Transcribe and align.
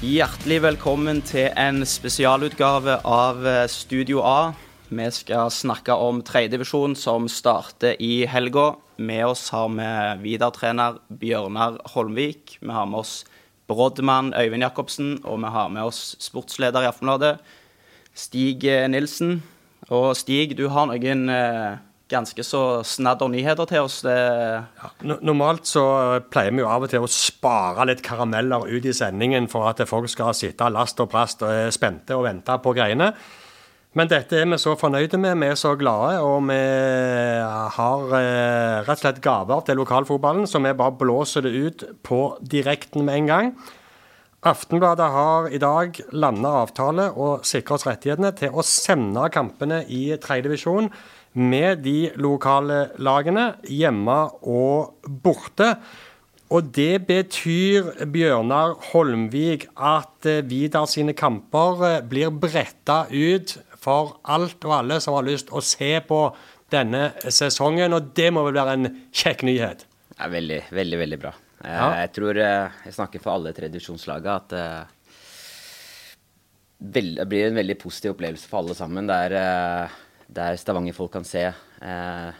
Hjertelig 0.00 0.56
velkommen 0.64 1.20
til 1.22 1.50
en 1.60 1.84
spesialutgave 1.86 2.96
av 3.06 3.44
eh, 3.46 3.66
Studio 3.68 4.22
A. 4.24 4.52
Vi 4.88 5.04
skal 5.12 5.52
snakke 5.52 5.92
om 5.94 6.22
tredjedivisjon 6.26 6.96
som 6.98 7.28
starter 7.30 8.00
i 8.02 8.24
helga. 8.26 8.72
Med 8.96 9.26
oss 9.28 9.44
har 9.54 9.68
vi 9.76 9.90
Vidar-trener 10.24 10.96
Bjørnar 11.20 11.76
Holmvik. 11.92 12.56
Vi 12.58 12.72
har 12.72 12.88
med 12.90 13.04
oss 13.04 13.12
Brodmann 13.70 14.32
Øyvind 14.34 14.64
Jacobsen, 14.66 15.12
og 15.22 15.38
vi 15.44 15.52
har 15.54 15.68
med 15.68 15.92
oss 15.92 16.16
sportsleder 16.18 16.82
i 16.82 16.90
Aftenbladet, 16.90 17.36
Stig 18.16 18.66
eh, 18.66 18.88
Nilsen. 18.90 19.42
Og 19.94 20.16
Stig, 20.18 20.56
du 20.58 20.66
har 20.74 20.90
noen 20.90 21.28
eh, 21.28 21.78
ganske 22.10 22.44
så 22.46 22.60
snadder 22.86 23.30
nyheter 23.32 23.68
til 23.70 23.86
oss. 23.86 24.00
No- 24.04 25.20
Normalt 25.22 25.68
så 25.70 25.84
pleier 26.30 26.52
vi 26.54 26.64
jo 26.64 26.68
av 26.70 26.86
og 26.86 26.90
til 26.92 27.06
å 27.06 27.10
spare 27.10 27.86
litt 27.90 28.02
karameller 28.06 28.66
ut 28.68 28.88
i 28.90 28.94
sendingen 28.96 29.46
for 29.50 29.70
at 29.70 29.82
folk 29.88 30.10
skal 30.12 30.34
sitte 30.36 30.68
last 30.74 31.00
og 31.00 31.10
brast 31.12 31.42
og 31.46 31.54
er 31.54 31.70
spente 31.74 32.16
og 32.18 32.26
vente 32.28 32.58
på 32.62 32.74
greiene. 32.76 33.12
Men 33.98 34.06
dette 34.06 34.38
er 34.38 34.46
vi 34.46 34.54
så 34.62 34.76
fornøyde 34.78 35.18
med, 35.18 35.34
vi 35.40 35.48
er 35.50 35.56
så 35.58 35.72
glade, 35.74 36.20
og 36.22 36.44
vi 36.46 36.58
har 37.74 38.12
eh, 38.20 38.76
rett 38.86 38.92
og 38.94 39.02
slett 39.02 39.18
gaver 39.24 39.64
til 39.66 39.80
lokalfotballen, 39.80 40.46
så 40.46 40.60
vi 40.62 40.70
bare 40.78 40.94
blåser 41.00 41.42
det 41.42 41.50
ut 41.58 41.84
på 42.06 42.20
direkten 42.52 43.02
med 43.08 43.18
en 43.24 43.30
gang. 43.32 43.50
Aftenbladet 44.46 45.08
har 45.12 45.50
i 45.52 45.58
dag 45.60 45.98
landa 46.16 46.52
avtale 46.62 47.10
og 47.12 47.42
sikra 47.44 47.76
oss 47.76 47.84
rettighetene 47.88 48.30
til 48.38 48.54
å 48.56 48.62
sende 48.64 49.26
kampene 49.34 49.82
i 49.92 50.06
tredjedivisjon 50.22 50.86
med 51.38 51.82
de 51.84 52.10
lokale 52.18 52.90
lagene, 52.98 53.52
hjemme 53.70 54.16
og 54.42 55.06
borte. 55.22 55.74
Og 56.50 56.72
det 56.74 57.04
betyr, 57.06 57.92
Bjørnar 58.10 58.72
Holmvik, 58.90 59.68
at 59.78 60.26
eh, 60.26 60.40
Vidar 60.50 60.88
sine 60.90 61.14
kamper 61.14 61.84
eh, 61.86 62.00
blir 62.10 62.32
bretta 62.34 63.04
ut 63.12 63.54
for 63.80 64.16
alt 64.26 64.66
og 64.66 64.74
alle 64.80 64.98
som 65.00 65.14
har 65.14 65.28
lyst 65.28 65.52
å 65.54 65.62
se 65.62 65.92
på 66.08 66.24
denne 66.74 67.12
sesongen. 67.30 67.94
Og 67.94 68.10
det 68.18 68.32
må 68.34 68.42
vel 68.48 68.58
være 68.58 68.74
en 68.80 68.90
kjekk 69.14 69.46
nyhet? 69.46 69.86
Det 70.10 70.18
er 70.26 70.34
veldig, 70.34 70.60
veldig, 70.74 70.98
veldig 71.04 71.20
bra. 71.22 71.34
Eh, 71.62 71.70
Ja. 71.70 71.86
Jeg 72.02 72.12
tror 72.18 72.42
jeg 72.42 72.96
snakker 72.98 73.22
for 73.22 73.36
alle 73.36 73.54
tradisjonslagene 73.54 74.34
at 74.40 74.50
det 76.80 77.26
blir 77.28 77.50
en 77.50 77.58
veldig 77.60 77.76
positiv 77.78 78.14
opplevelse 78.14 78.48
for 78.48 78.62
alle 78.62 78.74
sammen. 78.74 79.06
Der, 79.06 79.34
eh, 79.36 79.98
der 80.34 80.58
Stavanger-folk 80.60 81.12
kan 81.18 81.26
se, 81.26 81.48
eh, 81.82 82.30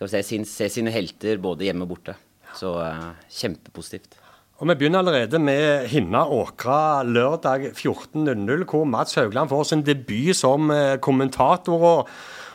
se, 0.00 0.22
sin, 0.26 0.44
se 0.44 0.68
sine 0.72 0.92
helter 0.94 1.38
både 1.42 1.68
hjemme 1.68 1.86
og 1.86 1.94
borte. 1.94 2.16
Så 2.58 2.74
eh, 2.82 3.12
kjempepositivt. 3.30 4.18
Og 4.60 4.68
Vi 4.68 4.74
begynner 4.76 5.00
allerede 5.00 5.38
med 5.40 5.86
Hinna 5.88 6.26
Åkra 6.28 7.02
lørdag 7.02 7.70
14.00, 7.72 8.66
hvor 8.68 8.84
Mats 8.84 9.14
Haugland 9.16 9.48
får 9.48 9.70
sin 9.70 9.84
debut 9.86 10.36
som 10.36 10.70
eh, 10.74 10.98
kommentator. 11.00 11.80
Og, 11.80 12.10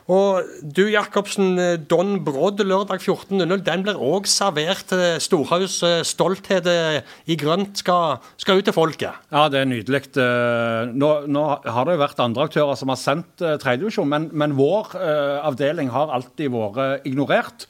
og 0.05 0.45
du 0.61 0.83
Jacobsen, 0.91 1.55
eh, 1.57 1.77
Don 1.81 2.19
Brodd 2.21 2.61
lørdag 2.61 3.01
14.00, 3.01 3.63
den 3.65 3.85
blir 3.85 3.97
òg 3.97 4.27
servert. 4.29 4.93
Storhaus 5.23 5.79
eh, 5.81 6.03
stolthet 6.05 6.69
eh, 6.69 6.99
i 7.25 7.37
grønt 7.41 7.81
skal, 7.81 8.19
skal 8.37 8.61
ut 8.61 8.69
til 8.69 8.75
folket. 8.75 9.17
Ja, 9.33 9.47
det 9.49 9.63
er 9.63 9.71
nydelig. 9.71 10.03
Nå, 10.93 11.09
nå 11.25 11.43
har 11.65 11.87
det 11.87 11.95
jo 11.95 12.03
vært 12.03 12.21
andre 12.21 12.45
aktører 12.45 12.77
som 12.77 12.93
har 12.93 13.01
sendt 13.01 13.41
tredjevisjon, 13.41 14.09
men, 14.11 14.29
men 14.33 14.53
vår 14.57 14.93
avdeling 15.47 15.89
har 15.93 16.13
alltid 16.13 16.53
vært 16.53 17.07
ignorert. 17.07 17.65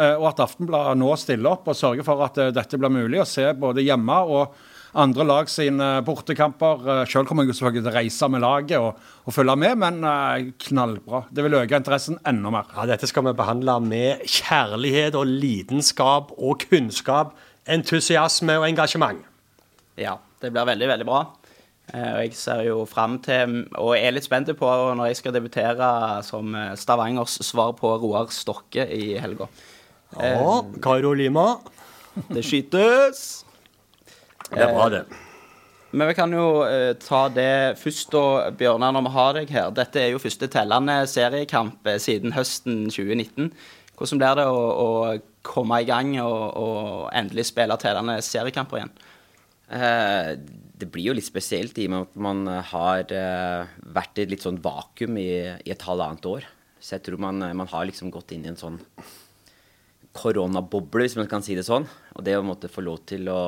Og 0.00 0.26
at 0.30 0.42
Aftenbladet 0.44 0.98
nå 1.00 1.10
stiller 1.18 1.56
opp 1.56 1.66
og 1.68 1.76
sørger 1.76 2.06
for 2.06 2.22
at 2.24 2.38
dette 2.54 2.78
blir 2.78 2.92
mulig 2.94 3.20
å 3.22 3.28
se 3.28 3.48
både 3.58 3.82
hjemme 3.84 4.18
og 4.30 4.54
andre 4.94 5.24
lag 5.24 5.48
sine 5.50 5.88
bortekamper. 6.06 6.82
Uh, 6.86 7.02
Sjøl 7.06 7.26
kommer 7.28 7.46
jeg 7.46 7.54
selvfølgelig 7.58 7.84
til 7.84 7.92
å 7.92 7.96
reise 7.96 8.28
med 8.32 8.42
laget 8.42 8.78
og, 8.82 9.00
og 9.24 9.34
følge 9.36 9.56
med, 9.62 9.76
men 9.78 9.98
eh, 10.04 10.48
knallbra. 10.66 11.24
Det 11.30 11.44
vil 11.46 11.58
øke 11.60 11.78
interessen 11.78 12.18
enda 12.26 12.50
mer. 12.50 12.70
Ja, 12.76 12.86
Dette 12.90 13.06
skal 13.10 13.28
vi 13.28 13.34
behandle 13.38 13.76
med 13.84 14.24
kjærlighet 14.26 15.18
og 15.18 15.28
lidenskap 15.30 16.32
og 16.36 16.64
kunnskap, 16.70 17.36
entusiasme 17.70 18.56
og 18.58 18.66
engasjement. 18.70 19.22
Ja, 20.00 20.16
det 20.42 20.50
blir 20.54 20.66
veldig, 20.66 20.88
veldig 20.94 21.06
bra. 21.08 21.20
Eh, 21.92 22.08
Og 22.14 22.20
jeg 22.24 22.34
ser 22.38 22.64
jo 22.66 22.84
fram 22.88 23.18
til, 23.22 23.64
og 23.78 23.92
er 23.98 24.14
litt 24.14 24.26
spent 24.26 24.50
på 24.58 24.70
når 24.98 25.10
jeg 25.10 25.20
skal 25.20 25.34
debutere 25.36 25.90
som 26.26 26.54
eh, 26.54 26.72
Stavangers 26.78 27.38
svar 27.46 27.76
på 27.78 27.94
Roar 28.02 28.30
Stokke 28.34 28.86
i 28.90 29.12
helga. 29.22 29.46
Ja, 30.18 30.56
Kairo 30.82 31.12
Lima. 31.14 31.60
Det 32.30 32.42
skytes! 32.42 33.44
Det 34.50 34.62
er 34.64 34.72
bra, 34.74 34.86
det. 34.92 35.02
Men 35.90 36.06
vi 36.06 36.14
kan 36.14 36.30
jo 36.34 36.62
eh, 36.66 36.92
ta 37.02 37.24
det 37.34 37.78
først, 37.80 38.12
da, 38.14 38.50
Bjørnar, 38.54 38.94
når 38.94 39.06
vi 39.06 39.12
har 39.16 39.36
deg 39.38 39.52
her. 39.54 39.70
Dette 39.74 40.02
er 40.02 40.12
jo 40.12 40.22
første 40.22 40.46
tellende 40.50 41.00
seriekamp 41.10 41.86
eh, 41.90 41.98
siden 42.02 42.34
høsten 42.36 42.84
2019. 42.92 43.50
Hvordan 43.98 44.20
blir 44.22 44.38
det 44.38 44.46
å, 44.48 44.60
å 44.70 44.88
komme 45.46 45.80
i 45.82 45.88
gang 45.88 46.14
og, 46.22 46.44
og 46.56 46.84
endelig 47.16 47.48
spille 47.50 47.78
tellende 47.82 48.20
seriekamper 48.24 48.80
igjen? 48.80 48.94
Eh, 49.70 50.30
det 50.80 50.88
blir 50.94 51.10
jo 51.10 51.16
litt 51.18 51.26
spesielt 51.26 51.78
i 51.78 51.88
og 51.88 51.92
med 51.92 52.06
at 52.06 52.22
man 52.28 52.46
har 52.70 53.10
eh, 53.14 53.74
vært 53.98 54.18
i 54.18 54.24
et 54.24 54.32
litt 54.32 54.46
sånn 54.46 54.62
vakuum 54.62 55.18
i, 55.20 55.30
i 55.66 55.74
et 55.74 55.86
halvannet 55.86 56.30
år. 56.30 56.46
Så 56.80 56.96
jeg 56.96 57.06
tror 57.08 57.20
man, 57.26 57.42
man 57.42 57.68
har 57.70 57.90
liksom 57.90 58.14
gått 58.14 58.32
inn 58.34 58.46
i 58.46 58.52
en 58.54 58.58
sånn 58.58 58.78
koronaboble, 60.16 61.04
hvis 61.04 61.18
man 61.18 61.28
kan 61.30 61.42
si 61.44 61.58
det 61.58 61.66
sånn. 61.66 61.86
Og 62.16 62.24
det 62.26 62.38
å 62.38 62.46
måtte 62.46 62.70
få 62.72 62.86
lov 62.86 63.02
til 63.10 63.28
å 63.30 63.42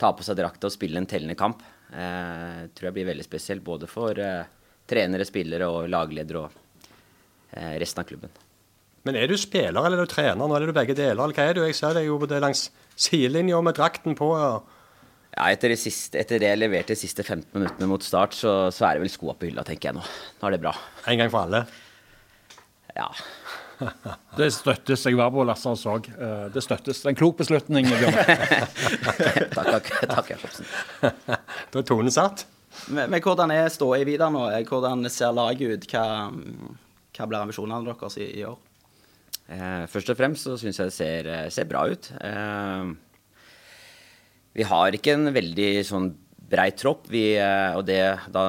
ta 0.00 0.10
på 0.16 0.24
seg 0.24 0.38
drakta 0.40 0.68
og 0.70 0.72
spille 0.74 0.96
en 1.00 1.06
tellende 1.10 1.36
kamp, 1.38 1.60
eh, 1.92 2.66
tror 2.74 2.88
jeg 2.88 2.96
blir 2.96 3.08
veldig 3.12 3.26
spesielt. 3.26 3.64
Både 3.66 3.88
for 3.90 4.16
eh, 4.18 4.44
trenere, 4.90 5.26
spillere 5.28 5.68
og 5.68 5.90
lagledere 5.92 6.46
og 6.46 6.54
eh, 7.52 7.76
resten 7.82 8.02
av 8.02 8.08
klubben. 8.08 8.32
Men 9.04 9.16
er 9.16 9.30
du 9.30 9.36
spiller 9.40 9.76
eller 9.80 9.96
er 10.02 10.04
du 10.08 10.12
trener? 10.12 10.36
Nå 10.40 10.50
er 10.58 10.66
du 10.68 10.74
begge 10.76 10.96
deler. 10.96 11.16
eller 11.16 11.36
hva 11.36 11.46
er 11.48 11.56
du? 11.56 11.62
Jeg 11.64 11.76
ser 11.78 11.94
deg 11.96 12.08
jo 12.08 12.18
både 12.20 12.40
langs 12.42 12.66
sidelinja 13.00 13.60
med 13.64 13.76
drakten 13.78 14.16
på. 14.18 14.28
og- 14.36 14.76
Ja, 15.36 15.46
etter 15.54 15.68
det, 15.70 15.78
siste, 15.78 16.18
etter 16.18 16.40
det 16.42 16.48
jeg 16.50 16.58
leverte 16.58 16.92
de 16.92 16.96
siste 16.98 17.22
15 17.22 17.46
minuttene 17.54 17.86
mot 17.88 18.02
start, 18.02 18.32
så, 18.34 18.68
så 18.74 18.88
er 18.88 18.94
det 18.98 19.04
vel 19.06 19.12
skoa 19.14 19.34
på 19.38 19.46
hylla, 19.46 19.62
tenker 19.64 19.88
jeg 19.88 19.94
nå. 19.96 20.02
Nå 20.40 20.48
er 20.48 20.56
det 20.56 20.60
bra. 20.64 20.72
En 21.06 21.18
gang 21.22 21.30
for 21.30 21.46
alle. 21.46 21.60
Ja. 22.96 23.06
Det 24.38 24.48
støttes. 24.54 25.04
Jeg 25.08 25.16
var 25.18 25.30
på 25.34 25.44
Lasse 25.48 25.72
òg. 25.90 26.08
Eh, 26.14 26.46
Det 26.54 26.62
støttes. 26.64 27.00
Det 27.02 27.08
er 27.08 27.14
en 27.14 27.18
klok 27.18 27.38
beslutning. 27.40 27.88
Takk, 29.56 29.66
takk, 29.70 29.90
takk 30.10 30.30
Jacobsen. 30.34 30.68
Da 31.02 31.80
er 31.82 31.86
tonen 31.88 32.12
satt. 32.14 32.46
Men, 32.92 33.10
men 33.12 33.20
hvordan 33.24 33.50
er 33.52 33.68
ståa 33.72 33.98
videre 34.06 34.30
nå? 34.32 34.44
Hvordan 34.68 35.04
ser 35.12 35.34
laget 35.36 35.74
ut? 35.82 35.86
Hva, 35.90 36.04
hva 36.30 37.26
blir 37.28 37.40
ambisjonene 37.42 37.88
deres 37.90 38.16
i, 38.22 38.28
i 38.40 38.44
år? 38.48 38.58
Eh, 39.50 39.84
først 39.90 40.12
og 40.12 40.18
fremst 40.20 40.46
så 40.46 40.54
syns 40.60 40.78
jeg 40.78 40.90
det 40.92 40.94
ser, 40.96 41.28
eh, 41.34 41.46
ser 41.52 41.66
bra 41.70 41.82
ut. 41.90 42.10
Eh, 42.22 42.92
vi 44.60 44.66
har 44.66 44.94
ikke 44.96 45.16
en 45.16 45.32
veldig 45.34 45.70
sånn 45.86 46.12
brei 46.50 46.70
tropp, 46.74 47.04
vi, 47.10 47.32
eh, 47.38 47.74
og 47.78 47.84
det, 47.86 48.00
da 48.34 48.44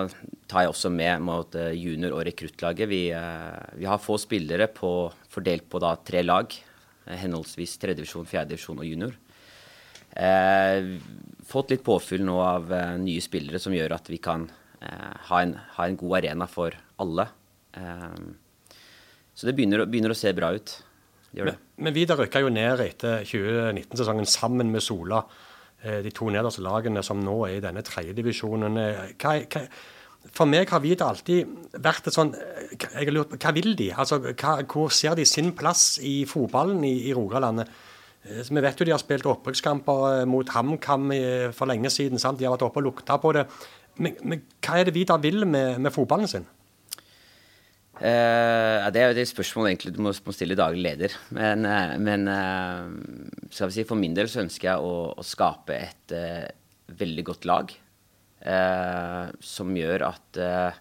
tar 0.50 0.66
jeg 0.66 0.72
også 0.74 0.90
med 0.94 1.22
mot 1.26 1.58
eh, 1.58 1.74
junior- 1.78 2.16
og 2.18 2.24
rekruttlaget. 2.30 2.90
Vi, 2.90 3.02
eh, 3.14 3.60
vi 3.78 3.86
har 3.90 4.02
få 4.02 4.18
spillere 4.22 4.70
på, 4.74 4.94
fordelt 5.32 5.68
på 5.72 5.80
da 5.82 5.96
tre 6.04 6.24
lag, 6.26 6.52
eh, 7.08 7.18
henholdsvis 7.24 7.78
tredjedivisjon, 7.82 8.28
fjerdedivisjon 8.30 8.82
og 8.84 8.88
junior. 8.90 9.18
Eh, 10.12 10.98
fått 11.48 11.72
litt 11.72 11.84
påfyll 11.88 12.26
nå 12.28 12.38
av 12.44 12.72
eh, 12.76 12.98
nye 13.00 13.24
spillere 13.24 13.62
som 13.64 13.76
gjør 13.76 13.96
at 13.96 14.12
vi 14.12 14.20
kan 14.24 14.50
eh, 14.82 15.14
ha, 15.30 15.42
en, 15.42 15.56
ha 15.78 15.88
en 15.88 16.00
god 16.00 16.18
arena 16.20 16.48
for 16.52 16.76
alle. 17.00 17.30
Eh, 17.80 18.24
så 19.32 19.48
det 19.48 19.56
begynner, 19.56 19.86
begynner 19.88 20.12
å 20.12 20.20
se 20.20 20.34
bra 20.36 20.52
ut. 20.52 20.74
Men, 21.32 21.56
men 21.80 21.96
Vidar 21.96 22.20
rykka 22.20 22.42
jo 22.44 22.52
ned 22.52 22.82
etter 22.84 23.24
2019-sesongen 23.24 24.28
sammen 24.28 24.68
med 24.74 24.84
Sola. 24.84 25.22
eh, 25.80 26.02
De 26.04 26.12
to 26.12 26.28
nederste 26.28 26.64
lagene 26.66 27.04
som 27.08 27.24
nå 27.24 27.38
er 27.48 27.56
i 27.56 27.64
denne 27.64 27.84
tredjedivisjonen. 27.88 28.82
Hva, 29.16 29.38
hva, 29.48 29.64
for 30.30 30.50
meg 30.50 30.70
har 30.70 30.82
Vidar 30.84 31.16
alltid 31.16 31.50
vært 31.82 32.08
et 32.08 32.16
sånn 32.16 32.32
Jeg 32.36 33.08
har 33.08 33.14
lurt 33.14 33.32
på, 33.34 33.40
Hva 33.42 33.54
vil 33.56 33.74
de? 33.80 33.90
Altså, 33.92 34.20
hva, 34.22 34.60
hvor 34.70 34.94
ser 34.94 35.18
de 35.18 35.26
sin 35.28 35.52
plass 35.58 35.98
i 36.06 36.22
fotballen 36.30 36.84
i, 36.88 36.94
i 37.10 37.16
Rogalandet? 37.18 37.70
Eh, 38.30 38.42
Vi 38.46 38.64
vet 38.64 38.80
jo 38.80 38.88
de 38.88 38.96
har 38.96 39.02
spilt 39.02 39.28
opprykkskamper 39.30 40.08
eh, 40.12 40.24
mot 40.30 40.48
HamKam 40.48 41.12
eh, 41.18 41.50
for 41.58 41.70
lenge 41.72 41.90
siden. 41.90 42.22
sant? 42.22 42.40
De 42.40 42.46
har 42.46 42.56
vært 42.56 42.68
oppe 42.70 42.82
og 42.84 42.90
lukta 42.92 43.18
på 43.22 43.34
det. 43.38 43.48
Men, 43.98 44.18
men 44.24 44.44
hva 44.64 44.80
er 44.80 44.88
det 44.88 44.96
Vidar 44.96 45.22
vil 45.24 45.46
med, 45.46 45.82
med 45.82 45.94
fotballen 45.94 46.30
sin? 46.30 46.48
Uh, 48.02 48.88
det 48.90 48.98
er 48.98 49.12
jo 49.12 49.22
et 49.22 49.30
spørsmål 49.30 49.68
egentlig 49.68 49.92
du 49.94 50.00
må, 50.02 50.10
må 50.26 50.34
stille 50.34 50.58
daglig 50.58 50.82
leder. 50.82 51.14
Men, 51.38 51.68
uh, 51.70 51.92
men 52.02 52.26
uh, 52.26 53.52
si, 53.54 53.84
for 53.86 54.00
min 54.00 54.16
del 54.18 54.32
så 54.32 54.42
ønsker 54.42 54.72
jeg 54.72 54.82
å, 54.82 55.12
å 55.14 55.26
skape 55.26 55.78
et 55.78 56.16
veldig 56.98 57.26
godt 57.28 57.46
lag. 57.46 57.76
Eh, 58.42 59.32
som 59.44 59.74
gjør 59.76 60.06
at 60.10 60.40
eh, 60.42 60.80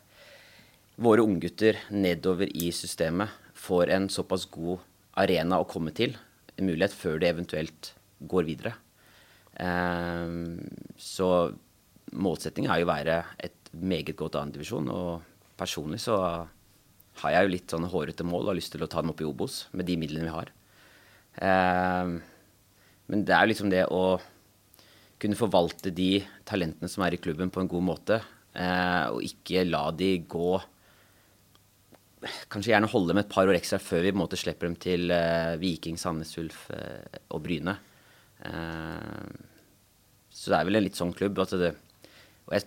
våre 1.00 1.24
unggutter 1.24 1.78
nedover 1.92 2.50
i 2.50 2.70
systemet 2.74 3.32
får 3.56 3.92
en 3.94 4.08
såpass 4.12 4.46
god 4.52 4.80
arena 5.20 5.60
å 5.60 5.68
komme 5.68 5.92
til. 5.96 6.16
en 6.56 6.66
mulighet 6.66 6.92
før 6.92 7.18
de 7.18 7.26
eventuelt 7.26 7.94
går 8.20 8.44
videre. 8.44 8.74
Eh, 9.56 10.28
så 10.96 11.28
målsettingen 12.12 12.70
er 12.70 12.80
jo 12.80 12.88
å 12.88 12.92
være 12.92 13.24
et 13.38 13.70
meget 13.72 14.16
godt 14.16 14.36
annendivisjon. 14.36 14.90
Og 14.92 15.22
personlig 15.56 16.00
så 16.00 16.18
har 17.20 17.30
jeg 17.32 17.44
jo 17.44 17.54
litt 17.54 17.70
sånn 17.70 17.88
hårete 17.88 18.24
mål 18.24 18.42
og 18.42 18.52
har 18.52 18.60
lyst 18.60 18.72
til 18.72 18.84
å 18.84 18.90
ta 18.90 19.00
dem 19.00 19.12
opp 19.12 19.20
i 19.20 19.28
Obos 19.28 19.68
med 19.72 19.88
de 19.88 19.96
midlene 20.00 20.28
vi 20.28 20.34
har. 20.36 20.52
Men 23.08 23.24
det 23.24 23.34
er 23.34 23.44
jo 23.44 23.50
liksom 23.52 23.72
det 23.72 23.84
å 23.88 24.20
kunne 25.20 25.38
forvalte 25.38 25.92
de 25.94 26.22
talentene 26.48 26.88
som 26.90 27.04
er 27.04 27.16
i 27.16 27.20
klubben, 27.22 27.52
på 27.52 27.62
en 27.62 27.70
god 27.70 27.84
måte. 27.84 28.20
Eh, 28.54 29.06
og 29.12 29.24
ikke 29.24 29.66
la 29.68 29.88
de 29.94 30.16
gå 30.26 30.58
Kanskje 32.52 32.74
gjerne 32.74 32.88
holde 32.92 33.14
med 33.16 33.24
et 33.24 33.30
par 33.32 33.48
år 33.48 33.56
ekstra 33.56 33.78
før 33.80 34.02
vi 34.04 34.10
på 34.10 34.18
en 34.18 34.20
måte 34.20 34.36
slipper 34.36 34.68
dem 34.68 34.74
til 34.76 35.08
eh, 35.14 35.54
Viking, 35.56 35.96
Sandnes 35.96 36.34
Ulf 36.36 36.66
eh, 36.74 37.20
og 37.32 37.40
Bryne. 37.46 37.72
Så 40.28 40.52
det 40.52 40.58
er 40.58 40.66
vel 40.68 40.76
en 40.76 40.84
litt 40.84 40.98
sånn 41.00 41.14
klubb. 41.16 41.40
Altså 41.40 41.56
det, 41.62 41.70
og 42.44 42.52
jeg, 42.58 42.66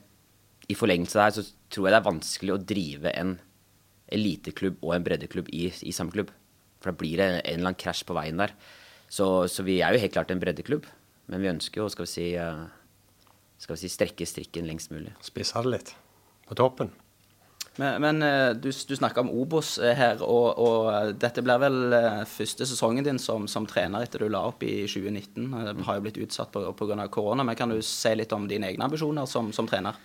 I 0.73 0.77
forlengelse 0.77 1.21
der 1.21 1.35
så 1.37 1.45
tror 1.69 1.85
jeg 1.85 1.93
det 1.93 1.99
er 1.99 2.07
vanskelig 2.07 2.55
å 2.55 2.63
drive 2.73 3.13
en 3.13 3.35
eliteklubb 4.13 4.81
og 4.81 4.95
en 4.95 5.05
breddeklubb 5.05 5.53
i, 5.53 5.67
i 5.69 5.93
samme 5.93 6.13
klubb. 6.15 6.33
For 6.81 6.91
da 6.91 6.99
blir 6.99 7.21
det 7.21 7.29
en 7.29 7.59
eller 7.59 7.69
annen 7.69 7.79
krasj 7.79 8.03
på 8.09 8.17
veien 8.17 8.41
der. 8.41 8.53
Så, 9.05 9.45
så, 9.53 9.65
vi 9.65 9.79
er 9.85 9.93
jo 9.93 10.01
helt 10.01 10.15
klart 10.15 10.33
en 10.33 10.41
breddeklubb. 10.41 10.89
Men 11.31 11.43
vi 11.43 11.51
ønsker 11.53 11.83
jo 11.83 11.91
skal 11.91 12.07
vi 12.07 12.11
si, 12.11 12.27
skal 13.63 13.77
vi 13.77 13.81
si 13.83 13.91
strekke 13.91 14.27
strikken 14.27 14.67
lengst 14.67 14.91
mulig. 14.91 15.13
Spisse 15.23 15.61
det 15.63 15.71
litt 15.77 15.95
på 16.49 16.57
toppen. 16.59 16.91
Men, 17.75 18.01
men 18.03 18.21
eh, 18.21 18.51
du, 18.53 18.69
du 18.69 18.93
snakker 18.95 19.23
om 19.23 19.31
Obos 19.33 19.79
eh, 19.81 19.95
her, 19.97 20.21
og, 20.21 20.59
og, 20.61 20.89
eh, 20.93 21.13
dette 21.17 21.41
blir 21.41 21.61
vel 21.61 21.95
første 22.29 22.67
sesongen 22.69 23.05
din 23.05 23.17
som, 23.21 23.47
som, 23.49 23.65
trener 23.69 24.05
etter 24.05 24.21
du 24.21 24.29
la 24.29 24.43
opp 24.51 24.61
i 24.65 24.83
2019. 24.85 25.47
Det 25.71 25.87
har 25.87 25.97
jo 25.97 26.05
blitt 26.05 26.21
utsatt 26.21 26.53
pga. 26.53 27.07
korona, 27.09 27.45
men 27.45 27.57
kan 27.57 27.73
du 27.73 27.81
si 27.81 28.13
litt 28.13 28.35
om 28.35 28.45
dine 28.49 28.69
egne 28.69 28.85
ambisjoner 28.85 29.25
som, 29.29 29.49
som 29.55 29.69
trener? 29.69 29.97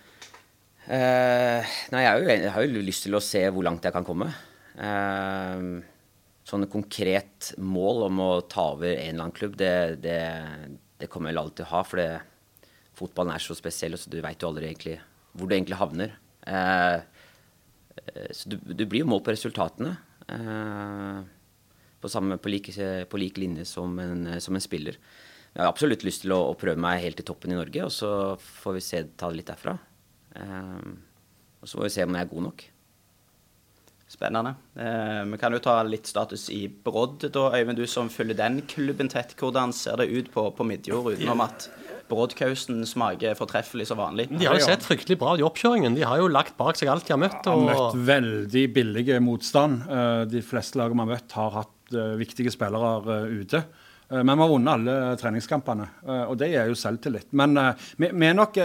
Eh, 0.89 1.77
nei, 1.93 2.01
jeg 2.01 2.09
har, 2.09 2.23
jo, 2.23 2.33
jeg 2.33 2.53
har, 2.55 2.65
jo, 2.65 2.83
lyst 2.89 3.05
til 3.05 3.19
å 3.19 3.21
se 3.21 3.43
hvor 3.53 3.67
langt 3.67 3.85
jeg 3.85 3.93
kan 3.93 4.07
komme. 4.07 4.31
Eh, 4.73 5.65
sånn 6.49 6.69
konkret 6.73 7.51
mål 7.61 8.07
om 8.07 8.23
å 8.25 8.31
ta 8.49 8.71
over 8.73 8.95
en 8.95 9.11
eller 9.11 9.27
annen 9.27 9.37
klubb, 9.37 9.59
det, 9.59 10.01
det, 10.01 10.17
det 10.99 11.09
kommer 11.11 11.29
jeg 11.29 11.37
vel 11.37 11.43
alltid 11.43 11.61
til 11.61 11.69
å 11.69 11.73
ha. 11.73 11.85
For 11.87 12.01
det, 12.01 12.69
fotballen 12.99 13.33
er 13.35 13.43
så 13.43 13.55
spesiell, 13.57 13.97
så 13.97 14.11
du 14.11 14.19
veit 14.23 14.43
jo 14.43 14.51
aldri 14.51 14.69
egentlig 14.69 14.99
hvor 15.33 15.47
du 15.49 15.55
egentlig 15.55 15.79
havner. 15.79 16.15
Eh, 16.49 17.19
Eh, 18.15 18.31
så 18.31 18.49
du, 18.49 18.57
du, 18.57 18.85
blir 18.85 19.03
jo 19.03 19.09
målt 19.09 19.25
på 19.27 19.33
resultatene. 19.33 19.95
Eh, 20.29 21.19
på, 21.99 22.11
samme, 22.11 22.37
på, 22.39 22.51
like, 22.51 22.89
på 23.09 23.21
like 23.21 23.41
linje 23.41 23.65
som 23.67 23.97
en, 23.99 24.41
som 24.41 24.55
en, 24.55 24.63
spiller. 24.63 24.99
Jeg 25.53 25.63
har 25.63 25.71
absolutt 25.71 26.05
lyst 26.05 26.23
til 26.23 26.35
å, 26.35 26.43
å, 26.51 26.57
prøve 26.59 26.79
meg 26.81 27.03
helt 27.03 27.21
i 27.21 27.25
toppen 27.27 27.53
i 27.53 27.57
Norge, 27.57 27.85
og 27.85 27.93
så 27.93 28.11
får 28.61 28.77
vi 28.77 28.85
se, 28.85 29.03
ta 29.17 29.31
det 29.31 29.41
litt 29.41 29.51
derfra. 29.51 29.75
Eh, 30.39 30.91
og 31.59 31.67
så 31.67 31.79
får 31.79 31.89
vi 31.89 31.95
se 31.97 32.05
om 32.07 32.15
jeg 32.15 32.27
er 32.27 32.33
god 32.33 32.47
nok. 32.49 32.67
Spennende. 34.09 34.55
Eh, 34.73 35.21
vi 35.29 35.37
kan 35.37 35.53
jo 35.53 35.61
ta 35.61 35.77
litt 35.85 36.09
status 36.09 36.47
i 36.49 36.63
Brodd, 36.67 37.27
da, 37.29 37.51
Øyvind, 37.53 37.77
du 37.77 37.85
som 37.85 38.09
følger 38.09 38.39
den 38.39 38.63
klubben 38.65 39.11
tett. 39.11 39.35
Hvordan 39.37 39.73
ser 39.75 40.01
det 40.01 40.09
ut 40.09 40.31
på, 40.33 40.47
på 40.57 40.65
Midjord, 40.65 41.13
utenom 41.13 41.45
at 41.45 41.69
Broddkausen 42.09 42.81
smaker 42.89 43.37
fortreffelig 43.37 43.89
som 43.89 43.99
vanlig. 44.01 44.27
De 44.31 44.47
har 44.47 44.57
jo 44.57 44.65
sett 44.65 44.85
fryktelig 44.85 45.19
bra 45.21 45.35
ut 45.35 45.43
i 45.43 45.45
oppkjøringen. 45.45 45.97
De 45.97 46.07
har 46.07 46.21
jo 46.21 46.29
lagt 46.31 46.57
bak 46.59 46.79
seg 46.79 46.89
alt 46.91 47.05
de 47.05 47.13
har 47.13 47.21
møtt. 47.21 47.43
Og... 47.51 47.67
Har 47.69 47.83
møtt 47.83 47.99
veldig 48.07 48.63
billige 48.75 49.19
motstand. 49.23 49.83
Eh, 49.85 50.23
de 50.31 50.41
fleste 50.45 50.81
lagene 50.81 51.05
vi 51.05 51.05
har 51.05 51.19
møtt, 51.19 51.37
har 51.37 51.53
hatt 51.59 51.93
eh, 51.93 52.15
viktige 52.19 52.53
spillere 52.55 52.95
eh, 53.03 53.37
ute. 53.43 53.63
Men 54.09 54.31
vi 54.33 54.41
har 54.41 54.49
vunnet 54.49 54.71
alle 54.73 54.93
treningskampene, 55.21 55.83
og 56.31 56.31
det 56.41 56.47
er 56.57 56.71
jo 56.71 56.77
selvtillit. 56.81 57.27
Men 57.37 57.51
vi, 57.93 58.07
er 58.09 58.33
nok 58.33 58.55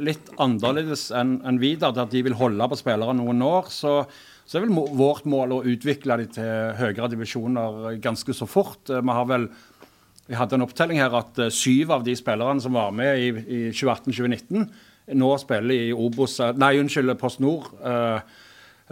litt 0.00 0.30
annerledes 0.40 1.02
enn 1.12 1.58
Vidar, 1.60 1.92
der 1.92 2.08
de 2.08 2.22
vil 2.24 2.38
holde 2.38 2.70
på 2.72 2.78
spillere 2.80 3.12
noen 3.18 3.44
år. 3.44 3.68
Så, 3.68 3.98
så 4.48 4.56
er 4.56 4.64
vel 4.64 4.78
vårt 4.96 5.26
mål 5.28 5.58
å 5.58 5.64
utvikle 5.68 6.16
dem 6.22 6.30
til 6.32 6.78
høyere 6.78 7.10
divisjoner 7.12 7.98
ganske 8.00 8.32
så 8.32 8.48
fort. 8.48 8.88
Vi 8.88 9.16
har 9.18 9.26
vel 9.28 9.50
vi 10.28 10.36
hadde 10.36 10.58
en 10.58 10.66
opptelling 10.66 11.00
her 11.00 11.14
at 11.16 11.40
uh, 11.40 11.48
syv 11.52 11.94
av 11.96 12.04
de 12.04 12.12
spillerne 12.16 12.60
som 12.60 12.76
var 12.76 12.92
med 12.92 13.16
i, 13.16 13.28
i 13.32 13.60
2018-2019, 13.72 14.66
nå 15.16 15.30
spiller 15.40 15.72
i 15.72 15.94
Obos 15.96 16.34
eh, 16.44 16.50
Nei, 16.60 16.74
unnskyld, 16.82 17.14
Post 17.16 17.40
Nord. 17.40 17.70
Uh, 17.80 18.20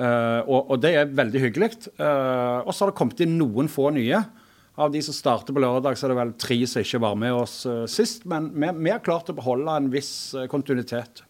uh, 0.00 0.40
og, 0.46 0.70
og, 0.70 0.78
det 0.80 0.94
er 0.96 1.10
veldig 1.12 1.42
hyggelig. 1.42 1.68
og 2.00 2.70
så 2.72 2.86
har 2.86 2.92
det 2.92 2.96
kommet 2.96 3.20
inn 3.20 3.36
noen 3.36 3.68
få 3.68 3.90
nye. 3.92 4.22
Av 4.80 4.92
de 4.92 5.02
som 5.04 5.16
starter 5.16 5.52
på 5.52 5.60
lørdag, 5.60 5.96
så 5.96 6.06
er 6.06 6.14
det 6.14 6.18
vel 6.22 6.32
tre 6.40 6.56
som 6.68 6.80
ikke 6.84 7.02
var 7.04 7.20
med 7.20 7.36
oss 7.36 7.58
sist. 7.92 8.24
Men 8.28 8.48
vi, 8.56 8.88
har 8.88 9.04
klart 9.04 9.28
å 9.32 9.36
beholde 9.36 9.76
en 9.76 9.92
viss 9.92 10.10
kontinuitet. 10.52 11.22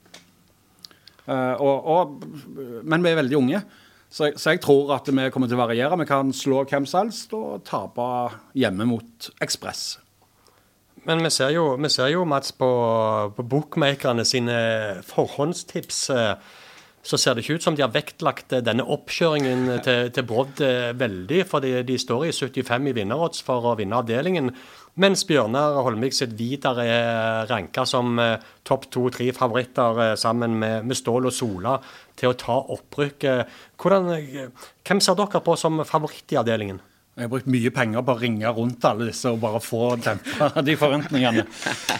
Og, 1.26 1.90
og, 1.90 2.16
men 2.86 3.02
vi 3.06 3.10
er 3.10 3.20
veldig 3.20 3.38
unge. 3.38 3.62
Så, 4.08 4.30
så, 4.36 4.52
jeg 4.54 4.62
tror 4.64 4.94
at 4.94 5.08
vi 5.10 5.30
kommer 5.34 5.50
til 5.50 5.58
å 5.58 5.64
variere. 5.64 5.98
Vi 6.00 6.08
kan 6.08 6.32
slå 6.34 6.62
hvem 6.64 6.86
som 6.88 7.06
helst 7.06 7.34
og 7.36 7.64
tape 7.66 8.06
hjemme 8.56 8.86
mot 8.88 9.30
Ekspress. 9.42 9.98
Men 11.06 11.22
vi 11.22 11.30
ser 11.30 11.52
jo, 11.54 11.68
vi 11.78 11.90
ser 11.92 12.10
jo 12.10 12.24
Mats, 12.26 12.52
på, 12.56 12.68
på 13.36 13.44
bookmakerne 13.46 14.24
sine 14.26 14.56
forhåndstips. 15.06 16.00
Eh, 16.10 16.32
så 17.06 17.18
ser 17.20 17.36
det 17.36 17.44
ikke 17.44 17.60
ut 17.60 17.66
som 17.66 17.76
de 17.76 17.84
har 17.84 17.92
vektlagt 17.94 18.56
eh, 18.56 18.64
denne 18.66 18.86
oppkjøringen 18.96 19.68
til, 19.84 20.10
til 20.14 20.26
Brodd 20.26 20.62
eh, 20.64 20.90
veldig. 20.98 21.44
For 21.48 21.62
de, 21.62 21.98
står 22.02 22.26
i 22.28 22.34
75 22.34 22.90
i 22.90 22.96
vinnerodds 22.96 23.44
for 23.46 23.70
å 23.70 23.76
vinne 23.78 24.00
avdelingen. 24.00 24.50
Mens 25.02 25.26
Bjørnar 25.28 25.76
Holmvik 25.84 26.16
sitt 26.16 26.34
Vidar 26.38 26.80
er 26.82 27.46
ranka 27.50 27.86
som 27.86 28.18
eh, 28.22 28.42
topp 28.66 28.88
to-tre 28.90 29.30
favoritter 29.36 30.02
eh, 30.02 30.16
sammen 30.18 30.58
med, 30.58 30.88
med, 30.88 30.98
Stål 30.98 31.30
og 31.30 31.36
Sola 31.36 31.78
til 32.18 32.32
å 32.32 32.38
ta 32.40 32.58
opprykk. 32.74 33.30
Hvordan, 33.78 34.12
hvem 34.86 35.02
ser 35.04 35.18
dere 35.18 35.42
på 35.44 35.56
som 35.60 35.84
favoritt 35.86 36.34
i 36.34 36.40
avdelingen? 36.40 36.82
Jeg 37.16 37.30
har 37.30 37.32
brukt 37.32 37.48
mye 37.48 37.70
penger 37.72 38.02
på 38.04 38.12
å 38.12 38.20
ringe 38.20 38.50
rundt 38.52 38.84
alle 38.84 39.06
disse 39.08 39.30
og 39.32 39.38
bare 39.40 39.60
få 39.64 39.94
dempa 40.04 40.50
de 40.66 40.74
forventningene. 40.76 41.46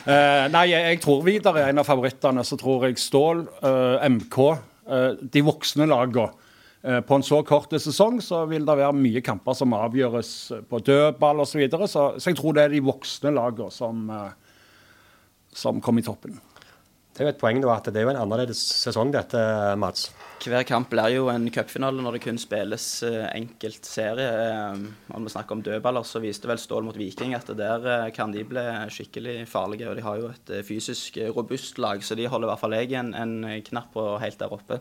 Uh, 0.05 0.45
nei, 0.53 0.67
jeg, 0.75 0.83
jeg, 0.91 0.99
tror 1.05 1.23
Vidar 1.25 1.57
er 1.57 1.71
en 1.71 1.81
av 1.81 1.89
favorittene. 1.89 2.45
Så 2.45 2.59
tror 2.61 2.85
jeg 2.85 3.01
Stål, 3.01 3.47
uh, 3.65 4.05
MK 4.11 4.37
Eh, 4.45 4.66
de 4.87 5.43
voksne 5.43 5.89
lagene. 5.91 6.31
Eh, 6.87 7.01
på 7.01 7.15
en 7.15 7.25
så 7.27 7.41
kort 7.43 7.73
sesong 7.83 8.21
så 8.23 8.45
vil 8.47 8.67
det 8.67 8.77
være 8.79 8.95
mye 8.95 9.23
kamper 9.25 9.57
som 9.59 9.75
avgjøres 9.75 10.33
på 10.71 10.79
dødball 10.87 11.43
osv. 11.43 11.57
Så, 11.57 11.59
videre, 11.59 11.89
så 11.89 12.03
Så 12.19 12.31
jeg 12.31 12.39
tror 12.39 12.55
det 12.55 12.63
er 12.63 12.75
de 12.77 12.81
voksne 12.85 13.33
lagene 13.35 13.73
som, 13.75 14.11
eh, 14.11 14.31
som 15.51 15.81
kommer 15.81 16.01
i 16.01 16.07
toppen. 16.07 16.39
Det 17.13 17.25
er 17.25 17.31
jo 17.31 17.35
et 17.35 17.41
poeng 17.41 17.65
at 17.65 17.85
det 17.91 17.97
er 17.97 18.07
jo 18.07 18.13
en 18.13 18.23
annerledes 18.23 18.61
sesong 18.85 19.11
dette, 19.11 19.41
Mats. 19.77 20.11
Hver 20.45 20.63
kamp 20.63 20.91
blir 20.93 21.11
jo 21.11 21.25
en 21.33 21.49
cupfinale 21.51 22.03
når 22.05 22.17
det 22.17 22.21
kun 22.23 22.37
spilles 22.39 22.87
enkelt 23.35 23.89
serie. 23.89 24.29
Når 25.09 25.25
vi 25.25 25.33
snakker 25.33 25.57
om 25.57 25.63
dødballer, 25.67 26.07
så 26.07 26.23
viste 26.23 26.47
vel 26.47 26.61
Stål 26.63 26.87
mot 26.87 26.99
Viking 26.99 27.35
at 27.35 27.51
der 27.59 28.13
kan 28.15 28.31
de 28.31 28.45
bli 28.47 28.63
skikkelig 28.95 29.41
farlige. 29.51 29.91
Og 29.91 29.99
de 29.99 30.05
har 30.07 30.21
jo 30.21 30.31
et 30.31 30.53
fysisk 30.69 31.19
robust 31.35 31.83
lag, 31.83 32.05
så 32.05 32.15
de 32.15 32.29
holder 32.31 32.47
i 32.47 32.53
hvert 32.53 32.63
fall 32.63 32.77
jeg 32.79 32.95
en, 32.95 33.11
en 33.19 33.37
knapp 33.67 33.91
på 33.97 34.07
helt 34.23 34.39
der 34.39 34.55
oppe. 34.55 34.79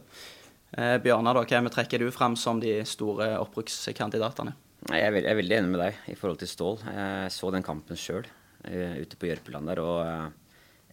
Eh, 0.75 0.97
Bjørnar, 0.99 1.37
da, 1.37 1.45
hvem 1.47 1.69
trekker 1.71 2.01
du 2.03 2.09
fram 2.11 2.35
som 2.39 2.59
de 2.59 2.81
store 2.87 3.35
opprykkskandidatene? 3.39 4.55
Jeg 4.91 5.05
er, 5.07 5.37
veldig 5.37 5.55
enig 5.57 5.71
med 5.71 5.81
deg 5.81 6.09
i 6.11 6.17
forhold 6.19 6.41
til 6.41 6.51
Stål. 6.51 6.81
Jeg 6.91 7.31
så 7.33 7.51
den 7.55 7.65
kampen 7.65 7.99
sjøl 7.99 8.25
eh, 8.67 8.99
ute 8.99 9.17
på 9.17 9.29
Jørpeland 9.29 9.71
der. 9.71 9.81
og 9.81 10.01
eh, 10.03 10.25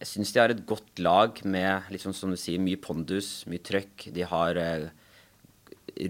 Jeg 0.03 0.09
syns 0.09 0.33
de 0.35 0.41
har 0.41 0.51
et 0.51 0.65
godt 0.67 0.99
lag 0.99 1.39
med 1.47 1.93
liksom, 1.93 2.15
som 2.15 2.33
du 2.33 2.39
sier, 2.39 2.59
mye 2.59 2.79
pondus, 2.81 3.45
mye 3.47 3.63
trøkk. 3.63 4.09
De 4.11 4.25
har 4.27 4.59
eh, 4.59 4.89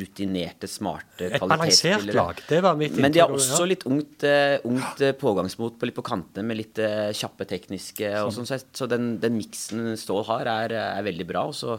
rutinerte, 0.02 0.70
smarte 0.72 1.28
Et 1.28 1.38
balansert 1.42 2.08
lag, 2.10 2.42
det 2.50 2.62
var 2.66 2.80
mitt 2.80 2.94
inntrykk. 2.94 3.06
Men 3.06 3.14
de 3.14 3.22
har 3.22 3.34
også 3.36 3.68
litt 3.70 3.86
ungt, 3.90 4.26
uh, 4.26 4.56
ungt 4.70 5.04
uh, 5.04 5.12
pågangsmot 5.20 5.78
på, 5.78 5.90
litt 5.90 5.98
på 5.98 6.06
kantene, 6.08 6.48
med 6.50 6.58
litt 6.62 6.82
uh, 6.82 7.12
kjappe 7.14 7.46
tekniske. 7.50 8.10
og 8.24 8.34
sånn. 8.34 8.50
Så, 8.50 8.64
så 8.74 8.90
den, 8.90 9.18
den 9.22 9.38
miksen 9.38 9.94
Stål 10.00 10.26
har, 10.32 10.50
er, 10.50 10.78
er 10.98 11.06
veldig 11.06 11.30
bra. 11.30 11.48
og 11.52 11.58
så 11.58 11.78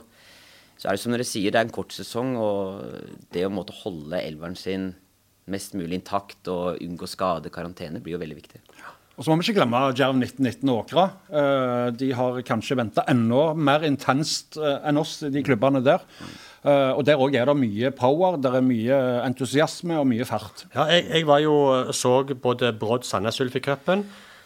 så 0.74 0.90
er 0.90 0.96
det 0.96 1.02
som 1.04 1.14
dere 1.14 1.26
sier, 1.26 1.52
det 1.54 1.60
er 1.60 1.68
en 1.68 1.74
kort 1.74 1.94
sesong, 1.94 2.34
og 2.36 2.82
det 3.32 3.46
å 3.46 3.52
måtte 3.52 3.76
holde 3.84 4.18
elveren 4.20 4.56
sin 4.58 4.90
mest 5.50 5.76
mulig 5.76 6.00
intakt 6.00 6.48
og 6.50 6.80
unngå 6.82 7.08
skade, 7.08 7.52
karantene, 7.54 8.02
blir 8.02 8.16
jo 8.16 8.22
veldig 8.22 8.38
viktig. 8.38 8.60
Og 9.14 9.22
så 9.22 9.30
må 9.30 9.38
vi 9.38 9.46
ikke 9.46 9.60
glemme 9.60 9.80
Jerv 9.94 10.16
1919 10.18 10.70
og 10.72 10.80
Åkra. 10.80 11.04
Eh, 11.30 11.88
de 12.00 12.08
har 12.18 12.40
kanskje 12.46 12.78
venta 12.80 13.04
enda 13.10 13.52
mer 13.54 13.86
intenst 13.86 14.58
eh, 14.58 14.80
enn 14.90 14.98
oss, 14.98 15.20
de 15.30 15.44
klubbene 15.46 15.82
der. 15.86 16.02
Eh, 16.66 16.90
og 16.90 17.04
der 17.06 17.22
òg 17.22 17.36
er 17.38 17.46
det 17.46 17.54
mye 17.60 17.92
power, 17.94 18.40
der 18.42 18.58
er 18.58 18.66
mye 18.66 18.98
entusiasme 19.22 20.00
og 20.00 20.08
mye 20.10 20.26
fart. 20.26 20.66
Ja, 20.74 20.88
jeg, 20.90 21.06
jeg 21.12 21.28
var 21.30 21.44
jo 21.44 21.54
så 21.94 22.16
både 22.34 22.74
Brodd 22.74 23.06
Sandnes 23.06 23.38
Ulf 23.44 23.60
i 23.60 23.62
cupen. 23.62 24.02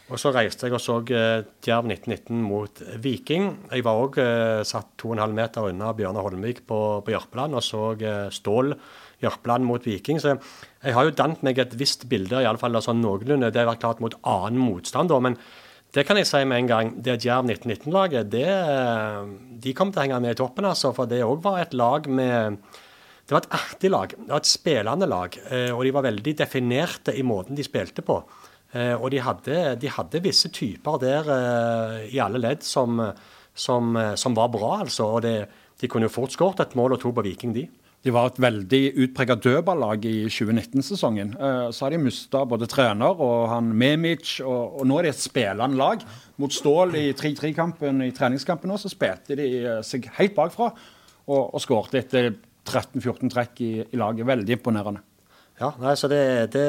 Og 0.09 0.21
så 0.21 0.33
reiste 0.33 0.69
jeg 0.69 0.77
og 0.77 0.81
så 0.81 1.01
Djerv 1.05 1.89
1919 1.89 2.37
mot 2.41 2.81
Viking. 3.05 3.51
Jeg 3.73 3.85
var 3.85 4.05
òg 4.05 4.17
satt 4.65 4.95
2,5 5.01 5.35
meter 5.37 5.69
unna 5.69 5.93
Bjørnar 5.97 6.25
Holmvik 6.25 6.63
på, 6.69 6.79
på 7.05 7.13
Jørpeland 7.13 7.57
og 7.57 7.65
så 7.65 7.91
Stål 8.33 8.73
Jørpeland 9.23 9.67
mot 9.67 9.87
Viking. 9.87 10.21
Så 10.23 10.37
jeg 10.37 10.95
har 10.97 11.07
jo 11.07 11.15
dannet 11.15 11.45
meg 11.47 11.59
et 11.63 11.79
visst 11.79 12.07
bilde, 12.11 12.43
iallfall 12.43 12.81
sånn 12.85 13.03
noenlunde. 13.03 13.53
Det 13.53 13.63
har 13.63 13.71
vært 13.71 13.85
klart 13.85 14.03
mot 14.05 14.19
annen 14.23 14.61
motstand, 14.63 15.11
da. 15.13 15.21
Men 15.23 15.39
det 15.97 16.05
kan 16.05 16.21
jeg 16.21 16.29
si 16.29 16.43
med 16.45 16.63
en 16.63 16.71
gang. 16.71 16.93
Det 17.03 17.17
Djerv 17.25 17.49
1919-laget, 17.49 18.29
de 19.65 19.73
kom 19.75 19.91
til 19.91 20.03
å 20.03 20.05
henge 20.05 20.21
med 20.25 20.37
i 20.37 20.39
toppen, 20.39 20.69
altså. 20.69 20.93
For 20.97 21.11
det 21.11 21.25
òg 21.27 21.41
var 21.45 21.63
et 21.63 21.75
lag 21.77 22.07
med 22.11 22.61
det 23.29 23.35
var 23.37 23.45
et 23.45 23.57
artig 23.59 23.89
lag. 23.93 24.13
Det 24.17 24.33
var 24.33 24.41
et 24.41 24.49
spillende 24.49 25.07
lag. 25.09 25.35
Eh, 25.53 25.71
og 25.75 25.83
de 25.85 25.93
var 25.93 26.07
veldig 26.07 26.33
definerte 26.39 27.13
i 27.13 27.25
måten 27.27 27.59
de 27.59 27.67
spilte 27.67 28.01
på. 28.01 28.23
Eh, 28.73 28.95
og 28.95 29.11
de 29.13 29.21
hadde, 29.21 29.59
de 29.83 29.91
hadde 29.93 30.23
visse 30.25 30.49
typer 30.49 30.97
der 31.03 31.29
eh, 31.35 32.07
i 32.17 32.23
alle 32.25 32.41
ledd 32.41 32.65
som, 32.65 33.03
som, 33.53 33.99
som 34.17 34.37
var 34.37 34.49
bra, 34.55 34.79
altså. 34.87 35.11
Og 35.19 35.27
det, 35.27 35.35
de 35.77 35.93
kunne 35.93 36.09
jo 36.09 36.15
fort 36.15 36.33
skåret 36.33 36.65
et 36.65 36.77
mål 36.79 36.97
og 36.97 37.03
to 37.05 37.13
på 37.13 37.27
Viking, 37.27 37.53
de. 37.53 37.67
De 38.07 38.13
var 38.15 38.31
et 38.31 38.39
veldig 38.41 38.83
utprega 39.05 39.35
dødballag 39.43 40.05
i 40.07 40.29
2019-sesongen. 40.31 41.33
Så 41.75 41.85
har 41.85 41.95
de 41.95 41.99
mista 41.99 42.45
både 42.47 42.69
trener 42.71 43.19
og 43.19 43.49
han 43.51 43.73
Memic, 43.75 44.37
og, 44.45 44.79
og, 44.79 44.85
nå 44.87 45.01
er 45.01 45.09
de 45.09 45.11
et 45.17 45.23
spillende 45.23 45.81
lag. 45.81 46.05
Mot 46.39 46.55
Stål 46.55 46.95
i 47.01 47.07
3-3-kampen 47.19 48.05
i 48.07 48.13
treningskampen 48.15 48.71
nå, 48.71 48.79
så 48.79 48.93
spilte 48.93 49.39
de 49.39 49.49
seg 49.87 50.07
helt 50.21 50.37
bakfra 50.39 50.71
og, 50.71 51.43
og 51.43 51.59
skårte 51.63 51.99
etter 52.01 52.31
13-14 52.69 53.33
trekk 53.35 53.63
i, 53.67 53.73
i, 53.83 53.99
laget. 53.99 54.29
Veldig 54.29 54.59
imponerende. 54.59 55.03
Ja, 55.59 55.73
nei, 55.83 55.97
så 55.99 56.07
det, 56.11 56.23
det, 56.55 56.65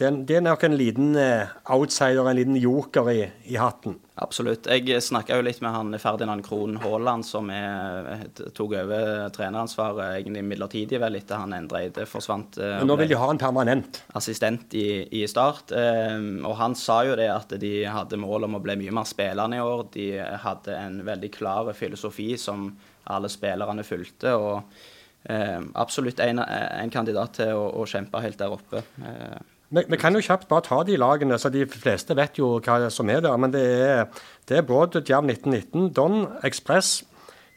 det, 0.00 0.08
det, 0.24 0.38
er 0.38 0.44
nok 0.44 0.62
en 0.64 0.76
liten 0.80 1.12
eh, 1.20 1.50
outsider, 1.74 2.24
en 2.24 2.38
liten 2.38 2.56
joker 2.56 3.10
i, 3.12 3.18
i 3.52 3.58
hatten. 3.60 3.98
Absolutt. 4.24 4.68
Jeg 4.70 5.02
snakka 5.02 5.36
jo 5.36 5.44
litt 5.44 5.60
med 5.60 5.74
han 5.74 5.98
Ferdinand 6.00 6.44
Krohn 6.46 6.78
Haaland, 6.80 7.26
som 7.28 7.50
er, 7.52 8.22
tok 8.56 8.76
over 8.78 9.26
treneransvaret 9.34 10.20
egentlig 10.22 10.44
midlertidig 10.46 11.00
vel 11.02 11.18
etter 11.18 11.42
han 11.42 11.52
Endreide 11.56 12.06
forsvant. 12.08 12.56
Eh, 12.56 12.78
Men 12.78 12.88
nå 12.88 12.96
vil 13.02 13.12
de 13.12 13.20
ha 13.20 13.28
en 13.28 13.42
permanent? 13.42 14.00
Assistent 14.16 14.72
i, 14.78 14.86
i 15.20 15.26
Start. 15.28 15.74
Eh, 15.76 16.16
og 16.46 16.56
han 16.62 16.78
sa 16.80 17.02
jo 17.04 17.18
det 17.20 17.28
at 17.28 17.52
de 17.60 17.74
hadde 17.90 18.22
mål 18.22 18.48
om 18.48 18.56
å 18.56 18.64
bli 18.64 18.78
mye 18.86 18.96
mer 19.02 19.10
spillende 19.10 19.60
i 19.60 19.68
år. 19.68 19.84
De 19.92 20.08
hadde 20.46 20.80
en 20.80 21.00
veldig 21.04 21.32
klar 21.34 21.74
filosofi 21.76 22.32
som 22.40 22.70
alle 23.12 23.28
spillerne 23.28 23.84
fulgte. 23.84 24.32
og 24.32 24.62
eh, 24.62 24.92
absolutt 25.24 26.20
en, 26.20 26.38
en, 26.44 26.90
kandidat 26.92 27.38
til 27.38 27.56
å, 27.56 27.68
å, 27.80 27.86
kjempe 27.88 28.20
helt 28.20 28.36
der 28.40 28.52
oppe. 28.52 28.82
Eh. 29.00 29.38
Vi, 29.74 29.96
kan 29.98 30.14
jo 30.14 30.22
kjapt 30.22 30.46
bare 30.50 30.66
ta 30.66 30.82
de 30.86 30.98
lagene, 31.00 31.38
så 31.40 31.50
de 31.50 31.64
fleste 31.66 32.14
vet 32.14 32.36
jo 32.38 32.58
hva 32.62 32.76
som 32.92 33.08
er 33.10 33.24
der. 33.24 33.38
Men 33.40 33.54
det 33.54 33.64
er, 33.64 34.04
det 34.46 34.60
er 34.60 34.66
Broad 34.68 34.94
Djerv 35.00 35.26
1919, 35.32 35.88
Don, 35.96 36.26
Ekspress, 36.46 37.00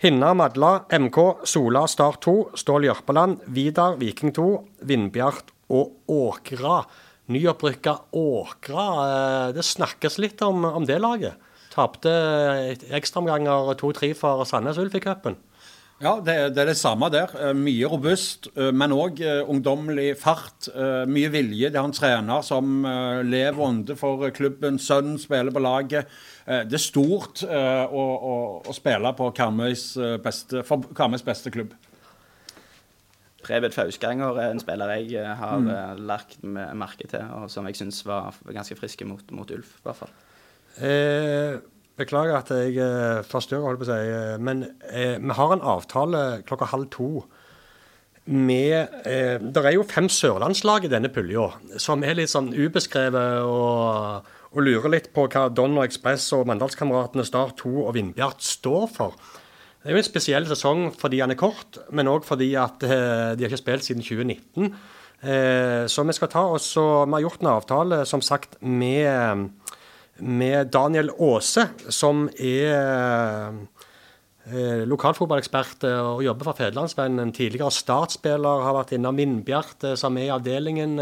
Hinna 0.01 0.31
Madla, 0.37 0.87
MK, 0.93 1.19
Sola, 1.49 1.83
Start 1.89 2.21
2, 2.25 2.35
Stål 2.57 2.87
Jørpeland, 2.87 3.43
Vidar, 3.53 3.97
Viking 4.01 4.33
2, 4.33 4.47
Vindbjart 4.89 5.51
og 5.73 6.13
Åkra. 6.13 6.79
Nyopprykka 7.33 7.93
Åkra. 8.15 8.87
Eh, 9.03 9.47
det 9.57 9.65
snakkes 9.67 10.17
litt 10.23 10.41
om, 10.45 10.63
om 10.65 10.85
det 10.87 11.01
laget. 11.03 11.35
Tapte 11.73 12.13
ekstraomganger 12.97 13.75
2-3 13.77 14.13
for 14.17 14.45
Sandnes 14.49 14.79
Ulf 14.81 14.95
i 14.97 15.03
cupen. 15.03 15.35
Ja, 15.97 16.19
det, 16.21 16.33
det, 16.53 16.61
er 16.61 16.69
det 16.69 16.77
samme 16.77 17.07
der. 17.09 17.31
Eh, 17.41 17.55
mye 17.57 17.87
robust, 17.89 18.51
eh, 18.53 18.69
men 18.69 18.93
òg 18.93 19.17
eh, 19.25 19.39
ungdommelig 19.49 20.11
fart. 20.21 20.69
Mye 21.09 21.31
vilje. 21.33 21.71
Det 21.73 21.79
er 21.79 21.87
en 21.87 21.95
trener 21.95 22.43
som 22.45 22.85
lever 23.25 23.63
ånde 23.65 23.97
for 23.97 24.27
klubben. 24.35 24.77
Sønnen 24.81 25.17
spiller 25.21 25.53
på 25.53 25.63
laget. 25.63 26.11
Det 26.47 26.77
er 26.77 26.79
stort 26.79 27.41
å, 27.43 28.03
å, 28.23 28.35
å 28.63 28.75
spille 28.75 29.09
på 29.17 29.25
Karmøys 29.35 29.89
beste, 30.23 30.61
for 30.67 30.85
Karmøys 30.95 31.25
beste 31.27 31.51
klubb. 31.51 31.73
Prebed 33.43 33.75
Fausganger 33.75 34.39
er 34.39 34.53
en 34.53 34.61
spiller 34.61 34.93
jeg 35.01 35.33
har 35.39 35.59
mm. 35.63 36.05
lagt 36.07 36.39
merke 36.47 37.09
til, 37.09 37.25
og 37.35 37.51
som 37.51 37.67
jeg 37.67 37.79
syns 37.79 37.99
var 38.07 38.37
ganske 38.47 38.77
friske 38.79 39.07
mot, 39.07 39.23
mot 39.35 39.51
Ulf, 39.55 39.73
i 39.79 39.87
hvert 39.87 39.99
fall. 40.05 40.13
Eh 40.77 41.57
Beklager 41.97 42.37
at 42.37 42.51
jeg 42.53 42.77
eh, 42.77 43.23
forstyrrer, 43.25 43.65
holdt 43.65 43.81
på 43.81 43.87
å 43.87 43.89
si. 43.89 44.11
Eh, 44.13 44.37
men 44.37 44.67
eh, 44.91 45.17
vi 45.17 45.37
har 45.37 45.53
en 45.53 45.65
avtale 45.65 46.23
klokka 46.45 46.69
halv 46.73 46.89
to 46.93 47.11
med 48.27 49.05
eh, 49.07 49.39
Det 49.39 49.63
er 49.63 49.77
jo 49.77 49.85
fem 49.87 50.09
sørlandslag 50.11 50.85
i 50.85 50.91
denne 50.91 51.09
pulja, 51.13 51.47
som 51.79 52.03
er 52.03 52.17
litt 52.19 52.31
sånn 52.31 52.51
ubeskrevet 52.51 53.47
og, 53.47 54.27
og, 54.51 54.59
lurer 54.63 54.91
litt 54.91 55.09
på 55.15 55.27
hva 55.31 55.47
Don 55.47 55.77
og 55.79 55.85
Ekspress 55.87 56.27
og 56.35 56.47
Mandalskameratene 56.51 57.25
Start 57.27 57.57
2 57.63 57.73
og 57.85 57.93
Vindbjart 57.95 58.43
står 58.43 58.87
for. 58.91 59.15
Det 59.79 59.93
er 59.93 59.95
jo 59.95 60.03
en 60.03 60.09
spesiell 60.09 60.47
sesong 60.49 60.89
fordi 60.99 61.21
han 61.23 61.31
er 61.31 61.39
kort, 61.39 61.79
men 61.95 62.11
òg 62.11 62.27
fordi 62.27 62.51
at 62.59 62.83
eh, 62.83 63.33
de 63.37 63.45
har 63.45 63.51
ikke 63.51 63.63
spilt 63.63 63.87
siden 63.87 64.03
2019. 64.03 64.73
Eh, 65.17 65.85
så 65.89 66.03
vi 66.05 66.13
skal 66.13 66.29
ta 66.29 66.43
oss 66.53 66.67
og 66.77 67.07
Vi 67.07 67.15
har 67.15 67.23
gjort 67.23 67.41
en 67.41 67.53
avtale, 67.55 68.03
som 68.05 68.21
sagt, 68.21 68.59
med 68.61 69.47
med 70.19 70.71
Daniel 70.73 71.11
Aase, 71.13 71.67
som 71.93 72.27
er 72.39 72.73
eh, 74.47 74.83
lokalfotballekspert 74.89 75.85
eh, 75.87 75.99
og 76.01 76.23
jobber 76.25 76.49
for 76.49 76.59
Federlandsvennen. 76.61 77.33
Tidligere 77.35 77.73
startspiller, 77.73 78.65
har 78.65 78.77
vært 78.79 78.95
innom 78.97 79.19
Vindbjart, 79.19 79.77
eh, 79.83 79.97
som 79.99 80.17
er 80.17 80.29
i 80.29 80.33
avdelingen. 80.35 80.97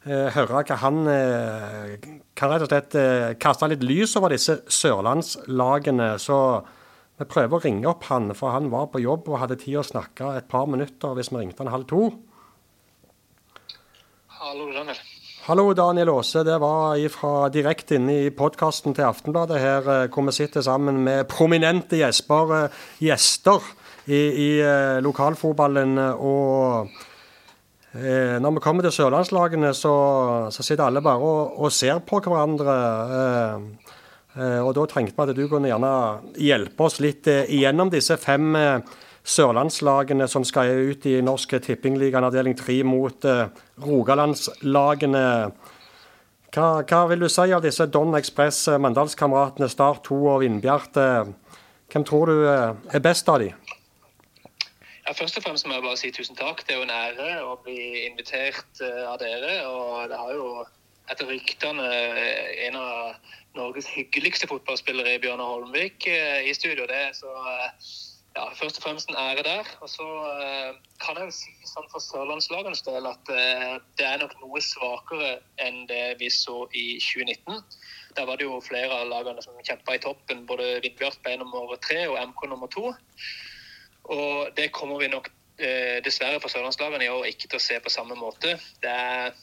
Høre 0.00 0.62
hva 0.64 0.76
han 0.80 1.02
kan 2.32 2.52
rett 2.54 2.62
og 2.64 2.70
slett 2.70 2.94
kaste 3.36 3.66
litt 3.68 3.82
lys 3.84 4.14
over 4.16 4.32
disse 4.32 4.54
sørlandslagene. 4.72 6.14
Så 6.16 6.38
vi 7.20 7.26
prøver 7.28 7.58
å 7.58 7.60
ringe 7.60 7.90
opp 7.90 8.08
han, 8.08 8.32
for 8.32 8.56
han 8.56 8.70
var 8.72 8.88
på 8.94 9.02
jobb 9.04 9.28
og 9.28 9.42
hadde 9.42 9.60
tid 9.60 9.76
å 9.82 9.84
snakke 9.84 10.32
et 10.38 10.48
par 10.48 10.64
minutter 10.72 11.12
hvis 11.18 11.28
vi 11.34 11.42
ringte 11.42 11.60
han 11.60 11.74
halv 11.74 11.84
to. 11.92 12.06
Hallo, 14.40 14.70
Daniel. 14.72 14.96
Hallo, 15.46 15.70
Daniel 15.72 16.10
Aase. 16.12 16.42
Det 16.44 16.58
var 16.60 16.98
ifra 17.00 17.48
direkte 17.48 17.96
inne 17.96 18.12
i 18.26 18.32
podkasten 18.36 18.92
til 18.92 19.06
Aftenbladet 19.06 19.56
her, 19.62 19.86
eh, 19.88 20.08
hvor 20.12 20.26
vi 20.26 20.34
sitter 20.36 20.60
sammen 20.60 20.98
med 21.06 21.30
prominente 21.32 21.96
gjesper, 21.96 22.52
eh, 22.58 22.74
gjester 23.00 23.64
i, 24.04 24.20
i 24.20 24.50
eh, 24.60 25.00
lokalfotballen. 25.00 25.96
Og 26.20 26.92
eh, 27.96 28.36
når 28.36 28.58
vi 28.58 28.64
kommer 28.66 28.84
til 28.84 28.92
sørlandslagene, 28.98 29.72
så, 29.72 29.94
så 30.52 30.66
sitter 30.66 30.84
alle 30.90 31.00
bare 31.00 31.24
og, 31.24 31.56
og 31.56 31.72
ser 31.72 32.04
på 32.04 32.20
hverandre. 32.20 32.76
Eh, 34.36 34.60
og 34.60 34.74
da 34.76 34.84
trengte 34.92 35.16
vi 35.16 35.24
at 35.24 35.40
du 35.40 35.46
kunne 35.48 35.72
gjerne 35.72 35.94
hjelpe 36.36 36.84
oss 36.84 37.00
litt 37.00 37.32
gjennom 37.48 37.88
disse 37.96 38.20
fem 38.20 38.52
eh, 38.60 38.98
sørlandslagene 39.30 40.26
som 40.30 40.44
skal 40.46 40.72
ut 40.90 41.06
i 41.06 41.18
Norsk 41.24 41.54
Tippingligaen 41.62 42.26
avdeling 42.26 42.56
3 42.58 42.80
mot 42.86 43.26
uh, 43.28 43.46
Rogalandslagene. 43.84 45.26
Hva, 46.50 46.68
hva, 46.82 47.02
vil 47.12 47.22
du 47.22 47.28
si 47.30 47.52
av 47.54 47.62
disse 47.62 47.86
Don 47.94 48.16
Ekspress, 48.18 48.64
eh, 48.72 48.80
Mandalskameratene, 48.82 49.68
Start 49.70 50.02
2 50.08 50.16
og 50.32 50.40
Vindbjart? 50.42 50.98
Hvem 51.90 52.06
tror 52.06 52.32
du 52.32 52.42
er 52.50 53.04
best 53.04 53.30
av 53.30 53.38
de? 53.42 53.52
Ja, 55.06 55.14
først 55.14 55.38
og 55.38 55.46
fremst 55.46 55.68
må 55.68 55.76
jeg 55.76 55.84
bare 55.86 56.00
si 56.00 56.10
tusen 56.14 56.34
takk. 56.38 56.64
Det 56.66 56.74
er 56.74 56.80
jo 56.80 56.88
en 56.88 56.94
ære 56.94 57.30
å 57.46 57.54
bli 57.62 57.78
invitert 58.08 58.82
av 58.82 59.20
dere. 59.22 59.60
Og 59.70 60.10
det 60.10 60.18
har 60.18 60.34
jo 60.34 60.50
etter 61.10 61.30
ryktene 61.30 61.86
en 62.66 62.82
av 62.82 63.30
Norges 63.58 63.86
hyggeligste 63.94 64.50
fotballspillere 64.50 65.14
i 65.14 65.22
Bjørnar 65.22 65.54
Holmvik 65.54 66.10
i 66.10 66.54
studio. 66.58 66.90
Det, 66.90 67.04
så 67.22 67.30
ja, 68.36 68.44
først 68.54 68.78
og 68.78 68.82
fremst 68.82 69.10
en 69.10 69.18
ære 69.18 69.42
der. 69.46 69.70
Og 69.80 69.88
så 69.88 70.06
eh, 70.44 70.74
kan 71.02 71.18
jeg 71.18 71.34
si 71.34 71.52
sånn 71.68 71.88
for 71.92 72.02
sørlandslagenes 72.04 72.84
del 72.86 73.08
at 73.10 73.32
eh, 73.34 73.78
det 73.98 74.06
er 74.06 74.22
nok 74.22 74.36
noe 74.42 74.62
svakere 74.64 75.32
enn 75.64 75.82
det 75.90 76.20
vi 76.20 76.30
så 76.34 76.62
i 76.76 76.86
2019. 77.02 77.62
Der 78.18 78.26
var 78.26 78.38
det 78.38 78.46
jo 78.46 78.60
flere 78.64 79.02
av 79.02 79.10
lagene 79.10 79.42
som 79.42 79.58
kjempa 79.66 79.96
i 79.96 80.02
toppen. 80.02 80.46
Både 80.46 80.78
Vindbjart 80.84 81.20
ble 81.24 81.36
nummer 81.40 81.76
tre 81.82 82.04
og 82.08 82.18
MK 82.30 82.46
nummer 82.52 82.70
to. 82.72 82.94
Og 84.10 84.50
det 84.56 84.70
kommer 84.74 85.02
vi 85.02 85.10
nok 85.12 85.30
eh, 85.58 85.98
dessverre 86.04 86.40
for 86.42 86.52
sørlandslagene 86.52 87.06
i 87.06 87.12
år 87.12 87.28
ikke 87.30 87.50
til 87.50 87.60
å 87.60 87.66
se 87.66 87.78
på 87.82 87.92
samme 87.92 88.18
måte. 88.18 88.56
Det 88.82 88.90
er 88.90 89.34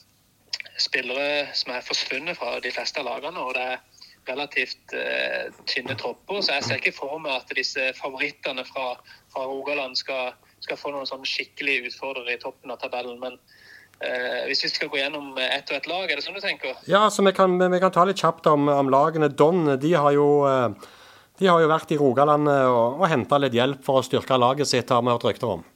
spillere 0.78 1.48
som 1.58 1.74
er 1.74 1.84
forsvunnet 1.84 2.38
fra 2.38 2.58
de 2.62 2.72
fleste 2.72 3.00
av 3.00 3.08
lagene. 3.08 3.40
og 3.40 3.54
det 3.56 3.64
er 3.74 3.97
relativt 4.28 4.94
eh, 4.96 5.48
tynne 5.70 5.96
tropper. 5.98 6.42
Så 6.42 6.56
jeg 6.56 6.66
ser 6.66 6.82
ikke 6.82 6.96
for 6.96 7.18
meg 7.22 7.40
at 7.40 7.54
disse 7.56 7.90
favorittene 7.98 8.64
fra, 8.68 8.92
fra 9.32 9.46
Rogaland 9.48 9.98
skal, 10.00 10.36
skal, 10.64 10.80
få 10.80 10.92
noen 10.94 11.08
sånn 11.08 11.26
skikkelig 11.26 11.80
utfordrere 11.90 12.36
i 12.36 12.42
toppen 12.42 12.74
av 12.74 12.80
tabellen. 12.82 13.18
Men 13.22 13.38
eh, 14.04 14.44
hvis 14.50 14.66
vi 14.66 14.72
skal 14.74 14.92
gå 14.92 15.00
gjennom 15.00 15.32
ett 15.42 15.72
og 15.72 15.80
ett 15.80 15.90
lag, 15.90 16.06
er 16.06 16.20
det 16.20 16.26
sånn 16.26 16.38
du 16.38 16.44
tenker? 16.44 16.76
Ja, 16.90 17.06
så 17.10 17.24
vi 17.26 17.34
kan, 17.36 17.58
vi 17.58 17.82
kan 17.82 17.94
ta 17.94 18.06
litt 18.08 18.20
kjapt 18.22 18.46
om, 18.50 18.70
om, 18.72 18.92
lagene. 18.92 19.32
Don 19.32 19.74
de 19.80 19.96
har 19.96 20.14
jo 20.16 20.28
eh, 20.48 20.88
de 21.38 21.46
har 21.46 21.62
jo 21.62 21.70
vært 21.70 21.92
i 21.94 21.98
Rogaland 21.98 22.50
eh, 22.50 22.68
og, 22.68 23.00
og 23.00 23.10
henta 23.10 23.38
litt 23.40 23.56
hjelp 23.56 23.82
for 23.86 24.00
å 24.00 24.06
styrke 24.06 24.38
laget 24.38 24.70
sitt, 24.70 24.90
har 24.90 25.04
vi 25.04 25.12
hørt 25.14 25.26
rykter 25.28 25.58
om. 25.58 25.66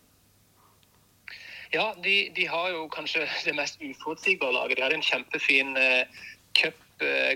Ja, 1.73 1.87
de, 2.04 2.16
de, 2.37 2.44
har 2.50 2.68
jo 2.68 2.85
kanskje 2.92 3.25
det 3.47 3.54
mest 3.56 3.80
uforutsigbare 3.80 4.52
laget. 4.52 4.76
De 4.76 4.85
hadde 4.85 4.99
en 4.99 5.06
kjempefin 5.06 5.76
eh, 5.80 6.25
cup 6.59 6.76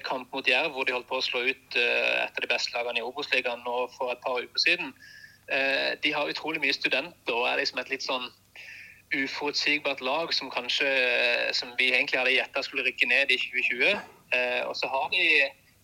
kamp 0.06 0.32
mot 0.34 0.48
Jerv, 0.48 0.72
hvor 0.74 0.86
de 0.86 0.94
holdt 0.96 1.08
på 1.10 1.20
å 1.20 1.24
slå 1.24 1.44
ut 1.48 1.78
eh, 1.78 2.24
et 2.24 2.34
av 2.38 2.42
de 2.44 2.50
beste 2.50 2.74
lagene 2.76 3.00
i 3.00 3.06
Obos-ligaen 3.06 3.64
nå 3.66 3.86
for 3.96 4.12
et 4.12 4.22
par 4.24 4.40
uker 4.42 4.62
siden. 4.62 4.92
Eh, 5.52 5.94
de 6.02 6.12
har 6.14 6.30
utrolig 6.30 6.62
mye 6.62 6.74
studenter 6.74 7.34
og 7.34 7.46
er 7.50 7.60
liksom 7.60 7.80
et 7.82 7.92
litt 7.92 8.06
sånn 8.06 8.26
uforutsigbart 9.14 10.00
lag 10.02 10.32
som 10.34 10.50
kanskje 10.50 10.88
som 11.54 11.70
vi 11.78 11.92
egentlig 11.92 12.18
hadde 12.18 12.34
gjetta 12.34 12.62
skulle 12.66 12.86
rykke 12.86 13.06
ned 13.10 13.30
i 13.30 13.38
2020. 13.38 14.00
Eh, 14.34 14.62
og 14.66 14.74
så 14.76 14.90
har 14.90 15.10
de 15.14 15.26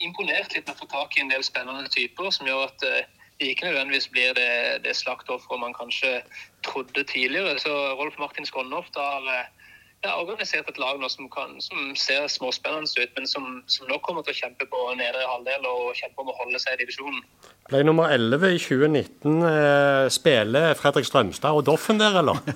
imponert 0.03 0.55
litt 0.55 0.67
med 0.67 0.75
å 0.75 0.83
få 0.83 0.89
tak 0.91 1.17
i 1.17 1.23
en 1.23 1.31
del 1.31 1.45
spennende 1.47 1.91
typer 1.95 2.33
som 2.35 2.49
gjør 2.49 2.67
at 2.67 2.87
eh, 2.89 3.05
de 3.41 3.51
ikke 3.51 3.69
nødvendigvis 3.69 4.09
blir 4.13 4.35
det, 4.39 4.83
det 4.85 4.95
slaktofferet 4.99 5.63
man 5.63 5.75
kanskje 5.75 6.21
trodde 6.67 7.05
tidligere. 7.11 7.59
Så 7.63 7.73
Rolf 7.99 8.19
Martin 8.19 8.47
Skånhoft 8.47 8.99
har 8.99 9.27
eh, 9.31 9.62
ja, 10.03 10.17
organisert 10.19 10.69
et 10.71 10.81
lag 10.83 10.99
nå 10.99 11.09
som, 11.13 11.29
kan, 11.31 11.55
som 11.63 11.93
ser 11.99 12.27
småspennende 12.31 12.91
ut, 12.99 13.15
men 13.17 13.29
som, 13.31 13.47
som, 13.71 13.87
nå 13.91 13.99
kommer 14.03 14.27
til 14.27 14.35
å 14.35 14.41
kjempe 14.41 14.67
på 14.71 14.83
nedre 14.99 15.23
halvdel 15.31 15.69
og 15.71 15.95
kjempe 15.99 16.25
om 16.25 16.33
å 16.33 16.39
holde 16.41 16.59
seg 16.63 16.75
i 16.77 16.83
divisjonen. 16.83 17.23
Ble 17.71 17.85
nummer 17.87 18.11
11 18.11 18.57
i 18.57 18.61
2019. 18.63 19.41
Eh, 19.53 20.07
spiller 20.13 20.75
Fredrik 20.79 21.07
Strømstad 21.07 21.55
og 21.55 21.67
Doffen 21.71 22.03
der, 22.03 22.19
eller? 22.23 22.43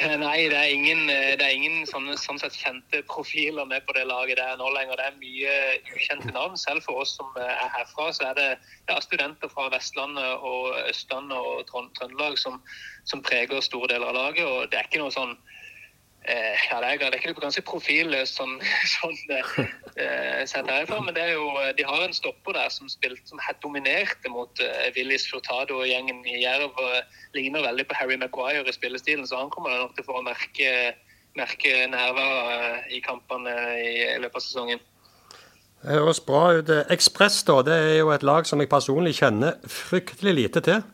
Nei, 0.00 0.48
det 0.48 0.56
er 0.56 0.70
ingen, 0.72 1.02
det 1.12 1.44
er 1.44 1.52
ingen 1.52 1.82
sånne, 1.84 2.14
sånn 2.16 2.38
sett 2.40 2.54
kjente 2.56 3.02
profiler 3.04 3.66
med 3.68 3.84
på 3.84 3.92
det 3.92 4.06
laget 4.08 4.40
der 4.40 4.56
nå 4.56 4.70
lenger. 4.72 4.96
Det 4.96 5.10
er 5.10 5.18
mye 5.20 5.56
ukjente 5.92 6.32
navn. 6.32 6.56
Selv 6.56 6.86
for 6.86 7.02
oss 7.02 7.12
som 7.18 7.28
er 7.36 7.68
herfra, 7.76 8.06
så 8.16 8.30
er 8.30 8.38
det 8.38 8.46
ja, 8.88 8.96
studenter 9.04 9.52
fra 9.52 9.68
Vestlandet 9.74 10.40
og 10.40 10.72
Østlandet 10.86 11.36
og 11.36 11.68
Trøndelag 11.68 12.40
som, 12.40 12.56
som 13.04 13.20
preger 13.28 13.60
store 13.60 13.92
deler 13.92 14.08
av 14.08 14.16
laget. 14.16 14.48
og 14.48 14.72
Det 14.72 14.80
er 14.80 14.88
ikke 14.88 15.04
noe 15.04 15.12
sånn 15.12 15.36
Eh, 16.28 16.56
ja, 16.70 16.80
det 16.82 16.88
er, 16.90 17.10
det 17.10 17.16
ikke 17.16 17.30
noe 17.32 17.42
ganske 17.46 17.62
profilløst 17.64 18.36
sånn, 18.36 18.58
sånn 18.94 19.14
eh, 19.32 20.42
sett 20.44 20.68
herfra, 20.68 20.98
men 21.00 21.16
det 21.16 21.22
er 21.24 21.32
jo, 21.32 21.46
de 21.78 21.86
har 21.88 22.04
en 22.04 22.12
stopper 22.16 22.58
der 22.58 22.68
som, 22.74 22.90
spilt, 22.92 23.22
som 23.28 23.40
dominerte 23.64 24.28
mot 24.28 24.60
eh, 24.60 24.90
Willis 24.98 25.24
Furtado 25.30 25.78
og 25.80 25.88
gjengen 25.88 26.20
i 26.28 26.42
Jerv. 26.42 26.76
og 26.76 27.38
Ligner 27.38 27.64
veldig 27.64 27.88
på 27.88 27.96
Harry 27.96 28.20
Maguire 28.20 28.68
i 28.68 28.76
spillestilen, 28.76 29.24
så 29.26 29.40
han 29.40 29.54
kommer 29.54 29.72
nok 29.80 29.96
til 29.96 30.04
å 30.04 30.10
få 30.10 30.22
merke, 30.26 30.76
merke 31.40 31.74
nærværet 31.88 32.84
eh, 32.84 32.94
i 32.98 33.02
kampene 33.06 33.56
i, 33.80 33.96
i 34.12 34.20
løpet 34.20 34.42
av 34.42 34.46
sesongen. 34.50 34.86
Det 35.80 35.96
høres 35.96 36.20
bra 36.20 36.44
ut. 36.60 36.68
Ekspress 36.92 37.40
da, 37.48 37.62
det 37.64 37.80
er 37.80 37.98
jo 38.02 38.12
et 38.12 38.24
lag 38.28 38.44
som 38.44 38.60
jeg 38.60 38.68
personlig 38.68 39.16
kjenner 39.22 39.56
fryktelig 39.64 40.36
lite 40.36 40.60
til. 40.68 40.84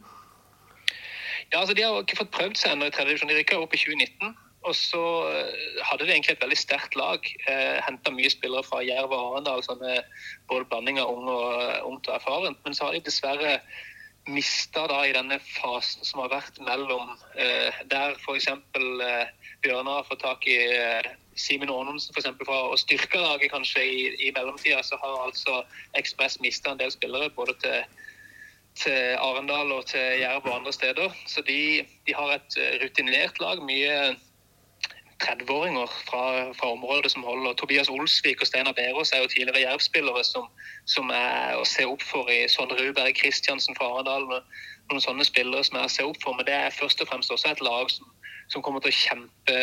Ja, 1.50 1.64
altså 1.64 1.74
De 1.74 1.82
har 1.82 1.98
ikke 1.98 2.22
fått 2.22 2.34
prøvd 2.34 2.58
seg 2.60 2.76
ennå 2.76 2.86
i 2.86 2.94
tredje 2.94 3.16
divisjon. 3.16 3.34
De 3.34 3.40
rykka 3.40 3.58
opp 3.58 3.74
i 3.74 3.82
2019. 3.82 4.36
Og 4.66 4.74
så 4.74 5.02
eh, 5.30 5.82
hadde 5.86 6.06
de 6.06 6.12
egentlig 6.12 6.34
et 6.34 6.42
veldig 6.42 6.58
sterkt 6.58 6.96
lag. 6.98 7.26
Eh, 7.46 7.76
Henta 7.86 8.10
mye 8.14 8.30
spillere 8.32 8.66
fra 8.66 8.82
Jerv 8.82 9.12
og 9.14 9.20
Arendal, 9.32 9.62
som 9.66 9.82
er 9.86 10.02
både 10.50 10.66
blanding 10.70 10.98
av 11.02 11.12
ung 11.12 11.28
og, 11.30 11.52
eh, 11.62 11.84
ungt 11.86 12.08
og 12.10 12.16
erfarent. 12.18 12.58
Men 12.64 12.74
så 12.74 12.88
har 12.88 12.96
de 12.96 13.04
dessverre 13.06 13.60
mista 14.26 14.86
i 15.06 15.12
denne 15.14 15.38
fasen 15.38 16.02
som 16.04 16.24
har 16.24 16.32
vært 16.32 16.58
mellom 16.66 17.12
eh, 17.38 17.78
der 17.90 18.16
f.eks. 18.18 18.48
Eh, 18.50 19.28
Bjørnar 19.62 20.00
har 20.00 20.08
fått 20.08 20.24
tak 20.24 20.46
i 20.50 20.56
eh, 20.74 21.12
Simen 21.38 21.70
Aanonsen 21.70 22.16
eksempel, 22.16 22.48
fra 22.48 22.58
å 22.72 22.80
styrke 22.80 23.20
laget 23.22 23.52
kanskje 23.52 23.84
i, 23.84 24.02
i 24.26 24.32
mellomtida, 24.34 24.82
så 24.82 24.98
har 25.02 25.28
altså 25.28 25.62
Ekspress 25.98 26.40
mista 26.42 26.72
en 26.72 26.82
del 26.82 26.92
spillere 26.94 27.30
både 27.38 27.56
til 27.62 28.02
til 28.76 29.14
Arendal 29.16 29.70
og 29.72 29.86
til 29.88 30.18
Jerv 30.20 30.44
og 30.44 30.58
andre 30.58 30.72
steder. 30.74 31.14
Så 31.24 31.40
de, 31.46 31.80
de 32.04 32.12
har 32.12 32.34
et 32.34 32.56
rutinert 32.82 33.38
lag. 33.40 33.62
Mye 33.64 34.10
30-åringer 35.24 35.88
fra, 36.08 36.52
fra, 36.52 36.70
området 36.72 37.10
som 37.10 37.24
holder. 37.24 37.54
Tobias 37.56 37.88
Olsvik 37.88 38.40
og 38.40 38.46
Steinar 38.46 38.72
Berås 38.76 39.12
er 39.12 39.22
jo 39.22 39.30
tidligere 39.32 39.62
Jerv-spillere 39.64 40.24
som, 40.24 40.48
som, 40.84 41.10
er 41.10 41.56
å 41.56 41.64
se 41.64 41.86
opp 41.88 42.04
for 42.04 42.28
i 42.32 42.44
Sondre 42.52 42.78
Ruberg 42.82 43.16
Kristiansen 43.16 43.76
fra 43.78 43.88
Arendal. 43.94 44.42
Noen 44.90 45.02
sånne 45.02 45.24
spillere 45.26 45.64
som 45.64 45.78
er 45.80 45.88
å 45.88 45.92
se 45.92 46.04
opp 46.04 46.20
for. 46.22 46.36
Men 46.36 46.48
det 46.48 46.56
er 46.56 46.76
først 46.76 47.00
og 47.00 47.08
fremst 47.08 47.32
også 47.32 47.54
et 47.54 47.64
lag 47.64 47.88
som, 47.92 48.10
som 48.52 48.64
kommer 48.64 48.84
til 48.84 48.92
å 48.92 48.98
kjempe 48.98 49.56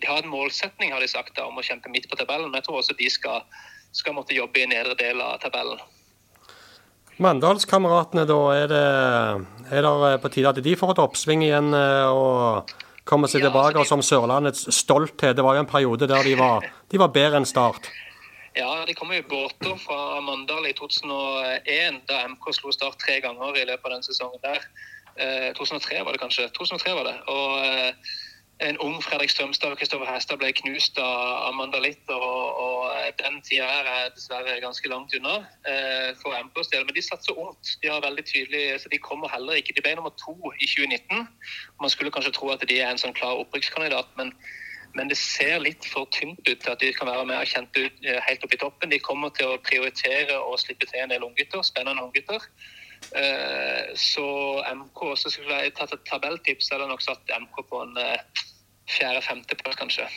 De 0.00 0.06
har 0.06 0.22
en 0.22 0.32
målsetning 0.32 0.92
har 0.92 1.04
de 1.04 1.10
sagt 1.10 1.36
da, 1.38 1.46
om 1.46 1.60
å 1.60 1.64
kjempe 1.64 1.92
midt 1.94 2.10
på 2.10 2.18
tabellen, 2.18 2.50
men 2.50 2.58
jeg 2.58 2.68
tror 2.68 2.82
også 2.82 2.98
de 2.98 3.08
skal, 3.12 3.46
skal 3.94 4.18
måtte 4.18 4.36
jobbe 4.36 4.64
i 4.64 4.68
nedre 4.70 4.98
del 4.98 5.22
av 5.22 5.38
tabellen. 5.44 5.80
Mandalskameratene, 7.18 8.26
da. 8.30 8.42
Er 8.54 8.68
det, 8.70 8.84
er 9.74 9.86
det 9.86 10.12
på 10.22 10.30
tide 10.30 10.52
at 10.52 10.60
de 10.62 10.76
får 10.78 10.94
et 10.94 11.00
oppsving 11.02 11.42
igjen? 11.46 11.72
Og 11.74 12.70
komme 13.08 13.30
seg 13.30 13.42
ja, 13.42 13.48
tilbake 13.48 13.78
altså 13.78 13.86
de... 13.86 13.92
som 13.94 14.04
Sørlandets 14.04 14.68
stolthet. 14.76 15.36
Det 15.36 15.46
var 15.46 15.56
jo 15.56 15.64
en 15.64 15.70
periode 15.70 16.10
der 16.10 16.28
de 16.28 16.36
var, 16.38 16.68
de 16.92 17.00
var 17.00 17.14
bedre 17.14 17.40
enn 17.40 17.48
Start. 17.48 17.90
Ja, 18.58 18.70
de 18.86 18.94
kom 18.96 19.12
i 19.14 19.22
båter 19.22 19.76
fra 19.80 20.18
Mandal 20.24 20.66
i 20.66 20.74
2001, 20.74 22.00
da 22.10 22.24
MK 22.32 22.48
slo 22.56 22.72
Start 22.74 22.98
tre 23.00 23.20
ganger 23.22 23.56
i 23.56 23.66
løpet 23.68 23.86
av 23.86 23.96
den 23.96 24.06
sesongen 24.06 24.42
der. 24.42 24.64
Eh, 25.18 25.50
2003 25.58 26.04
var 26.04 26.14
det 26.14 26.22
kanskje. 26.22 26.48
2003 26.56 26.94
var 26.94 27.06
det. 27.10 27.16
Og 27.30 27.66
eh, 27.66 28.16
en 28.58 28.78
ung 28.78 29.02
Fredrik 29.02 29.30
Strømstad 29.30 29.70
og 29.70 29.78
Kristoffer 29.78 30.08
Hestad 30.10 30.40
ble 30.40 30.50
knust 30.52 30.98
av 30.98 31.48
Amanda 31.48 31.78
Litter. 31.78 32.18
Og, 32.18 32.58
og 32.62 33.18
den 33.20 33.38
tida 33.46 33.68
her 33.70 33.90
er 33.92 34.14
dessverre 34.16 34.56
ganske 34.62 34.90
langt 34.90 35.14
unna 35.14 35.36
eh, 35.70 36.10
for 36.22 36.34
MKs 36.34 36.72
del. 36.72 36.86
Men 36.88 36.96
de 36.96 37.04
satser 37.06 37.38
ungt. 37.38 37.76
De 37.82 37.90
har 37.92 38.02
veldig 38.02 38.24
tydelig, 38.26 38.80
så 38.82 38.90
de 38.90 38.98
kommer 39.02 39.30
heller 39.30 39.60
ikke. 39.60 39.76
De 39.76 39.84
ble 39.84 39.94
nummer 39.98 40.14
to 40.18 40.34
i 40.58 40.66
2019. 40.66 41.28
Man 41.80 41.94
skulle 41.94 42.14
kanskje 42.14 42.34
tro 42.34 42.50
at 42.54 42.66
de 42.66 42.80
er 42.80 42.90
en 42.90 42.98
sånn 43.00 43.14
klar 43.14 43.38
opprykkskandidat, 43.44 44.10
men, 44.18 44.34
men 44.98 45.12
det 45.12 45.20
ser 45.20 45.62
litt 45.62 45.86
for 45.86 46.10
tynt 46.14 46.42
ut 46.48 46.58
til 46.58 46.74
at 46.74 46.82
de 46.82 46.90
kan 46.96 47.10
være 47.10 47.28
med 47.30 47.38
og 47.38 47.52
kjente 47.52 47.86
ut 47.86 48.02
eh, 48.10 48.18
helt 48.26 48.42
opp 48.42 48.58
i 48.58 48.62
toppen. 48.64 48.90
De 48.90 48.98
kommer 48.98 49.30
til 49.38 49.54
å 49.54 49.62
prioritere 49.70 50.34
å 50.34 50.58
slippe 50.58 50.90
til 50.90 51.04
en 51.04 51.14
del 51.14 51.26
unggutter, 51.30 51.62
spennende 51.62 52.10
unggutter. 52.10 52.50
Eh, 53.16 53.94
så 53.96 54.26
MK, 54.74 55.04
så 55.16 55.30
skulle 55.32 55.62
jeg 55.62 55.74
tatt 55.78 55.94
et 55.96 56.04
tabelltips, 56.08 56.70
eller 56.72 56.90
nok 56.90 57.02
satt 57.04 57.32
MK 57.40 57.62
på 57.70 57.82
en 57.86 57.96
eh, 58.02 58.44
fjerde-femteplass, 58.98 59.78
kanskje. 59.80 60.08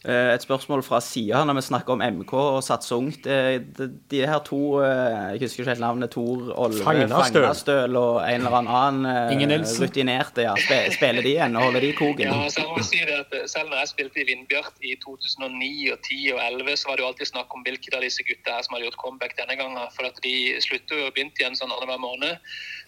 Eh, 0.00 0.30
et 0.32 0.40
spørsmål 0.40 0.80
fra 0.80 0.96
sida 1.04 1.42
når 1.44 1.58
vi 1.58 1.62
snakker 1.66 1.92
om 1.92 2.00
MK 2.00 2.30
og 2.32 2.62
satse 2.64 2.96
ungt. 2.96 3.26
De, 3.26 3.88
de 4.08 4.22
her 4.24 4.38
to 4.46 4.80
eh, 4.80 5.34
Jeg 5.34 5.42
husker 5.42 5.60
ikke 5.60 5.74
helt 5.74 5.84
navnet. 5.84 6.12
Tor 6.14 6.46
Olve 6.56 6.80
Fagnastøl 6.86 7.98
og 8.00 8.22
en 8.24 8.46
eller 8.48 8.70
annen 8.72 9.04
eh, 9.04 9.66
rutinerte. 9.82 10.46
Ja. 10.48 10.54
Spiller 10.94 11.20
de 11.20 11.34
igjen 11.34 11.56
og 11.56 11.68
holder 11.68 11.84
de 11.84 11.92
koken? 11.98 12.32
Ja, 12.32 12.48
så 12.48 12.64
jeg 12.64 12.70
må 12.72 12.86
si 12.86 13.02
det 13.04 13.18
at 13.26 13.36
Selv 13.52 13.68
når 13.68 13.82
jeg 13.82 13.92
spilte 13.92 14.22
i 14.22 14.26
Vindbjart 14.30 14.80
i 14.80 14.96
2009 15.04 15.92
og 15.92 15.98
10 16.08 16.18
og 16.32 16.40
11, 16.48 16.80
så 16.80 16.88
var 16.88 16.96
det 16.96 17.04
jo 17.04 17.10
alltid 17.12 17.32
snakk 17.34 17.54
om 17.56 17.64
hvilke 17.66 17.92
av 17.92 18.04
disse 18.06 18.24
gutta 18.24 18.56
her 18.56 18.64
som 18.64 18.76
hadde 18.76 18.88
gjort 18.88 19.00
comeback 19.04 19.36
denne 19.36 19.58
gangen. 19.60 19.92
For 19.92 20.08
at 20.08 20.16
de 20.24 20.34
sluttet 20.64 20.96
jo 20.96 21.10
og 21.10 21.12
begynte 21.12 21.44
igjen 21.44 21.60
sånn 21.60 21.76
annenhver 21.76 22.00
måned. 22.00 22.40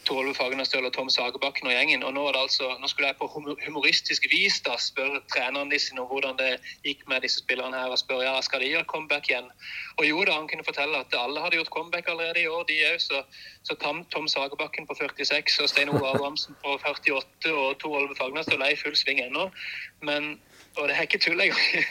Torolve 0.08 0.34
Fagnastøl 0.34 0.88
og 0.88 0.94
Tom 0.96 1.12
Sagerbakken 1.12 1.68
og 1.68 1.76
gjengen. 1.76 2.02
Og 2.08 2.16
nå, 2.16 2.24
altså, 2.32 2.72
nå, 2.80 2.88
skulle 2.90 3.12
jeg 3.12 3.20
på 3.20 3.28
humoristisk 3.36 4.26
vis 4.32 4.58
da 4.66 4.80
spørre 4.80 5.20
trenerne 5.30 5.78
sine 5.78 6.02
om 6.02 6.10
hvordan 6.10 6.40
det 6.40 6.56
gikk 6.86 7.01
med 7.10 7.24
disse 7.24 7.42
spillerne 7.42 7.76
her, 7.76 7.90
og 7.94 7.98
spørre 8.00 8.26
ja, 8.26 8.34
skal 8.44 8.62
de 8.62 8.70
gjøre 8.72 8.88
comeback 8.92 9.30
igjen. 9.30 9.50
Og 9.98 10.08
jo 10.08 10.24
da, 10.28 10.36
han 10.38 10.48
kunne 10.50 10.66
fortelle 10.66 11.02
at 11.04 11.18
alle 11.18 11.42
hadde 11.44 11.58
gjort 11.58 11.74
comeback 11.76 12.08
allerede 12.08 12.42
i 12.44 12.46
år, 12.46 12.64
de 12.70 12.78
òg. 12.92 13.00
Så, 13.02 13.22
så 13.66 13.76
Tom, 13.82 14.04
Tom, 14.14 14.28
Sagerbakken 14.28 14.86
på 14.86 14.98
46 15.00 15.62
og 15.62 15.68
Stein 15.72 15.92
Ove 15.92 16.06
Abrahamsen 16.14 16.56
på 16.64 16.78
48 16.78 17.52
og 17.52 17.78
Torolve 17.82 18.16
Fagernesstøl 18.18 18.62
er 18.62 18.76
i 18.76 18.80
full 18.84 18.96
sving 18.96 19.22
ennå. 19.24 19.50
Men 20.02 20.34
og 20.76 20.88
det 20.88 20.94
er 20.96 21.04
ikke 21.04 21.18
tull 21.20 21.40
engang. 21.40 21.88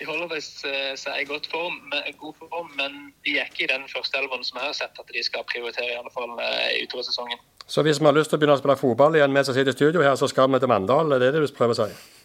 De 0.00 0.06
holder 0.08 0.28
visst 0.32 0.62
seg 0.96 1.20
i 1.20 1.26
god 1.28 1.48
form, 1.52 2.70
men 2.78 3.12
de 3.26 3.36
er 3.36 3.50
ikke 3.50 3.66
i 3.66 3.70
den 3.72 3.84
første 3.92 4.18
elveren 4.18 4.44
som 4.46 4.60
jeg 4.60 4.70
har 4.70 4.78
sett 4.78 5.00
at 5.02 5.12
de 5.16 5.24
skal 5.24 5.44
prioritere, 5.50 5.90
i 5.92 5.98
alle 6.00 6.12
fall 6.14 6.32
eh, 6.40 6.80
utover 6.86 7.04
sesongen. 7.04 7.42
Så 7.66 7.84
hvis 7.84 8.00
vi 8.00 8.08
har 8.08 8.16
lyst 8.16 8.32
til 8.32 8.38
å 8.38 8.42
begynne 8.42 8.56
å 8.56 8.62
spille 8.62 8.78
fotball 8.80 9.18
igjen 9.18 9.36
mens 9.36 9.52
vi 9.52 9.58
sitter 9.58 9.74
i 9.74 9.76
studio 9.76 10.04
her, 10.04 10.16
så 10.16 10.28
skal 10.32 10.48
vi 10.52 10.62
til 10.62 10.72
Mandal? 10.72 11.12
Er 11.12 11.22
det 11.22 11.34
det 11.36 11.44
du 11.44 11.54
prøver 11.56 11.76
å 11.76 11.84
si? 11.84 12.21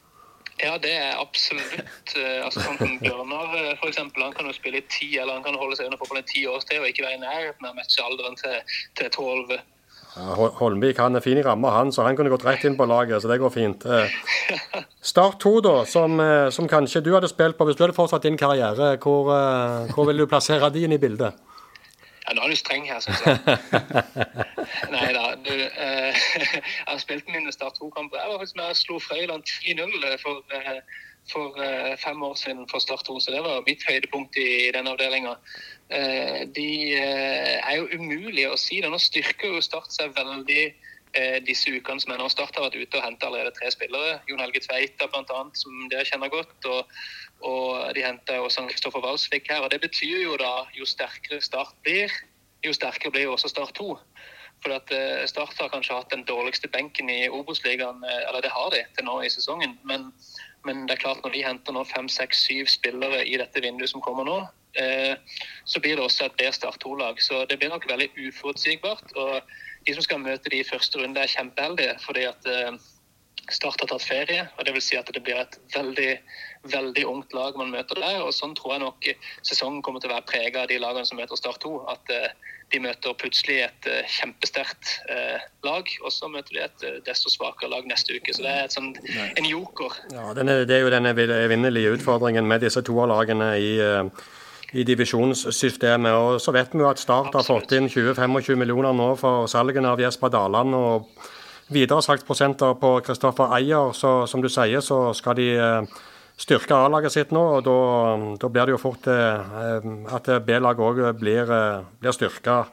Ja, 0.58 0.74
det 0.82 0.93
er 0.98 1.20
absolutt. 1.22 2.13
Eh, 2.17 2.39
altså 2.41 2.63
sånn 2.63 2.80
som 2.82 2.93
Bjørnar 3.02 3.56
f.eks. 3.78 4.00
Han 4.02 4.36
kan 4.36 4.50
jo 4.50 4.56
spille 4.56 4.82
i 4.82 4.88
ti, 4.89 5.12
eller 5.20 5.38
han 5.38 5.46
kan 5.46 5.58
holde 5.60 5.78
seg 5.78 5.89
under 5.89 6.02
fotballen 6.02 6.26
i 6.26 6.32
ti 6.32 6.46
års 6.50 6.65
tid 6.65 6.82
og 6.82 6.89
ikke 6.89 7.06
være 7.06 7.20
i 7.20 7.26
nærheten 7.26 7.70
av 7.70 7.76
matchealderen 7.78 8.39
til, 8.41 8.78
til 8.98 9.12
12. 9.12 9.60
Holmvik 10.58 10.98
han 10.98 11.17
er 11.17 11.22
fin 11.22 11.38
i 11.38 11.43
ramma, 11.46 11.72
han, 11.76 11.91
så 11.93 12.06
han 12.08 12.15
kunne 12.17 12.32
gått 12.34 12.46
rett 12.48 12.63
inn 12.65 12.78
på 12.78 12.88
laget. 12.89 13.22
så 13.22 13.30
det 13.30 13.38
går 13.41 13.54
fint. 13.54 13.86
Eh, 13.86 14.15
Start 15.12 15.39
2, 15.43 15.54
da, 15.62 15.76
som, 15.86 16.20
eh, 16.20 16.50
som, 16.54 16.70
kanskje 16.70 17.04
du 17.06 17.13
hadde 17.13 17.30
spilt 17.30 17.58
på 17.58 17.67
hvis 17.67 17.78
du 17.78 17.86
hadde 17.86 17.98
fortsatt 17.98 18.26
din 18.26 18.39
karriere. 18.39 18.96
Hvor, 19.04 19.30
eh, 19.36 19.93
hvor 19.93 20.10
vil 20.10 20.24
du 20.24 20.28
plassere 20.28 20.72
din 20.74 20.96
i 20.96 21.02
bildet? 21.02 21.38
Ja, 22.28 22.34
Nå 22.36 22.44
er 22.44 22.50
du 22.52 22.56
streng 22.60 22.88
her, 22.90 23.00
syns 23.00 23.22
jeg. 23.24 23.38
Nei 24.96 25.12
da. 25.16 25.30
Du, 25.46 25.54
eh, 25.56 26.24
jeg 26.54 26.88
har 26.88 26.98
spilt 27.00 27.30
mine 27.32 27.54
Start 27.56 27.80
2-kamper. 27.80 28.20
Jeg 28.20 28.32
var 28.32 28.42
faktisk 28.42 28.58
med 28.60 28.72
og 28.74 28.80
slo 28.80 29.00
Frøyland 29.00 29.44
10-0 29.48 30.18
for, 30.24 30.44
eh, 30.58 30.82
for 31.32 31.62
eh, 31.63 31.94
fem 32.02 32.24
år 32.24 32.36
siden 32.36 32.68
for 32.72 32.84
Start 32.84 33.06
2, 33.08 33.20
så 33.20 33.32
det 33.32 33.44
var 33.46 33.63
mitt 33.68 33.86
høydepunkt 33.88 34.36
i 34.44 34.72
den 34.76 34.92
avdelinga. 34.92 35.38
Eh, 35.90 36.44
de 36.56 36.70
eh, 37.00 37.56
er 37.63 37.80
jo 37.80 37.88
umulige 37.96 38.52
å 38.52 38.60
si 38.60 38.82
det. 38.84 38.92
Nå 38.92 39.00
styrker 39.00 39.56
jo 39.56 39.63
Start 39.63 39.96
seg 39.96 40.12
veldig 40.20 40.63
eh, 40.68 40.87
disse 41.48 41.72
ukene 41.72 42.02
som 42.04 42.12
er 42.13 42.20
nå. 42.22 42.28
Start 42.30 42.56
har 42.58 42.67
vært 42.67 42.76
ute 42.78 43.00
og 43.00 43.04
henta 43.06 43.30
allerede 43.30 43.54
tre 43.56 43.72
spillere. 43.74 44.20
Jon 44.30 44.41
Helge 44.43 44.62
Tveita 44.65 45.08
bl.a., 45.10 45.39
som 45.58 45.88
dere 45.91 46.06
kjenner 46.06 46.30
godt. 46.30 46.67
Og, 46.70 46.98
og 47.48 47.96
de 47.96 48.04
henta 48.06 48.39
også 48.43 48.67
Kristoffer 48.70 49.04
Walsvik 49.04 49.50
her. 49.50 49.63
og 49.65 49.72
Det 49.72 49.82
betyr 49.82 50.24
jo 50.26 50.38
da 50.38 50.67
jo 50.78 50.86
sterkere 50.86 51.41
Start 51.41 51.74
blir, 51.86 52.13
jo 52.65 52.74
sterkere 52.74 53.13
blir 53.15 53.32
også 53.32 53.50
Start 53.54 53.74
2. 53.80 53.96
For 54.63 54.74
at 54.74 54.91
eh, 54.93 55.26
Start 55.30 55.58
har 55.62 55.70
kanskje 55.74 55.98
hatt 56.00 56.13
den 56.13 56.26
dårligste 56.26 56.70
benken 56.74 57.10
i 57.13 57.28
Obos-ligaen, 57.30 58.04
eh, 58.04 58.22
eller 58.30 58.41
det 58.41 58.54
har 58.54 58.72
de 58.74 58.84
til 58.98 59.06
nå 59.06 59.20
i 59.22 59.30
sesongen. 59.30 59.78
Men, 59.86 60.10
men 60.65 60.88
det 60.88 60.98
er 60.98 61.04
klart 61.04 61.22
når 61.24 61.36
de 61.36 61.43
henter 61.46 61.76
nå 61.76 61.84
fem, 61.86 62.10
seks, 62.10 62.41
syv 62.48 62.72
spillere 62.72 63.24
i 63.26 63.38
dette 63.38 63.62
vinduet 63.62 63.91
som 63.93 64.02
kommer 64.02 64.26
nå, 64.26 64.39
eh, 64.82 65.13
så 65.65 65.82
blir 65.84 65.98
det 65.98 66.08
også 66.08 66.26
et 66.26 66.39
bedre 66.41 66.58
Start 66.58 66.82
2-lag. 66.86 67.22
Så 67.22 67.46
det 67.50 67.60
blir 67.62 67.74
nok 67.74 67.86
veldig 67.89 68.10
uforutsigbart. 68.17 69.13
Og 69.15 69.41
de 69.88 69.95
som 69.95 70.04
skal 70.06 70.21
møte 70.23 70.52
de 70.52 70.62
i 70.62 70.67
første 70.67 71.00
runde, 71.00 71.21
er 71.21 71.32
kjempeheldige. 71.32 71.97
fordi 72.06 72.28
at 72.30 72.54
eh, 72.54 72.78
Start 73.47 73.80
har 73.80 73.88
tatt 73.88 74.04
ferie, 74.04 74.41
og 74.58 74.65
det 74.67 74.73
vil 74.76 74.84
si 74.84 74.97
at 75.00 75.08
det 75.15 75.21
blir 75.23 75.38
et 75.39 75.54
veldig 75.71 76.17
veldig 76.67 77.04
ungt 77.08 77.32
lag 77.32 77.56
man 77.56 77.69
møter 77.71 77.95
der. 77.95 78.17
og 78.19 78.34
Sånn 78.36 78.58
tror 78.58 78.73
jeg 78.73 78.82
nok 78.82 79.08
sesongen 79.47 79.80
kommer 79.86 80.04
til 80.04 80.12
å 80.12 80.17
være 80.17 80.28
prega 80.28 80.65
av 80.65 80.67
de 80.67 80.82
lagene 80.84 81.08
som 81.08 81.15
møter 81.15 81.39
Start 81.39 81.62
2. 81.63 81.71
At 81.93 82.12
eh, 82.12 82.34
de 82.73 82.82
møter 82.84 83.15
plutselig 83.15 83.62
et 83.69 83.88
eh, 83.88 84.10
kjempesterkt 84.17 84.97
lag, 85.63 85.93
og 86.04 86.12
så 86.12 86.28
møter 86.28 86.58
de 86.58 86.65
et 86.65 87.08
desto 87.08 87.32
svakere 87.32 87.71
lag 87.71 87.88
neste 87.88 88.17
uke. 88.17 88.36
Så 88.36 88.43
det 88.43 88.52
er 88.52 88.73
sånt, 88.73 89.00
en 89.15 89.47
joker. 89.47 89.95
Ja, 90.12 90.34
denne, 90.36 90.65
Det 90.67 90.82
er 90.82 90.84
jo 90.84 90.91
denne 90.91 91.15
evinnelige 91.15 91.95
utfordringen 91.95 92.52
med 92.52 92.67
disse 92.67 92.84
to 92.84 93.00
lagene 93.08 93.54
i 93.63 93.78
eh, 93.80 94.12
i 94.74 94.84
divisjonssystemet. 94.84 96.12
Og 96.12 96.42
så 96.44 96.54
vet 96.56 96.74
vi 96.74 96.84
jo 96.84 96.90
at 96.90 97.00
Start 97.00 97.36
har 97.38 97.46
fått 97.48 97.74
inn 97.78 97.88
20-25 97.92 98.60
millioner 98.60 98.96
nå 98.96 99.14
for 99.20 99.48
salgene 99.52 99.94
av 99.94 100.02
Jesper 100.02 100.34
Daland. 100.34 100.76
og 100.76 101.34
videre 101.68 102.04
salgsprosenter 102.04 102.78
på 102.80 102.94
Kristoffer 103.04 103.52
Eier. 103.58 103.94
Så 103.96 104.26
som 104.28 104.44
du 104.44 104.50
sier, 104.52 104.84
så 104.84 105.14
skal 105.18 105.36
de 105.40 105.48
eh, 105.56 105.98
styrke 106.40 106.76
A-laget 106.76 107.16
sitt 107.16 107.34
nå. 107.36 107.44
og 107.58 107.64
Da, 107.66 107.78
da 108.40 108.52
blir 108.52 108.68
det 108.68 108.76
jo 108.78 108.84
fort 108.84 109.08
eh, 109.12 109.88
at 110.16 110.30
B-laget 110.48 110.84
òg 110.84 111.02
blir, 111.20 111.52
blir 112.00 112.16
styrka 112.16 112.66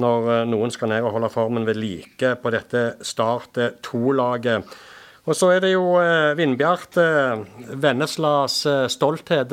når 0.00 0.46
noen 0.48 0.70
skal 0.72 0.88
ned 0.88 1.04
og 1.04 1.12
holde 1.12 1.28
formen 1.28 1.66
ved 1.68 1.76
like 1.76 2.36
på 2.40 2.50
dette 2.54 3.02
Start 3.04 3.58
2-laget. 3.84 4.64
Og 5.28 5.36
så 5.36 5.50
er 5.52 5.60
det 5.60 5.74
jo 5.74 5.98
Vindbjart, 6.38 6.96
Venneslas 7.76 8.62
stolthet. 8.88 9.52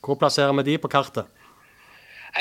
Hvor 0.00 0.18
plasserer 0.20 0.54
vi 0.60 0.66
de 0.70 0.78
på 0.80 0.90
kartet? 0.92 1.28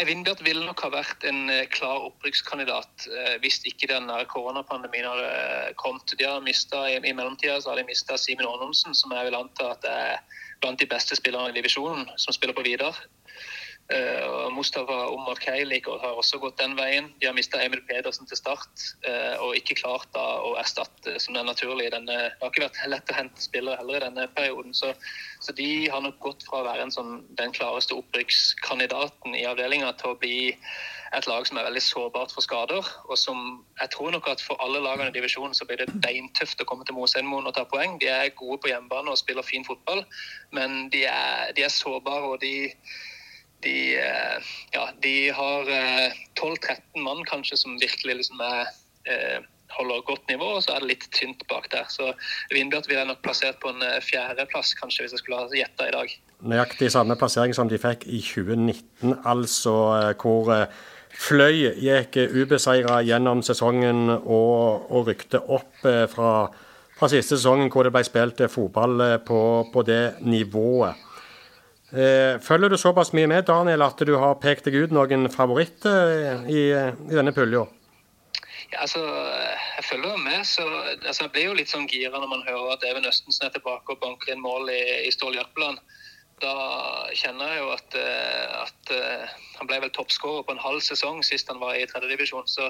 Vindbjart 0.05 0.43
ville 0.45 0.61
nok 0.67 0.83
ha 0.85 0.91
vært 0.93 1.23
en 1.25 1.49
klar 1.73 2.03
opprykkskandidat 2.05 3.07
eh, 3.09 3.35
hvis 3.41 3.57
ikke 3.65 3.89
den 3.89 4.05
koronapandemien 4.29 5.07
hadde 5.09 5.73
kommet. 5.81 6.13
De 6.19 6.27
har 6.29 6.43
mistet, 6.45 6.77
I, 6.93 7.13
mellomtida 7.13 7.57
har 7.65 7.79
de 7.79 7.87
mista 7.87 8.17
Simen 8.21 8.45
Aanonsen, 8.45 8.93
som 8.93 9.15
jeg 9.15 9.27
vil 9.27 9.39
anta 9.39 9.71
at 9.73 9.87
er 9.89 10.19
blant 10.61 10.79
de 10.79 10.87
beste 10.89 11.17
spillerne 11.17 11.49
i 11.49 11.57
divisjonen, 11.57 12.05
som 12.21 12.35
spiller 12.35 12.55
på 12.55 12.65
Vidar. 12.67 13.01
Uh, 13.89 14.49
Mustafa 14.53 15.07
Omar 15.09 15.39
Keilik 15.41 15.87
har 15.89 16.13
også 16.13 16.37
gått 16.37 16.59
den 16.61 16.75
veien. 16.77 17.07
De 17.17 17.25
har 17.25 17.33
mista 17.33 17.57
Emil 17.57 17.81
Pedersen 17.89 18.27
til 18.29 18.37
start 18.37 18.83
uh, 19.07 19.41
og 19.41 19.55
ikke 19.57 19.79
klart 19.79 20.05
da 20.13 20.25
å 20.45 20.51
erstatte 20.61 21.15
som 21.17 21.33
det 21.33 21.41
er 21.41 21.47
naturlig. 21.47 21.87
Denne, 21.95 22.19
det 22.29 22.37
har 22.43 22.53
ikke 22.53 22.67
vært 22.67 22.83
lett 22.93 23.09
å 23.09 23.17
hente 23.17 23.41
spillere 23.41 23.81
heller 23.81 23.97
i 23.97 24.03
denne 24.05 24.27
perioden. 24.37 24.77
Så, 24.77 24.93
så, 25.41 25.55
de 25.57 25.89
har 25.89 26.05
nok 26.05 26.21
gått 26.21 26.45
fra 26.45 26.61
å 26.61 26.67
være 26.69 26.85
sånn, 26.93 27.23
den 27.41 27.55
klareste 27.57 27.97
opprykkskandidaten 27.97 29.33
i 29.33 29.47
avdelinga 29.49 29.95
til 29.97 30.13
å 30.13 30.21
bli 30.21 30.37
et 31.17 31.25
lag 31.25 31.47
som 31.49 31.57
er 31.57 31.65
veldig 31.65 31.81
sårbart 31.81 32.37
for 32.37 32.45
skader. 32.45 32.85
Og 33.09 33.17
som 33.17 33.63
jeg 33.81 33.89
tror 33.95 34.13
nok 34.13 34.29
at 34.29 34.45
for 34.45 34.61
alle 34.61 34.85
lagene 34.85 35.09
i 35.09 35.17
divisjonen 35.17 35.57
så 35.57 35.65
blir 35.65 35.81
det 35.81 35.89
beintøft 36.05 36.61
å 36.61 36.69
komme 36.69 36.85
til 36.85 36.97
Mosheimoen 36.99 37.49
og 37.49 37.57
ta 37.57 37.65
poeng. 37.65 37.97
De 37.97 38.13
er 38.13 38.35
gode 38.37 38.61
på 38.61 38.69
hjemmebane 38.69 39.09
og 39.09 39.17
spiller 39.17 39.49
fin 39.49 39.65
fotball, 39.65 40.05
men 40.53 40.91
de 40.93 41.07
er, 41.09 41.55
de 41.57 41.65
er 41.65 41.73
sårbare. 41.73 42.35
og 42.35 42.43
de 42.45 42.69
de, 43.63 43.97
eh, 43.97 44.41
ja, 44.71 44.89
de 45.01 45.31
har 45.31 45.63
12-13 46.39 46.69
eh, 46.69 47.01
mann 47.03 47.23
kanskje 47.25 47.57
som 47.57 47.79
virkelig 47.81 48.15
liksom 48.21 48.43
er, 48.43 48.69
eh, 49.05 49.39
holder 49.77 50.05
godt 50.07 50.27
nivå, 50.29 50.55
og 50.57 50.63
så 50.63 50.75
er 50.75 50.83
det 50.83 50.91
litt 50.93 51.09
tynt 51.15 51.43
bak 51.49 51.69
der. 51.71 51.85
Så 51.89 52.13
Vindbjart 52.53 52.87
ville 52.89 53.03
jeg 53.03 53.09
nok 53.11 53.21
plassert 53.23 53.59
på 53.61 53.73
en 53.73 53.83
fjerdeplass, 54.01 54.73
kanskje, 54.79 55.05
hvis 55.05 55.17
jeg 55.17 55.23
skulle 55.23 55.41
ha 55.41 55.49
gjetta 55.53 55.89
i 55.89 55.95
dag. 55.95 56.15
Nøyaktig 56.41 56.89
samme 56.91 57.17
plassering 57.19 57.53
som 57.55 57.69
de 57.69 57.77
fikk 57.81 58.07
i 58.07 58.21
2019, 58.23 59.19
altså 59.25 59.75
hvor 60.21 60.53
Fløy 61.19 61.73
gikk 61.81 62.15
ubeseira 62.31 63.01
gjennom 63.03 63.41
sesongen 63.43 64.07
og, 64.13 64.85
og 64.93 65.07
rykte 65.09 65.41
opp 65.41 65.81
fra, 65.81 66.31
fra, 66.95 67.09
siste 67.11 67.35
sesongen 67.35 67.71
hvor 67.73 67.83
det 67.83 67.91
ble 67.91 68.03
spilt 68.07 68.43
fotball 68.53 69.03
på, 69.25 69.41
på 69.73 69.83
det 69.83 70.21
nivået. 70.21 71.08
Eh, 71.89 72.37
følger 72.45 72.69
du 72.69 72.77
såpass 72.77 73.15
mye 73.17 73.27
med 73.27 73.47
Daniel, 73.47 73.81
at 73.81 73.97
du 74.05 74.13
har 74.21 74.35
pekt 74.41 74.67
deg 74.69 74.75
ut 74.77 74.91
noen 74.93 75.25
favoritter 75.33 76.45
i, 76.45 76.69
i 76.69 77.15
denne 77.15 77.33
pulja? 77.33 77.63
Ja, 78.69 78.83
altså, 78.83 79.01
jeg 79.01 79.85
følger 79.87 80.19
med. 80.21 80.45
så 80.45 80.67
altså, 81.07 81.23
Jeg 81.23 81.31
blir 81.33 81.47
jo 81.47 81.57
litt 81.57 81.73
sånn 81.73 81.89
gira 81.89 82.21
når 82.21 82.29
man 82.29 82.45
hører 82.45 82.75
at 82.75 82.85
Even 82.85 83.09
Østensen 83.09 83.47
er 83.47 83.55
tilbake 83.55 83.95
og 83.95 84.03
banker 84.03 84.35
inn 84.35 84.45
mål 84.45 84.69
i, 84.69 84.83
i 85.07 85.11
Stål 85.15 85.39
Jørpeland. 85.39 85.81
Da 86.39 86.53
kjenner 87.17 87.55
jeg 87.55 87.63
jo 87.63 87.71
at, 87.73 87.97
eh, 87.97 88.61
at 88.61 88.93
han 89.57 89.67
ble 89.67 89.81
vel 89.81 89.95
toppskårer 89.97 90.45
på 90.45 90.53
en 90.53 90.61
halv 90.61 90.85
sesong 90.85 91.23
sist 91.25 91.49
han 91.49 91.59
var 91.63 91.73
i 91.73 91.87
tredjedivisjon. 91.89 92.45
Så, 92.45 92.69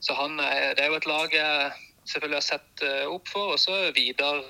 så 0.00 0.16
han 0.16 0.40
det 0.40 0.80
er 0.80 0.88
jo 0.88 1.02
et 1.02 1.10
lag 1.10 1.36
jeg 1.36 1.74
selvfølgelig 2.08 2.40
har 2.40 2.48
sett 2.48 2.86
opp 3.12 3.28
for. 3.28 3.58
Og 3.58 3.60
så 3.60 3.92
Vidar 3.92 4.40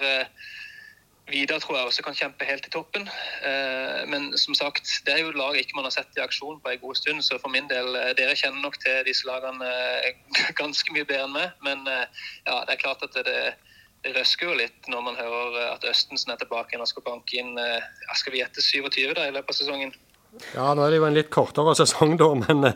Vidar 1.25 1.59
tror 1.59 1.79
jeg 1.79 1.89
også 1.89 2.03
kan 2.05 2.17
kjempe 2.17 2.45
helt 2.45 2.67
i 2.69 2.71
toppen. 2.73 3.07
Eh, 3.49 4.03
men 4.13 4.27
som 4.39 4.55
sagt, 4.55 4.91
det 5.07 5.15
er 5.15 5.23
jo 5.23 5.33
lag 5.33 5.57
ikke 5.57 5.79
man 5.79 5.87
har 5.89 5.95
sett 5.95 6.19
i 6.19 6.23
aksjon 6.25 6.59
på 6.61 6.73
en 6.73 6.83
god 6.83 6.99
stund. 7.01 7.25
Så 7.25 7.39
for 7.41 7.53
min 7.53 7.69
del, 7.71 7.97
eh, 7.97 8.13
dere 8.19 8.37
kjenner 8.37 8.61
nok 8.61 8.77
til 8.83 9.01
disse 9.09 9.25
lagene 9.29 9.71
eh, 10.05 10.11
ganske 10.61 10.93
mye 10.93 11.09
bedre 11.09 11.25
enn 11.25 11.37
meg. 11.39 11.55
Men 11.65 11.89
ja, 11.89 12.61
det 12.69 12.77
er 12.77 12.83
klart 12.83 13.07
at 13.09 13.17
det, 13.17 13.39
det 14.05 14.13
røsker 14.19 14.53
jo 14.53 14.59
litt 14.61 14.91
når 14.93 15.07
man 15.09 15.17
hører 15.17 15.61
at 15.73 15.89
Østensen 15.89 16.35
er 16.35 16.43
tilbake 16.43 16.75
igjen 16.75 16.85
og 16.85 16.93
skal 16.93 17.07
banke 17.09 17.41
inn 17.41 17.57
Skal 18.19 18.35
vi 18.35 18.43
gjette 18.43 18.61
27 18.61 19.17
da 19.17 19.25
i 19.25 19.33
løpet 19.33 19.55
av 19.55 19.61
sesongen? 19.63 19.97
Ja, 20.53 20.73
nå 20.75 20.83
er 20.85 20.91
det 20.93 20.99
jo 20.99 21.09
en 21.09 21.15
litt 21.15 21.31
kortere 21.33 21.73
sesong, 21.79 22.17
da, 22.19 22.27
men 22.37 22.67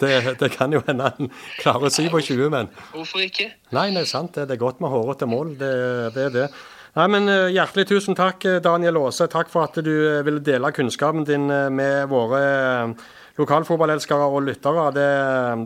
det, 0.00 0.12
det 0.40 0.48
kan 0.56 0.72
jo 0.72 0.80
hende 0.86 1.10
han 1.14 1.34
klarer 1.60 1.92
27, 1.92 2.48
men 2.48 2.72
Hvorfor 2.94 3.22
ikke? 3.22 3.52
Nei, 3.76 3.90
det 3.94 4.06
er 4.06 4.14
sant. 4.16 4.34
Det, 4.34 4.48
det 4.48 4.56
er 4.56 4.64
godt 4.64 4.80
med 4.82 4.90
hårete 4.90 5.28
mål. 5.28 5.52
Det, 5.60 5.74
det 6.16 6.30
er 6.30 6.38
det. 6.42 6.46
Nei, 6.94 7.08
men 7.10 7.26
eh, 7.26 7.50
Hjertelig 7.56 7.88
tusen 7.90 8.14
takk, 8.14 8.44
eh, 8.46 8.60
Daniel 8.62 9.00
Aase. 9.00 9.26
Takk 9.30 9.50
for 9.50 9.66
at 9.66 9.80
du 9.82 9.90
eh, 9.90 10.22
ville 10.26 10.42
dele 10.44 10.70
kunnskapen 10.74 11.26
din 11.26 11.48
med 11.74 12.06
våre 12.10 12.42
lokalfotballelskere 13.34 14.28
og 14.30 14.44
lyttere. 14.46 14.84
Det, 14.94 15.06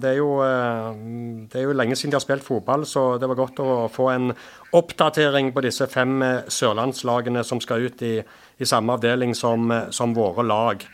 det, 0.01 0.15
er 0.15 0.23
jo, 0.23 0.31
det, 0.41 1.59
er 1.61 1.67
jo, 1.67 1.75
lenge 1.77 1.99
siden 2.01 2.15
de 2.15 2.17
har 2.17 2.25
spilt 2.25 2.47
fotball, 2.47 2.87
så 2.89 3.03
det 3.21 3.29
var 3.29 3.37
godt 3.43 3.61
å 3.61 3.75
få 3.93 4.09
en 4.15 4.33
oppdatering 4.73 5.53
på 5.53 5.67
disse 5.67 5.85
fem 5.93 6.17
sørlandslagene 6.49 7.45
som 7.45 7.61
skal 7.61 7.85
ut 7.85 8.07
i, 8.09 8.15
i 8.25 8.71
samme 8.73 8.97
avdeling 8.97 9.37
som, 9.37 9.69
som, 9.93 10.17
våre 10.17 10.49
lag. 10.49 10.89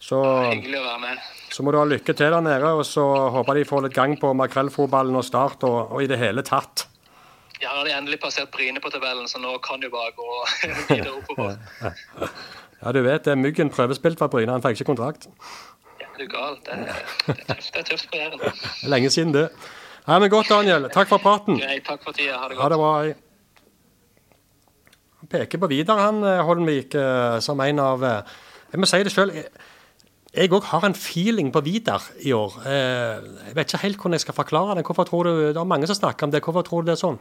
Så. 0.00 0.24
Så 1.52 1.64
må 1.64 1.72
du 1.72 1.82
ha 1.82 1.84
lykke 1.84 2.16
til 2.16 2.32
der 2.32 2.48
nede, 2.48 2.72
og 2.72 2.88
så 2.88 3.04
håper 3.36 3.60
de 3.60 3.68
får 3.68 3.84
litt 3.84 4.00
gang 4.00 4.16
på 4.16 4.32
makrellfotballen 4.40 5.20
og 5.20 5.28
Start 5.28 5.68
og, 5.68 5.80
og 5.92 6.00
i 6.00 6.08
det 6.08 6.16
hele 6.24 6.48
tatt. 6.48 6.88
Nå 7.62 7.68
har 7.72 7.86
de 7.88 7.92
endelig 7.96 8.18
passert 8.20 8.50
Bryne 8.52 8.80
på 8.84 8.90
tabellen, 8.92 9.28
så 9.28 9.40
nå 9.40 9.54
kan 9.64 9.80
de 9.80 9.88
bare 9.92 10.12
gå 10.16 10.28
videre 10.90 11.14
oppover. 11.16 11.56
Ja, 12.82 12.92
du 12.92 13.00
vet, 13.06 13.24
det 13.24 13.38
Myggen 13.40 13.70
prøvespilt 13.72 14.20
for 14.20 14.32
Bryne, 14.32 14.52
han 14.52 14.64
fikk 14.64 14.80
ikke 14.80 14.90
kontrakt. 14.92 15.28
Ja, 16.02 16.10
du 16.18 16.26
gal. 16.30 16.58
Det 16.66 16.76
det 16.76 17.36
er 17.36 17.54
tøft, 17.54 17.72
det 17.72 17.80
er 17.80 17.90
tøft 17.90 18.10
på 18.12 18.20
Jæren. 18.20 18.64
Lenge 18.92 19.10
siden 19.10 19.34
det. 19.34 19.48
Ja, 20.06 20.18
men 20.22 20.30
Godt, 20.30 20.48
Daniel. 20.52 20.90
Takk 20.94 21.08
for 21.10 21.18
praten. 21.18 21.56
Greit, 21.58 21.82
takk 21.86 22.04
for 22.04 22.14
tida. 22.14 22.36
Ha 22.38 22.48
det 22.48 22.58
godt. 22.58 22.62
Ha 22.62 22.68
det 22.70 22.78
bra. 22.78 23.22
Han 25.22 25.30
peker 25.32 25.58
på 25.58 25.70
Vidar, 25.72 25.98
han 25.98 26.20
eh, 26.22 26.42
Holmvik, 26.46 26.94
eh, 26.94 27.38
som 27.42 27.60
en 27.64 27.80
av 27.82 28.04
eh, 28.04 28.36
Jeg 28.70 28.82
må 28.82 28.86
si 28.86 29.00
det 29.02 29.10
sjøl. 29.14 29.32
Jeg 30.36 30.52
òg 30.52 30.68
har 30.68 30.84
en 30.86 30.94
feeling 30.94 31.48
på 31.50 31.62
Vidar 31.64 32.04
i 32.20 32.34
år. 32.36 32.58
Jeg 32.68 33.54
vet 33.56 33.70
ikke 33.70 33.80
helt 33.86 33.96
hvordan 33.96 34.16
jeg 34.18 34.24
skal 34.26 34.36
forklare 34.36 34.74
det. 34.76 34.84
Hvorfor 34.84 35.08
tror 35.08 35.24
du, 35.24 35.30
Det 35.48 35.56
er 35.56 35.64
mange 35.64 35.88
som 35.88 35.96
snakker 35.96 36.28
om 36.28 36.34
det. 36.34 36.42
Hvorfor 36.44 36.66
tror 36.66 36.84
du 36.84 36.90
det 36.90 36.98
er 36.98 37.00
sånn? 37.00 37.16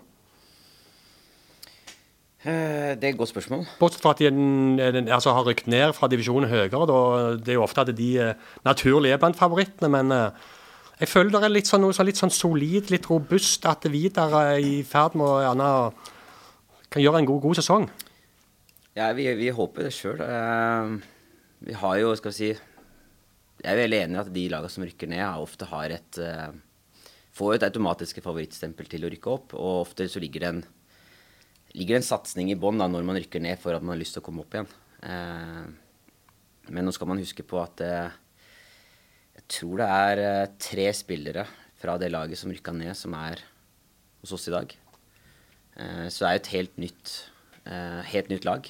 Eh, 2.46 2.94
det 2.94 3.08
er 3.08 3.14
et 3.14 3.18
godt 3.18 3.32
spørsmål. 3.32 3.64
Bortsett 3.80 4.04
fra 4.04 4.12
at 4.14 4.20
de 4.22 5.06
altså, 5.10 5.34
har 5.34 5.48
rykt 5.48 5.66
ned 5.72 5.94
fra 5.98 6.08
divisjonen 6.12 6.50
høyere. 6.50 6.70
Da. 6.70 7.00
Det 7.42 7.56
er 7.56 7.58
jo 7.58 7.64
ofte 7.66 7.82
at 7.82 7.90
de 7.98 8.10
eh, 8.22 8.36
naturlig 8.66 9.16
er 9.16 9.22
blant 9.22 9.38
favorittene, 9.38 9.90
men 9.90 10.14
eh, 10.14 10.52
jeg 11.00 11.10
føler 11.10 11.34
det 11.34 11.48
er 11.48 11.56
litt 11.56 11.72
sånn, 11.72 11.82
noe 11.82 12.06
litt 12.06 12.22
sånn 12.22 12.34
solid, 12.34 12.92
litt 12.94 13.10
robust, 13.10 13.66
at 13.66 13.90
Vidar 13.90 14.36
er 14.44 14.60
i 14.62 14.78
ferd 14.86 15.18
med 15.18 15.26
å 15.26 15.42
gjerne 15.42 15.72
kan 16.94 17.02
gjøre 17.02 17.24
en 17.24 17.32
god, 17.32 17.42
god 17.48 17.60
sesong. 17.60 17.90
Ja, 18.96 19.10
vi, 19.18 19.26
vi 19.36 19.50
håper 19.52 19.90
det 19.90 19.96
sjøl. 19.96 20.22
Vi 21.66 21.76
har 21.82 21.98
jo, 22.00 22.14
skal 22.16 22.32
vi 22.32 22.38
si 22.38 22.54
Jeg 22.54 23.72
er 23.74 23.80
veldig 23.80 24.00
enig 24.04 24.16
i 24.16 24.22
at 24.22 24.32
de 24.32 24.46
lagene 24.54 24.72
som 24.72 24.86
rykker 24.86 25.10
ned, 25.10 25.26
ofte 25.42 25.68
har 25.72 25.98
et 25.98 26.22
Får 27.36 27.58
et 27.58 27.66
automatisk 27.68 28.22
favorittstempel 28.24 28.88
til 28.88 29.04
å 29.04 29.10
rykke 29.12 29.32
opp, 29.34 29.54
og 29.60 29.82
ofte 29.82 30.06
så 30.08 30.22
ligger 30.24 30.40
det 30.40 30.52
en 30.54 30.62
ligger 31.76 32.00
en 32.00 32.06
satsing 32.06 32.52
i 32.52 32.60
bånn 32.60 32.80
når 32.80 33.06
man 33.06 33.20
rykker 33.20 33.44
ned 33.44 33.60
for 33.62 33.76
at 33.76 33.84
man 33.84 33.96
har 33.96 34.02
lyst 34.02 34.16
til 34.18 34.24
å 34.24 34.26
komme 34.26 34.46
opp 34.46 34.56
igjen. 34.56 34.70
Eh, 35.06 35.66
men 36.72 36.88
nå 36.88 36.94
skal 36.96 37.10
man 37.12 37.22
huske 37.22 37.46
på 37.46 37.60
at 37.62 37.84
eh, 37.86 38.16
jeg 39.36 39.48
tror 39.58 39.84
det 39.84 39.90
er 39.92 40.24
eh, 40.24 40.54
tre 40.62 40.88
spillere 40.96 41.46
fra 41.82 41.98
det 42.02 42.10
laget 42.14 42.40
som 42.40 42.54
rykka 42.54 42.74
ned, 42.74 42.96
som 42.98 43.14
er 43.20 43.44
hos 44.24 44.34
oss 44.36 44.48
i 44.50 44.56
dag. 44.56 44.72
Så 45.76 46.24
det 46.24 46.28
er 46.30 46.38
jo 46.38 46.40
et 46.40 46.50
helt 46.54 46.78
nytt, 46.80 47.10
helt 48.08 48.30
nytt 48.32 48.46
lag. 48.48 48.70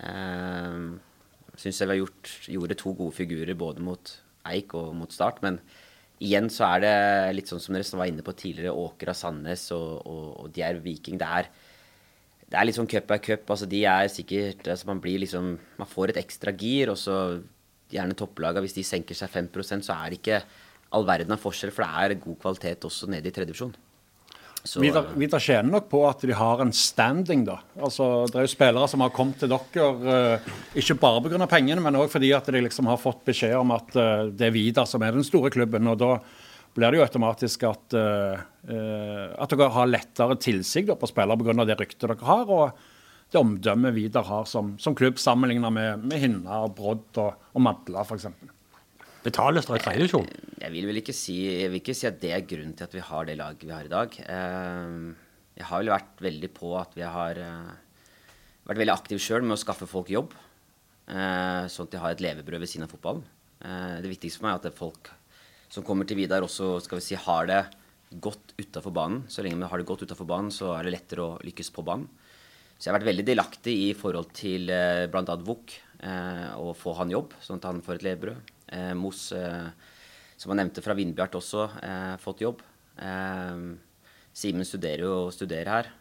Jeg 0.00 1.60
Syns 1.60 1.80
vi 1.80 1.88
har 1.88 1.98
gjort, 2.00 2.30
gjorde 2.52 2.76
to 2.80 2.92
gode 2.96 3.16
figurer 3.16 3.56
både 3.56 3.84
mot 3.84 4.10
Eik 4.48 4.74
og 4.76 4.94
mot 4.96 5.12
Start. 5.12 5.42
Men 5.44 5.60
igjen 6.24 6.48
så 6.52 6.66
er 6.70 6.82
det 6.84 6.96
litt 7.36 7.52
sånn 7.52 7.62
som 7.62 7.76
dere 7.76 8.00
var 8.00 8.10
inne 8.10 8.24
på 8.24 8.34
tidligere, 8.36 8.74
Åkra, 8.76 9.14
Sandnes 9.16 9.68
og, 9.76 10.02
og, 10.08 10.26
og 10.42 10.56
Djerv 10.56 10.84
Viking. 10.84 11.20
Det 11.20 11.28
er, 11.40 11.48
det 12.46 12.58
er 12.58 12.68
litt 12.68 12.76
sånn 12.78 12.90
cup 12.90 13.10
er 13.10 13.22
cup. 13.22 13.48
altså 13.50 13.66
De 13.66 13.82
er 13.90 14.08
sikkert 14.12 14.68
altså 14.70 14.86
Man 14.86 15.00
blir 15.02 15.18
liksom 15.24 15.56
Man 15.80 15.90
får 15.90 16.12
et 16.12 16.20
ekstra 16.22 16.54
gir, 16.54 16.92
og 16.92 16.98
så 17.00 17.40
gjerne 17.90 18.18
topplaga. 18.18 18.62
Hvis 18.62 18.76
de 18.76 18.86
senker 18.86 19.18
seg 19.18 19.30
5% 19.30 19.86
så 19.86 19.96
er 19.96 20.12
det 20.12 20.20
ikke 20.20 20.40
all 20.94 21.06
verden 21.06 21.34
av 21.34 21.42
forskjell, 21.42 21.72
for 21.74 21.82
det 21.82 22.16
er 22.16 22.22
god 22.22 22.38
kvalitet 22.42 22.86
også 22.86 23.10
nede 23.10 23.30
i 23.30 23.34
tredje 23.34 23.56
så, 24.66 24.80
Vidar, 24.82 25.12
Vidar 25.14 25.42
tjener 25.42 25.70
nok 25.76 25.84
på 25.90 26.00
at 26.08 26.24
de 26.26 26.34
har 26.34 26.62
en 26.62 26.72
standing, 26.74 27.44
da. 27.46 27.60
Altså, 27.78 28.26
det 28.26 28.40
er 28.40 28.46
jo 28.48 28.50
spillere 28.50 28.88
som 28.90 29.04
har 29.04 29.12
kommet 29.14 29.38
til 29.38 29.52
dere 29.52 29.90
uh, 30.02 30.48
ikke 30.74 30.96
bare 30.98 31.22
pga. 31.22 31.46
pengene, 31.50 31.82
men 31.82 31.98
òg 32.00 32.10
fordi 32.10 32.32
at 32.34 32.50
de 32.50 32.64
liksom 32.64 32.90
har 32.90 32.98
fått 32.98 33.22
beskjed 33.28 33.54
om 33.60 33.70
at 33.76 33.94
uh, 33.94 34.26
det 34.26 34.48
er 34.48 34.56
Vidar 34.56 34.88
som 34.90 35.04
er 35.06 35.14
den 35.14 35.26
store 35.26 35.52
klubben. 35.54 35.86
og 35.86 36.00
da 36.02 36.16
blir 36.76 36.92
det 36.92 37.00
jo 37.00 37.06
automatisk 37.06 37.64
at, 37.68 37.96
uh, 37.96 38.36
at 39.40 39.52
dere 39.52 39.72
har 39.72 39.88
lettere 39.88 40.36
tilsig 40.40 40.86
på 40.92 41.08
spillere 41.08 41.40
pga. 41.40 41.64
det 41.64 41.78
ryktet 41.80 42.04
dere 42.04 42.28
har, 42.28 42.52
og 42.52 43.32
det 43.32 43.40
omdømmet 43.40 43.94
Vidar 43.96 44.26
har 44.28 44.44
som, 44.46 44.76
som 44.78 44.94
klubb, 44.94 45.18
sammenlignet 45.18 45.72
med, 45.72 46.04
med 46.06 46.22
Hinna, 46.22 46.60
Brodd 46.70 47.18
og, 47.22 47.48
og 47.56 47.64
Madla 47.64 48.04
f.eks. 48.06 48.28
Betales 49.26 49.66
det 49.66 49.80
i 49.80 49.82
tredjedivisjon? 49.82 50.28
Jeg 50.62 50.70
vil 50.70 50.86
vel 50.86 51.00
ikke 51.00 51.14
si, 51.16 51.40
jeg 51.48 51.72
vil 51.72 51.80
ikke 51.80 51.96
si 51.98 52.06
at 52.06 52.20
det 52.22 52.30
er 52.30 52.44
grunnen 52.46 52.76
til 52.78 52.86
at 52.86 52.94
vi 52.94 53.02
har 53.02 53.26
det 53.26 53.34
laget 53.40 53.64
vi 53.66 53.74
har 53.74 53.88
i 53.88 53.90
dag. 53.90 54.14
Eh, 54.22 54.92
jeg 55.58 55.66
har 55.66 55.82
vel 55.82 55.90
vært 55.96 56.22
veldig 56.22 56.50
på 56.54 56.70
at 56.78 56.94
vi 56.94 57.06
har 57.16 57.40
eh, 57.42 57.72
vært 58.68 58.82
veldig 58.84 58.94
aktive 58.94 59.22
sjøl 59.22 59.42
med 59.42 59.56
å 59.56 59.62
skaffe 59.64 59.88
folk 59.90 60.12
jobb. 60.14 60.36
Eh, 61.10 61.66
sånn 61.72 61.88
at 61.88 61.96
de 61.96 62.02
har 62.04 62.14
et 62.14 62.22
levebrød 62.22 62.62
ved 62.62 62.70
siden 62.70 62.86
av 62.86 62.94
fotballen. 62.94 63.26
Det 63.56 64.10
viktigste 64.10 64.38
for 64.38 64.46
meg 64.46 64.58
er 64.60 64.68
at 64.68 64.78
folk 64.78 65.08
som 65.72 65.84
kommer 65.86 66.08
til 66.08 66.20
Vidar, 66.20 66.44
også 66.46 66.76
skal 66.84 67.00
vi 67.00 67.06
si, 67.08 67.18
har 67.18 67.48
det 67.50 67.62
godt 68.22 68.54
utafor 68.60 68.94
banen. 68.94 69.24
Så 69.28 69.42
lenge 69.44 69.58
vi 69.60 69.70
har 69.70 69.82
det 69.82 69.88
godt 69.88 70.06
utafor 70.06 70.28
banen, 70.28 70.52
så 70.54 70.74
er 70.76 70.86
det 70.86 70.94
lettere 70.94 71.24
å 71.24 71.38
lykkes 71.44 71.72
på 71.74 71.84
banen. 71.86 72.08
Så 72.76 72.86
jeg 72.86 72.92
har 72.92 72.98
vært 72.98 73.08
veldig 73.08 73.24
delaktig 73.24 73.74
i 73.86 73.92
forhold 73.96 74.34
til 74.36 74.68
bl.a. 74.68 75.36
Vuk, 75.46 75.72
å 76.60 76.74
få 76.76 76.92
han 76.98 77.12
jobb, 77.12 77.32
sånn 77.40 77.62
at 77.62 77.70
han 77.70 77.80
får 77.84 77.98
et 77.98 78.06
levebrød. 78.10 78.52
Eh, 78.76 78.92
Mos, 78.98 79.30
eh, 79.32 79.68
som 80.36 80.52
han 80.52 80.60
nevnte 80.60 80.82
fra 80.84 80.96
Vindbjart 80.98 81.38
også, 81.38 81.68
eh, 81.82 82.16
fått 82.20 82.42
jobb. 82.44 82.62
Simen 84.36 84.64
studerer 84.68 85.04
jo 85.04 85.14
og 85.26 85.32
studerer 85.32 85.72
her. 85.72 85.92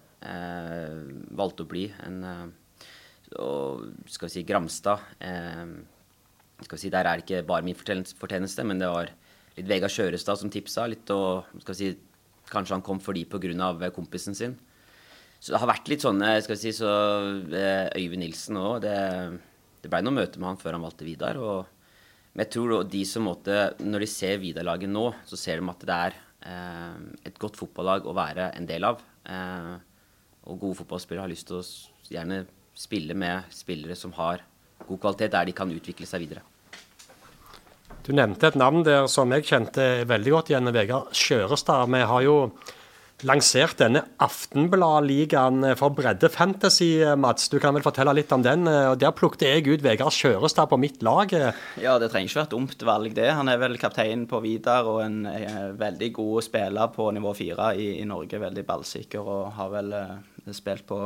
valgte 1.35 1.61
å 1.61 1.69
bli 1.69 1.91
en 2.01 2.53
og 3.37 3.91
skal 4.07 4.27
vi 4.27 4.31
si 4.31 4.43
Gramstad 4.43 4.99
skal 5.19 6.71
vi 6.71 6.79
si, 6.79 6.89
Der 6.89 7.05
er 7.05 7.17
det 7.17 7.25
ikke 7.25 7.45
bare 7.45 7.61
min 7.61 7.75
fortjeneste, 7.75 8.63
men 8.65 8.79
det 8.79 8.87
var 8.87 9.11
litt 9.55 9.69
Vegard 9.69 9.93
Kjørestad 9.93 10.41
som 10.41 10.51
tipsa. 10.51 10.87
litt 10.87 11.09
og 11.15 11.45
skal 11.61 11.73
vi 11.73 11.79
si, 11.79 11.95
Kanskje 12.45 12.75
han 12.75 12.83
kom 12.85 12.99
fordi 13.01 13.23
pga. 13.25 13.89
kompisen 13.89 14.35
sin. 14.35 14.55
Så 15.39 15.51
det 15.51 15.59
har 15.59 15.67
vært 15.67 15.87
litt 15.89 16.01
sånne 16.01 16.41
skal 16.41 16.55
vi 16.55 16.61
si, 16.61 16.71
så 16.71 16.89
Øyvind 17.97 18.21
Nilsen 18.21 18.57
òg. 18.57 18.81
Det, 18.81 19.39
det 19.81 19.89
blei 19.89 20.03
noe 20.03 20.13
møte 20.13 20.37
med 20.37 20.49
han 20.49 20.57
før 20.61 20.73
han 20.73 20.85
valgte 20.85 21.05
Vidar. 21.05 21.37
og 21.37 21.65
men 22.35 22.43
jeg 22.43 22.51
tror 22.51 22.83
de 22.83 23.01
som 23.07 23.23
måtte, 23.23 23.55
når 23.79 24.03
de 24.03 24.07
ser 24.11 24.41
Vidar-laget 24.41 24.91
nå, 24.91 25.05
så 25.23 25.37
ser 25.39 25.61
de 25.61 25.69
at 25.71 25.83
det 25.87 25.95
er 25.95 26.15
eh, 26.51 26.97
et 27.29 27.37
godt 27.39 27.55
fotballag 27.55 28.03
å 28.03 28.15
være 28.15 28.49
en 28.57 28.67
del 28.67 28.83
av. 28.83 28.99
Eh, 29.23 29.75
og 30.43 30.59
gode 30.59 30.81
fotballspillere 30.81 31.23
har 31.23 31.31
lyst 31.31 31.47
til 31.47 31.61
å 31.61 32.11
gjerne 32.11 32.41
spille 32.75 33.15
med 33.15 33.47
spillere 33.55 33.95
som 33.95 34.11
har 34.19 34.43
god 34.83 34.99
kvalitet, 34.99 35.31
der 35.31 35.47
de 35.47 35.55
kan 35.55 35.71
utvikle 35.71 36.09
seg 36.09 36.25
videre. 36.25 36.43
Du 38.05 38.11
nevnte 38.13 38.51
et 38.51 38.57
navn 38.59 38.83
der 38.85 39.07
som 39.09 39.31
jeg 39.33 39.47
kjente 39.47 39.83
veldig 40.05 40.33
godt 40.35 40.49
igjen, 40.51 40.69
Vegard 40.75 41.07
Skjørestad. 41.17 41.89
Vi 41.89 42.01
har 42.05 42.21
jo 42.21 42.35
lansert 43.25 43.79
denne 43.79 44.03
Aftenblad-ligaen 44.21 45.71
for 45.79 45.95
bredde 45.97 46.29
fantasy, 46.29 46.99
Mats. 47.17 47.49
Du 47.49 47.57
kan 47.63 47.73
vel 47.73 47.81
fortelle 47.81 48.13
litt 48.13 48.29
om 48.35 48.43
den. 48.45 48.69
og 48.69 48.99
Der 49.01 49.15
plukket 49.17 49.47
jeg 49.47 49.65
ut 49.65 49.81
Vegard 49.81 50.13
Skjørestad 50.13 50.69
på 50.69 50.77
mitt 50.77 51.01
lag. 51.01 51.33
Ja, 51.81 51.97
det 51.97 52.11
trenger 52.13 52.29
ikke 52.29 52.41
være 52.43 52.49
et 52.51 52.53
dumt 52.53 52.87
valg, 52.91 53.17
det. 53.17 53.27
Han 53.39 53.49
er 53.49 53.61
vel 53.65 53.81
kaptein 53.81 54.29
på 54.29 54.43
Vidar 54.45 54.85
og 54.91 55.01
en, 55.07 55.19
eh, 55.25 55.73
veldig 55.73 56.13
god 56.13 56.45
spiller 56.45 56.93
på 56.93 57.09
nivå 57.09 57.33
fire 57.33 57.73
i, 57.73 57.91
i, 58.03 58.05
Norge. 58.05 58.37
Veldig 58.37 58.67
ballsikker 58.69 59.35
og 59.39 59.53
har 59.57 59.73
vel 59.79 59.93
uh, 59.97 60.53
spilt 60.53 60.85
på 60.85 61.01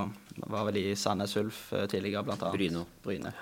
Var 0.49 0.67
vel 0.67 0.83
i 0.83 0.87
Sandnes 0.99 1.39
Ulf 1.39 1.69
uh, 1.71 1.87
tidligere, 1.87 2.27
blant 2.27 2.43
annet. 2.43 2.59
Bryne. 2.59 2.87
Bryne. 3.07 3.37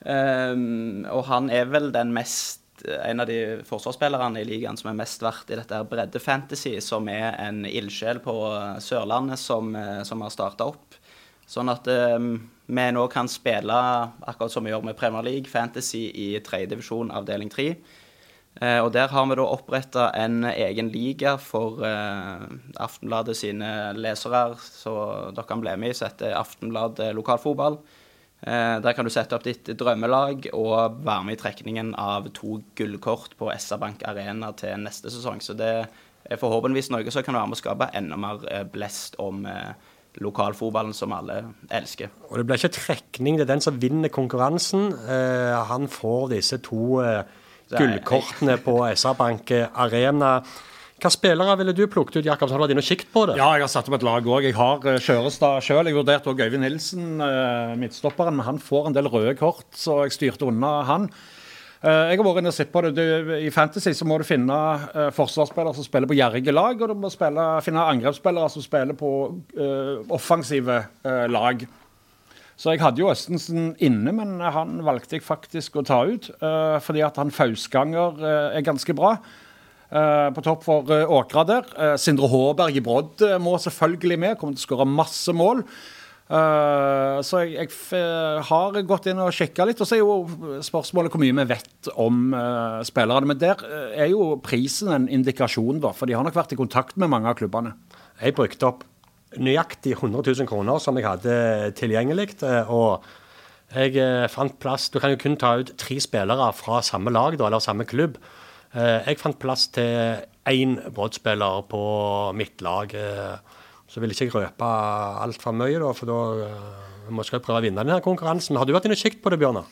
Um, 0.00 1.06
og 1.12 1.26
han 1.28 1.48
er 1.52 1.68
vel 1.68 1.90
den 1.92 2.12
mest 2.16 2.59
en 2.86 3.20
av 3.20 3.28
de 3.28 3.60
forsvarsspillerne 3.66 4.40
i 4.40 4.46
ligaen 4.48 4.78
som 4.78 4.90
er 4.90 4.98
mest 4.98 5.22
verdt 5.24 5.52
i 5.52 5.58
dette 5.58 5.80
breddefantasy, 5.90 6.76
som 6.84 7.08
er 7.12 7.36
en 7.42 7.64
ildsjel 7.68 8.22
på 8.24 8.34
Sørlandet 8.82 9.40
som, 9.40 9.74
eh, 9.76 10.02
som 10.08 10.22
har 10.24 10.32
starta 10.34 10.68
opp. 10.72 10.98
Sånn 11.50 11.70
at 11.72 11.88
um, 11.90 12.36
vi 12.70 12.84
nå 12.94 13.06
kan 13.10 13.26
spille 13.28 13.74
akkurat 13.74 14.52
som 14.52 14.62
vi 14.64 14.70
gjør 14.70 14.84
med 14.86 14.98
Premier 14.98 15.26
League 15.26 15.50
Fantasy 15.50 16.04
i 16.14 16.28
tredjedivisjon 16.46 17.10
avdeling 17.10 17.50
tre. 17.50 17.72
Og 18.60 18.90
der 18.94 19.10
har 19.10 19.26
vi 19.30 19.36
da 19.38 19.46
oppretta 19.46 20.08
en 20.18 20.44
egen 20.44 20.88
liga 20.90 21.36
for 21.42 21.82
uh, 21.82 22.46
Aftenbladet 22.82 23.34
sine 23.38 23.70
lesere, 23.98 24.44
så 24.62 24.94
dere 25.34 25.46
kan 25.48 25.62
bli 25.62 25.74
med 25.78 25.94
i, 25.94 25.98
Så 25.98 26.06
heter 26.06 26.38
Aftenblad 26.38 27.02
lokalfotball. 27.18 27.80
Eh, 28.40 28.80
der 28.80 28.94
kan 28.96 29.04
du 29.04 29.12
sette 29.12 29.36
opp 29.36 29.44
ditt 29.44 29.68
drømmelag 29.76 30.48
og 30.56 31.02
være 31.04 31.24
med 31.26 31.36
i 31.36 31.40
trekningen 31.42 31.92
av 32.00 32.30
to 32.36 32.62
gullkort 32.78 33.34
på 33.36 33.50
SR-Bank 33.52 34.06
Arena 34.08 34.54
til 34.56 34.80
neste 34.80 35.12
sesong. 35.12 35.42
Så 35.44 35.56
det 35.58 35.72
er 35.84 36.40
forhåpentligvis 36.40 36.88
noe 36.94 37.12
som 37.12 37.26
kan 37.26 37.36
være 37.36 37.50
med 37.50 37.58
å 37.58 37.60
skape 37.60 37.90
enda 38.00 38.16
mer 38.20 38.46
eh, 38.48 38.64
blest 38.64 39.18
om 39.20 39.44
eh, 39.44 39.74
lokalfotballen 40.24 40.96
som 40.96 41.12
alle 41.12 41.42
elsker. 41.68 42.08
Og 42.30 42.40
Det 42.40 42.46
blir 42.48 42.62
ikke 42.62 42.78
trekning, 42.78 43.36
det 43.36 43.44
er 43.44 43.52
den 43.52 43.62
som 43.62 43.76
vinner 43.78 44.10
konkurransen. 44.10 44.90
han 45.68 45.86
får 45.86 46.32
disse 46.32 46.58
to 46.66 46.98
gullkortene 47.70 48.56
på 48.64 48.74
SR-Bank 48.90 49.52
Arena. 49.70 50.40
Hva 51.00 51.08
spillere 51.08 51.54
ville 51.56 51.72
du 51.72 51.86
plukket 51.88 52.18
ut, 52.20 52.26
Jakob? 52.28 52.50
Har 52.50 52.60
du 52.60 52.64
vært 52.66 52.74
inne 52.74 52.82
og 52.82 52.88
kikket 52.90 53.08
på 53.14 53.22
det? 53.30 53.38
Ja, 53.40 53.48
jeg 53.56 53.64
har 53.64 53.70
satt 53.72 53.86
opp 53.88 53.96
et 53.96 54.04
lag 54.04 54.26
òg. 54.28 54.44
Jeg 54.44 54.56
har 54.58 54.82
uh, 54.84 54.98
Kjørestad 55.00 55.64
sjøl. 55.64 55.88
Jeg 55.88 55.96
vurderte 55.96 56.28
òg 56.28 56.42
Øyvind 56.44 56.60
Nilsen, 56.66 57.22
uh, 57.24 57.72
midtstopperen. 57.80 58.36
Men 58.36 58.44
han 58.50 58.60
får 58.60 58.90
en 58.90 58.96
del 58.98 59.08
røde 59.08 59.32
kort, 59.38 59.64
så 59.72 60.02
jeg 60.04 60.12
styrte 60.18 60.50
unna 60.50 60.74
han. 60.90 61.08
Uh, 61.80 62.12
jeg 62.12 62.20
har 62.20 62.26
vært 62.26 62.42
inne 62.42 62.52
og 62.52 62.58
sett 62.58 62.72
på 62.74 62.84
det. 62.84 62.92
Du, 62.98 63.32
I 63.40 63.48
Fantasy 63.54 63.96
så 63.96 64.04
må 64.04 64.20
du 64.20 64.26
finne 64.28 64.60
uh, 64.92 65.08
forsvarsspillere 65.16 65.80
som 65.80 65.88
spiller 65.88 66.10
på 66.10 66.20
gjerrige 66.20 66.52
lag, 66.52 66.76
og 66.76 66.92
du 66.92 67.00
må 67.00 67.12
spille, 67.14 67.48
finne 67.64 67.88
angrepsspillere 67.96 68.52
som 68.52 68.68
spiller 68.68 69.00
på 69.00 69.10
offensive 70.12 70.82
lag. 71.32 71.64
Så 72.60 72.74
jeg 72.74 72.84
hadde 72.84 73.00
jo 73.00 73.08
Østensen 73.08 73.70
inne, 73.80 74.12
men 74.12 74.36
han 74.44 74.82
valgte 74.84 75.16
jeg 75.16 75.24
faktisk 75.24 75.80
å 75.80 75.86
ta 75.88 76.02
ut. 76.04 76.28
fordi 76.84 77.00
at 77.00 77.16
han 77.16 77.32
Fausganger 77.32 78.20
er 78.52 78.66
ganske 78.66 78.92
bra. 78.92 79.14
Uh, 79.90 80.30
på 80.30 80.42
topp 80.46 80.60
for 80.62 80.90
uh, 80.94 81.10
Åkra 81.18 81.42
der. 81.48 81.70
Uh, 81.74 81.96
Sindre 81.98 82.28
Håberg 82.30 82.76
i 82.78 82.82
Brodd 82.84 83.24
må 83.42 83.56
selvfølgelig 83.58 84.18
med. 84.22 84.36
Kommer 84.38 84.54
til 84.54 84.62
å 84.62 84.68
skåre 84.68 84.86
masse 84.86 85.34
mål. 85.34 85.64
så 86.30 87.40
jeg, 87.42 87.66
jeg 87.66 88.42
har 88.46 88.76
gått 88.86 89.08
inn 89.10 89.18
og 89.18 89.32
sjekka 89.34 89.64
litt. 89.66 89.80
Og 89.82 89.88
så 89.88 89.96
er 89.96 90.04
jo 90.04 90.60
spørsmålet 90.62 91.10
hvor 91.10 91.18
mye 91.18 91.34
vi 91.40 91.46
vet 91.50 91.88
om 91.98 92.30
spillerne. 92.86 93.26
Men 93.26 93.40
der 93.40 93.64
er 93.98 94.12
jo 94.12 94.36
prisen 94.38 94.92
en 94.94 95.08
indikasjon, 95.10 95.80
da. 95.82 95.90
For 95.90 96.06
de 96.06 96.14
har 96.14 96.22
nok 96.22 96.38
vært 96.38 96.54
i 96.54 96.60
kontakt 96.60 96.94
med 96.94 97.10
mange 97.10 97.26
av 97.26 97.34
klubbene. 97.40 97.74
Jeg 98.22 98.36
brukte 98.38 98.68
opp 98.68 98.86
nøyaktig 99.42 99.96
100 99.96 100.22
000 100.22 100.46
kroner 100.46 100.78
som 100.78 100.94
jeg 101.00 101.08
hadde 101.08 101.34
tilgjengelig. 101.80 102.36
og 102.70 103.02
jeg 103.74 104.30
fant 104.30 104.54
plass 104.62 104.86
Du 104.90 105.00
kan 105.02 105.10
jo 105.10 105.18
kun 105.18 105.34
ta 105.38 105.56
ut 105.58 105.74
tre 105.82 105.98
spillere 106.02 106.52
fra 106.54 106.78
samme 106.86 107.10
lag 107.10 107.34
da, 107.40 107.50
eller 107.50 107.66
samme 107.66 107.90
klubb. 107.90 108.22
Eh, 108.70 109.08
jeg 109.08 109.18
fant 109.18 109.38
plass 109.40 109.66
til 109.74 110.22
én 110.50 110.76
Brodd-spiller 110.94 111.64
på 111.70 111.82
mitt 112.38 112.62
lag. 112.62 112.92
Eh, 112.94 113.58
så 113.90 114.02
vil 114.02 114.14
jeg 114.14 114.30
ikke 114.30 114.44
røpe 114.44 114.70
altfor 115.24 115.56
mye, 115.56 115.80
da, 115.82 115.90
for 115.96 116.10
da 116.10 116.18
eh, 116.46 117.10
må 117.10 117.26
jeg 117.26 117.42
prøve 117.42 117.58
å 117.58 117.64
vinne 117.64 117.82
denne 117.82 118.02
konkurransen. 118.04 118.58
Har 118.60 118.68
du 118.68 118.74
vært 118.76 118.86
inne 118.86 118.98
og 118.98 119.02
kikket 119.02 119.24
på 119.24 119.32
det, 119.34 119.40
Bjørnar? 119.42 119.66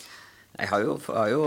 Jeg 0.58 0.70
har 0.72 0.82
jo, 0.82 0.96
har 1.14 1.28
jo 1.30 1.42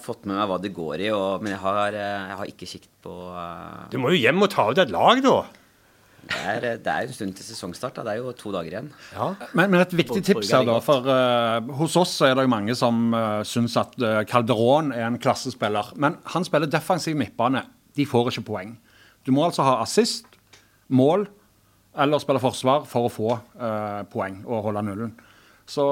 fått 0.00 0.24
med 0.24 0.38
meg 0.38 0.48
hva 0.48 0.56
det 0.62 0.72
går 0.72 1.02
i, 1.04 1.08
og, 1.12 1.42
men 1.44 1.52
jeg 1.52 1.60
har, 1.60 1.96
jeg 1.98 2.36
har 2.38 2.48
ikke 2.48 2.68
kikket 2.70 2.92
på 3.04 3.16
uh... 3.34 3.88
Du 3.92 3.98
må 4.00 4.14
jo 4.14 4.22
hjem 4.22 4.46
og 4.46 4.48
ta 4.54 4.70
ut 4.70 4.80
et 4.80 4.94
lag, 4.94 5.20
da. 5.20 5.34
Det 6.28 6.38
er, 6.44 6.64
det 6.82 6.92
er 6.92 7.06
en 7.06 7.14
stund 7.14 7.36
til 7.38 7.46
sesongstart. 7.46 7.96
Da. 7.96 8.04
Det 8.04 8.12
er 8.12 8.20
jo 8.20 8.32
to 8.36 8.52
dager 8.52 8.74
igjen. 8.74 8.90
Ja. 9.14 9.30
Men, 9.56 9.70
men, 9.70 9.80
et 9.80 9.94
viktig 9.96 10.20
tips 10.26 10.50
her, 10.52 10.66
da. 10.68 10.76
For 10.84 11.06
uh, 11.08 11.70
hos 11.78 11.96
oss 12.00 12.12
er 12.26 12.34
det 12.36 12.44
jo 12.44 12.52
mange 12.52 12.76
som 12.76 13.14
uh, 13.16 13.40
syns 13.48 13.78
at 13.80 13.96
uh, 14.02 14.20
Calderón 14.28 14.92
er 14.96 15.06
en 15.06 15.16
klassespiller. 15.22 15.94
Men 15.96 16.18
han 16.34 16.44
spiller 16.44 16.70
defensiv 16.70 17.16
midtbane. 17.16 17.64
De 17.96 18.06
får 18.06 18.32
ikke 18.32 18.48
poeng. 18.50 18.76
Du 19.24 19.32
må 19.32 19.46
altså 19.46 19.64
ha 19.66 19.78
assist, 19.82 20.28
mål 20.88 21.26
eller 21.98 22.20
spille 22.22 22.40
forsvar 22.42 22.84
for 22.88 23.08
å 23.08 23.12
få 23.12 23.32
uh, 23.34 24.04
poeng 24.12 24.42
og 24.46 24.68
holde 24.68 24.84
nullen. 24.86 25.16
Så 25.68 25.84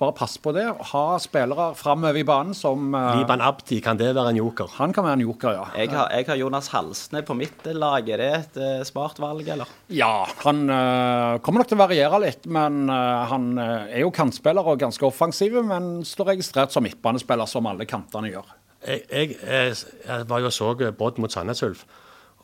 bare 0.00 0.14
pass 0.16 0.38
på 0.40 0.54
det. 0.56 0.64
Ha 0.90 1.04
spillere 1.20 1.66
framover 1.76 2.16
i 2.16 2.24
banen 2.24 2.54
som 2.56 2.94
eh, 2.96 3.18
Liban 3.18 3.42
Abdi, 3.44 3.82
kan 3.84 3.98
det 4.00 4.14
være 4.16 4.32
en 4.32 4.38
joker? 4.40 4.70
Han 4.78 4.94
kan 4.96 5.04
være 5.04 5.18
en 5.18 5.24
joker, 5.26 5.52
ja. 5.52 5.66
Jeg 5.76 5.90
har, 5.92 6.08
jeg 6.16 6.28
har 6.30 6.40
Jonas 6.40 6.70
Halsne 6.72 7.20
på 7.26 7.36
mitt 7.36 7.68
lag. 7.76 8.08
Er 8.08 8.22
det 8.22 8.30
et 8.38 8.56
eh, 8.56 8.86
smart 8.88 9.20
valg, 9.20 9.44
eller? 9.52 9.68
Ja, 9.92 10.24
han 10.46 10.64
eh, 10.72 11.36
kommer 11.44 11.60
nok 11.60 11.70
til 11.72 11.76
å 11.76 11.82
variere 11.84 12.22
litt, 12.24 12.48
men 12.48 12.88
eh, 12.88 13.26
han 13.34 13.52
er 13.60 14.00
jo 14.00 14.14
kantspiller 14.16 14.72
og 14.72 14.80
ganske 14.80 15.04
offensiv, 15.08 15.60
men 15.68 16.00
står 16.08 16.32
registrert 16.32 16.72
som 16.72 16.88
midtbanespiller, 16.88 17.52
som 17.52 17.68
alle 17.68 17.84
kantene 17.88 18.32
gjør. 18.32 18.48
Jeg, 18.80 19.04
jeg, 19.12 19.36
jeg, 19.44 19.78
jeg 20.08 20.28
var 20.32 20.40
jo 20.40 20.48
og 20.48 20.56
så 20.56 20.72
Brodd 20.96 21.20
mot 21.20 21.32
Sandnes 21.32 21.64
Ulf. 21.68 21.84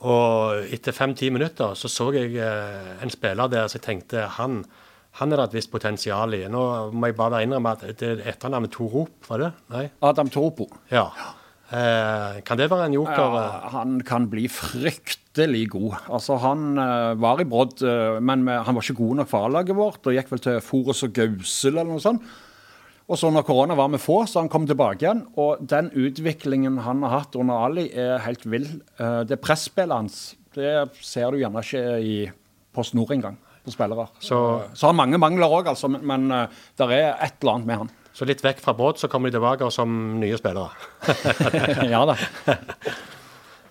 Og 0.04 0.68
etter 0.74 0.92
fem-ti 0.92 1.30
minutter 1.32 1.76
så 1.78 1.88
så 1.88 2.10
jeg 2.16 2.34
en 2.42 3.12
spiller 3.12 3.48
der 3.48 3.68
så 3.70 3.78
jeg 3.78 3.84
tenkte 3.86 4.24
han, 4.36 4.64
han 5.20 5.32
er 5.32 5.42
det 5.42 5.50
et 5.50 5.58
visst 5.58 5.72
potensial 5.72 6.32
i. 6.36 6.42
Nå 6.48 6.62
må 6.96 7.10
jeg 7.10 7.18
bare 7.18 7.42
innrømme 7.44 7.74
at 7.76 7.84
det 8.00 8.08
er 8.08 8.22
etternavnet 8.32 8.72
Torop, 8.72 9.14
var 9.28 9.42
det? 9.42 9.50
Nei? 9.74 9.86
Adam 10.08 10.30
Toropo. 10.32 10.70
Ja. 10.92 11.08
Eh, 11.72 12.38
kan 12.44 12.60
det 12.60 12.70
være 12.72 12.88
en 12.88 12.96
joker? 12.96 13.36
Ja, 13.36 13.72
han 13.74 13.98
kan 14.08 14.28
bli 14.32 14.46
fryktelig 14.52 15.66
god. 15.72 15.98
Altså, 16.12 16.36
Han 16.40 16.78
eh, 16.80 17.12
var 17.20 17.40
i 17.40 17.48
Brodd, 17.48 17.80
eh, 17.84 18.20
men 18.20 18.46
han 18.48 18.76
var 18.76 18.80
ikke 18.84 19.00
god 19.00 19.20
nok 19.20 19.30
for 19.32 19.48
A-laget 19.48 19.76
vårt. 19.76 20.00
og 20.06 20.16
Gikk 20.16 20.32
vel 20.32 20.44
til 20.44 20.60
Forus 20.64 21.04
og 21.04 21.14
Gausel 21.16 21.76
eller 21.76 21.92
noe 21.92 22.04
sånt. 22.04 22.24
Og 23.12 23.18
så 23.18 23.28
når 23.28 23.44
korona 23.44 23.74
var 23.76 23.90
med 23.92 24.00
få, 24.00 24.22
så 24.30 24.40
han 24.40 24.48
kom 24.48 24.64
tilbake 24.68 25.04
igjen. 25.04 25.26
Og 25.40 25.64
den 25.68 25.90
utviklingen 25.92 26.78
han 26.86 27.02
har 27.04 27.18
hatt 27.18 27.36
under 27.36 27.66
Ali, 27.66 27.90
er 27.92 28.22
helt 28.24 28.46
vill. 28.48 28.68
Eh, 28.96 29.24
det 29.28 29.40
presspillet 29.44 29.92
hans 30.04 30.22
det 30.52 30.72
ser 31.00 31.32
du 31.32 31.40
gjerne 31.40 31.62
ikke 31.64 31.82
i 32.04 32.16
Post 32.76 32.92
Nord 32.96 33.12
engang, 33.14 33.38
på 33.64 33.74
spillere. 33.74 34.08
Så, 34.18 34.38
så 34.74 34.86
har 34.86 34.92
han 34.92 35.00
mange 35.00 35.20
mangler 35.22 35.52
òg, 35.52 35.70
altså, 35.72 35.90
men, 35.92 36.04
men 36.08 36.30
eh, 36.34 36.62
det 36.78 36.88
er 36.90 37.12
et 37.14 37.38
eller 37.40 37.56
annet 37.56 37.70
med 37.70 37.82
han. 37.84 37.92
Så 38.12 38.28
litt 38.28 38.42
vekk 38.44 38.60
fra 38.60 38.74
Brodd, 38.76 38.98
så 39.00 39.08
kommer 39.08 39.30
de 39.30 39.38
tilbake 39.38 39.70
som 39.72 39.92
nye 40.20 40.36
spillere. 40.36 40.68
ja 41.94 42.02
da. 42.08 42.16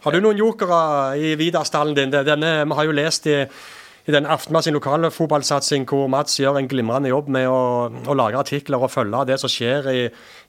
Har 0.01 0.15
du 0.15 0.23
noen 0.23 0.39
jokere 0.39 0.79
i 1.21 1.35
Vidar-stallen 1.37 1.93
din? 1.97 2.13
Denne, 2.13 2.55
vi 2.65 2.77
har 2.77 2.87
jo 2.87 2.95
lest 2.97 3.27
i, 3.29 3.37
i 3.45 4.15
den 4.15 4.25
Aftenblad 4.25 4.65
sin 4.65 4.73
lokale 4.73 5.11
fotballsatsing 5.13 5.85
hvor 5.89 6.09
Mats 6.09 6.39
gjør 6.41 6.57
en 6.57 6.69
glimrende 6.71 7.11
jobb 7.11 7.29
med 7.35 7.45
å, 7.51 7.61
å 8.09 8.17
lage 8.17 8.39
artikler 8.39 8.81
og 8.81 8.89
følge 8.89 9.27
det 9.29 9.37
som 9.43 9.51
skjer 9.51 9.91
i, 9.93 10.01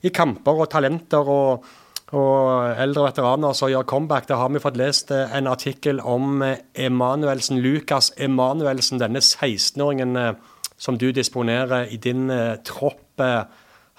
i 0.07 0.13
kamper 0.15 0.63
og 0.63 0.71
talenter 0.73 1.29
og, 1.29 1.67
og 2.13 2.77
eldre 2.77 3.07
veteraner 3.07 3.55
som 3.57 3.71
gjør 3.71 3.87
comeback. 3.89 4.27
Da 4.29 4.37
har 4.37 4.51
vi 4.53 4.61
fått 4.61 4.77
lest 4.77 5.11
eh, 5.11 5.33
en 5.33 5.49
artikkel 5.49 5.99
om 5.99 6.43
eh, 6.45 6.61
Emanuelsen, 6.85 7.61
Lukas 7.63 8.11
Emanuelsen, 8.21 9.01
denne 9.01 9.21
16-åringen 9.23 10.19
eh, 10.21 10.33
som 10.77 10.97
du 10.99 11.09
disponerer 11.15 11.89
i 11.93 11.97
din 12.01 12.27
tropp. 12.65 13.21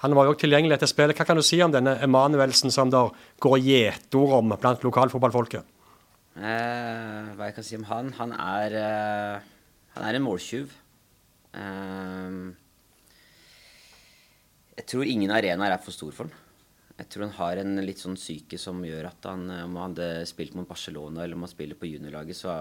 Han 0.03 0.13
var 0.13 0.27
jo 0.27 0.33
også 0.35 0.43
tilgjengelig 0.43 0.75
etter 0.75 0.89
spillet. 0.91 1.17
Hva 1.17 1.25
kan 1.25 1.39
du 1.39 1.41
si 1.45 1.57
om 1.63 1.71
denne 1.73 1.95
Emanuelsen 2.03 2.69
som 2.71 2.91
der 2.93 3.09
går 3.41 3.57
gjetord 3.63 4.35
om 4.37 4.53
blant 4.59 4.83
lokalfotballfolket? 4.85 5.65
Eh, 6.35 7.31
hva 7.35 7.47
jeg 7.47 7.55
kan 7.55 7.63
si 7.63 7.77
om 7.79 7.87
han? 7.87 8.11
Han 8.19 8.35
er, 8.35 8.75
eh, 8.75 9.39
han 9.95 10.03
er 10.03 10.17
en 10.17 10.25
måltyv. 10.27 10.69
Eh, 11.55 12.39
jeg 14.75 14.85
tror 14.91 15.03
ingen 15.07 15.31
arenaer 15.31 15.71
er 15.71 15.81
for 15.81 15.95
stor 15.95 16.11
for 16.11 16.27
han. 16.27 16.44
Jeg 16.95 17.09
tror 17.11 17.25
han 17.25 17.37
har 17.39 17.59
en 17.59 17.79
litt 17.83 17.99
sånn 17.99 18.15
syke 18.19 18.57
som 18.61 18.79
gjør 18.85 19.09
at 19.09 19.25
han, 19.27 19.49
eh, 19.51 19.63
om 19.67 19.75
han 19.75 19.91
hadde 19.91 20.27
spilt 20.29 20.55
mot 20.55 20.67
Barcelona 20.67 21.23
eller 21.23 21.35
om 21.35 21.43
han 21.43 21.51
spiller 21.51 21.79
på 21.79 21.89
juniorlaget, 21.89 22.39
så, 22.39 22.53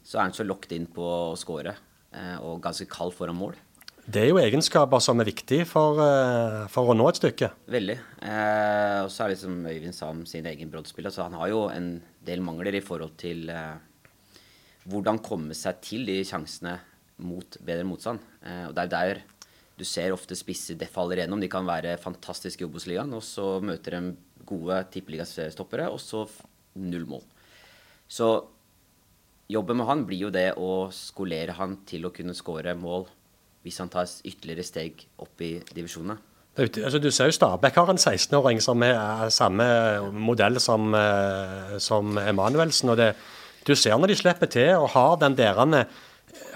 så 0.00 0.18
er 0.18 0.28
han 0.28 0.36
så 0.36 0.46
locked 0.46 0.72
inn 0.76 0.88
på 0.88 1.04
å 1.04 1.36
score. 1.36 1.74
Eh, 2.12 2.38
og 2.40 2.62
ganske 2.64 2.88
kald 2.92 3.14
foran 3.16 3.38
mål. 3.38 3.58
Det 4.02 4.18
er 4.18 4.32
jo 4.32 4.40
egenskaper 4.42 4.98
som 4.98 5.20
er 5.22 5.28
viktige 5.28 5.66
for, 5.68 6.00
eh, 6.02 6.64
for 6.72 6.90
å 6.90 6.96
nå 6.96 7.04
et 7.06 7.20
stykke. 7.20 7.52
Veldig. 7.70 7.98
Eh, 8.18 8.98
og 9.04 9.10
så 9.14 9.24
er 9.24 9.32
det 9.32 9.38
som 9.38 9.60
Øyvind 9.62 9.94
sa 9.94 10.08
om 10.10 10.24
sin 10.26 10.48
egen 10.50 10.72
broddspill. 10.72 11.06
Altså 11.06 11.22
han 11.22 11.36
har 11.38 11.52
jo 11.52 11.68
en 11.70 11.94
del 12.26 12.42
mangler 12.42 12.74
i 12.74 12.82
forhold 12.82 13.14
til 13.20 13.46
eh, 13.52 13.76
hvordan 14.90 15.22
komme 15.22 15.54
seg 15.54 15.78
til 15.84 16.08
de 16.08 16.18
sjansene 16.26 16.74
mot 17.22 17.58
bedre 17.62 17.86
motstand. 17.86 18.18
Eh, 18.42 18.64
og 18.66 18.74
det 18.74 18.88
er 18.88 18.92
der 18.96 19.22
du 19.82 19.86
ser 19.88 20.14
ofte 20.14 20.38
spisser 20.38 20.78
det 20.78 20.90
faller 20.92 21.18
igjennom. 21.18 21.42
De 21.42 21.50
kan 21.50 21.66
være 21.66 21.98
fantastiske 22.00 22.62
i 22.62 22.68
Obos-ligaen, 22.68 23.12
og 23.16 23.24
så 23.26 23.56
møter 23.64 23.98
de 23.98 24.14
gode 24.46 24.78
tippeligastoppere, 24.94 25.88
og 25.90 25.98
så 26.02 26.24
null 26.78 27.06
mål. 27.10 27.24
Så 28.06 28.28
jobben 29.52 29.80
med 29.80 29.88
han 29.88 30.04
blir 30.08 30.28
jo 30.28 30.34
det 30.34 30.52
å 30.60 30.88
skolere 30.94 31.56
han 31.58 31.80
til 31.88 32.06
å 32.06 32.12
kunne 32.14 32.36
skåre 32.36 32.76
mål 32.78 33.08
hvis 33.62 33.78
han 33.78 33.90
tar 33.92 34.08
ytterligere 34.26 34.66
steg 34.66 35.04
opp 35.22 35.42
i 35.44 35.54
divisjonene. 35.70 36.18
Altså, 36.58 36.98
du 37.00 37.08
ser 37.14 37.30
jo 37.30 37.36
Stabæk 37.36 37.78
har 37.80 37.90
en 37.92 38.00
16-åring 38.00 38.58
som 38.60 38.82
er 38.84 39.30
samme 39.32 39.66
modell 40.12 40.58
som, 40.60 40.90
eh, 40.94 41.78
som 41.80 42.18
Emanuelsen. 42.18 42.90
og 42.90 42.96
det, 42.96 43.14
Du 43.64 43.74
ser 43.74 43.96
når 43.96 44.08
de 44.08 44.16
slipper 44.16 44.46
til 44.46 44.74
og 44.76 44.90
har 44.90 45.16
den 45.16 45.36
derene 45.38 45.86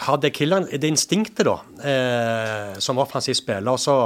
har 0.07 0.19
det 0.23 0.33
killeren, 0.37 0.67
det 0.71 0.89
instinktet, 0.89 1.45
da, 1.47 1.57
eh, 1.85 2.79
som 2.83 2.99
offensiv 3.03 3.35
spiller, 3.39 3.77
så, 3.81 3.97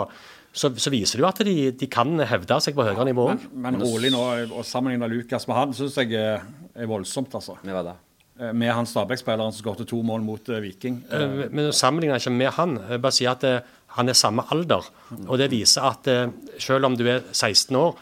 så, 0.53 0.71
så 0.77 0.91
viser 0.93 1.19
det 1.21 1.25
jo 1.25 1.29
at 1.31 1.43
de, 1.47 1.57
de 1.81 1.89
kan 1.91 2.13
hevde 2.27 2.61
seg 2.65 2.77
på 2.77 2.87
høyere 2.89 3.07
nivå. 3.11 3.27
Men, 3.33 3.49
men 3.67 3.81
rolig 3.83 4.11
nå, 4.15 4.23
å 4.57 4.65
sammenligne 4.67 5.09
Lukas 5.11 5.47
med 5.51 5.57
han, 5.61 5.75
syns 5.77 5.99
jeg 6.03 6.15
er, 6.19 6.47
er 6.75 6.91
voldsomt, 6.91 7.35
altså. 7.39 7.59
Med 7.65 7.77
hva 7.77 7.85
da? 7.93 7.97
Eh, 8.41 8.53
Med 8.57 8.73
han 8.73 8.89
Stabæk-spilleren 8.89 9.53
som 9.53 9.63
skåret 9.65 9.89
to 9.91 10.01
mål 10.07 10.23
mot 10.27 10.49
eh, 10.53 10.63
Viking. 10.65 11.03
Eh, 11.11 11.27
Eh, 11.45 11.49
Men 11.53 11.73
sammenligner 11.77 12.19
ikke 12.23 12.33
med 12.35 12.55
han. 12.57 12.79
Jeg 12.91 13.03
bare 13.05 13.17
sier 13.19 13.35
at 13.35 13.45
eh, 13.45 13.61
han 13.99 14.09
er 14.09 14.17
samme 14.19 14.45
alder. 14.55 14.87
Og 15.27 15.37
det 15.41 15.51
viser 15.53 15.87
at 15.91 16.09
eh, 16.11 16.27
selv 16.63 16.87
om 16.89 16.97
du 16.99 17.05
er 17.11 17.23
16 17.35 17.77
år, 17.77 17.99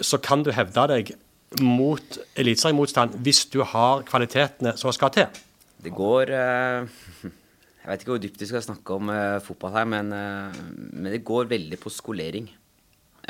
så 0.00 0.18
kan 0.20 0.42
du 0.44 0.50
hevde 0.52 0.86
deg 0.92 1.14
mot 1.62 2.16
eliteseriemotstand 2.36 3.14
hvis 3.24 3.44
du 3.52 3.60
har 3.64 4.02
kvalitetene 4.08 4.72
som 4.76 4.92
skal 4.92 5.12
til. 5.14 5.28
Det 5.86 5.94
går 5.94 6.34
eh, 6.34 6.86
Jeg 7.86 7.90
vet 7.92 8.02
ikke 8.02 8.14
hvor 8.16 8.22
dypt 8.22 8.40
vi 8.42 8.48
skal 8.50 8.64
snakke 8.64 8.94
om 8.96 9.10
eh, 9.14 9.38
fotball 9.44 9.76
her, 9.76 9.84
men, 9.86 10.08
eh, 10.10 10.56
men 10.90 11.12
det 11.12 11.22
går 11.26 11.46
veldig 11.52 11.78
på 11.78 11.92
skolering 11.94 12.48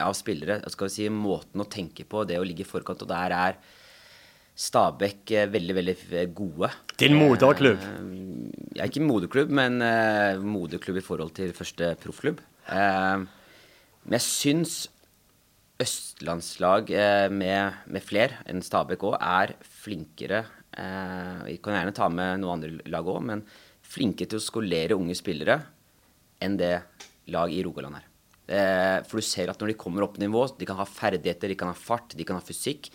av 0.01 0.14
spillere. 0.16 0.62
Skal 0.73 0.88
vi 0.88 0.95
si 0.95 1.09
Måten 1.12 1.61
å 1.61 1.69
tenke 1.69 2.07
på, 2.09 2.25
det 2.25 2.38
å 2.40 2.47
ligge 2.47 2.64
i 2.64 2.69
forkant. 2.69 3.05
Og 3.05 3.11
der 3.11 3.35
er 3.37 3.59
Stabæk 4.57 5.35
veldig, 5.53 5.75
veldig 5.77 6.23
gode. 6.33 6.71
Din 6.97 7.19
moderklubb. 7.21 7.83
Jeg 8.73 8.81
er 8.81 8.88
ikke 8.88 9.05
moderklubb, 9.05 9.53
men 9.53 9.77
moderklubb 10.40 11.03
i 11.03 11.05
forhold 11.05 11.35
til 11.37 11.53
første 11.57 11.90
proffklubb. 12.01 12.40
Men 12.73 14.16
jeg 14.16 14.25
syns 14.25 14.79
østlandslag 15.85 16.88
med, 17.37 17.83
med 17.85 18.05
fler 18.05 18.38
enn 18.49 18.64
Stabæk 18.64 19.05
òg 19.11 19.19
er 19.21 19.53
flinkere 19.85 20.47
Vi 20.77 21.57
kan 21.65 21.73
gjerne 21.77 21.95
ta 21.97 22.09
med 22.12 22.43
noen 22.43 22.59
andre 22.59 22.91
lag 22.93 23.09
òg, 23.09 23.23
men 23.25 23.45
flinke 23.87 24.27
til 24.29 24.41
å 24.41 24.45
skolere 24.45 24.99
unge 24.99 25.17
spillere 25.17 25.61
enn 26.43 26.59
det 26.61 26.75
lag 27.33 27.53
i 27.53 27.62
Rogaland 27.65 27.99
er. 27.99 28.07
Eh, 28.47 28.99
for 29.09 29.19
du 29.19 29.27
ser 29.27 29.51
at 29.51 29.59
når 29.59 29.73
de 29.73 29.79
kommer 29.81 30.05
opp 30.07 30.21
nivå, 30.23 30.45
de 30.59 30.69
kan 30.69 30.79
ha 30.79 30.87
ferdigheter, 30.87 31.51
de 31.51 31.59
kan 31.59 31.73
ha 31.73 31.77
fart, 31.77 32.15
de 32.15 32.27
kan 32.27 32.39
ha 32.39 32.45
fysikk. 32.45 32.91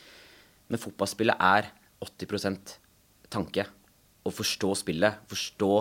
Men 0.72 0.80
fotballspillet 0.80 1.44
er 1.44 1.72
80% 2.06 2.76
tanke. 3.32 3.66
Å 4.22 4.32
forstå 4.32 4.72
spillet, 4.80 5.24
forstå 5.32 5.74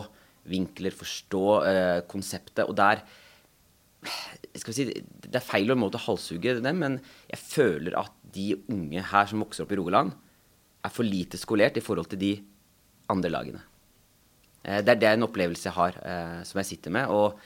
vinkler, 0.50 0.96
forstå 0.96 1.44
eh, 1.68 1.98
konseptet. 2.10 2.64
Og 2.66 2.74
der 2.78 3.04
skal 4.56 4.72
vi 4.72 4.78
si, 4.78 4.86
Det 5.20 5.36
er 5.36 5.44
feil 5.44 5.70
å 5.70 5.78
måte 5.78 6.00
halshugge 6.00 6.56
dem, 6.64 6.80
men 6.82 6.98
jeg 7.28 7.42
føler 7.44 7.98
at 8.00 8.14
de 8.34 8.54
unge 8.72 9.04
her 9.12 9.30
som 9.30 9.44
vokser 9.44 9.66
opp 9.66 9.74
i 9.74 9.78
Rogaland, 9.78 10.16
er 10.84 10.92
for 10.94 11.06
lite 11.06 11.38
skolert 11.40 11.76
i 11.76 11.84
forhold 11.84 12.10
til 12.12 12.20
de 12.20 12.34
andre 13.12 13.30
lagene. 13.32 13.62
Eh, 14.64 14.80
det 14.84 14.96
er 14.96 15.00
det 15.00 15.14
en 15.14 15.28
opplevelse 15.28 15.68
jeg 15.68 15.76
har, 15.76 15.96
eh, 16.04 16.42
som 16.44 16.62
jeg 16.62 16.72
sitter 16.74 16.90
med. 16.90 17.08
og 17.08 17.38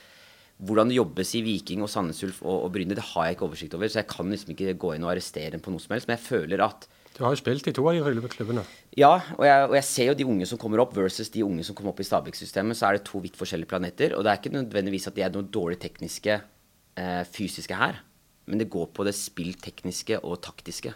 hvordan 0.55 0.87
det 0.87 0.95
jobbes 0.95 1.33
i 1.35 1.41
Viking 1.43 1.81
og 1.83 1.89
Sandnes 1.91 2.21
Ulf 2.23 2.37
og, 2.45 2.67
og 2.67 2.69
Bryne, 2.71 2.95
det 2.95 3.03
har 3.11 3.27
jeg 3.27 3.35
ikke 3.35 3.47
oversikt 3.49 3.73
over. 3.75 3.89
Så 3.91 3.99
jeg 3.99 4.07
kan 4.07 4.29
liksom 4.31 4.53
ikke 4.53 4.77
gå 4.79 4.93
inn 4.95 5.03
og 5.03 5.11
arrestere 5.11 5.51
dem 5.51 5.63
på 5.63 5.73
noe 5.73 5.83
som 5.83 5.95
helst. 5.95 6.07
Men 6.07 6.15
jeg 6.15 6.23
føler 6.29 6.63
at 6.63 6.87
Du 7.17 7.23
har 7.23 7.35
jo 7.35 7.39
spilt 7.39 7.67
i 7.67 7.73
to 7.75 7.83
av 7.87 7.95
de 7.95 8.29
klubbene. 8.31 8.63
ja, 8.95 9.13
og 9.35 9.43
jeg, 9.43 9.67
og 9.67 9.75
jeg 9.75 9.83
ser 9.83 10.09
jo 10.11 10.15
de 10.15 10.27
unge 10.31 10.47
som 10.47 10.59
kommer 10.59 10.79
opp 10.83 10.95
versus 10.95 11.29
de 11.29 11.43
unge 11.43 11.63
som 11.63 11.75
kommer 11.75 11.91
opp 11.91 11.99
i 11.99 12.07
Stabæk-systemet, 12.07 12.75
så 12.75 12.87
er 12.87 12.97
det 12.97 13.05
to 13.07 13.19
vidt 13.19 13.35
forskjellige 13.35 13.71
planeter. 13.71 14.15
Og 14.15 14.23
det 14.23 14.31
er 14.31 14.39
ikke 14.39 14.55
nødvendigvis 14.55 15.07
at 15.07 15.15
de 15.15 15.23
er 15.27 15.31
noe 15.35 15.43
dårlig 15.43 15.79
tekniske, 15.83 16.41
eh, 16.95 17.23
fysiske 17.23 17.75
her. 17.75 17.99
Men 18.47 18.59
det 18.59 18.69
går 18.71 18.91
på 18.95 19.03
det 19.03 19.15
spilltekniske 19.15 20.23
og 20.23 20.41
taktiske. 20.41 20.93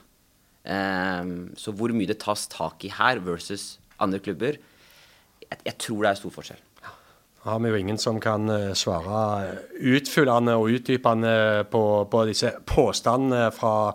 Eh, 0.66 1.36
så 1.58 1.72
hvor 1.76 1.94
mye 1.96 2.10
det 2.10 2.20
tas 2.24 2.48
tak 2.52 2.84
i 2.86 2.94
her 2.94 3.22
versus 3.24 3.78
andre 4.00 4.20
klubber, 4.20 4.58
jeg, 5.44 5.62
jeg 5.66 5.78
tror 5.80 6.04
det 6.04 6.12
er 6.12 6.20
stor 6.20 6.34
forskjell. 6.36 6.64
Da 7.40 7.54
har 7.54 7.60
vi 7.64 7.70
jo 7.72 7.80
ingen 7.80 7.98
som 7.98 8.20
kan 8.20 8.50
eh, 8.52 8.74
svare 8.76 9.56
utfyllende 9.80 10.58
og 10.60 10.74
utdypende 10.76 11.34
på, 11.72 11.84
på 12.12 12.24
disse 12.28 12.52
påstandene 12.68 13.46
fra, 13.56 13.94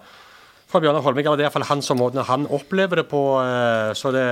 fra 0.66 0.80
Bjørnar 0.80 1.04
Holmik. 1.04 1.28
Det 1.28 1.44
er 1.44 1.50
iallfall 1.50 1.68
han 1.68 1.84
som 1.84 2.00
måten 2.00 2.24
han 2.24 2.48
opplever 2.48 3.02
det 3.02 3.08
på. 3.10 3.20
eh, 3.44 3.92
Så 3.92 4.14
det, 4.16 4.24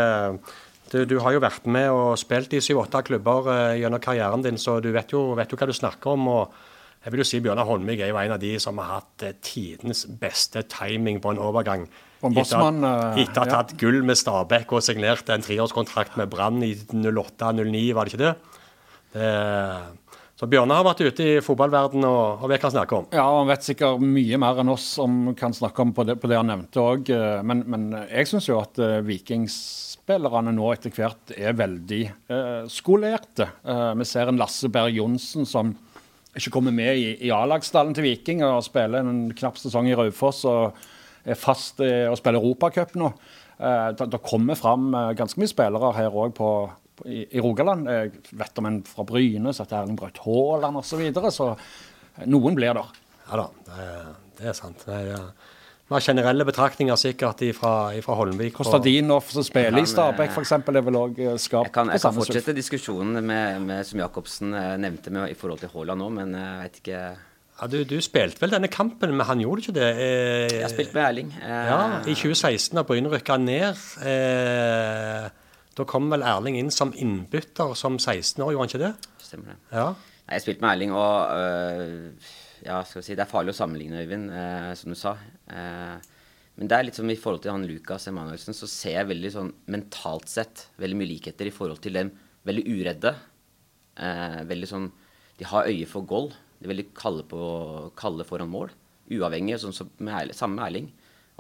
du, 0.95 1.05
du 1.05 1.19
har 1.21 1.37
jo 1.37 1.45
vært 1.45 1.69
med 1.69 1.93
og 1.93 2.17
spilt 2.21 2.57
i 2.57 2.63
syv-åtte 2.65 3.05
klubber 3.11 3.53
eh, 3.53 3.81
gjennom 3.83 4.01
karrieren 4.01 4.45
din, 4.49 4.57
så 4.61 4.79
du 4.81 4.89
vet 4.97 5.13
jo, 5.13 5.35
vet 5.37 5.53
jo 5.53 5.61
hva 5.61 5.69
du 5.69 5.77
snakker 5.77 6.17
om. 6.17 6.29
og 6.33 6.57
jeg 7.05 7.13
vil 7.13 7.21
jo 7.21 7.29
si 7.29 7.43
Bjørnar 7.45 7.69
Holmik 7.69 8.01
er 8.01 8.15
jo 8.15 8.19
en 8.21 8.33
av 8.33 8.41
de 8.41 8.55
som 8.63 8.81
har 8.81 8.97
hatt 8.97 9.29
tidenes 9.45 10.07
beste 10.21 10.65
timing 10.73 11.21
på 11.21 11.35
en 11.35 11.43
overgang. 11.43 11.85
Bossmann, 12.23 12.85
eh, 12.87 13.23
Etter 13.25 13.43
å 13.43 13.45
ha 13.45 13.59
tatt 13.59 13.75
gull 13.81 14.03
med 14.07 14.19
Stabæk 14.19 14.77
og 14.77 14.85
signert 14.87 15.29
en 15.35 15.43
treårskontrakt 15.43 16.15
med 16.21 16.31
Brann 16.31 16.63
i 16.63 16.75
08-09, 16.75 17.83
var 17.97 18.07
det 18.07 18.15
ikke 18.15 18.23
det? 18.23 18.35
det? 19.17 19.33
Så 20.43 20.49
Bjørnar 20.51 20.81
har 20.81 20.87
vært 20.89 21.05
ute 21.07 21.23
i 21.23 21.35
fotballverdenen 21.45 22.03
og, 22.09 22.41
og 22.43 22.51
vet 22.51 22.65
hva 22.65 22.67
han 22.67 22.75
snakker 22.75 22.97
om. 22.97 23.05
Ja, 23.15 23.29
han 23.31 23.47
vet 23.47 23.63
sikkert 23.63 24.01
mye 24.03 24.39
mer 24.43 24.59
enn 24.59 24.73
oss 24.73 24.89
som 24.97 25.29
kan 25.39 25.55
snakke 25.55 25.85
om 25.85 25.93
på 25.95 26.03
det, 26.09 26.17
på 26.19 26.27
det 26.27 26.41
han 26.41 26.51
nevnte 26.51 26.83
òg. 26.83 27.13
Men, 27.47 27.61
men 27.71 27.85
jeg 28.09 28.27
syns 28.27 28.49
jo 28.49 28.57
at 28.59 28.81
eh, 28.83 28.97
vikingspillerne 29.07 30.51
nå 30.57 30.73
etter 30.75 30.91
hvert 30.97 31.31
er 31.37 31.55
veldig 31.55 32.01
eh, 32.11 32.65
skolerte. 32.75 33.47
Eh, 33.63 33.93
vi 34.01 34.09
ser 34.11 34.33
en 34.33 34.43
Lasse 34.43 34.67
Berg 34.73 34.99
Johnsen 34.99 35.47
som 35.47 35.71
ikke 36.35 36.57
kommer 36.57 36.75
med 36.75 36.99
i, 36.99 37.07
i 37.23 37.31
A-lagsstallen 37.31 37.95
til 37.95 38.09
Viking 38.09 38.43
og 38.43 38.65
spiller 38.67 39.07
en 39.07 39.29
knapp 39.39 39.63
sesong 39.63 39.93
i 39.93 39.95
Raufoss 39.95 40.43
og 40.51 40.83
er 41.25 41.39
fast 41.39 41.81
i 41.85 41.93
å 42.11 42.17
spille 42.19 42.41
Europacup 42.41 42.97
nå. 42.99 43.13
Eh, 43.59 43.89
det, 43.99 44.21
kommer 44.27 44.59
fram 44.59 44.91
eh, 44.95 45.13
ganske 45.19 45.41
mye 45.41 45.51
spillere 45.51 45.93
her 45.97 46.19
òg 46.25 46.35
på, 46.37 46.51
i, 47.07 47.25
i 47.31 47.43
Rogaland. 47.45 47.89
Jeg 47.91 48.37
vet 48.41 48.61
om 48.63 48.71
en 48.71 48.83
fra 48.89 49.07
Bryne 49.09 49.55
som 49.55 49.67
heter 49.67 49.83
Erling 49.83 49.99
Braut 50.01 50.23
Haaland 50.25 50.83
osv. 50.83 50.95
Så, 50.95 51.01
videre, 51.03 51.33
så 51.35 51.53
eh, 51.55 52.27
noen 52.31 52.59
blir 52.59 52.75
der. 52.79 53.01
Ja 53.29 53.45
da, 53.45 53.49
det, 53.69 53.89
det 54.41 54.53
er 54.53 54.59
sant. 54.59 54.87
Det 54.89 55.03
er, 55.15 55.27
mer 55.93 56.05
generelle 56.05 56.45
betraktninger 56.49 56.97
sikkert 56.97 57.43
fra 57.57 58.17
Holmvik. 58.17 58.55
Kostadinov 58.57 59.29
som 59.33 59.45
spiller 59.47 59.83
i 59.83 59.89
Stabæk 59.89 60.31
eh, 60.31 60.39
f.eks. 60.39 60.55
er 60.57 60.87
vel 60.87 60.99
òg 60.99 61.21
skapt 61.41 61.69
Jeg 61.69 61.75
kan, 61.75 61.93
jeg 61.93 62.05
kan 62.05 62.17
fortsette 62.17 62.57
diskusjonen 62.57 63.21
med, 63.21 63.61
med, 63.67 63.85
som 63.89 64.01
Jacobsen 64.03 64.55
eh, 64.57 64.73
nevnte 64.81 65.13
med, 65.13 65.33
i 65.33 65.37
forhold 65.39 65.63
til 65.63 65.73
Haaland 65.75 66.03
nå, 66.05 66.09
men 66.21 66.35
eh, 66.39 66.49
jeg 66.49 66.65
vet 66.65 66.81
ikke 66.83 67.03
Ja, 67.61 67.67
du, 67.71 67.83
du 67.87 67.99
spilte 68.03 68.41
vel 68.43 68.51
denne 68.55 68.71
kampen, 68.73 69.13
men 69.15 69.27
han 69.29 69.41
gjorde 69.43 69.63
ikke 69.63 69.75
det? 69.77 69.89
Eh, 70.03 70.55
Jeg 70.57 70.65
har 70.65 70.73
spilt 70.73 70.95
med 70.97 71.05
Erling. 71.05 71.29
eh, 71.39 71.67
Ja, 71.69 71.81
i 72.03 72.15
2016 72.17 72.75
da 72.79 72.83
Bryne 72.89 73.11
rykka 73.13 73.37
ned. 73.39 73.79
Eh, 74.09 75.29
da 75.79 75.85
kom 75.89 76.09
vel 76.13 76.25
Erling 76.27 76.59
inn 76.61 76.73
som 76.75 76.91
innbytter 76.93 77.77
som 77.79 77.99
16-år, 78.03 78.53
gjorde 78.55 78.65
han 78.65 78.73
ikke 78.73 78.83
det? 78.83 78.93
Stemmer 79.23 79.53
det. 79.53 79.59
Ja. 79.73 79.87
Nei, 79.93 80.35
Jeg 80.39 80.45
spilte 80.47 80.65
med 80.65 80.73
Erling, 80.73 80.93
og 80.97 81.37
øh, 81.37 82.33
ja, 82.67 82.81
skal 82.89 83.01
vi 83.03 83.07
si, 83.07 83.15
det 83.19 83.25
er 83.27 83.31
farlig 83.31 83.55
å 83.55 83.59
sammenligne, 83.61 84.03
Øyvind, 84.03 84.29
eh, 84.33 84.73
som 84.79 84.93
du 84.95 84.99
sa. 84.99 85.15
Uh, 85.53 85.97
men 86.57 86.69
det 86.69 86.77
er 86.77 86.85
litt 86.89 86.99
som 86.99 87.09
i 87.11 87.17
forhold 87.17 87.43
til 87.45 87.53
han 87.55 87.65
Lukas 87.69 88.07
Emanuelsen, 88.11 88.55
så 88.57 88.69
ser 88.71 88.99
jeg 88.99 89.09
veldig 89.09 89.31
sånn 89.35 89.53
mentalt 89.73 90.29
sett 90.29 90.67
veldig 90.83 90.99
mye 91.01 91.11
likheter 91.15 91.49
i 91.49 91.55
forhold 91.55 91.81
til 91.85 91.97
dem. 91.97 92.11
Veldig 92.49 92.65
uredde. 92.69 93.15
Uh, 93.99 94.41
veldig 94.49 94.69
sånn 94.71 94.91
De 95.41 95.47
har 95.49 95.67
øye 95.71 95.87
for 95.89 96.05
goal. 96.07 96.29
De 96.63 96.69
er 96.69 96.75
veldig 96.77 96.89
kalde, 96.97 97.27
på, 97.29 97.41
kalde 97.99 98.27
foran 98.29 98.51
mål. 98.53 98.73
Uavhengig, 99.13 99.59
sånn 99.61 99.75
som 99.77 99.91
med 99.99 100.33
samme 100.39 100.61
med 100.61 100.69
Erling. 100.69 100.91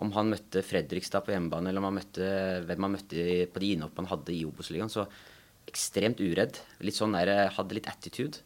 Om 0.02 0.10
han 0.16 0.32
møtte 0.32 0.64
Fredrikstad 0.66 1.24
på 1.26 1.34
hjemmebane, 1.34 1.70
eller 1.70 1.82
om 1.82 1.90
han 1.90 2.00
møtte 2.00 2.28
hvem 2.66 2.88
han 2.88 2.96
møtte 2.96 3.26
på 3.52 3.62
de 3.62 3.74
innhoppene 3.76 4.08
han 4.08 4.12
hadde 4.16 4.34
i 4.34 4.42
Obos-ligaen, 4.48 4.90
så 4.90 5.06
ekstremt 5.70 6.20
uredd. 6.22 6.58
Litt 6.82 6.98
sånn 6.98 7.14
der, 7.14 7.32
hadde 7.54 7.78
litt 7.78 7.90
attitude. 7.90 8.42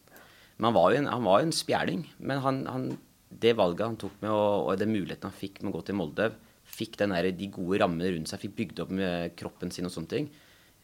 Men 0.57 0.71
han 0.71 0.77
var 0.77 0.93
jo 0.93 1.01
en, 1.01 1.11
han 1.13 1.27
var 1.27 1.41
jo 1.41 1.49
en 1.49 1.57
spjæling. 1.57 2.03
Men 2.19 2.43
han, 2.45 2.61
han, 2.71 2.89
det 3.31 3.57
valget 3.57 3.87
han 3.87 4.01
tok 4.01 4.19
med, 4.21 4.33
og, 4.33 4.73
og 4.73 4.83
den 4.83 4.93
muligheten 4.93 5.31
han 5.31 5.39
fikk 5.39 5.63
med 5.63 5.73
å 5.73 5.79
gå 5.79 5.87
til 5.89 5.99
Molde, 5.99 6.31
fikk 6.67 6.99
der, 6.99 7.31
de 7.31 7.53
gode 7.55 7.81
rammene 7.81 8.11
rundt 8.13 8.31
seg, 8.31 8.43
fikk 8.43 8.57
bygd 8.59 8.83
opp 8.85 8.93
med 8.99 9.37
kroppen 9.39 9.73
sin 9.73 9.89
og 9.89 9.95
sånne 9.95 10.13
ting. 10.13 10.31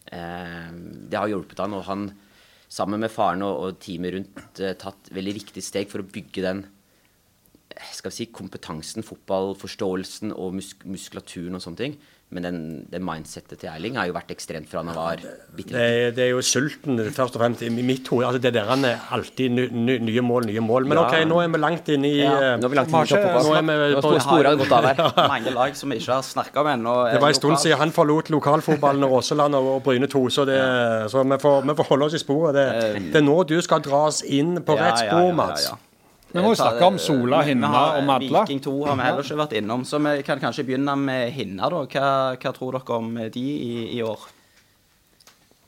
Eh, 0.06 0.68
det 1.10 1.18
har 1.18 1.30
hjulpet 1.30 1.62
han, 1.62 1.74
og 1.76 1.84
han 1.88 2.06
sammen 2.72 3.02
med 3.02 3.12
faren 3.12 3.44
og, 3.46 3.58
og 3.66 3.80
teamet 3.82 4.14
rundt 4.16 4.62
eh, 4.62 4.76
tatt 4.80 5.10
veldig 5.12 5.36
riktig 5.40 5.64
steg 5.64 5.90
for 5.90 6.02
å 6.02 6.08
bygge 6.08 6.44
den 6.46 6.64
eh, 6.64 7.90
skal 7.92 8.12
vi 8.12 8.22
si, 8.22 8.28
kompetansen, 8.32 9.04
fotballforståelsen 9.06 10.32
og 10.32 10.56
musk 10.60 10.86
muskulaturen 10.88 11.58
og 11.58 11.64
sånne 11.64 11.82
ting. 11.82 11.98
Men 12.32 12.46
den, 12.46 12.58
den 12.88 13.02
mindsettet 13.04 13.60
til 13.60 13.68
Erling 13.68 13.98
har 14.00 14.06
jo 14.08 14.14
vært 14.16 14.30
ekstremt 14.32 14.70
fra 14.70 14.80
han 14.80 14.88
var 14.96 15.20
bitte 15.20 15.74
Det, 15.74 15.82
liten. 15.82 16.14
det 16.16 16.22
er 16.24 16.30
jo 16.32 16.40
sulten, 16.40 16.96
først 17.12 17.36
og 17.36 17.42
fremst, 17.42 17.62
i 17.66 17.68
mitt 17.70 18.08
hode. 18.08 18.24
Altså, 18.30 18.40
det 18.40 18.54
der 18.56 18.70
han 18.70 18.86
er 18.88 19.02
alltid 19.12 19.52
ny, 19.52 19.66
ny, 19.68 19.98
nye 20.08 20.24
mål, 20.24 20.46
nye 20.48 20.64
mål. 20.64 20.88
Men 20.88 20.96
Ja. 20.98 21.04
OK, 21.04 21.18
nå 21.28 21.42
er 21.42 21.52
vi 21.52 21.60
langt 21.60 21.92
inn 21.92 22.06
i 22.08 22.14
Ja, 22.22 22.32
eh, 22.32 22.56
nå 22.56 22.64
er 22.64 22.72
vi 22.72 22.80
langt 22.80 22.88
inn 22.88 22.96
i 22.96 23.12
Nå 23.12 23.42
Nå 23.42 23.54
er 23.58 23.68
vi 23.68 24.00
på 24.00 24.14
har 24.14 24.24
sporet 24.24 24.58
gått 24.64 24.72
av 24.72 24.88
her. 24.88 25.04
Mange 25.36 25.52
lag 25.54 25.76
som 25.76 25.92
vi 25.92 26.00
ikke 26.00 26.16
har 26.16 26.26
snakka 26.26 26.64
om 26.64 26.72
ennå. 26.72 26.96
Det 27.12 27.20
var 27.20 27.28
en 27.36 27.40
stund 27.42 27.60
siden 27.60 27.78
han 27.84 27.92
forlot 27.92 28.32
lokalfotballen 28.32 29.04
og 29.04 29.18
Åseland 29.20 29.54
og 29.60 29.70
og 29.72 29.82
Bryne 29.84 30.08
2, 30.10 30.28
så, 30.32 30.44
det, 30.48 30.58
så 31.12 31.22
vi, 31.24 31.38
får, 31.40 31.62
vi 31.68 31.74
får 31.78 31.86
holde 31.92 32.08
oss 32.08 32.14
i 32.18 32.20
sporet. 32.24 32.56
Det, 32.56 32.66
det 33.12 33.20
er 33.22 33.24
nå 33.28 33.38
du 33.48 33.58
skal 33.64 33.80
dras 33.84 34.22
inn 34.24 34.56
på 34.64 34.76
rett 34.80 35.04
spor, 35.04 35.32
Mats. 35.36 35.68
Vi 36.32 36.40
må 36.40 36.54
jo 36.54 36.56
snakke 36.56 36.86
om 36.88 36.98
Sola, 37.02 37.42
Hinna 37.44 37.70
og 37.98 38.06
Madla. 38.08 38.44
Viking 38.46 38.62
2 38.64 38.72
har 38.86 38.96
vi 38.96 39.04
heller 39.04 39.26
ikke 39.26 39.40
vært 39.42 39.56
innom, 39.58 39.82
så 39.84 39.98
vi 40.00 40.14
kan 40.24 40.40
kanskje 40.40 40.64
begynne 40.64 40.94
med 40.96 41.32
Hinna. 41.36 41.68
da. 41.68 41.82
Hva, 41.84 42.12
hva 42.40 42.52
tror 42.56 42.78
dere 42.78 42.96
om 42.96 43.10
de 43.34 43.42
i, 43.52 43.72
i 43.98 44.00
år? 44.06 44.28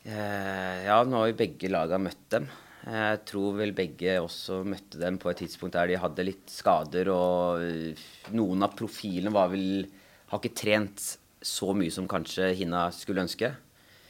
Eh, 0.05 0.85
ja, 0.87 1.03
nå 1.05 1.21
har 1.21 1.29
jo 1.31 1.37
begge 1.37 1.69
laga 1.73 1.99
møtt 2.01 2.25
dem. 2.33 2.49
Jeg 2.85 3.21
tror 3.29 3.55
vel 3.57 3.75
begge 3.77 4.19
også 4.21 4.63
møtte 4.69 5.01
dem 5.01 5.17
på 5.21 5.31
et 5.31 5.39
tidspunkt 5.41 5.77
der 5.77 5.89
de 5.89 6.01
hadde 6.01 6.27
litt 6.29 6.49
skader, 6.53 7.13
og 7.13 7.65
eh, 7.65 8.07
noen 8.37 8.65
av 8.65 8.77
profilene 8.77 9.33
var 9.33 9.53
vel 9.53 9.87
Har 10.33 10.41
ikke 10.41 10.57
trent 10.57 11.03
så 11.45 11.75
mye 11.77 11.93
som 11.93 12.09
kanskje 12.09 12.49
Hinna 12.57 12.87
skulle 12.97 13.23
ønske. 13.23 13.53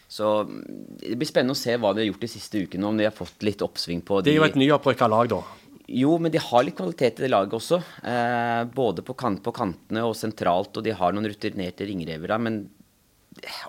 Så 0.06 0.28
mm, 0.46 0.62
det 1.02 1.16
blir 1.18 1.28
spennende 1.28 1.56
å 1.56 1.58
se 1.58 1.74
hva 1.74 1.90
de 1.92 2.04
har 2.04 2.08
gjort 2.12 2.22
de 2.22 2.30
siste 2.30 2.62
ukene, 2.62 2.86
om 2.86 2.98
de 2.98 3.08
har 3.08 3.14
fått 3.14 3.42
litt 3.46 3.62
oppsving 3.66 4.04
på 4.06 4.20
de 4.22 4.30
Det 4.30 4.36
er 4.36 4.40
jo 4.40 4.46
et 4.46 4.58
nyopprykka 4.62 5.10
lag, 5.10 5.30
da. 5.34 5.42
Jo, 5.90 6.14
men 6.18 6.32
de 6.32 6.40
har 6.40 6.64
litt 6.64 6.78
kvalitet 6.78 7.20
i 7.20 7.26
det 7.26 7.32
laget 7.32 7.58
også. 7.58 7.80
Eh, 8.08 8.62
både 8.72 9.04
på, 9.04 9.16
kant, 9.20 9.42
på 9.44 9.52
kantene 9.52 10.04
og 10.08 10.16
sentralt, 10.16 10.72
og 10.78 10.86
de 10.86 10.94
har 10.96 11.12
noen 11.12 11.28
rutinerte 11.28 11.84
ringrevere. 11.88 12.38
Men 12.40 12.62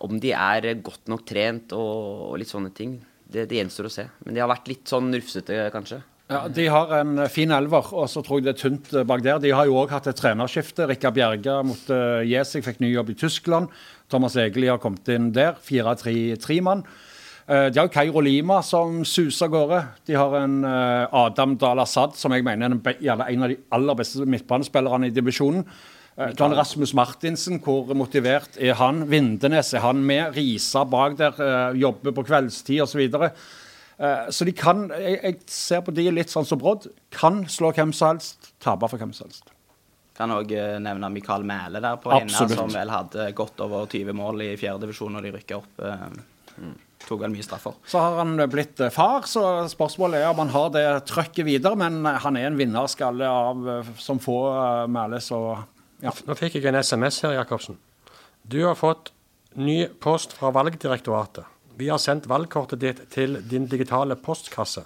om 0.05 0.19
de 0.21 0.31
er 0.31 0.69
godt 0.85 1.09
nok 1.11 1.25
trent 1.27 1.73
og, 1.75 2.29
og 2.31 2.37
litt 2.39 2.51
sånne 2.51 2.71
ting, 2.75 2.99
det, 3.25 3.49
det 3.49 3.59
gjenstår 3.59 3.89
å 3.89 3.95
se. 3.97 4.05
Men 4.23 4.37
de 4.37 4.43
har 4.43 4.51
vært 4.51 4.69
litt 4.71 4.91
sånn 4.91 5.09
rufsete, 5.11 5.57
kanskje. 5.73 5.99
Ja, 6.31 6.47
De 6.49 6.63
har 6.71 6.93
en 7.01 7.19
fin 7.29 7.51
elver, 7.53 7.91
og 7.93 8.07
så 8.09 8.23
tror 8.25 8.39
jeg 8.39 8.47
det 8.47 8.53
er 8.55 8.61
tynt 8.63 8.93
eh, 8.95 9.05
bak 9.05 9.25
der. 9.25 9.41
De 9.43 9.51
har 9.53 9.67
jo 9.69 9.75
òg 9.81 9.91
hatt 9.93 10.07
et 10.09 10.17
trenerskifte. 10.17 10.87
Rikard 10.89 11.17
Bjerge 11.17 11.57
måtte 11.67 11.99
gi 12.25 12.39
seg, 12.47 12.63
fikk 12.65 12.79
ny 12.81 12.93
jobb 12.93 13.11
i 13.13 13.17
Tyskland. 13.19 13.75
Thomas 14.09 14.37
Egeli 14.39 14.71
har 14.71 14.79
kommet 14.81 15.11
inn 15.13 15.33
der. 15.35 15.59
4-3-3-mann. 15.67 16.85
Eh, 16.87 17.11
De 17.45 17.77
har 17.77 17.89
Kairo 17.93 18.23
Lima 18.25 18.61
som 18.65 19.03
suser 19.05 19.45
av 19.45 19.51
gårde. 19.53 19.79
De 20.07 20.15
har 20.17 20.33
en 20.39 20.63
eh, 20.65 21.13
Adam 21.13 21.51
Dahl-Assad 21.61 22.15
som 22.17 22.33
jeg 22.33 22.41
mener 22.45 22.73
er 22.73 22.95
en 22.97 23.43
av 23.45 23.51
de 23.51 23.57
aller 23.77 23.99
beste 23.99 24.25
midtbanespillerne 24.25 25.11
i 25.11 25.13
divisjonen. 25.13 25.61
Eh, 26.17 26.31
Du 26.33 26.41
har 26.41 26.55
Rasmus 26.57 26.95
Martinsen, 26.97 27.59
hvor 27.61 27.93
motivert 27.93 28.57
er 28.57 28.73
han? 28.81 29.03
Vindenes, 29.11 29.75
er 29.77 29.85
han 29.85 30.01
med? 30.01 30.33
Risa 30.33 30.87
bak 30.89 31.19
der, 31.21 31.37
eh, 31.37 31.77
jobber 31.85 32.17
på 32.17 32.25
kveldstid 32.25 32.81
osv. 32.81 33.05
Så, 33.13 33.29
Så 34.33 34.45
de 34.45 34.51
kan, 34.51 34.89
jeg, 34.89 35.19
jeg 35.23 35.37
ser 35.45 35.81
på 35.85 35.93
de 35.93 36.09
litt 36.11 36.33
sånn 36.33 36.45
som 36.49 36.57
Brodd, 36.59 36.89
kan 37.11 37.43
slå 37.45 37.69
hvem 37.71 37.93
som 37.93 38.15
helst, 38.15 38.55
tape 38.59 38.89
for 38.89 38.97
hvem 38.97 39.13
som 39.13 39.29
helst. 39.29 39.45
Kan 40.17 40.31
òg 40.33 40.49
nevne 40.81 41.11
Mikael 41.13 41.43
Mæle 41.43 41.79
der 41.79 41.95
på 42.01 42.09
Absolutt. 42.11 42.57
som 42.57 42.73
vel 42.73 42.89
hadde 42.89 43.29
godt 43.35 43.59
over 43.61 43.85
20 43.85 44.13
mål 44.17 44.41
i 44.41 44.55
fjerdedivisjon 44.57 45.13
når 45.13 45.21
de 45.29 45.31
rykka 45.37 45.61
opp. 45.61 45.85
Tok 47.05 47.21
vel 47.21 47.33
mye 47.33 47.45
straffer. 47.45 47.75
Så 47.85 48.01
har 48.01 48.19
han 48.21 48.39
blitt 48.49 48.79
eh, 48.81 48.93
far, 48.93 49.27
så 49.29 49.43
spørsmålet 49.69 50.23
er 50.23 50.31
om 50.31 50.39
han 50.41 50.53
har 50.53 50.71
det 50.73 50.85
trøkket 51.09 51.45
videre. 51.45 51.77
Men 51.79 51.99
eh, 52.05 52.21
han 52.23 52.39
er 52.39 52.49
en 52.49 52.59
vinnerskalle 52.59 53.29
av 53.29 53.67
eh, 53.69 53.91
som 54.01 54.21
få 54.23 54.39
uh, 54.87 55.17
så 55.21 55.41
ja. 56.03 56.11
Nå 56.27 56.35
fikk 56.37 56.57
jeg 56.57 56.69
en 56.69 56.79
SMS 56.81 57.21
her, 57.23 57.35
Jacobsen. 57.37 57.77
Du 58.43 58.61
har 58.65 58.75
fått 58.79 59.11
ny 59.55 59.85
post 60.01 60.35
fra 60.35 60.51
Valgdirektoratet. 60.55 61.45
Vi 61.75 61.89
har 61.91 61.99
sendt 61.99 62.27
valgkortet 62.31 62.79
ditt 62.79 63.01
til 63.11 63.39
din 63.49 63.67
digitale 63.71 64.15
postkasse. 64.15 64.85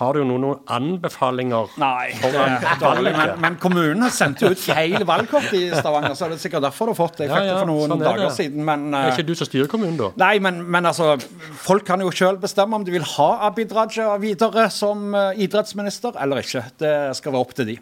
Har 0.00 0.16
du 0.16 0.22
noen, 0.24 0.40
noen 0.40 0.60
anbefalinger? 0.72 1.74
Nei, 1.80 2.10
det 2.22 2.30
er 2.40 2.78
dårlig. 2.80 3.12
Men, 3.18 3.32
men 3.42 3.56
kommunen 3.60 4.00
har 4.06 4.12
sendt 4.16 4.40
ut 4.46 4.58
feil 4.62 5.02
valgkort 5.08 5.50
i 5.58 5.66
Stavanger, 5.76 6.14
så 6.16 6.24
er 6.26 6.32
det 6.34 6.38
sikkert 6.40 6.64
derfor 6.64 6.88
du 6.88 6.94
har 6.94 6.98
fått 7.02 7.20
det. 7.20 7.28
Jeg 7.28 7.34
Ja, 7.36 7.42
ja, 7.44 7.52
det 7.52 7.58
for 7.60 7.70
noen 7.70 7.92
sånn 7.92 8.00
er 8.00 8.08
dager 8.08 8.24
det. 8.24 8.32
siden, 8.38 8.64
men 8.64 8.86
Er 8.96 9.10
eh, 9.10 9.12
ikke 9.18 9.26
du 9.28 9.34
som 9.36 9.50
styrer 9.50 9.68
kommunen, 9.72 9.98
da? 10.00 10.08
Nei, 10.24 10.32
men, 10.40 10.62
men 10.72 10.88
altså, 10.88 11.12
folk 11.66 11.84
kan 11.90 12.00
jo 12.00 12.08
sjøl 12.16 12.40
bestemme 12.40 12.80
om 12.80 12.86
de 12.88 12.96
vil 12.96 13.04
ha 13.16 13.28
Abid 13.50 13.76
Raja 13.76 14.14
videre 14.22 14.66
som 14.72 15.10
eh, 15.14 15.44
idrettsminister 15.46 16.16
eller 16.24 16.40
ikke. 16.46 16.64
Det 16.80 16.94
skal 17.20 17.36
være 17.36 17.44
opp 17.46 17.54
til 17.60 17.74
de. 17.74 17.78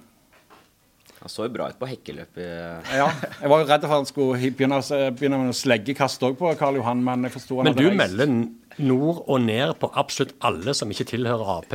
Han 1.19 1.31
så 1.33 1.49
jo 1.49 1.51
bra 1.51 1.65
ut 1.73 1.79
på 1.81 1.87
hekkeløpet. 1.91 2.91
Ja, 2.95 3.09
Jeg 3.43 3.51
var 3.51 3.63
jo 3.63 3.67
redd 3.67 3.83
for 3.83 3.91
at 3.91 3.97
han 3.97 4.07
skulle 4.07 4.51
begynne, 4.55 4.79
begynne 5.19 5.41
med 5.41 5.49
noe 5.51 5.57
sleggekast 5.59 6.23
òg 6.29 6.37
på 6.39 6.53
Karl 6.61 6.79
Johan, 6.79 7.01
men 7.03 7.27
jeg 7.27 7.35
forsto 7.35 7.59
han 7.59 7.67
Men 7.67 7.75
hadde 7.75 7.83
du 7.83 7.91
reist. 7.91 8.03
melder 8.05 8.87
nord 8.87 9.25
og 9.27 9.41
ned 9.43 9.73
på 9.83 9.91
absolutt 9.99 10.37
alle 10.47 10.71
som 10.79 10.91
ikke 10.95 11.09
tilhører 11.11 11.51
Ap. 11.57 11.75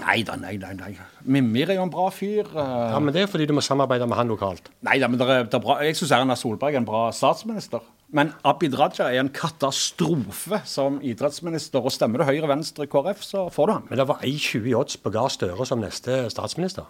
Nei 0.00 0.22
da, 0.26 0.36
nei, 0.40 0.54
nei. 0.60 0.72
nei. 0.78 0.90
Mimir 1.24 1.70
er 1.70 1.78
jo 1.78 1.84
en 1.86 1.92
bra 1.92 2.06
fyr. 2.14 2.46
eh. 2.48 2.90
Ja, 2.94 2.98
Men 2.98 3.14
det 3.14 3.22
er 3.22 3.30
fordi 3.30 3.46
du 3.46 3.52
må 3.56 3.62
samarbeide 3.64 4.06
med 4.08 4.16
han 4.18 4.30
lokalt. 4.32 4.70
Nei 4.86 4.98
da, 5.02 5.08
men 5.08 5.20
det 5.20 5.28
er, 5.28 5.44
det 5.44 5.58
er 5.58 5.64
bra. 5.64 5.76
Jeg 5.84 5.98
syns 5.98 6.14
Erna 6.16 6.36
Solberg 6.38 6.74
er 6.74 6.82
en 6.82 6.88
bra 6.88 7.10
statsminister. 7.14 7.84
Men 8.10 8.32
Abid 8.44 8.74
Raja 8.78 9.06
er 9.10 9.20
en 9.20 9.30
katastrofe 9.30 10.62
som 10.66 10.98
idrettsminister. 11.02 11.84
Og 11.84 11.92
stemmer 11.94 12.22
du 12.22 12.26
Høyre, 12.26 12.48
Venstre, 12.50 12.88
KrF, 12.90 13.22
så 13.22 13.44
får 13.54 13.66
du 13.70 13.72
han. 13.76 13.86
Men 13.90 14.02
det 14.02 14.08
var 14.10 14.24
1,20 14.26 14.66
i 14.72 14.74
odds 14.74 14.96
på 14.98 15.12
Gahr 15.14 15.30
Støre 15.30 15.66
som 15.68 15.82
neste 15.84 16.24
statsminister. 16.32 16.88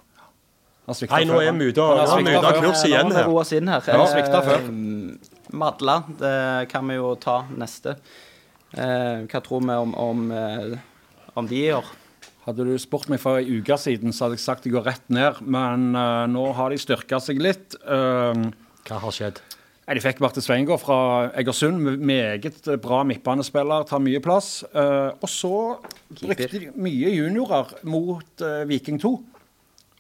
Nei, 0.91 1.23
nå 1.29 1.37
er 1.39 1.53
vi 1.55 1.69
ute 1.71 1.85
av 1.85 2.57
kurs 2.59 2.81
igjen 2.83 3.13
Nå 3.13 3.15
har 3.15 3.29
vi 3.29 3.59
her. 3.61 3.83
her. 3.85 3.93
Ja, 3.95 4.07
svikta 4.11 4.41
før. 4.43 4.65
Eh, 4.65 5.37
Madla, 5.61 6.01
det 6.19 6.69
kan 6.73 6.89
vi 6.89 6.97
jo 6.97 7.13
ta 7.21 7.45
neste. 7.55 7.97
Eh, 8.75 9.27
hva 9.31 9.43
tror 9.45 9.63
vi 9.67 9.77
om, 9.77 9.95
om, 9.95 10.25
eh, 10.33 10.79
om 11.37 11.47
de 11.47 11.63
år? 11.77 11.85
Hadde 12.47 12.65
du 12.65 12.73
spurt 12.81 13.11
meg 13.13 13.21
for 13.21 13.37
ei 13.37 13.59
uke 13.61 13.77
siden, 13.77 14.15
så 14.17 14.27
hadde 14.27 14.39
jeg 14.39 14.47
sagt 14.47 14.65
de 14.65 14.73
går 14.73 14.87
rett 14.89 15.13
ned. 15.13 15.43
Men 15.45 15.91
uh, 15.93 16.25
nå 16.31 16.47
har 16.57 16.73
de 16.73 16.81
styrka 16.81 17.21
seg 17.21 17.41
litt. 17.43 17.77
Uh, 17.85 18.49
Hva 18.89 19.01
har 19.03 19.17
skjedd? 19.17 19.43
De 19.91 19.99
fikk 19.99 20.21
Marte 20.23 20.39
Sveingård 20.39 20.79
fra 20.85 20.97
Egersund, 21.41 21.83
meget 21.99 22.69
bra 22.79 23.01
midtbanespiller, 23.09 23.83
tar 23.89 23.99
mye 24.03 24.21
plass. 24.23 24.61
Uh, 24.71 25.11
og 25.19 25.27
så 25.29 25.55
brukte 26.15 26.47
de 26.53 26.71
mye 26.79 27.11
juniorer 27.17 27.73
mot 27.91 28.45
eh, 28.47 28.63
Viking 28.71 29.01
2, 29.03 29.11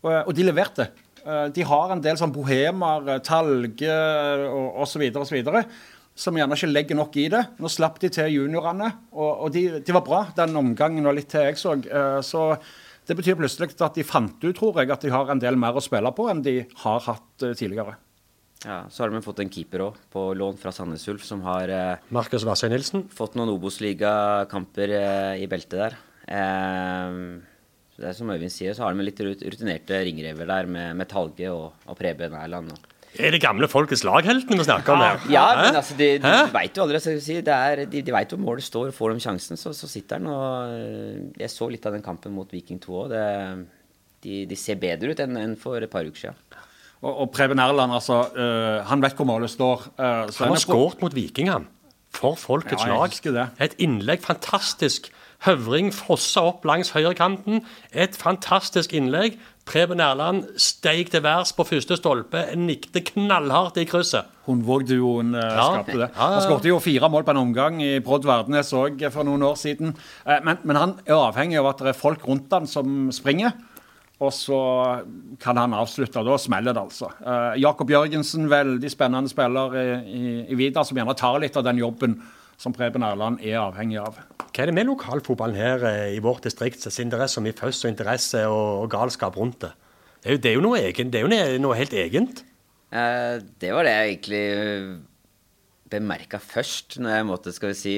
og, 0.05 0.13
og 0.15 0.31
de 0.37 0.47
leverte. 0.47 0.87
De 1.53 1.65
har 1.67 1.91
en 1.93 2.01
del 2.01 2.17
sånn 2.17 2.33
bohemer, 2.33 3.19
Talge 3.27 3.97
og 4.49 4.79
osv. 4.87 5.03
osv. 5.21 5.43
Som 6.21 6.37
gjerne 6.37 6.57
ikke 6.59 6.69
legger 6.69 6.99
nok 6.99 7.17
i 7.17 7.27
det. 7.33 7.41
Nå 7.63 7.71
slapp 7.73 7.97
de 8.03 8.11
til 8.13 8.29
juniorene, 8.35 8.91
og, 9.15 9.47
og 9.47 9.55
de, 9.55 9.65
de 9.81 9.97
var 9.97 10.05
bra 10.05 10.21
den 10.37 10.59
omgangen 10.61 11.09
og 11.09 11.17
litt 11.17 11.31
til 11.33 11.47
jeg 11.49 11.57
så. 11.61 11.73
Eh, 11.81 12.21
så 12.27 12.45
det 13.09 13.17
betyr 13.17 13.39
plutselig 13.39 13.73
at 13.81 13.97
de 13.97 14.05
fant 14.07 14.37
ut, 14.45 14.53
tror 14.57 14.83
jeg, 14.83 14.91
at 14.93 15.07
de 15.07 15.13
har 15.15 15.33
en 15.33 15.41
del 15.41 15.57
mer 15.59 15.79
å 15.79 15.83
spille 15.83 16.13
på 16.15 16.29
enn 16.31 16.45
de 16.45 16.61
har 16.85 17.01
hatt 17.07 17.47
eh, 17.47 17.57
tidligere. 17.57 17.97
Ja, 18.61 18.83
så 18.93 19.07
har 19.07 19.15
de 19.15 19.23
fått 19.25 19.41
en 19.41 19.49
keeper 19.49 19.87
òg, 19.87 19.97
på 20.13 20.27
lån 20.37 20.61
fra 20.61 20.73
Sandnes 20.77 21.09
Ulf, 21.09 21.25
som 21.25 21.41
har 21.47 21.73
eh, 21.73 22.11
Markus 22.13 22.45
Vassøy 22.45 22.69
Nilsen. 22.69 23.07
fått 23.17 23.41
noen 23.41 23.55
Obos-ligakamper 23.55 24.93
i 25.41 25.49
beltet 25.49 25.79
der. 25.81 25.97
Det 28.01 28.09
er 28.09 28.15
som 28.17 28.29
Øyvind 28.33 28.53
sier, 28.53 28.77
så 28.77 28.85
har 28.85 28.95
de 28.95 29.09
litt 29.09 29.21
rutinerte 29.25 30.05
ringrever 30.05 30.49
der 30.49 30.69
med, 30.69 31.01
med 31.01 31.09
Talge 31.09 31.49
og, 31.53 31.81
og 31.89 31.97
Preben 31.99 32.37
Erland. 32.37 32.77
Og. 32.77 32.90
Er 33.19 33.31
det 33.35 33.41
gamle 33.43 33.67
folkets 33.69 34.05
lagheltene 34.07 34.59
vi 34.61 34.65
snakker 34.65 34.93
om 34.95 35.01
her? 35.03 35.19
Ja, 35.33 35.47
men 35.59 35.75
altså, 35.81 35.97
de, 35.99 36.13
de, 36.23 36.31
de 36.31 36.53
veit 36.55 36.77
jo 36.79 36.85
aldri. 36.85 37.01
skal 37.03 37.21
si, 37.21 37.41
det 37.43 37.55
er, 37.57 37.85
de 37.91 38.03
de 38.07 38.13
veit 38.15 38.31
hvor 38.31 38.39
målet 38.39 38.63
står, 38.63 38.93
og 38.93 38.95
får 38.95 39.15
de 39.17 39.25
sjansen, 39.25 39.59
så, 39.59 39.73
så 39.75 39.89
sitter 39.91 40.21
han. 40.21 40.29
Og 40.31 40.77
eh, 40.77 41.17
jeg 41.43 41.51
så 41.51 41.69
litt 41.73 41.87
av 41.91 41.97
den 41.97 42.05
kampen 42.07 42.33
mot 42.37 42.51
Viking 42.55 42.79
2 42.81 43.01
òg. 43.03 43.15
De, 44.23 44.45
de 44.47 44.57
ser 44.59 44.77
bedre 44.77 45.11
ut 45.15 45.21
enn 45.25 45.37
enn 45.41 45.57
for 45.59 45.81
et 45.83 45.91
par 45.91 46.05
uker 46.07 46.21
siden. 46.29 46.37
Og, 47.01 47.11
og 47.25 47.31
Preben 47.33 47.59
Erland, 47.59 47.95
altså, 47.97 48.21
øh, 48.37 48.83
han 48.87 49.01
vet 49.03 49.17
hvor 49.17 49.27
målet 49.27 49.51
står. 49.51 49.87
øh, 49.97 50.31
så 50.31 50.45
Han 50.45 50.53
har 50.53 50.61
på- 50.61 50.65
skåret 50.67 51.03
mot 51.03 51.15
Viking, 51.17 51.49
han. 51.51 51.67
For 52.13 52.35
folkets 52.37 52.83
Ja, 52.85 52.91
jeg 53.07 53.25
lag. 53.25 53.35
det. 53.59 53.65
Et 53.65 53.75
innlegg, 53.87 54.21
fantastisk. 54.21 55.09
Høvring 55.47 55.89
fossa 55.95 56.43
opp 56.51 56.65
langs 56.69 56.91
høyrekanten. 56.93 57.63
Et 57.95 58.13
fantastisk 58.19 58.93
innlegg. 58.93 59.39
Preben 59.71 60.01
Erland 60.03 60.49
steig 60.59 61.13
til 61.13 61.23
værs 61.23 61.53
på 61.55 61.63
første 61.69 61.95
stolpe, 62.01 62.41
nikte 62.59 63.03
knallhardt 63.07 63.79
i 63.79 63.85
krysset. 63.87 64.27
Hundvåg-duoen 64.49 65.35
eh, 65.39 65.47
Ja. 65.47 65.67
skapte 65.71 65.95
det. 66.01 66.09
Ja, 66.11 66.19
ja. 66.19 66.29
Han 66.35 66.43
skåret 66.49 66.67
jo 66.67 66.81
fire 66.83 67.09
mål 67.13 67.23
på 67.29 67.31
en 67.37 67.43
omgang 67.45 67.79
i 67.87 67.93
Brodd 68.03 68.27
Verdenes 68.27 68.73
òg 68.75 69.05
for 69.15 69.23
noen 69.29 69.45
år 69.47 69.55
siden. 69.61 69.95
Eh, 70.27 70.41
men, 70.43 70.59
men 70.67 70.77
han 70.81 70.97
er 71.07 71.15
avhengig 71.21 71.61
av 71.63 71.71
at 71.71 71.85
det 71.87 71.93
er 71.95 72.01
folk 72.01 72.27
rundt 72.27 72.51
han 72.57 72.67
som 72.67 73.13
springer. 73.15 73.55
Og 74.21 74.35
så 74.37 74.59
kan 75.41 75.57
han 75.57 75.73
avslutte, 75.73 76.21
da 76.27 76.35
smeller 76.37 76.75
det 76.77 76.83
altså. 76.83 77.09
Eh, 77.25 77.55
Jakob 77.63 77.89
Jørgensen, 77.95 78.51
veldig 78.53 78.91
spennende 78.93 79.31
spiller 79.33 79.79
i, 79.81 79.87
i, 80.11 80.35
i 80.53 80.59
Vidar, 80.59 80.85
som 80.85 80.99
gjerne 80.99 81.15
tar 81.17 81.39
litt 81.41 81.57
av 81.57 81.65
den 81.71 81.79
jobben 81.81 82.19
som 82.61 82.75
Preben 82.77 83.07
Erland 83.07 83.41
er 83.41 83.63
avhengig 83.63 84.03
av. 84.03 84.19
Hva 84.51 84.65
er 84.65 84.71
det 84.71 84.75
med 84.77 84.89
lokalfotballen 84.89 85.59
her 85.59 85.85
eh, 85.87 86.17
i 86.17 86.23
vårt 86.25 86.43
distrikt, 86.47 86.83
som 86.83 87.11
det 87.13 87.21
er 87.21 87.31
så 87.31 87.43
mye 87.45 87.57
føss 87.57 87.85
og 87.85 87.93
interesse 87.93 88.43
og, 88.51 88.85
og 88.85 88.91
galskap 88.93 89.39
rundt 89.39 89.61
det? 89.67 89.73
Det 90.21 90.29
er 90.29 90.35
jo, 90.37 90.41
det 90.43 90.51
er 90.51 90.57
jo 90.59 90.65
noe 90.65 90.81
egen, 90.81 91.11
det 91.13 91.21
er 91.21 91.55
jo 91.55 91.63
noe- 91.63 91.79
helt 91.79 91.95
egent. 91.97 92.43
Eh, 92.91 93.37
det 93.63 93.71
var 93.73 93.87
det 93.87 93.95
jeg 93.95 94.11
egentlig 94.11 94.45
bemerka 95.91 96.39
først, 96.43 96.99
når 97.03 97.17
jeg 97.17 97.29
måtte, 97.29 97.55
skal 97.55 97.73
vi 97.73 97.79
si, 97.79 97.95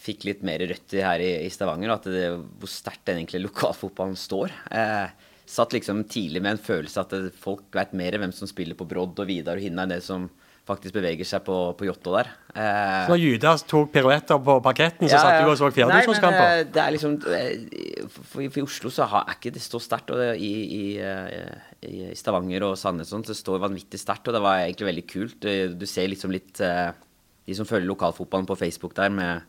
fikk 0.00 0.24
litt 0.26 0.44
mer 0.46 0.62
røtter 0.70 1.04
her 1.04 1.22
i, 1.22 1.32
i 1.44 1.50
Stavanger. 1.52 1.92
At 1.94 2.06
det, 2.10 2.28
hvor 2.62 2.70
sterkt 2.70 3.04
den 3.10 3.20
egentlig 3.20 3.44
lokalfotballen 3.48 4.16
står. 4.18 4.54
Eh, 4.70 5.28
satt 5.50 5.74
liksom 5.74 6.04
tidlig 6.10 6.42
med 6.42 6.56
en 6.56 6.62
følelse 6.62 7.02
at 7.02 7.14
folk 7.42 7.66
vet 7.74 7.92
mer 7.98 8.16
hvem 8.22 8.32
som 8.34 8.48
spiller 8.50 8.78
på 8.78 8.86
Brodd 8.88 9.18
og 9.18 9.28
Vidar 9.28 9.58
og 9.58 9.66
Hinna, 9.66 9.84
enn 9.84 9.94
det 9.96 10.04
som 10.06 10.28
faktisk 10.70 10.94
beveger 10.96 11.26
seg 11.28 11.42
på, 11.46 11.56
på 11.78 11.86
Jotto 11.88 12.14
der. 12.14 12.30
Eh, 12.54 13.08
Når 13.10 13.18
Judas 13.20 13.62
tok 13.68 13.90
piruetter 13.94 14.38
på 14.46 14.54
parketten, 14.64 15.10
så 15.10 15.18
satt 15.20 15.42
du 15.42 15.50
og 15.50 15.58
så 15.58 15.68
fjerdedivisjonskamper. 15.74 16.64
det 16.74 16.82
er 16.82 16.94
liksom 16.94 17.16
eh, 17.34 18.08
For, 18.16 18.42
i 18.46 18.64
Oslo 18.64 18.92
så 18.94 19.06
har, 19.10 19.26
er 19.28 19.38
ikke 19.38 19.52
det 19.54 19.62
står 19.64 19.84
sterkt. 19.84 20.10
Og 20.14 20.22
det, 20.22 20.30
i, 20.40 20.52
i, 20.78 20.82
eh, 21.02 21.70
i 21.90 22.00
Stavanger 22.18 22.66
og 22.70 22.76
Sandnes 22.80 23.12
sånn, 23.12 23.26
så 23.28 23.36
står 23.36 23.58
det 23.58 23.64
vanvittig 23.68 24.00
sterkt. 24.02 24.30
Og 24.30 24.36
det 24.38 24.42
var 24.46 24.64
egentlig 24.64 24.90
veldig 24.92 25.06
kult. 25.10 25.46
Eh, 25.50 25.68
Du 25.76 25.86
ser 25.90 26.10
liksom 26.10 26.34
litt 26.34 26.60
De 26.60 27.56
som 27.56 27.66
følger 27.66 27.88
lokalfotballen 27.90 28.46
på 28.46 28.58
Facebook 28.60 28.92
der, 28.94 29.10
med, 29.10 29.42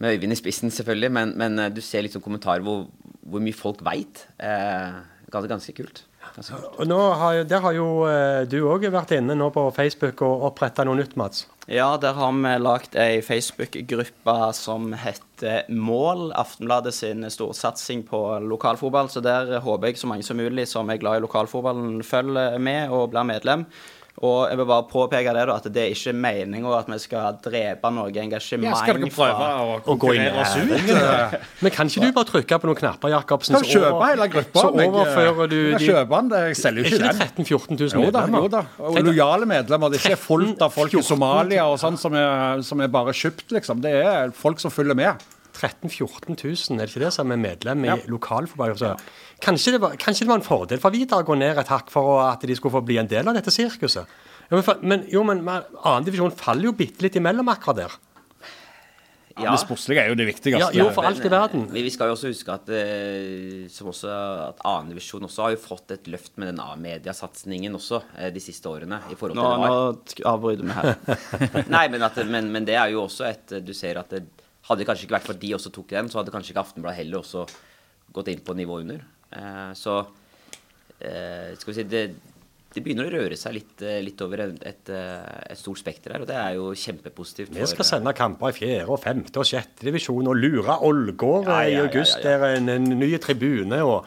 med 0.00 0.14
Øyvind 0.16 0.32
i 0.32 0.38
spissen, 0.40 0.70
selvfølgelig. 0.72 1.10
Men, 1.12 1.34
men 1.36 1.66
du 1.74 1.82
ser 1.84 2.06
liksom 2.06 2.22
kommentarer 2.24 2.64
hvor, 2.64 2.86
hvor 3.20 3.42
mye 3.44 3.56
folk 3.56 3.82
veit. 3.84 4.24
Eh, 4.40 5.02
ganske, 5.30 5.50
ganske 5.50 5.74
kult. 5.76 6.04
Og 6.34 6.86
nå 6.88 6.98
har, 7.14 7.44
Der 7.46 7.60
har 7.62 7.74
jo 7.76 7.88
eh, 8.10 8.42
du 8.50 8.64
òg 8.66 8.88
vært 8.90 9.14
inne 9.14 9.36
nå 9.38 9.50
på 9.54 9.68
Facebook 9.74 10.22
og 10.26 10.48
oppretta 10.50 10.84
noe 10.86 10.98
nytt, 10.98 11.14
Mats. 11.20 11.46
Ja, 11.70 11.94
der 11.96 12.12
har 12.18 12.32
vi 12.36 12.54
lagd 12.60 12.96
ei 13.00 13.22
Facebook-gruppe 13.24 14.34
som 14.58 14.90
heter 15.00 15.70
Mål. 15.72 16.26
Aftenbladet 16.36 16.92
sin 16.94 17.24
storsatsing 17.30 18.02
på 18.08 18.20
lokalfotball. 18.44 19.08
Så 19.08 19.22
der 19.24 19.60
håper 19.64 19.88
jeg 19.92 20.02
så 20.02 20.10
mange 20.10 20.26
som 20.26 20.36
mulig 20.36 20.66
som 20.68 20.90
er 20.90 21.00
glad 21.00 21.22
i 21.22 21.24
lokalfotballen, 21.24 22.02
følger 22.04 22.58
med 22.58 22.92
og 22.92 23.14
blir 23.14 23.30
medlem. 23.30 23.64
Og 24.22 24.44
jeg 24.46 24.56
vil 24.60 24.66
bare 24.68 24.84
påpeke 24.86 25.32
det 25.34 25.42
da, 25.48 25.54
at 25.58 25.64
det 25.74 25.80
er 25.82 25.90
ikke 25.90 26.12
meninga 26.14 26.70
at 26.78 26.86
vi 26.86 26.98
skal 27.02 27.34
drepe 27.42 27.90
noe 27.90 28.12
engasjement 28.22 28.68
Ja, 28.70 28.76
skal 28.78 29.00
dere 29.02 29.10
prøve 29.10 29.34
fra 29.34 29.48
å 29.58 29.96
gå 29.98 30.12
inn 30.14 30.30
konkurrere 30.30 30.44
oss 30.44 30.54
ut? 30.54 31.34
Men 31.64 31.74
kan 31.74 31.90
ikke 31.90 32.04
du 32.06 32.12
bare 32.14 32.28
trykke 32.28 32.58
på 32.62 32.68
noen 32.70 32.78
knapper, 32.78 33.10
Jacobsen? 33.10 33.58
Skal 33.58 33.72
kjøpe 33.82 34.10
hele 34.12 34.28
gruppa? 34.36 34.62
Så 34.62 34.70
jeg, 34.70 34.86
eh, 34.86 34.94
overfører 34.94 35.50
du 35.50 35.56
Jeg 35.58 35.78
de 35.82 35.88
kjøper 35.90 36.14
den, 36.14 36.28
det- 36.30 36.42
jeg 36.46 36.56
selger 36.62 36.78
Er 36.78 36.84
jo 36.84 36.84
ikke 36.84 36.94
ikke 36.94 37.02
det 37.02 37.18
den. 37.18 37.28
13 37.34 37.44
000-14 37.44 37.80
000 37.80 38.04
Jo 38.04 38.10
da, 38.14 38.20
medlemmer? 38.22 38.38
jo 38.38 38.48
da. 38.54 38.62
Og 38.78 39.02
lojale 39.10 39.46
medlemmer. 39.50 39.90
Det 39.90 39.98
er 40.00 40.08
ikke 40.14 40.22
fullt 40.28 40.62
av 40.62 40.72
folk 40.78 40.94
i 40.94 41.02
Somalia 41.02 41.66
og 41.66 41.78
sånn 41.82 41.98
som 41.98 42.14
er, 42.14 42.62
som 42.62 42.80
er 42.80 42.86
bare 42.94 43.10
kjøpt, 43.12 43.50
liksom. 43.50 43.80
Det 43.82 43.92
er 43.98 44.30
folk 44.30 44.60
som 44.62 44.70
følger 44.70 44.94
med. 44.94 45.16
13 45.54 45.88
000-14 45.90 46.36
000, 46.36 46.78
er 46.78 46.84
det 46.84 46.90
ikke 46.92 47.04
det 47.06 47.12
som 47.14 47.30
er 47.32 47.40
medlem 47.40 47.84
i 47.86 47.90
Ja. 47.92 47.96
lokalforbundet? 48.10 48.82
Ja. 48.82 48.96
Kanskje, 49.44 49.76
det 49.76 49.80
var, 49.80 49.96
kanskje 49.96 50.26
det 50.26 50.32
var 50.32 50.40
en 50.42 50.46
fordel 50.46 50.82
for 50.82 50.90
Vidar 50.94 51.22
å 51.22 51.28
gå 51.28 51.36
ned 51.38 51.58
et 51.58 51.70
hakk 51.72 51.90
for 51.94 52.20
at 52.26 52.40
de 52.44 52.56
skulle 52.58 52.74
få 52.74 52.84
bli 52.84 52.98
en 52.98 53.10
del 53.10 53.28
av 53.28 53.34
dette 53.38 53.54
sirkuset? 53.54 54.06
Ja, 54.50 54.58
men, 54.60 54.64
men, 54.82 55.06
jo, 55.08 55.22
men 55.24 55.44
men 55.44 55.62
annen 55.84 56.36
faller 56.36 56.68
jo 56.68 56.72
bitte 56.76 57.02
litt 57.06 57.16
imellom 57.16 57.48
akkurat 57.48 57.76
der. 57.84 57.94
Ja. 59.34 59.50
Det 59.50 59.64
sportslige 59.64 59.98
er 59.98 60.12
jo 60.12 60.14
det 60.14 60.28
viktigste. 60.28 60.60
Ja, 60.62 60.68
jo, 60.70 60.84
for 60.94 61.02
alt 61.08 61.24
i 61.26 61.30
verden. 61.32 61.64
Men 61.72 61.82
vi 61.82 61.90
skal 61.90 62.06
jo 62.06 62.14
også 62.14 62.30
huske 62.30 62.54
at, 62.54 62.68
eh, 62.70 63.64
som 63.72 63.88
også, 63.90 64.10
at 64.52 64.60
annendivisjon 64.62 65.26
også 65.26 65.42
har 65.42 65.56
jo 65.56 65.58
fått 65.58 65.90
et 65.96 66.06
løft 66.06 66.36
med 66.38 66.52
den 66.52 66.60
A-mediasatsingen 66.62 67.74
også 67.74 67.98
eh, 68.14 68.30
de 68.30 68.42
siste 68.42 68.70
årene. 68.70 69.00
i 69.10 69.16
forhold 69.18 69.34
til 69.34 69.42
Nå, 69.42 70.22
nå 70.22 70.28
avbryter 70.30 70.68
vi 70.68 70.76
her. 70.78 71.66
Nei, 71.74 71.88
men, 71.90 72.06
at, 72.06 72.20
men, 72.30 72.52
men 72.54 72.68
det 72.68 72.78
er 72.78 72.94
jo 72.94 73.02
også 73.08 73.26
et 73.26 73.56
Du 73.66 73.74
ser 73.74 73.98
at 73.98 74.14
det 74.14 74.22
hadde 74.68 74.80
det 74.82 74.88
kanskje 74.88 75.06
ikke 75.08 75.16
vært 75.18 75.26
for 75.28 75.36
at 75.36 75.42
de 75.44 75.54
også 75.56 75.72
tok 75.74 75.88
den, 75.92 76.08
så 76.08 76.20
hadde 76.20 76.32
kanskje 76.34 76.54
ikke 76.54 76.64
Aftenbladet 76.64 77.00
heller 77.02 77.20
også 77.20 77.46
gått 78.14 78.30
inn 78.32 78.44
på 78.46 78.54
nivå 78.56 78.80
under. 78.84 79.02
Eh, 79.34 79.72
så 79.76 79.98
eh, 81.00 81.52
skal 81.58 81.70
vi 81.72 81.76
si 81.78 81.84
det, 81.90 82.04
det 82.74 82.82
begynner 82.82 83.06
å 83.06 83.12
røre 83.14 83.36
seg 83.38 83.54
litt, 83.58 83.82
eh, 83.86 84.00
litt 84.02 84.20
over 84.24 84.44
et, 84.46 84.56
et, 84.66 84.90
eh, 84.90 85.52
et 85.52 85.58
stort 85.60 85.78
spekter 85.82 86.14
her, 86.14 86.24
og 86.24 86.30
det 86.30 86.36
er 86.40 86.56
jo 86.58 86.72
kjempepositivt. 86.74 87.54
Vi 87.54 87.70
skal 87.70 87.84
eh, 87.84 87.90
sende 87.92 88.14
kamper 88.16 88.50
i 88.50 88.56
fjerde, 88.56 88.88
og 88.90 89.02
femte 89.04 89.42
og 89.42 89.48
sjette 89.48 89.86
divisjon 89.86 90.30
og 90.30 90.38
lure 90.38 90.78
Ålgård 90.88 91.50
Ja, 91.50 91.60
ja, 91.62 91.68
i 91.68 91.76
ja, 91.76 91.86
august. 91.86 92.18
ja. 92.18 92.24
Der 92.30 92.46
er 92.48 92.60
en, 92.60 92.70
en 92.72 92.88
ny 92.98 93.10
tribune. 93.22 93.82
og 93.84 94.06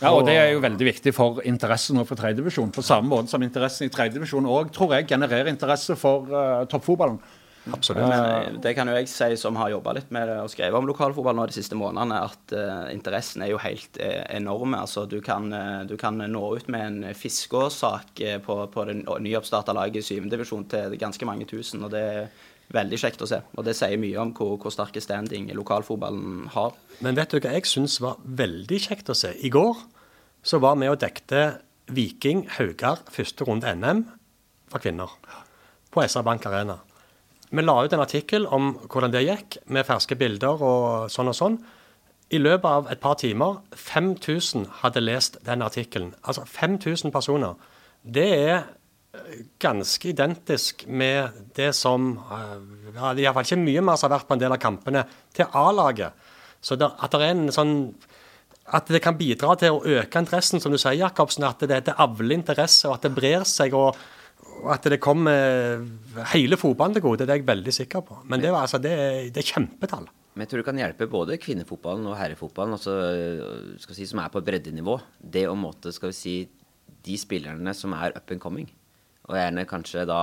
Ja, 0.00 0.12
og 0.14 0.26
Det 0.26 0.36
er 0.38 0.52
jo 0.52 0.60
veldig 0.62 0.86
viktig 0.86 1.12
for 1.14 1.40
interessen 1.44 1.98
for 2.06 2.14
tredjedivisjon. 2.18 2.70
På 2.74 2.82
samme 2.86 3.10
måte 3.10 3.32
som 3.32 3.42
interessen 3.42 3.88
i 3.88 3.90
tredjedivisjon 3.90 4.46
òg, 4.46 4.72
tror 4.74 4.94
jeg, 4.94 5.08
genererer 5.10 5.50
interesse 5.50 5.96
for 5.98 6.30
uh, 6.30 6.64
toppfotballen. 6.70 7.18
Absolutt. 7.72 8.04
Men 8.04 8.12
eh, 8.24 8.58
det 8.64 8.74
kan 8.76 8.88
jo 8.88 8.96
jeg 8.96 9.10
si 9.10 9.30
som 9.40 9.56
har 9.60 9.72
jobba 9.72 9.94
litt 9.98 10.12
med 10.14 10.28
det 10.30 10.38
og 10.42 10.50
skrevet 10.52 10.78
om 10.78 10.88
lokalfotball 10.88 11.36
nå 11.38 11.46
de 11.50 11.56
siste 11.56 11.78
månedene, 11.78 12.20
at 12.28 12.54
uh, 12.56 12.88
interessen 12.92 13.44
er 13.44 13.52
jo 13.52 13.62
helt 13.62 13.98
eh, 14.02 14.22
enorm. 14.36 14.76
Altså, 14.78 15.06
du, 15.10 15.18
kan, 15.24 15.50
eh, 15.52 15.80
du 15.88 15.96
kan 16.00 16.18
nå 16.18 16.44
ut 16.56 16.68
med 16.72 16.86
en 16.86 17.16
Fiskås-sak 17.16 18.22
eh, 18.24 18.38
på, 18.44 18.60
på 18.72 18.86
det 18.88 19.00
nyoppstarta 19.04 19.74
laget 19.76 20.02
i 20.02 20.20
7. 20.20 20.28
divisjon 20.32 20.68
til 20.70 20.96
ganske 21.00 21.28
mange 21.28 21.48
tusen. 21.48 21.84
og 21.84 21.92
det 21.94 22.04
er 22.12 22.30
Veldig 22.68 22.98
kjekt 23.00 23.22
å 23.24 23.26
se. 23.30 23.38
Og 23.56 23.64
det 23.64 23.72
sier 23.78 23.96
mye 23.96 24.18
om 24.20 24.34
hvor, 24.36 24.58
hvor 24.60 24.72
sterke 24.74 25.00
standing 25.00 25.46
lokalfotballen 25.56 26.50
har. 26.52 26.74
Men 27.00 27.16
vet 27.16 27.32
du 27.32 27.40
hva 27.40 27.54
jeg 27.56 27.64
syns 27.64 27.96
var 28.04 28.18
veldig 28.20 28.80
kjekt 28.84 29.08
å 29.08 29.16
se? 29.16 29.30
I 29.40 29.48
går 29.48 29.80
så 30.44 30.60
var 30.60 30.76
vi 30.76 30.90
og 30.92 30.98
dekte 31.00 31.62
Viking 31.96 32.44
Haugar 32.58 33.00
første 33.08 33.46
runde 33.48 33.72
NM 33.72 34.04
for 34.68 34.84
kvinner 34.84 35.16
på 35.88 36.04
SR 36.04 36.26
Bank 36.26 36.44
Arena. 36.44 36.76
Vi 37.50 37.64
la 37.64 37.78
ut 37.84 37.94
en 37.96 38.04
artikkel 38.04 38.46
om 38.52 38.74
hvordan 38.84 39.12
det 39.14 39.24
gikk, 39.24 39.58
med 39.72 39.86
ferske 39.88 40.16
bilder 40.20 40.60
og 40.60 41.12
sånn 41.12 41.30
og 41.32 41.36
sånn. 41.36 41.58
I 42.28 42.40
løpet 42.42 42.68
av 42.68 42.90
et 42.92 43.00
par 43.00 43.16
timer 43.20 43.62
5000 43.72 44.66
hadde 44.82 45.00
lest 45.00 45.38
den 45.46 45.64
artikkelen. 45.64 46.12
Altså 46.28 46.44
5000 46.44 47.12
personer. 47.14 47.56
Det 48.04 48.26
er 48.36 48.56
eh, 48.58 49.38
ganske 49.60 50.10
identisk 50.10 50.84
med 50.86 51.38
det 51.56 51.70
som 51.76 52.18
eh, 52.20 52.58
ja, 52.98 53.14
iallfall 53.14 53.48
ikke 53.48 53.62
mye 53.62 53.86
mer 53.88 53.96
som 53.96 54.10
har 54.10 54.18
vært 54.18 54.28
på 54.28 54.36
en 54.36 54.44
del 54.44 54.52
av 54.52 54.60
kampene 54.60 55.06
til 55.32 55.48
A-laget. 55.56 56.28
Så 56.60 56.76
det, 56.76 56.90
at 57.00 57.16
det 57.16 57.24
er 57.24 57.32
en 57.32 57.54
sånn 57.54 57.74
at 58.76 58.90
det 58.92 59.00
kan 59.00 59.16
bidra 59.16 59.54
til 59.56 59.78
å 59.78 59.96
øke 59.96 60.20
interessen, 60.20 60.60
som 60.60 60.74
du 60.74 60.76
sier, 60.76 60.98
Jacobsen. 61.00 61.46
At 61.48 61.62
det, 61.64 61.80
det 61.86 61.96
avler 61.96 62.36
interesse, 62.36 62.84
og 62.90 62.98
at 62.98 63.06
det 63.06 63.14
brer 63.16 63.46
seg. 63.48 63.72
og 63.72 63.96
at 64.72 64.86
det 64.90 65.00
kommer 65.02 65.84
hele 66.32 66.58
fotballen 66.58 66.96
til 66.96 67.04
gode. 67.04 67.24
Det 67.24 67.34
er 67.34 67.40
jeg 67.40 67.48
veldig 67.48 67.74
sikker 67.74 68.04
på. 68.06 68.20
Men 68.28 68.42
det, 68.42 68.50
altså, 68.54 68.80
det, 68.82 68.94
det 69.34 69.42
er 69.42 69.52
kjempetall. 69.52 70.08
Men 70.34 70.44
jeg 70.44 70.52
tror 70.52 70.62
det 70.62 70.68
kan 70.68 70.78
hjelpe 70.78 71.10
både 71.10 71.38
kvinnefotballen 71.42 72.06
og 72.06 72.18
herrefotballen, 72.18 72.76
altså, 72.76 72.94
skal 73.82 73.96
si, 73.96 74.06
som 74.06 74.20
er 74.22 74.30
på 74.30 74.42
breddenivå. 74.46 74.98
Det 75.18 75.48
å 75.50 75.56
måte, 75.58 75.90
skal 75.94 76.12
vi 76.12 76.18
si, 76.18 76.34
de 77.08 77.16
spillerne 77.18 77.74
som 77.74 77.94
er 77.96 78.14
up 78.14 78.30
and 78.34 78.42
coming, 78.42 78.68
og 79.28 79.34
gjerne 79.38 79.66
kanskje 79.68 80.04
da 80.08 80.20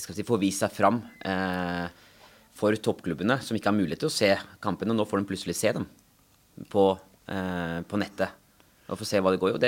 skal 0.00 0.16
si, 0.16 0.26
få 0.28 0.38
vist 0.40 0.64
seg 0.64 0.74
fram 0.74 1.00
eh, 1.24 1.86
for 2.56 2.76
toppklubbene, 2.76 3.38
som 3.44 3.56
ikke 3.56 3.72
har 3.72 3.78
mulighet 3.78 4.04
til 4.04 4.10
å 4.10 4.14
se 4.14 4.30
kampene. 4.62 4.96
Nå 4.96 5.08
får 5.08 5.22
de 5.22 5.30
plutselig 5.32 5.56
se 5.58 5.72
dem 5.76 5.88
på, 6.72 6.84
eh, 7.32 7.80
på 7.88 8.00
nettet 8.00 8.36
og 8.90 8.98
få 9.00 9.06
se 9.06 9.20
hva 9.22 9.32
det 9.32 9.40
går 9.40 9.52
i. 9.52 9.56
Og 9.56 9.62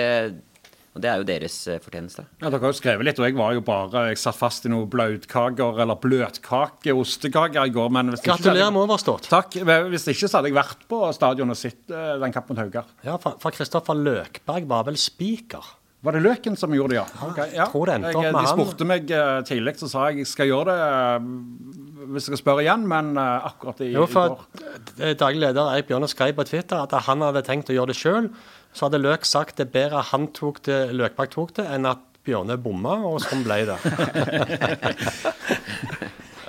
og 0.92 1.00
det 1.00 1.08
er 1.08 1.20
jo 1.22 1.26
deres 1.28 1.54
eh, 1.72 1.80
fortjeneste. 1.80 2.26
Ja, 2.42 2.50
Dere 2.52 2.60
har 2.60 2.72
jo 2.74 2.76
skrevet 2.76 3.06
litt, 3.08 3.20
og 3.20 3.24
jeg 3.24 3.36
var 3.38 3.54
jo 3.56 3.62
bare 3.64 4.02
Jeg 4.10 4.20
satt 4.20 4.36
fast 4.36 4.66
i 4.68 4.72
noen 4.72 4.90
blautkaker 4.92 5.80
eller 5.84 5.96
bløtkake, 6.00 6.92
ostekaker 6.92 7.64
i 7.64 7.72
går. 7.72 7.92
men 7.96 8.12
hvis 8.12 8.24
Gratulerer 8.26 8.74
med 8.74 8.84
overstått. 8.84 9.30
Takk. 9.32 9.56
Hvis 9.88 10.08
ikke 10.12 10.28
så 10.28 10.38
hadde 10.40 10.52
jeg 10.52 10.58
vært 10.60 10.84
på 10.90 11.00
stadion 11.16 11.54
og 11.54 11.56
sett 11.56 11.92
eh, 11.92 12.16
den 12.20 12.34
kampen 12.34 12.56
mot 12.56 12.64
Haugar. 12.64 12.90
Ja, 13.06 13.16
for 13.16 13.56
Kristoffer 13.56 13.96
Løkberg 13.96 14.68
var 14.68 14.84
vel 14.90 15.00
spiker. 15.00 15.78
Var 16.02 16.16
det 16.16 16.22
Løken 16.24 16.56
som 16.58 16.72
gjorde 16.74 16.96
det, 16.96 16.98
ja? 16.98 17.26
Okay, 17.28 17.52
ja. 17.54 17.68
tror 17.70 17.86
det 17.86 17.94
endte 17.94 18.10
opp 18.18 18.24
med 18.26 18.34
han. 18.34 18.46
De 18.48 18.52
spurte 18.52 18.86
meg 18.90 19.10
eh, 19.14 19.36
tidlig, 19.46 19.76
så 19.78 19.88
sa 19.88 20.08
jeg 20.10 20.24
jeg 20.24 20.32
skal 20.32 20.48
gjøre 20.50 20.72
det 20.74 20.86
eh, 20.90 21.92
hvis 22.12 22.26
jeg 22.26 22.32
skal 22.32 22.40
spørre 22.40 22.64
igjen, 22.64 22.86
men 22.90 23.12
eh, 23.20 23.46
akkurat 23.52 23.84
i, 23.86 23.92
Jo, 23.94 24.08
i 24.08 24.10
for 24.10 24.34
går 24.34 24.64
eh, 24.98 25.14
Daglig 25.18 25.44
leder 25.44 25.70
Eik 25.76 25.86
Bjørne 25.86 26.08
skrev 26.10 26.34
på 26.38 26.46
Twitter 26.48 26.82
at 26.82 26.96
han 27.06 27.22
hadde 27.22 27.44
tenkt 27.46 27.70
å 27.70 27.76
gjøre 27.76 27.92
det 27.92 27.98
sjøl. 28.00 28.28
Så 28.72 28.86
hadde 28.88 29.02
Løk 29.02 29.26
sagt 29.28 29.58
det 29.60 29.68
er 29.68 29.74
bedre 29.74 30.02
han 30.12 30.28
tok 30.36 30.62
det, 30.68 30.80
Løkbakk 30.96 31.30
tok 31.34 31.54
det, 31.60 31.66
enn 31.68 31.86
at 31.90 32.00
Bjørne 32.22 32.54
bomma, 32.62 33.00
og 33.08 33.18
sånn 33.24 33.42
ble 33.42 33.64
det. 33.66 33.78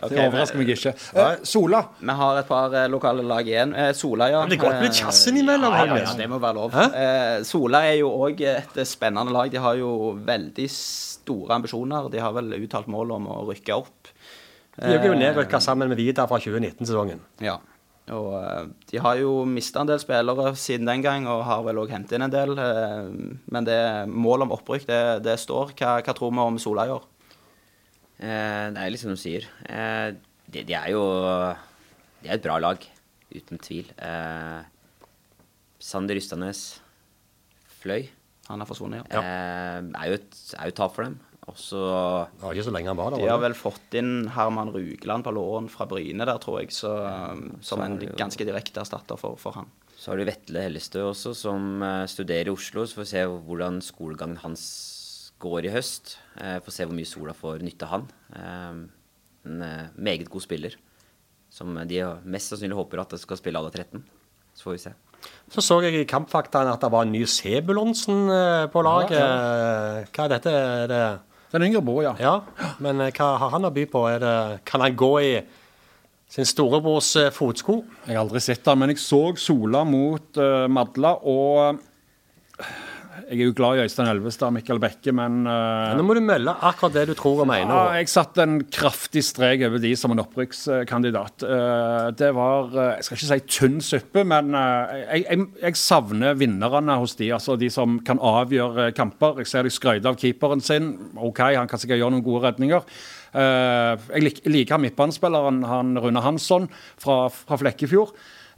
Det 0.04 0.20
overrasker 0.20 0.60
meg 0.60 0.68
ikke. 0.74 0.92
Eh, 1.16 1.36
Sola. 1.48 1.80
Vi 2.04 2.16
har 2.20 2.40
et 2.42 2.48
par 2.50 2.74
eh, 2.76 2.90
lokale 2.92 3.24
lag 3.24 3.48
igjen. 3.48 3.72
Eh, 3.72 3.92
Sola, 3.96 4.28
ja. 4.34 4.42
Men 4.44 4.52
det 4.52 4.60
går 4.60 4.76
litt 4.82 4.98
Eh, 4.98 5.00
jazz 5.00 5.22
innimellom, 5.32 5.72
Ja, 5.72 5.86
ja, 5.88 6.00
ja, 6.04 6.14
det 6.20 6.28
må 6.28 6.40
være 6.44 6.58
lov. 6.58 6.76
Eh, 6.76 7.44
Sola 7.48 7.86
er 7.88 8.00
jo 8.02 8.10
òg 8.26 8.42
et 8.44 8.82
spennende 8.90 9.32
lag. 9.32 9.52
De 9.54 9.62
har 9.64 9.78
jo 9.80 9.94
veldig 10.28 10.68
store 10.74 11.56
ambisjoner. 11.56 12.10
De 12.12 12.20
har 12.20 12.36
vel 12.36 12.52
uttalt 12.60 12.90
mål 12.92 13.16
om 13.16 13.30
å 13.32 13.38
rykke 13.48 13.78
opp. 13.78 14.12
De 14.76 14.90
er 14.98 15.06
jo 15.08 15.14
nedrykka 15.16 15.62
sammen 15.62 15.88
med 15.88 15.98
Vidar 16.02 16.28
fra 16.28 16.40
2019-sesongen. 16.42 17.22
Ja. 17.46 17.60
Og 18.12 18.34
eh, 18.36 18.66
de 18.92 19.00
har 19.00 19.16
jo 19.22 19.46
mista 19.48 19.80
en 19.80 19.88
del 19.88 20.02
spillere 20.02 20.50
siden 20.60 20.90
den 20.90 21.04
gang, 21.06 21.28
og 21.32 21.46
har 21.48 21.64
vel 21.64 21.80
òg 21.80 21.94
hentet 21.94 22.18
inn 22.18 22.26
en 22.26 22.34
del. 22.34 22.52
eh, 22.60 23.08
men 23.56 23.68
det 23.70 23.80
målet 24.12 24.48
om 24.48 24.56
opprykk, 24.58 24.88
det, 24.90 25.02
det 25.24 25.38
står. 25.40 25.72
Hva, 25.80 25.96
hva 26.04 26.16
tror 26.18 26.34
vi 26.34 26.44
om 26.44 26.60
Sola 26.60 26.88
i 26.90 26.94
år? 26.98 27.06
Eh, 28.20 28.66
det 28.76 28.82
er 28.82 28.92
litt 28.92 29.04
som 29.04 29.14
du 29.16 29.20
sier. 29.20 29.48
Eh, 29.70 30.12
de, 30.52 30.66
de 30.68 30.76
er 30.78 30.92
jo 30.92 31.04
De 32.24 32.30
er 32.30 32.36
et 32.38 32.44
bra 32.44 32.60
lag, 32.60 32.84
uten 33.34 33.60
tvil. 33.64 33.88
Eh, 33.98 34.62
Sander 35.84 36.16
Rystanes 36.20 36.66
fløy. 37.82 38.10
Han 38.50 38.62
er 38.64 38.68
forsvunnet, 38.68 39.08
ja. 39.12 39.24
Eh, 39.24 39.80
er 40.04 40.12
jo 40.12 40.20
et, 40.20 40.42
er 40.60 40.68
jo 40.68 40.76
et 40.76 40.80
tap 40.80 40.96
for 40.96 41.08
dem. 41.08 41.18
Og 41.52 41.58
så 41.60 41.80
Det 42.32 42.46
var 42.46 42.56
ikke 42.56 42.68
så 42.70 42.74
lenge 42.74 42.92
han 42.92 43.00
var 43.00 43.12
der. 43.12 43.24
De 43.24 43.32
har 43.32 43.42
vel 43.44 43.56
fått 43.58 43.98
inn 44.00 44.30
Herman 44.32 44.72
Rugeland 44.72 45.26
på 45.26 45.34
lån 45.36 45.70
fra 45.72 45.88
Bryne 45.90 46.28
der, 46.28 46.40
tror 46.40 46.62
jeg, 46.62 46.72
så, 46.76 46.94
um, 47.34 47.58
som 47.66 47.84
en 47.84 47.98
ganske 48.00 48.48
direkte 48.48 48.80
erstatter 48.84 49.20
for, 49.20 49.36
for 49.42 49.60
han. 49.60 49.68
Så 50.04 50.12
har 50.12 50.20
du 50.20 50.26
Vetle 50.28 50.66
Hellestø 50.66 51.04
også, 51.10 51.32
som 51.38 51.84
eh, 51.86 52.06
studerer 52.12 52.50
i 52.50 52.54
Oslo. 52.54 52.84
Så 52.84 52.98
får 52.98 53.06
vi 53.06 53.12
se 53.14 53.22
hvordan 53.48 53.78
skolegangen 53.86 54.42
hans 54.42 54.64
går 55.44 55.68
i 55.68 55.72
høst. 55.72 56.18
Eh, 56.40 56.58
får 56.64 56.76
se 56.76 56.88
hvor 56.88 56.98
mye 56.98 57.08
Sola 57.08 57.36
får 57.38 57.64
nytte 57.64 57.88
av 57.88 57.94
han. 57.94 58.10
Eh, 58.36 58.82
en 59.48 59.64
meget 59.96 60.28
god 60.32 60.44
spiller. 60.44 60.76
Som 61.54 61.76
de 61.88 62.02
mest 62.28 62.52
sannsynlig 62.52 62.76
håper 62.76 63.04
at 63.04 63.16
skal 63.22 63.40
spille 63.40 63.60
alle 63.60 63.72
13. 63.72 64.04
Så 64.58 64.68
får 64.68 64.76
vi 64.76 64.84
se. 64.84 64.94
Så 65.54 65.64
så 65.64 65.78
jeg 65.86 66.02
i 66.02 66.08
Kampfaktaen 66.10 66.68
at 66.68 66.84
det 66.84 66.92
var 66.92 67.06
en 67.06 67.14
ny 67.14 67.24
Sebulonsen 67.30 68.26
på 68.74 68.84
laget. 68.84 69.16
Hva 69.16 70.26
er 70.26 70.34
dette? 70.34 70.52
Er 70.52 70.92
det 70.92 71.04
Den 71.54 71.68
yngre 71.68 71.84
bror, 71.86 72.02
ja. 72.02 72.14
Ja, 72.18 72.34
men 72.82 73.02
eh, 73.04 73.12
hva 73.14 73.36
har 73.38 73.52
han 73.54 73.68
å 73.68 73.70
by 73.74 73.84
på? 73.92 74.08
Det, 74.18 74.38
kan 74.66 74.82
han 74.82 74.96
gå 74.98 75.12
i 75.22 75.34
sin 76.34 76.48
storebrors 76.50 77.12
eh, 77.22 77.30
fotsko? 77.34 77.76
Jeg 78.08 78.18
har 78.18 78.24
aldri 78.24 78.42
sett 78.42 78.64
den, 78.66 78.80
men 78.82 78.94
jeg 78.94 79.04
så 79.04 79.22
Sola 79.38 79.84
mot 79.86 80.42
uh, 80.42 80.66
Madla, 80.66 81.14
og 81.22 81.78
jeg 83.30 83.38
er 83.40 83.46
jo 83.48 83.54
glad 83.56 83.78
i 83.78 83.84
Øystein 83.86 84.08
Elvestad 84.10 84.48
og 84.50 84.54
Mikkel 84.56 84.80
Bekke, 84.82 85.14
men 85.16 85.44
uh, 85.46 85.94
Nå 85.98 86.04
må 86.08 86.16
du 86.18 86.22
melde 86.26 86.54
akkurat 86.66 86.96
det 86.96 87.04
du 87.10 87.14
tror 87.20 87.44
og 87.44 87.48
mener. 87.50 87.70
Ja, 87.72 88.00
jeg 88.02 88.10
satte 88.12 88.42
en 88.46 88.58
kraftig 88.74 89.22
strek 89.28 89.64
over 89.68 89.82
de 89.84 89.92
som 90.00 90.14
en 90.16 90.22
opprykkskandidat. 90.24 91.46
Uh, 91.46 92.10
Det 92.18 92.32
var 92.36 92.70
uh, 92.74 92.84
Jeg 92.98 93.08
skal 93.08 93.20
ikke 93.20 93.30
si 93.32 93.40
tynn 93.60 93.80
suppe, 93.86 94.24
men 94.28 94.54
jeg, 94.58 95.24
jeg, 95.28 95.48
jeg 95.62 95.80
savner 95.80 96.38
vinnerne 96.40 96.98
hos 97.02 97.16
de. 97.20 97.32
Altså 97.36 97.58
de 97.60 97.70
som 97.74 98.00
kan 98.06 98.22
avgjøre 98.22 98.92
kamper. 98.98 99.42
Jeg 99.44 99.52
ser 99.54 99.68
de 99.68 99.74
skryter 99.74 100.10
av 100.14 100.18
keeperen 100.22 100.64
sin. 100.64 100.94
OK, 101.18 101.44
han 101.54 101.70
kan 101.72 101.82
sikkert 101.82 102.02
gjøre 102.02 102.16
noen 102.18 102.26
gode 102.26 102.46
redninger. 102.50 102.86
Jeg 103.34 104.22
lik- 104.24 104.44
liker 104.46 104.76
han 104.78 104.84
midtbanespilleren 104.86 105.64
han 105.66 105.96
Rune 105.98 106.22
Hansson 106.22 106.68
fra, 107.02 107.28
fra 107.34 107.58
Flekkefjord. 107.62 108.14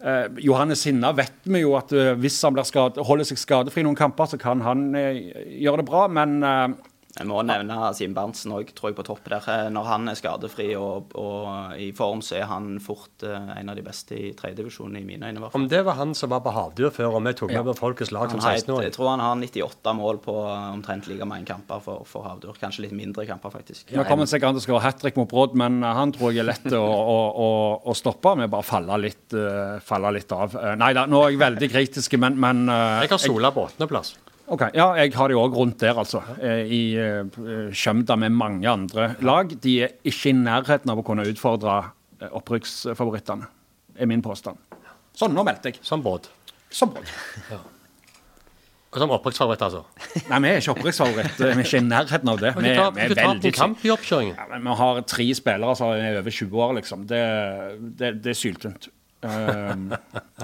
Eh, 0.06 0.26
Johannes 0.45 0.84
Hinna 0.86 1.10
vet 1.18 1.47
vi 1.49 1.64
jo 1.64 1.72
at 1.80 1.89
eh, 1.95 2.14
hvis 2.22 2.38
han 2.45 2.60
skade, 2.68 3.01
holder 3.08 3.26
seg 3.26 3.39
skadefri 3.41 3.82
noen 3.86 3.97
kamper, 3.97 4.30
så 4.30 4.38
kan 4.38 4.62
han 4.62 4.91
eh, 4.93 5.32
gjøre 5.64 5.82
det 5.82 5.88
bra, 5.88 6.06
men 6.14 6.38
Jeg 7.16 7.30
må 7.30 7.38
nevne 7.47 7.78
Simen 7.95 8.11
Berntsen 8.11 8.51
òg, 8.51 8.74
tror 8.76 8.89
jeg, 8.91 8.95
på 8.97 9.03
topp 9.07 9.30
der. 9.32 9.45
Eh, 9.47 9.70
Når 9.72 9.86
han 9.88 10.11
er 10.11 10.18
skadefri 10.20 10.66
og, 10.76 11.13
og 11.16 11.78
i 11.80 11.88
form, 11.95 12.20
så 12.26 12.41
er 12.41 12.49
han 12.49 12.74
fort 12.84 13.24
eh, 13.24 13.53
en 13.55 13.72
av 13.72 13.78
de 13.80 13.86
beste 13.86 14.18
i 14.20 14.34
tredjedivisjonen, 14.36 14.97
i 14.99 15.05
mine 15.07 15.30
øyne. 15.30 15.39
i 15.39 15.43
hvert 15.45 15.53
fall. 15.53 15.63
Om 15.63 15.70
det 15.72 15.80
var 15.88 15.95
han 15.95 16.11
som 16.18 16.34
var 16.34 16.43
på 16.43 16.51
havdyr 16.51 16.91
før, 16.91 17.16
og 17.16 17.24
vi 17.24 17.34
tok 17.39 17.53
med 17.55 17.70
på 17.70 17.78
Folkets 17.80 18.11
lag 18.11 18.28
som 18.28 18.41
Han 18.43 18.49
har 18.49 18.59
et, 18.59 18.66
16-åring. 18.68 18.89
jeg 18.89 18.95
tror 18.97 19.11
han 19.13 19.24
har 19.24 19.39
98 19.39 19.95
mål 20.01 20.20
på 20.28 20.36
eh, 20.43 20.68
omtrent 20.74 21.07
like 21.07 21.30
mange 21.32 21.47
kamper 21.47 21.80
for, 21.88 22.03
for 22.09 22.28
Havdur. 22.28 22.59
Kanskje 22.59 22.89
litt 22.89 22.97
mindre 22.99 23.24
kamper, 23.32 23.55
faktisk. 23.55 23.95
Nå 23.95 24.03
kommer 24.11 24.28
sikkert 24.28 24.51
han 24.51 24.59
til 24.59 24.66
å 24.66 24.68
skåre 24.68 24.84
hat 24.89 24.99
trick 24.99 25.16
mot 25.22 25.32
Brodd, 25.32 25.55
men 25.55 25.80
han 25.88 26.11
tror 26.16 26.36
jeg 26.36 26.43
er 26.43 26.49
lett 26.51 26.68
å, 26.76 26.84
å, 26.84 27.18
å, 27.32 27.49
å 27.80 27.95
stoppe 27.95 28.36
med 28.41 28.51
bare 28.51 28.68
falle 28.68 28.99
litt, 28.99 29.30
uh, 29.32 29.80
falle 29.80 30.11
litt 30.20 30.36
av. 30.36 30.51
Uh, 30.51 30.74
nei 30.84 30.91
da, 30.97 31.07
nå 31.07 31.24
er 31.24 31.38
jeg 31.38 31.43
veldig 31.47 31.72
kritisk, 31.72 32.20
men, 32.20 32.36
men 32.43 32.68
uh, 32.68 32.99
Jeg 33.05 33.16
har 33.16 33.24
Sola 33.24 33.55
på 33.55 33.70
åttendeplass. 33.70 34.18
Ok, 34.48 34.62
Ja, 34.78 34.91
jeg 35.00 35.14
har 35.18 35.32
de 35.32 35.38
òg 35.41 35.56
rundt 35.58 35.80
der, 35.82 35.98
altså. 35.98 36.22
eh, 36.38 36.66
I 36.70 36.82
uh, 37.02 37.72
Skjømda 37.74 38.16
med 38.22 38.30
mange 38.36 38.70
andre 38.70 39.16
lag. 39.26 39.50
De 39.64 39.78
er 39.88 39.96
ikke 40.06 40.30
i 40.30 40.36
nærheten 40.38 40.91
av 40.93 41.02
å 41.02 41.06
kunne 41.08 41.26
utfordre 41.26 41.80
eh, 42.22 42.30
opprykksfavorittene, 42.30 43.48
er 43.98 44.10
min 44.12 44.22
påstand. 44.22 44.62
Sånn, 45.18 45.34
nå 45.34 45.46
meldte 45.48 45.72
jeg. 45.72 45.80
Som 45.82 46.04
Brodd. 46.06 46.30
Som 46.70 46.91
Brodd. 46.93 47.10
Og 48.96 49.02
som 49.02 49.12
opprykksfavoritt, 49.12 49.64
altså. 49.66 49.82
Nei, 50.30 50.38
vi 50.43 50.50
er 50.54 50.62
ikke 50.62 50.76
opprykksfavoritt. 50.78 51.39
Vi 51.39 51.48
er 51.50 51.64
ikke 51.66 51.80
i 51.82 51.88
nærheten 51.88 52.30
av 52.32 52.38
det. 52.39 52.52
Vi, 52.56 52.62
Vi, 52.64 52.76
vi 53.00 53.08
er 53.10 53.16
veldig 53.18 53.52
kamp 53.58 53.82
i 53.84 53.91
oppkjøringen. 53.91 54.38
Ja, 54.38 54.46
men 54.54 54.70
Vi 54.70 54.76
har 54.80 55.02
tre 55.10 55.26
spillere 55.36 55.76
som 55.80 55.96
er 55.98 56.20
over 56.22 56.38
20 56.38 56.62
år, 56.68 56.76
liksom. 56.78 57.08
Det, 57.10 57.24
det, 58.00 58.14
det 58.24 58.32
er 58.36 58.39
syltynt. 58.39 58.88
Eh, 59.26 59.76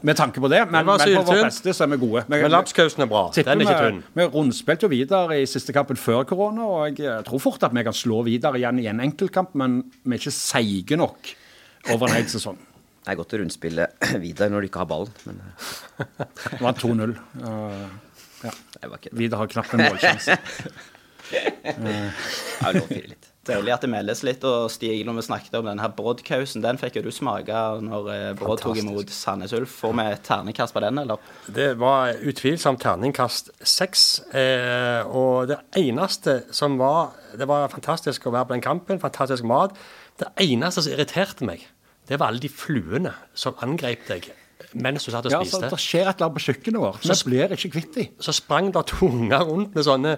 med 0.03 0.17
tanke 0.17 0.41
på 0.41 0.49
det. 0.49 0.63
Men, 0.71 0.85
Det 0.85 0.97
men 1.05 1.17
på 1.19 1.23
vårt 1.27 1.43
beste 1.45 1.73
så 1.77 1.83
er 1.85 1.91
vi 1.93 1.97
gode. 2.01 2.23
Vi- 2.27 2.41
Men 2.41 2.51
lapskausen 2.51 3.03
er 3.03 3.09
bra. 3.11 3.23
Den 3.35 3.47
er 3.61 3.65
ikke 3.65 3.77
tynn. 3.85 4.03
Vi 4.17 4.25
rundspilte 4.33 4.87
jo 4.87 4.89
videre 4.89 5.37
i 5.41 5.45
siste 5.45 5.73
kampen 5.75 5.97
før 5.99 6.23
korona, 6.25 6.65
og 6.65 6.97
jeg 6.97 7.05
eh, 7.05 7.21
tror 7.27 7.39
fort 7.43 7.63
at 7.63 7.73
vi 7.77 7.83
kan 7.83 7.93
slå 7.93 8.23
videre 8.25 8.57
igjen 8.57 8.79
i 8.81 8.87
en 8.89 8.99
enkeltkamp, 8.99 9.53
men 9.55 9.83
vi 10.03 10.15
er 10.15 10.19
ikke 10.23 10.33
seige 10.33 10.97
nok 10.97 11.33
over 11.91 12.07
en 12.09 12.15
hel 12.15 12.25
sesong. 12.31 12.57
Det 13.01 13.13
er 13.13 13.15
godt 13.17 13.33
å 13.33 13.39
rundspille 13.41 13.87
videre 14.25 14.49
når 14.49 14.61
du 14.61 14.67
ikke 14.69 14.83
har 14.83 14.89
ballen, 14.89 15.13
men 15.25 15.41
eh, 15.99 16.05
Det 16.51 16.61
var 16.61 16.73
2-0. 16.73 17.15
Uh, 17.41 17.89
det 18.41 18.89
var 18.89 18.97
ikke 18.97 19.09
det. 19.11 19.17
Vidar 19.19 19.37
har 19.43 19.47
knapt 19.47 19.73
en 19.77 19.85
målsjanse. 19.85 20.37
Jeg 21.31 22.11
har 22.61 22.73
lov 22.75 22.83
å 22.83 22.87
fire 22.89 23.07
litt. 23.13 23.30
Deilig 23.49 23.71
at 23.73 23.81
det 23.81 23.89
meldes 23.89 24.19
litt. 24.21 24.43
Og 24.45 24.67
Stig, 24.69 24.99
når 25.07 25.17
vi 25.17 25.23
snakket 25.25 25.55
om 25.57 25.65
denne 25.65 25.87
Brodd-kausen, 25.97 26.61
den 26.61 26.77
fikk 26.77 26.99
jo 26.99 27.05
du 27.07 27.11
smake 27.15 27.61
når 27.81 28.09
eh, 28.13 28.25
Brodd 28.37 28.61
tok 28.61 28.77
imot 28.77 29.09
Sandnes 29.13 29.55
Ulf. 29.57 29.73
Får 29.81 29.95
vi 29.97 30.05
et 30.11 30.21
terningkast 30.27 30.75
på 30.75 30.83
den, 30.85 31.01
eller? 31.01 31.31
Det 31.49 31.71
var 31.81 32.13
utvilsomt 32.21 32.83
terningkast 32.85 33.49
seks. 33.65 34.05
Eh, 34.37 35.01
og 35.09 35.49
det 35.49 35.57
eneste 35.79 36.43
som 36.53 36.77
var 36.81 37.15
Det 37.31 37.47
var 37.47 37.71
fantastisk 37.71 38.27
å 38.27 38.33
være 38.35 38.49
på 38.49 38.55
den 38.57 38.65
kampen, 38.65 39.01
fantastisk 39.01 39.45
mat. 39.47 39.73
Det 40.19 40.27
eneste 40.43 40.83
som 40.83 40.93
irriterte 40.93 41.47
meg, 41.47 41.63
det 42.11 42.19
var 42.19 42.29
alle 42.29 42.43
de 42.43 42.51
fluene 42.51 43.15
som 43.33 43.57
angrep 43.63 44.05
deg 44.09 44.33
mens 44.77 45.05
du 45.05 45.11
satt 45.11 45.25
og 45.25 45.33
spiste. 45.33 45.57
Ja, 45.57 45.69
så. 45.69 45.73
Det 45.73 45.81
skjer 45.81 46.05
et 46.05 46.15
eller 46.15 46.27
annet 46.27 46.37
på 46.37 46.43
kjøkkenet 46.45 46.81
vårt. 46.83 47.07
Vi 47.07 47.17
blir 47.27 47.55
ikke 47.55 47.71
kvitt 47.73 47.95
dem. 47.97 48.13
Så 48.23 48.35
sprang 48.35 48.69
det 48.73 48.83
to 48.91 49.09
unger 49.09 49.43
rundt 49.49 49.75
med 49.75 49.87
sånne, 49.87 50.15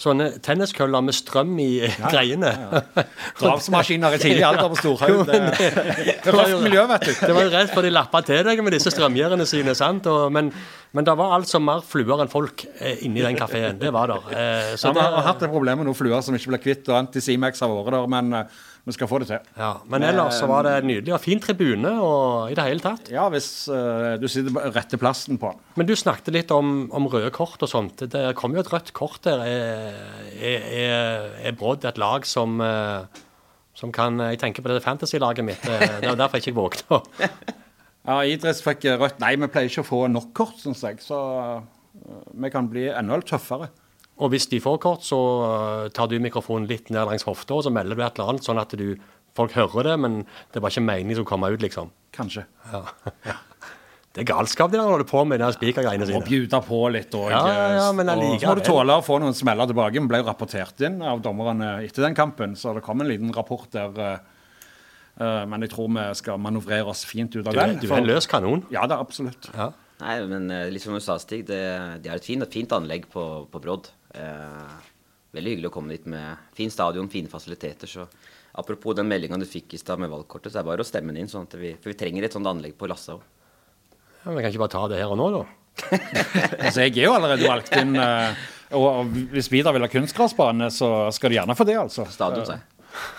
sånne 0.00 0.26
tenniskøller 0.44 1.00
med 1.04 1.14
strøm 1.16 1.54
i 1.62 1.70
greiene. 2.10 2.50
Drapsmaskiner 3.40 4.16
i 4.16 4.20
tidlig 4.20 4.44
alder 4.44 4.68
på 4.72 4.78
Storhaug. 4.80 5.22
Det, 5.28 5.38
det 5.56 6.30
er 6.30 6.36
røft 6.36 6.62
miljø, 6.64 6.82
vet 6.90 7.06
du. 7.08 7.12
Det 7.22 7.32
var 7.36 7.46
jo 7.46 7.52
rett 7.54 7.72
for 7.74 7.86
de 7.86 7.92
lappa 7.94 8.20
til 8.26 8.42
deg 8.46 8.62
med 8.66 8.76
disse 8.76 8.92
strømgjerdene 8.92 9.46
sine. 9.48 9.74
sant? 9.78 10.06
Og, 10.12 10.28
men, 10.36 10.52
men 10.96 11.08
det 11.08 11.16
var 11.18 11.34
altså 11.38 11.60
mer 11.64 11.80
fluer 11.86 12.22
enn 12.24 12.32
folk 12.32 12.66
eh, 12.76 13.02
inni 13.08 13.24
den 13.24 13.38
kafeen. 13.40 13.80
Det 13.80 13.92
var 13.94 14.12
der. 14.12 14.30
Eh, 14.36 14.70
Så 14.76 14.86
så 14.86 14.94
vi 14.96 15.04
har 15.04 15.26
hatt 15.26 15.42
et 15.46 15.52
problem 15.52 15.82
med 15.82 15.88
noen 15.90 15.98
fluer 15.98 16.20
som 16.24 16.36
ikke 16.36 16.52
blir 16.54 16.64
kvitt, 16.68 16.88
og 16.92 17.00
Antisimex 17.02 17.64
har 17.64 17.72
vært 17.72 17.96
der, 17.96 18.10
men 18.16 18.32
eh, 18.42 18.64
vi 18.86 18.94
skal 18.94 19.08
få 19.10 19.18
det 19.18 19.26
til. 19.32 19.46
ja, 19.58 19.72
men 19.90 20.04
ellers 20.06 20.38
så 20.38 20.46
var 20.46 20.62
det 20.62 20.76
nydelig 20.86 21.14
og 21.16 21.20
fin 21.24 21.40
tribune 21.42 21.90
og 21.98 22.52
i 22.52 22.54
det 22.54 22.66
hele 22.68 22.84
tatt. 22.84 23.10
Ja, 23.10 23.24
hvis 23.34 23.66
uh, 23.66 24.14
du 24.22 24.28
sitter 24.30 24.54
på 24.54 24.62
rette 24.76 24.98
plassen 25.02 25.40
på 25.42 25.50
den. 25.50 25.62
Men 25.80 25.88
du 25.88 25.94
snakket 25.98 26.30
litt 26.36 26.54
om, 26.54 26.86
om 26.94 27.08
røde 27.10 27.32
kort 27.34 27.62
og 27.66 27.70
sånt. 27.72 28.04
Det 28.12 28.22
kom 28.38 28.54
jo 28.54 28.62
et 28.62 28.70
rødt 28.70 28.92
kort 28.96 29.20
der. 29.26 29.42
Er, 29.42 30.00
er, 30.38 30.68
er, 30.80 31.30
er 31.50 31.56
Brodd 31.58 31.84
et 31.88 31.98
lag 31.98 32.26
som 32.30 32.60
eh, 32.62 33.22
som 33.76 33.90
kan 33.92 34.16
Jeg 34.22 34.38
tenker 34.40 34.64
på 34.64 34.70
det 34.72 34.82
fantasy-laget 34.84 35.44
mitt. 35.44 35.66
eh, 35.68 35.98
Det 36.00 36.08
var 36.08 36.20
derfor 36.22 36.38
jeg 36.38 36.46
ikke 36.46 36.60
vågte 36.62 36.86
å 36.96 37.02
Ja, 38.06 38.20
Idretts 38.22 38.62
fikk 38.62 38.84
rødt. 39.00 39.18
Nei, 39.18 39.32
vi 39.34 39.48
pleier 39.50 39.66
ikke 39.66 39.82
å 39.82 39.88
få 39.88 40.04
nok 40.06 40.30
kort, 40.38 40.60
syns 40.62 40.84
jeg. 40.86 41.00
Så 41.02 41.18
eh, 41.42 42.20
vi 42.38 42.50
kan 42.54 42.70
bli 42.70 42.86
enda 42.92 43.18
tøffere. 43.26 43.66
Og 44.16 44.32
hvis 44.32 44.48
de 44.48 44.60
får 44.64 44.78
kort, 44.80 45.04
så 45.04 45.18
uh, 45.44 45.88
tar 45.92 46.08
du 46.08 46.16
mikrofonen 46.22 46.68
litt 46.70 46.88
ned 46.88 47.04
langs 47.08 47.26
hofta, 47.28 47.58
og 47.58 47.66
så 47.66 47.72
melder 47.74 47.98
du 47.98 48.04
et 48.04 48.16
eller 48.16 48.32
annet, 48.32 48.46
sånn 48.46 48.60
at 48.62 48.72
du, 48.78 48.94
folk 49.36 49.52
hører 49.52 49.90
det, 49.90 49.96
men 50.00 50.22
det 50.54 50.62
var 50.64 50.72
ikke 50.72 50.86
meningen 50.86 51.18
som 51.20 51.28
kom 51.28 51.44
ut, 51.44 51.60
liksom. 51.60 51.92
Kanskje. 52.16 52.46
Det 54.16 54.22
er 54.22 54.28
galskap 54.30 54.70
de 54.72 54.78
der 54.78 54.86
holder 54.88 55.04
på 55.04 55.20
med, 55.28 55.42
de 55.44 55.48
spikergreiene 55.52 56.06
sine. 56.08 56.16
Og 56.16 56.24
bjuder 56.24 56.62
på 56.64 56.78
litt. 56.88 57.12
Og, 57.18 57.26
Ja, 57.28 57.40
ja, 57.52 57.64
ja, 57.74 57.88
men 57.92 58.08
og 58.08 58.22
så 58.40 58.48
må 58.48 58.54
du 58.56 58.62
tåle 58.64 58.94
å 58.96 59.02
få 59.04 59.18
noen 59.20 59.36
smeller 59.36 59.68
tilbake. 59.68 60.00
Vi 60.00 60.08
ble 60.08 60.22
rapportert 60.24 60.80
inn 60.88 61.02
av 61.04 61.20
dommerne 61.20 61.74
etter 61.84 62.06
den 62.06 62.16
kampen, 62.16 62.54
så 62.56 62.72
det 62.72 62.80
kom 62.86 63.04
en 63.04 63.10
liten 63.10 63.34
rapport 63.36 63.68
der. 63.76 63.92
eh, 64.00 64.16
eh, 65.20 65.42
men 65.44 65.66
jeg 65.66 65.74
tror 65.74 65.92
vi 65.92 66.06
skal 66.16 66.40
manøvrere 66.40 66.88
oss 66.94 67.04
fint 67.04 67.36
ut 67.36 67.42
av 67.44 67.52
Du, 67.52 67.60
den. 67.60 67.76
du 67.82 67.90
er 67.90 67.98
en 67.98 68.08
løs 68.08 68.30
kanon. 68.32 68.64
Ja, 68.72 68.86
det 68.88 68.96
er 68.96 69.04
absolutt. 69.04 69.50
Ja. 69.52 69.68
Nei, 70.00 70.16
men 70.32 70.48
liksom 70.72 70.96
du 70.96 71.00
sa, 71.04 71.18
Stig, 71.20 71.44
det, 71.52 71.60
det, 72.00 72.08
er 72.08 72.16
et 72.16 72.24
fint, 72.24 72.40
et 72.40 72.56
fint 72.56 72.72
anlegg 72.72 73.04
på, 73.12 73.44
på 73.52 73.60
Brodd. 73.60 73.92
Eh, 74.16 74.76
veldig 75.36 75.52
hyggelig 75.56 75.68
å 75.70 75.74
komme 75.74 75.92
dit 75.96 76.06
med 76.08 76.36
fin 76.56 76.70
stadion, 76.72 77.08
fine 77.12 77.28
fasiliteter. 77.28 77.86
Så 77.90 78.06
apropos 78.56 78.96
den 78.96 79.08
meldinga 79.10 79.38
du 79.38 79.44
fikk 79.48 79.74
i 79.76 79.80
stad 79.82 80.00
med 80.00 80.10
valgkortet, 80.12 80.52
så 80.52 80.58
er 80.60 80.64
det 80.64 80.70
bare 80.72 80.84
å 80.86 80.88
stemme 80.88 81.12
den 81.12 81.24
inn. 81.24 81.28
Sånn 81.32 81.46
at 81.48 81.56
vi, 81.60 81.74
for 81.76 81.92
vi 81.92 81.98
trenger 82.00 82.24
et 82.24 82.32
sånt 82.36 82.48
anlegg 82.48 82.76
på 82.78 82.88
Lassa 82.88 83.18
òg. 83.18 83.24
Ja, 84.24 84.30
men 84.32 84.36
Vi 84.38 84.42
kan 84.46 84.52
ikke 84.54 84.64
bare 84.64 84.74
ta 84.76 84.86
det 84.88 84.98
her 85.02 85.12
og 85.12 85.18
nå, 85.20 85.28
da. 85.36 85.44
Altså, 86.64 86.86
jeg 86.86 86.96
er 86.96 87.04
jo 87.10 87.12
allerede 87.18 87.46
valgt 87.46 87.74
inn. 87.76 87.92
eh, 88.00 88.46
og 88.74 89.12
hvis 89.34 89.50
Vidar 89.52 89.76
vil 89.76 89.84
ha 89.84 89.90
kunstgressbane, 89.92 90.70
så 90.74 90.88
skal 91.14 91.30
du 91.30 91.36
gjerne 91.36 91.54
få 91.58 91.66
det, 91.68 91.76
altså. 91.78 92.08
Stadion, 92.10 92.46
sier 92.48 92.56
jeg. 92.58 92.72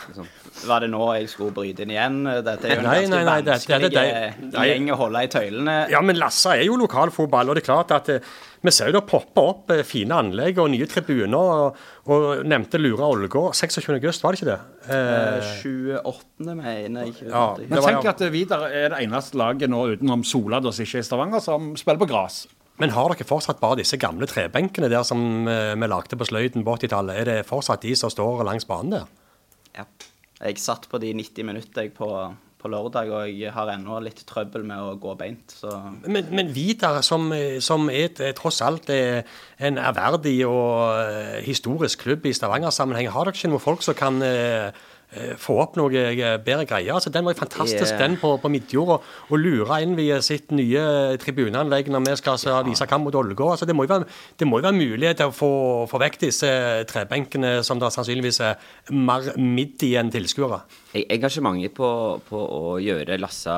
Liksom. 0.09 0.27
Var 0.67 0.81
det 0.81 0.87
nå 0.89 1.03
jeg 1.19 1.27
skulle 1.29 1.53
bryte 1.53 1.83
inn 1.85 1.91
igjen? 1.93 2.15
Dette 2.41 2.65
er 2.65 2.79
jo 2.79 2.81
en 2.81 2.87
Nei, 2.87 3.01
nei, 3.11 3.19
nei, 3.27 3.35
det- 3.45 3.59
det 3.61 3.75
er 3.75 3.83
det 3.83 3.91
vanskelig 3.93 4.67
gjeng 4.71 4.87
å 4.89 4.97
holde 4.97 5.21
i 5.21 5.27
tøylene. 5.29 5.75
Ja, 5.93 6.01
men 6.01 6.17
Lassa 6.17 6.55
er 6.57 6.63
jo 6.65 6.79
lokalfotball, 6.81 7.51
og 7.53 7.55
det 7.59 7.61
er 7.61 7.67
klart 7.69 7.93
at 7.93 8.09
eh, 8.09 8.19
vi 8.65 8.73
ser 8.73 8.89
jo 8.89 8.97
det 8.97 9.03
popper 9.09 9.49
opp 9.51 9.71
eh, 9.75 9.83
fine 9.87 10.17
anlegg 10.17 10.57
og 10.61 10.71
nye 10.73 10.87
tribuner. 10.89 11.37
Og, 11.37 11.81
og 12.13 12.43
nevnte 12.47 12.79
Lura 12.81 13.09
Ålgård 13.13 13.55
26. 13.57 13.89
august, 13.97 14.23
var 14.25 14.33
det 14.33 14.41
ikke 14.41 14.51
det? 14.53 14.59
Eh, 14.93 15.49
28. 15.61 16.55
mener 16.57 17.07
jeg. 17.07 17.29
Ja, 17.29 17.47
Men 17.61 17.83
tenk 17.85 18.09
at 18.13 18.23
eh, 18.25 18.33
Vidar 18.33 18.67
er 18.69 18.93
det 18.95 19.03
eneste 19.05 19.39
laget 19.39 19.71
nå 19.71 19.83
utenom 19.93 20.25
Sola, 20.27 20.61
da, 20.63 20.73
som 20.73 20.87
ikke 20.87 21.01
er 21.01 21.05
i 21.05 21.09
Stavanger, 21.09 21.43
som 21.43 21.73
spiller 21.79 22.01
på 22.01 22.09
gress. 22.09 22.45
Men 22.77 22.93
har 22.93 23.09
dere 23.09 23.25
fortsatt 23.25 23.61
bare 23.61 23.79
disse 23.79 23.97
gamle 23.97 24.27
trebenkene 24.29 24.89
der 24.91 25.05
som 25.07 25.47
eh, 25.49 25.73
vi 25.73 25.89
lagde 25.89 26.17
på 26.17 26.27
Sløyden 26.29 26.65
på 26.65 26.75
80-tallet? 26.77 27.21
Er 27.21 27.29
det 27.31 27.47
fortsatt 27.49 27.85
de 27.85 27.95
som 27.97 28.13
står 28.13 28.43
langs 28.45 28.67
banen 28.69 28.99
der? 28.99 29.07
Ja. 29.77 29.87
Jeg 30.37 30.59
satt 30.61 30.85
på 30.89 30.99
de 31.01 31.15
90 31.17 31.47
minutter 31.47 31.87
jeg 31.87 31.95
på, 31.97 32.11
på 32.57 32.69
lørdag, 32.73 33.11
og 33.13 33.29
jeg 33.29 33.51
har 33.53 33.69
ennå 33.73 33.99
litt 34.01 34.23
trøbbel 34.25 34.63
med 34.65 34.81
å 34.81 34.95
gå 34.99 35.13
beint. 35.19 35.53
Så 35.61 35.69
Men, 36.07 36.25
men 36.31 36.49
Vidar, 36.55 37.01
som, 37.05 37.31
eh, 37.31 37.59
som 37.61 37.89
er, 37.89 38.09
et- 38.09 38.35
tross 38.35 38.61
alt 38.65 38.89
er 38.89 39.23
en 39.59 39.77
ærverdig 39.77 40.39
og 40.47 40.99
eh, 41.03 41.41
historisk 41.45 41.99
klubb 42.07 42.25
i 42.25 42.33
Stavanger-sammenheng, 42.33 43.09
har 43.13 43.25
dere 43.29 43.37
ikke 43.37 43.49
noen 43.53 43.61
folk 43.63 43.81
som 43.85 43.93
kan 43.97 44.21
eh, 44.25 44.67
eh, 44.67 44.71
få 45.39 45.55
opp 45.63 45.77
noe 45.79 46.01
eh, 46.11 46.35
bedre 46.43 46.65
greier? 46.67 46.93
Altså, 46.97 47.11
den 47.13 47.25
var 47.25 47.35
jo 47.35 47.39
fantastisk, 47.39 47.93
Yeah. 47.93 48.01
den 48.01 48.17
på, 48.19 48.33
på 48.41 48.49
Midtjord. 48.51 49.03
Og 49.31 49.39
lure 49.39 49.79
inn 49.81 49.95
via 49.95 50.19
sitt 50.21 50.51
nye 50.51 51.15
tribuneanlegg 51.21 51.87
når 51.93 52.03
vi 52.05 52.15
skal 52.19 52.39
ja. 52.43 52.61
vise 52.67 52.87
kamp 52.89 53.07
mot 53.07 53.15
Ålgård. 53.15 53.55
Altså, 53.55 53.65
det, 53.65 53.75
må 53.75 53.87
jo 53.87 53.93
være, 53.95 54.07
det 54.39 54.47
må 54.47 54.59
jo 54.59 54.67
være 54.67 54.77
mulighet 54.77 55.21
til 55.21 55.31
å 55.31 55.35
få, 55.35 55.51
få 55.87 56.01
vekk 56.03 56.19
disse 56.27 56.51
trebenkene 56.91 57.61
som 57.63 57.79
da 57.79 57.91
sannsynligvis 57.93 58.41
er 58.43 58.57
mer 58.91 59.31
midt 59.39 59.87
i 59.87 59.93
enn 59.99 60.11
tilskuere. 60.11 60.63
Engasjementet 61.07 61.75
på, 61.77 61.89
på 62.27 62.41
å 62.57 62.77
gjøre 62.83 63.19
Lassa 63.21 63.57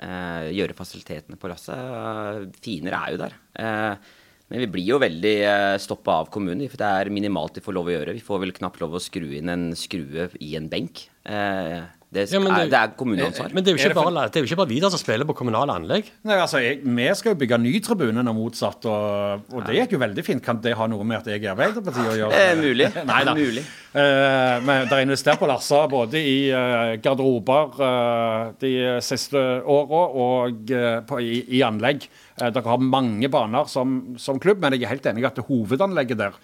eh, 0.00 0.52
Gjøre 0.56 0.76
fasilitetene 0.76 1.38
på 1.40 1.50
Lassa 1.52 1.76
eh, 1.76 2.46
finere 2.64 3.02
er 3.02 3.14
jo 3.14 3.20
der. 3.26 3.36
Eh, 3.60 4.14
men 4.52 4.62
vi 4.62 4.68
blir 4.70 4.90
jo 4.92 5.00
veldig 5.02 5.34
eh, 5.42 5.76
stoppa 5.82 6.20
av 6.22 6.30
kommunen, 6.34 6.68
for 6.70 6.78
det 6.78 6.86
er 6.86 7.10
minimalt 7.14 7.56
de 7.56 7.64
får 7.64 7.74
lov 7.74 7.90
å 7.90 7.96
gjøre. 7.96 8.14
Vi 8.14 8.22
får 8.22 8.44
vel 8.44 8.54
knapt 8.54 8.78
lov 8.82 8.94
å 8.94 9.02
skru 9.02 9.26
inn 9.34 9.50
en 9.50 9.68
skrue 9.78 10.28
i 10.38 10.52
en 10.58 10.68
benk. 10.70 11.08
Eh, 11.26 11.80
det, 12.06 12.28
Ja, 12.30 12.38
det, 12.38 12.50
er, 12.54 12.68
det 12.70 12.78
er 12.78 12.90
kommuneansvar. 12.94 13.50
Men 13.50 13.64
det 13.64 13.72
er 13.72 13.74
jo 13.74 13.80
Er 13.80 13.90
ikke 13.90 13.98
det 13.98 14.14
bare, 14.14 14.26
det 14.30 14.38
er 14.38 14.44
jo 14.44 14.46
ikke 14.46 14.58
bare 14.60 14.70
Vidar 14.70 14.92
som 14.94 15.00
spiller 15.00 15.26
på 15.26 15.34
kommunale 15.40 15.74
anlegg. 15.74 16.06
Nei, 16.22 16.36
altså, 16.38 16.60
jeg, 16.62 16.78
Vi 16.86 17.06
skal 17.18 17.32
jo 17.32 17.38
bygge 17.40 17.58
ny 17.58 17.72
tribune 17.82 18.22
nå 18.22 18.34
motsatt, 18.36 18.86
og, 18.86 19.48
og 19.50 19.64
det 19.66 19.74
gikk 19.80 19.96
jo 19.96 20.00
veldig 20.04 20.24
fint. 20.26 20.42
Kan 20.44 20.60
det 20.62 20.76
ha 20.78 20.86
noe 20.86 21.02
med 21.02 21.18
at 21.18 21.30
jeg 21.32 21.42
er 21.42 21.50
Arbeiderpartiet 21.56 22.10
å 22.12 22.14
gjøre? 22.20 22.38
Eh, 22.38 22.52
mulig. 22.60 22.86
Nei 23.10 23.22
da. 23.26 23.34
Mulig. 23.34 23.64
Uh, 23.96 24.62
men 24.68 24.86
det 24.86 24.94
er 24.94 25.02
investert 25.06 25.40
på 25.40 25.48
Lassa 25.50 25.80
både 25.90 26.20
i 26.20 26.36
uh, 26.52 26.94
garderober 27.02 27.74
uh, 27.80 28.54
de 28.62 28.72
siste 29.02 29.42
åra 29.62 30.04
og 30.26 30.70
på, 31.10 31.20
i, 31.24 31.40
i 31.58 31.64
anlegg. 31.66 32.06
Dere 32.38 32.64
har 32.68 32.86
mange 32.86 33.32
baner 33.32 33.66
som, 33.72 33.98
som 34.20 34.38
klubb, 34.38 34.62
men 34.62 34.76
jeg 34.76 34.86
er 34.86 34.94
helt 34.94 35.10
enig 35.10 35.24
i 35.24 35.28
at 35.28 35.40
det 35.40 35.48
hovedanlegget 35.48 36.22
der 36.22 36.38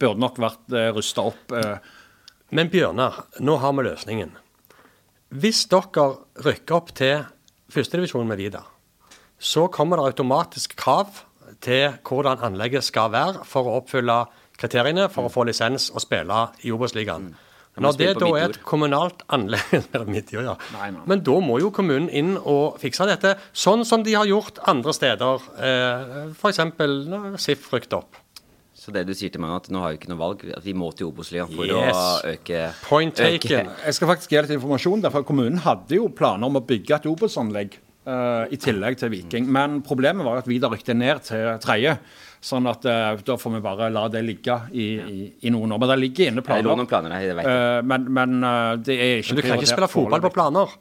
burde 0.00 0.18
nok 0.24 0.42
vært 0.42 0.74
uh, 0.74 0.90
rusta 0.96 1.28
opp. 1.30 1.56
Men 2.50 2.72
Bjørnar, 2.72 3.22
nå 3.44 3.58
har 3.62 3.74
vi 3.76 3.88
løsningen. 3.90 4.36
Hvis 5.28 5.66
dere 5.68 6.04
rykker 6.40 6.74
opp 6.78 6.94
til 6.96 7.26
førstedivisjon 7.68 8.28
med 8.28 8.38
Vida, 8.40 8.62
så 9.36 9.66
kommer 9.68 10.00
det 10.00 10.14
automatisk 10.14 10.72
krav 10.80 11.20
til 11.60 11.98
hvordan 12.00 12.40
anlegget 12.48 12.86
skal 12.86 13.10
være 13.12 13.44
for 13.48 13.68
å 13.68 13.74
oppfylle 13.82 14.22
kriteriene 14.58 15.10
for 15.12 15.28
å 15.28 15.32
få 15.32 15.44
lisens 15.48 15.90
og 15.92 16.00
spille 16.00 16.46
i 16.64 16.72
Obos-ligaen. 16.72 17.28
må 17.76 17.84
Når 17.84 17.98
det 18.00 18.08
da 18.18 18.30
er 18.38 18.46
et 18.48 18.58
kommunalt 18.66 19.20
anlegg 19.28 19.92
Midtjord, 20.08 20.48
ja. 20.48 20.56
Nei. 20.74 20.88
Men 21.06 21.20
da 21.22 21.36
må 21.44 21.60
jo 21.60 21.68
kommunen 21.76 22.08
inn 22.08 22.32
og 22.40 22.80
fikse 22.80 23.06
dette, 23.06 23.36
sånn 23.52 23.84
som 23.86 24.02
de 24.02 24.16
har 24.16 24.26
gjort 24.26 24.58
andre 24.64 24.96
steder. 24.96 25.44
Eh, 25.60 26.16
F.eks. 26.32 26.64
SIF 27.44 27.68
rykket 27.76 28.00
opp. 28.00 28.18
Så 28.88 28.92
det 28.94 29.02
du 29.06 29.12
sier 29.12 29.28
til 29.34 29.42
meg, 29.44 29.50
at 29.52 29.66
nå 29.68 29.82
har 29.82 29.92
vi 29.92 29.98
ikke 30.00 30.08
noe 30.08 30.20
valg, 30.22 30.46
at 30.56 30.64
vi 30.64 30.72
må 30.72 30.88
til 30.96 31.10
Obos-ligaen 31.10 31.50
for 31.52 31.68
Yes. 31.68 31.92
å 31.92 32.30
øke 32.32 32.60
Point 32.88 33.20
øke- 33.20 33.42
taken. 33.44 33.68
Jeg 33.84 33.94
skal 33.98 34.08
faktisk 34.08 34.30
gi 34.32 34.40
litt 34.40 34.54
informasjon. 34.56 35.02
derfor 35.04 35.26
Kommunen 35.28 35.58
hadde 35.60 35.98
jo 35.98 36.08
planer 36.08 36.46
om 36.48 36.56
å 36.56 36.64
bygge 36.64 36.96
et 36.96 37.06
Obos-anlegg 37.12 37.76
Uh, 38.08 38.46
i 38.48 38.56
tillegg 38.56 38.96
til 38.96 39.10
Viking. 39.12 39.44
Men 39.52 39.82
problemet 39.84 40.24
var 40.24 40.38
at 40.38 40.46
Vidar 40.48 40.70
rykte 40.72 40.94
ned 40.96 41.18
til 41.26 41.58
tredje. 41.60 41.98
Sånn 42.40 42.64
at 42.70 42.86
uh, 42.88 43.16
da 43.20 43.36
får 43.36 43.52
vi 43.52 43.60
bare 43.60 43.90
la 43.92 44.06
det 44.08 44.22
ligge 44.24 44.54
i, 44.72 44.86
i, 44.96 45.32
i 45.44 45.50
noen 45.52 45.74
år. 45.76 45.78
Men 45.82 45.88
det 45.90 45.98
ligger 46.00 46.30
inne 46.30 46.40
Det 46.40 46.46
planer. 46.46 46.72
noen 46.72 46.88
planer 46.88 47.12
jeg 47.20 47.36
vet. 47.36 47.44
Eh, 47.44 47.82
men 47.82 48.06
men 48.10 48.40
det 48.80 48.96
er 48.96 49.18
ikke 49.20 49.34
Men 49.34 49.36
du 49.36 49.42
kan 49.42 49.58
ikke 49.58 49.72
spille 49.74 49.90
fotball 49.92 50.24
på 50.24 50.32
planer. 50.32 50.72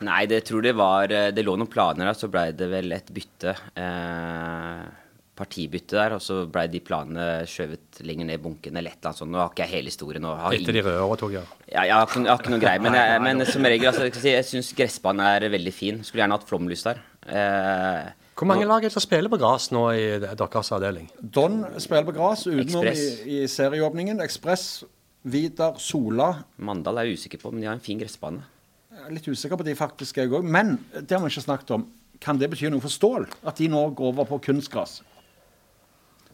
Nei, 0.00 0.26
det 0.26 0.42
tror 0.48 0.60
det 0.66 0.74
var 0.74 1.06
Det 1.06 1.44
lå 1.46 1.54
noen 1.56 1.70
planer 1.70 2.10
der, 2.10 2.18
så 2.18 2.26
ble 2.28 2.50
det 2.50 2.68
vel 2.68 2.90
et 2.98 3.14
bytte. 3.14 3.54
Eh, 3.76 5.05
partibytte 5.36 5.96
der, 5.98 6.14
og 6.16 6.22
så 6.24 6.38
ble 6.48 6.64
de 6.72 6.80
planene 6.84 7.26
skjøvet 7.50 8.00
lenger 8.08 8.28
ned 8.30 8.38
i 8.38 8.42
bunken 8.42 8.76
eller 8.78 8.94
et 8.94 8.98
eller 8.98 9.10
annet 9.12 9.20
sånt. 9.20 9.32
Nå 9.34 9.40
har 9.42 9.50
ikke 9.52 9.64
jeg 9.66 9.72
hele 9.74 9.92
historien. 9.92 10.24
Og 10.28 10.38
har 10.40 10.56
Etter 10.56 10.76
de 10.78 10.84
røde 10.86 11.02
overtok, 11.04 11.34
ja. 11.36 11.42
Ja, 11.68 11.82
jeg 11.84 11.94
har 11.94 12.06
ikke, 12.08 12.22
jeg 12.24 12.30
har 12.32 12.40
ikke 12.42 12.54
noe 12.54 12.62
greie, 12.62 12.82
men, 12.86 12.96
jeg, 12.96 13.22
men 13.26 13.46
som 13.50 13.68
regel 13.68 13.90
altså, 13.92 14.06
jeg, 14.08 14.16
si, 14.22 14.32
jeg 14.32 14.48
syns 14.48 14.70
gressbanen 14.78 15.26
er 15.28 15.48
veldig 15.52 15.74
fin. 15.76 16.00
Skulle 16.06 16.24
gjerne 16.24 16.38
hatt 16.38 16.48
flomlys 16.48 16.86
der. 16.86 17.02
Eh, 17.26 18.08
Hvor 18.38 18.48
mange 18.48 18.66
lag 18.68 18.80
er 18.84 18.88
det 18.88 18.96
som 18.96 19.04
spiller 19.04 19.32
på 19.32 19.40
gress 19.42 19.70
nå 19.74 19.84
i 19.96 20.04
deres 20.24 20.72
avdeling? 20.76 21.10
Don 21.20 21.62
spiller 21.82 22.06
på 22.08 22.16
gress 22.16 22.46
utenom 22.48 22.88
i, 22.92 22.96
i 23.36 23.40
serieåpningen. 23.50 24.22
Ekspress, 24.24 24.84
Vidar, 25.26 25.76
Sola. 25.82 26.30
Mandal 26.62 27.02
er 27.02 27.10
jeg 27.10 27.20
usikker 27.20 27.42
på, 27.42 27.52
men 27.52 27.64
de 27.64 27.68
har 27.70 27.76
en 27.76 27.82
fin 27.84 27.98
gressbane. 28.00 28.44
Jeg 28.96 29.10
er 29.10 29.16
litt 29.18 29.28
usikker 29.28 29.58
på 29.60 29.66
de 29.66 29.74
faktisk 29.76 30.22
jeg 30.22 30.32
òg. 30.32 30.46
Men 30.46 30.78
det 30.94 31.12
har 31.12 31.20
vi 31.24 31.28
ikke 31.34 31.44
snakket 31.44 31.74
om. 31.76 31.84
Kan 32.22 32.38
det 32.40 32.48
bety 32.48 32.70
noe 32.72 32.80
for 32.80 32.92
Stål? 32.92 33.26
At 33.44 33.58
de 33.60 33.66
nå 33.68 33.82
går 33.98 34.14
over 34.14 34.24
på 34.30 34.38
kunstgress? 34.46 35.02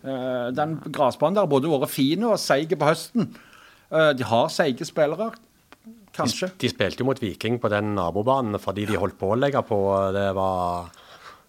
Eh, 0.02 0.48
den 0.56 0.76
gressbanen 0.88 1.38
der 1.38 1.46
har 1.46 1.52
både 1.52 1.70
vært 1.70 1.94
fin 1.94 2.26
og 2.26 2.40
seig 2.42 2.74
på 2.74 2.88
høsten. 2.88 3.30
Eh, 3.92 4.10
de 4.18 4.26
har 4.26 4.50
seige 4.52 4.86
spillere, 4.88 5.30
kanskje. 6.16 6.50
De 6.58 6.70
spilte 6.72 7.04
jo 7.04 7.08
mot 7.08 7.22
Viking 7.22 7.60
på 7.62 7.70
den 7.72 7.94
nabobanen 7.98 8.58
fordi 8.62 8.88
de 8.90 8.98
holdt 9.00 9.18
på 9.20 9.32
å 9.32 9.38
legge 9.38 9.62
på. 9.68 9.78
Det 10.16 10.28
var 10.38 10.90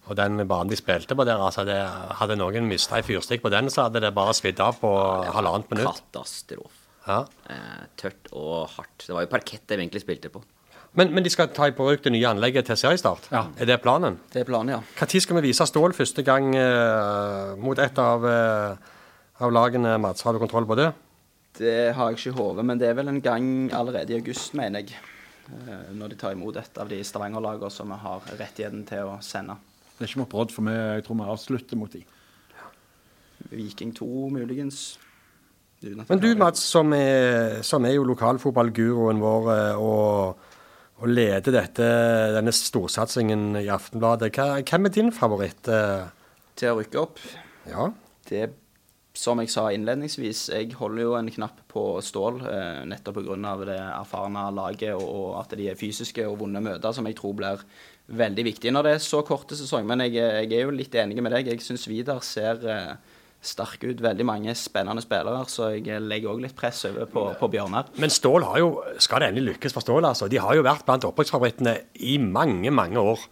og 0.03 0.17
den 0.19 0.41
banen 0.43 0.71
de 0.71 0.75
spilte 0.75 1.15
på 1.15 1.25
der, 1.27 1.39
altså 1.39 1.63
det, 1.67 1.77
hadde 2.19 2.35
noen 2.35 2.65
mista 2.67 2.97
ei 2.97 3.05
fyrstikk 3.07 3.45
på 3.45 3.51
den, 3.53 3.69
så 3.71 3.85
hadde 3.85 4.01
det 4.03 4.11
bare 4.15 4.33
svidd 4.35 4.59
av 4.63 4.75
på 4.81 4.89
halvannet 5.31 5.69
minutt. 5.71 6.01
Katastrofe. 6.11 6.81
Ja. 7.07 7.21
Eh, 7.51 7.85
tørt 7.99 8.27
og 8.31 8.67
hardt. 8.75 9.05
Det 9.05 9.15
var 9.15 9.25
jo 9.25 9.31
parkett 9.31 9.63
de 9.67 9.77
egentlig 9.79 10.03
spilte 10.03 10.31
på. 10.31 10.43
Men, 10.93 11.09
men 11.13 11.25
de 11.25 11.29
skal 11.33 11.49
ta 11.49 11.65
i 11.69 11.73
bruk 11.73 12.03
det 12.05 12.11
nye 12.13 12.27
anlegget 12.29 12.67
til 12.69 12.77
seriestart? 12.77 13.25
Ja. 13.33 13.47
Er 13.57 13.65
det 13.65 13.79
planen? 13.81 14.19
Det 14.33 14.43
er 14.43 14.45
planen, 14.45 14.75
ja. 14.75 14.81
Når 14.99 15.21
skal 15.25 15.39
vi 15.39 15.47
vise 15.47 15.65
Stål 15.65 15.95
første 15.97 16.21
gang 16.25 16.51
eh, 16.53 17.55
mot 17.57 17.79
et 17.81 17.97
av, 17.97 18.27
eh, 18.29 18.91
av 19.41 19.55
lagene? 19.55 19.95
Mats, 20.03 20.21
har 20.21 20.37
du 20.37 20.41
kontroll 20.43 20.67
på 20.69 20.77
det? 20.77 20.91
Det 21.57 21.93
har 21.97 22.11
jeg 22.11 22.19
ikke 22.19 22.29
i 22.33 22.37
hodet, 22.37 22.65
men 22.65 22.77
det 22.81 22.87
er 22.91 22.95
vel 22.97 23.09
en 23.09 23.21
gang 23.25 23.49
allerede 23.73 24.13
i 24.13 24.19
august, 24.21 24.53
mener 24.57 24.83
jeg. 24.85 24.93
eh, 25.49 25.89
Når 25.97 26.13
de 26.13 26.19
tar 26.21 26.37
imot 26.37 26.57
et 26.61 26.77
av 26.77 26.89
de 26.89 27.01
Stavanger-lagene 27.05 27.73
som 27.73 27.89
vi 27.89 27.97
har 28.05 28.29
rettigheten 28.37 28.85
til 28.89 29.09
å 29.09 29.17
sende. 29.25 29.57
Det 29.97 30.05
er 30.05 30.11
ikke 30.11 30.21
mot 30.23 30.29
brodd, 30.29 30.53
for 30.53 30.65
vi, 30.69 30.77
jeg 30.77 31.05
tror 31.07 31.19
vi 31.23 31.31
avslutter 31.33 31.77
mot 31.81 31.93
de. 31.93 32.03
Viking 33.49 33.91
2, 33.97 34.29
muligens. 34.33 34.83
Men 35.83 36.19
du 36.21 36.29
Mats, 36.39 36.61
som 36.63 36.93
er, 36.95 37.59
som 37.65 37.83
er 37.85 37.97
jo 37.97 38.05
lokalfotballguruen 38.07 39.19
vår 39.19 39.49
eh, 39.57 39.81
og, 39.83 40.49
og 41.03 41.11
leder 41.11 41.51
dette, 41.51 41.85
denne 42.31 42.51
storsatsingen 42.55 43.57
i 43.59 43.67
Aftenbladet, 43.71 44.31
hva, 44.37 44.61
hvem 44.63 44.87
er 44.87 44.93
din 44.95 45.11
favoritt? 45.11 45.67
eh? 45.67 46.05
Til 46.55 46.71
å 46.71 46.77
rykke 46.79 47.01
opp. 47.01 47.19
Ja, 47.67 47.89
Det, 48.29 48.45
som 49.13 49.41
jeg 49.43 49.51
sa 49.51 49.65
innledningsvis, 49.75 50.45
jeg 50.55 50.77
holder 50.79 51.03
jo 51.03 51.15
en 51.19 51.31
knapp 51.33 51.59
på 51.69 51.83
Stål, 52.01 52.39
eh, 52.47 52.83
nettopp 52.87 53.19
pga. 53.19 53.55
det 53.65 53.79
erfarne 53.79 54.45
laget 54.55 54.95
og, 54.95 55.03
og 55.03 55.41
at 55.41 55.57
de 55.59 55.67
er 55.69 55.75
fysiske 55.75 56.23
og 56.27 56.39
vonde 56.39 56.63
møter, 56.63 56.95
som 56.95 57.05
jeg 57.05 57.19
tror 57.19 57.35
blir 57.35 57.65
veldig 58.07 58.45
viktig 58.47 58.71
når 58.71 58.83
det 58.87 58.93
er 58.95 59.03
så 59.03 59.21
korte 59.27 59.55
sesong. 59.59 59.85
Men 59.85 60.05
jeg, 60.07 60.15
jeg 60.15 60.53
er 60.55 60.63
jo 60.63 60.71
litt 60.71 60.95
enig 60.95 61.19
med 61.21 61.35
deg. 61.35 61.51
Jeg 61.51 61.61
syns 61.67 61.87
Vidar 61.91 62.23
ser 62.23 62.63
eh, 62.63 62.95
sterk 63.43 63.83
ut. 63.83 64.01
Veldig 64.03 64.25
mange 64.27 64.55
spennende 64.57 65.03
spillere, 65.03 65.43
så 65.51 65.73
jeg 65.75 66.01
legger 66.03 66.33
òg 66.33 66.43
litt 66.45 66.57
press 66.57 66.85
over 66.89 67.07
på, 67.11 67.27
på 67.39 67.51
Bjørnar. 67.53 67.91
Men 68.01 68.13
Stål 68.13 68.47
har 68.47 68.63
jo, 68.63 68.73
skal 69.03 69.23
det 69.23 69.31
endelig 69.33 69.57
lykkes 69.57 69.75
for 69.75 69.85
Stål, 69.85 70.07
altså, 70.09 70.31
de 70.31 70.41
har 70.41 70.57
jo 70.57 70.65
vært 70.65 70.85
blant 70.87 71.07
opprykksfavorittene 71.09 71.77
i 72.07 72.17
mange, 72.23 72.71
mange 72.73 73.01
år. 73.03 73.25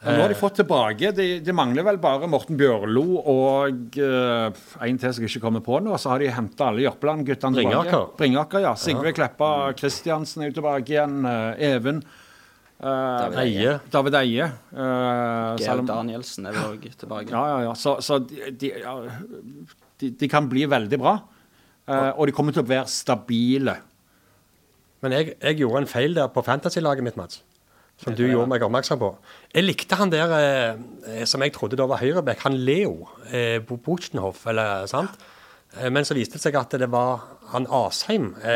Og 0.00 0.14
nå 0.16 0.22
har 0.22 0.32
de 0.32 0.36
fått 0.38 0.54
tilbake 0.62 1.10
De, 1.12 1.24
de 1.44 1.52
mangler 1.52 1.84
vel 1.84 1.98
bare 2.00 2.28
Morten 2.30 2.56
Bjørlo 2.56 3.02
og 3.18 3.98
uh, 4.00 4.46
en 4.86 5.00
til 5.00 5.12
som 5.12 5.26
ikke 5.26 5.42
kommer 5.42 5.60
på 5.64 5.76
nå. 5.84 5.92
Så 6.00 6.14
har 6.14 6.22
de 6.22 6.30
henta 6.32 6.70
alle 6.70 6.86
Jørpeland-guttene 6.86 7.58
tilbake. 7.58 7.82
Bringaker. 7.84 8.06
Bringaker, 8.16 8.64
ja. 8.64 8.72
Sigve 8.80 9.12
Kleppa 9.16 9.50
Kristiansen 9.76 10.46
er 10.46 10.48
jo 10.48 10.56
tilbake 10.62 10.94
igjen. 10.94 11.20
Uh, 11.28 11.52
Even. 11.60 12.00
Eh, 12.80 13.18
David 13.20 13.38
Eie. 13.44 13.74
David 13.92 14.14
Eie. 14.20 14.46
eh, 14.72 15.56
Georg 15.60 15.84
Danielsen 15.88 16.46
er 16.48 16.56
vel 16.56 16.72
òg 16.78 16.88
tilbake. 16.96 17.30
Ja, 17.34 17.42
ja, 17.52 17.58
ja. 17.68 17.74
Så, 17.78 17.98
så 18.04 18.18
de, 18.24 18.50
de, 18.56 18.72
ja, 18.80 18.94
de, 20.00 20.10
de 20.10 20.28
kan 20.32 20.48
bli 20.48 20.64
veldig 20.70 20.98
bra. 21.02 21.18
eh, 21.88 22.10
og 22.16 22.26
de 22.26 22.32
kommer 22.36 22.52
til 22.56 22.64
å 22.64 22.70
være 22.70 22.88
stabile. 22.88 23.76
Men 25.02 25.12
jeg, 25.16 25.34
jeg 25.40 25.60
gjorde 25.62 25.84
en 25.84 25.88
feil 25.88 26.14
der 26.16 26.28
på 26.32 26.42
fantasy-laget 26.44 27.04
mitt, 27.06 27.16
Mats. 27.16 27.42
Som 28.00 28.14
du 28.16 28.22
gjorde 28.24 28.48
meg 28.48 28.62
oppmerksom 28.64 28.96
på. 29.00 29.10
Jeg 29.52 29.64
likte 29.66 29.96
han 30.00 30.08
der 30.12 30.30
eh, 30.38 31.24
som 31.28 31.42
jeg 31.44 31.52
trodde 31.52 31.76
da 31.76 31.84
var 31.88 32.00
høyreback, 32.00 32.40
han 32.46 32.56
Leo 32.64 33.08
eh, 33.28 33.58
Buchenhoff, 33.60 34.46
eller 34.48 34.86
sant? 34.88 35.12
Eh, 35.20 35.36
men 35.90 36.04
så 36.04 36.14
viste 36.16 36.34
det 36.38 36.42
seg 36.42 36.56
at 36.58 36.74
det 36.80 36.88
var 36.90 37.20
han 37.52 37.66
Asheim. 37.66 38.32
Eh, 38.42 38.50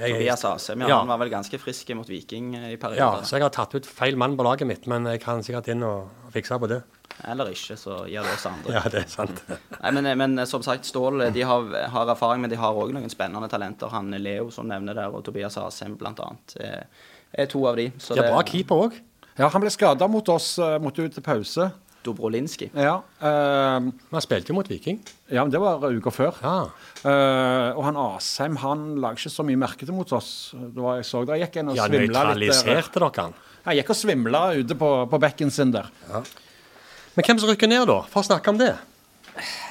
jeg- 0.00 0.12
Tobias 0.14 0.44
Asheim, 0.44 0.80
ja, 0.80 0.88
Ja. 0.88 0.98
han 0.98 1.08
var 1.08 1.18
vel 1.18 1.30
ganske 1.30 1.58
frisk 1.58 1.90
mot 1.94 2.06
Viking 2.08 2.54
i 2.56 2.76
perioden. 2.76 2.96
Ja, 2.98 3.20
så 3.22 3.36
jeg 3.38 3.42
har 3.42 3.50
tatt 3.50 3.74
ut 3.74 3.86
feil 3.86 4.16
mann 4.16 4.36
på 4.36 4.42
laget 4.46 4.66
mitt, 4.66 4.86
men 4.86 5.04
jeg 5.06 5.20
kan 5.22 5.42
sikkert 5.42 5.68
inn 5.68 5.82
og 5.82 6.08
fikse 6.32 6.58
på 6.58 6.68
det. 6.68 6.82
Eller 7.28 7.46
ikke, 7.52 7.76
så 7.76 8.06
gjør 8.08 8.22
det 8.24 8.32
oss 8.34 8.46
andre. 8.46 8.72
Ja, 8.72 8.80
det 8.88 9.04
er 9.04 9.08
sant. 9.08 9.42
Nei, 9.82 9.90
men, 9.90 10.18
men 10.18 10.38
eh, 10.38 10.44
som 10.48 10.62
sagt, 10.62 10.84
Stål 10.86 11.32
de 11.32 11.42
har, 11.42 11.68
har 11.90 12.06
erfaring, 12.14 12.40
men 12.40 12.50
de 12.50 12.56
har 12.56 12.72
òg 12.74 12.92
noen 12.94 13.10
spennende 13.10 13.48
talenter. 13.50 13.90
Han 13.90 14.10
Leo 14.10 14.50
som 14.50 14.66
nevner 14.66 14.94
der, 14.94 15.12
og 15.14 15.22
Tobias 15.24 15.56
Asheim 15.58 15.96
blant 15.96 16.18
annet, 16.20 16.56
er, 16.60 16.86
er 17.34 17.46
to 17.46 17.66
av 17.66 17.76
de. 17.76 17.90
Så 17.98 18.14
De 18.16 18.22
har 18.22 18.30
bra 18.32 18.42
keeper 18.42 18.86
òg. 18.88 19.00
Ja, 19.38 19.48
han 19.48 19.60
ble 19.62 19.70
skada 19.70 20.08
mot 20.08 20.28
oss, 20.28 20.58
måtte 20.82 21.04
ut 21.06 21.14
til 21.14 21.22
pause. 21.24 21.70
Dobrolinski. 22.04 22.70
Ja, 22.74 22.98
eh, 23.22 23.88
Han 24.12 24.24
spilte 24.24 24.52
jo 24.52 24.56
mot 24.58 24.68
Viking. 24.68 24.98
ja, 25.30 25.42
men 25.44 25.50
det 25.52 25.60
var 25.62 25.82
uka 25.90 26.10
før. 26.14 26.36
Ja. 26.42 26.56
Uh, 27.04 27.78
og 27.78 27.82
han 27.88 27.96
Asheim 27.98 28.56
han 28.62 28.84
la 29.02 29.12
ikke 29.16 29.30
så 29.32 29.44
mye 29.46 29.58
merke 29.58 29.86
til 29.86 29.94
mot 29.96 30.12
oss. 30.12 30.52
Det 30.54 30.82
var, 30.82 31.00
jeg 31.00 31.08
så 31.08 31.24
det, 31.26 31.38
jeg 31.38 31.48
gikk 31.48 31.60
inn 31.62 31.72
og 31.72 31.76
Ja, 31.78 31.86
svimla 31.88 32.02
litt. 32.06 32.14
Ja, 32.14 32.24
nøytraliserte 32.34 33.00
dere 33.02 33.10
han? 33.26 33.34
Jeg 33.66 33.80
gikk 33.80 33.90
og 33.94 33.98
svimla 34.02 34.42
ute 34.58 34.76
på, 34.78 34.90
på 35.10 35.20
bekken 35.22 35.50
sin 35.54 35.70
der. 35.74 35.88
Men 37.14 37.26
hvem 37.26 37.38
som 37.42 37.50
rykker 37.50 37.70
ned, 37.70 37.86
da? 37.90 38.00
For 38.10 38.22
å 38.22 38.26
snakke 38.26 38.50
om 38.54 38.58
det. 38.60 38.72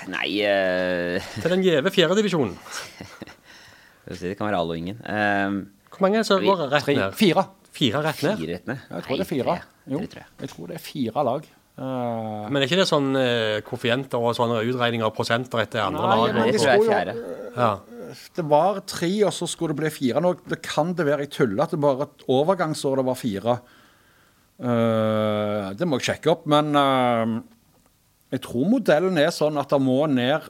Nei 0.10 0.28
uh... 0.42 1.32
Til 1.42 1.54
den 1.54 1.64
gjeve 1.66 1.92
fjerdedivisjonen. 1.94 2.56
Det 4.12 4.34
kan 4.38 4.48
være 4.50 4.58
alle 4.60 4.74
og 4.74 4.80
ingen. 4.82 4.98
Uh, 5.06 5.62
Hvor 5.94 6.02
mange 6.08 6.18
er 6.20 6.24
det 6.26 6.30
som 6.32 6.42
går 6.44 6.64
rett 6.72 6.88
ned? 6.90 7.14
fire. 7.20 7.46
Fire 7.72 8.02
rett 8.04 8.24
ned? 8.26 8.38
fire 8.42 8.56
rett 8.58 8.66
ned? 8.68 8.80
Jeg 8.90 9.04
tror 9.06 9.16
det 9.16 9.24
er 9.24 9.30
Nei, 9.30 9.30
fire. 9.32 9.54
tre. 9.56 9.92
Jo, 9.92 10.00
Tre, 10.02 10.08
tre. 10.16 10.24
jeg 10.42 10.50
tror 10.52 10.68
det 10.72 10.76
er 10.76 10.84
fire 10.84 11.24
lag. 11.28 11.46
Eh, 11.80 12.50
Men 12.52 12.58
er 12.60 12.68
ikke 12.68 12.82
det 12.82 12.88
sånn 12.90 13.14
uh, 13.16 13.62
koeffienter 13.66 14.20
og 14.20 14.36
sånne 14.38 14.60
utregninger 14.68 15.08
og 15.08 15.16
prosenter 15.16 15.64
etter 15.64 15.86
andre 15.86 16.04
Nei, 16.04 16.18
lag? 16.20 16.34
Nei, 16.36 16.46
de 16.50 16.58
det 16.58 16.62
skulle 16.62 17.16
jo- 17.16 17.52
Ja. 17.56 17.72
Det 18.36 18.44
var 18.44 18.82
tre, 18.86 19.24
og 19.24 19.32
så 19.32 19.48
skulle 19.48 19.72
det 19.72 19.80
bli 19.80 19.90
fire. 19.90 20.20
Nå 20.20 20.34
det 20.52 20.62
kan 20.62 20.94
det 20.94 21.06
være 21.08 21.20
jeg 21.26 21.32
tuller 21.32 21.64
at 21.64 21.72
det 21.72 21.80
bare 21.80 22.04
et 22.10 22.26
overgangsår 22.28 22.98
det 23.00 23.06
var 23.08 23.16
fire. 23.16 23.60
Uh, 24.62 25.72
det 25.74 25.88
må 25.88 25.98
jeg 25.98 26.12
sjekke 26.12 26.32
opp, 26.36 26.44
men 26.46 26.76
uh, 26.76 27.40
jeg 28.32 28.42
tror 28.46 28.68
modellen 28.70 29.18
er 29.18 29.32
sånn 29.34 29.58
at 29.58 29.72
det 29.72 29.80
må 29.82 30.04
ned 30.12 30.42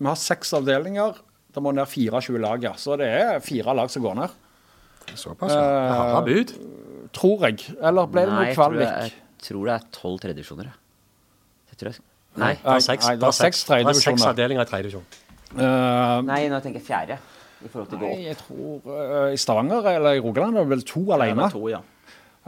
Vi 0.00 0.06
har 0.06 0.16
seks 0.16 0.54
avdelinger. 0.56 1.18
Det 1.52 1.60
må 1.62 1.74
ned 1.74 1.84
24 1.90 2.38
lag, 2.40 2.62
ja. 2.62 2.72
Så 2.78 2.96
det 2.96 3.08
er 3.10 3.40
fire 3.44 3.74
lag 3.74 3.90
som 3.90 4.02
går 4.02 4.14
ned. 4.16 4.30
Såpass, 5.18 5.50
ja. 5.52 6.14
Harde 6.14 6.22
bud. 6.30 6.54
Tror 7.12 7.42
jeg. 7.44 7.66
Eller 7.82 8.06
ble 8.06 8.24
det 8.24 8.32
noe 8.32 8.46
jeg 8.46 8.56
tror 8.56 8.78
det 8.78 8.86
kvalik? 8.86 9.18
Tror 9.44 9.66
det 9.70 9.74
er 9.74 9.88
tolv 9.96 10.20
tredjedivisjoner. 10.22 10.70
jeg. 10.70 10.76
Jeg. 11.80 11.98
Nei. 12.38 12.54
Det 12.60 12.76
er 12.76 12.84
seks, 12.84 13.06
det 13.06 13.26
er 13.26 13.36
seks, 13.36 13.64
er 13.70 14.30
avdelinger 14.30 14.62
i 14.62 14.70
tredjedivisjon. 14.70 15.06
Eh, 15.56 16.16
Nei, 16.28 16.42
nå 16.50 16.60
tenker 16.62 16.78
jeg 16.78 16.86
fjerde. 16.86 17.16
I 17.60 17.68
forhold 17.68 17.88
til 17.90 18.00
gå 18.00 18.08
Nei, 18.08 18.12
opp. 18.14 18.26
jeg 18.28 18.38
tror 18.40 18.92
uh, 18.94 19.32
I 19.34 19.40
Stavanger 19.40 19.88
eller 19.90 20.16
i 20.16 20.20
Rogaland 20.24 20.56
er 20.56 20.64
det 20.64 20.72
vel 20.72 20.84
to 20.88 21.02
alene. 21.12 21.42
var 21.42 21.52
to, 21.52 21.64
ja. 21.68 21.80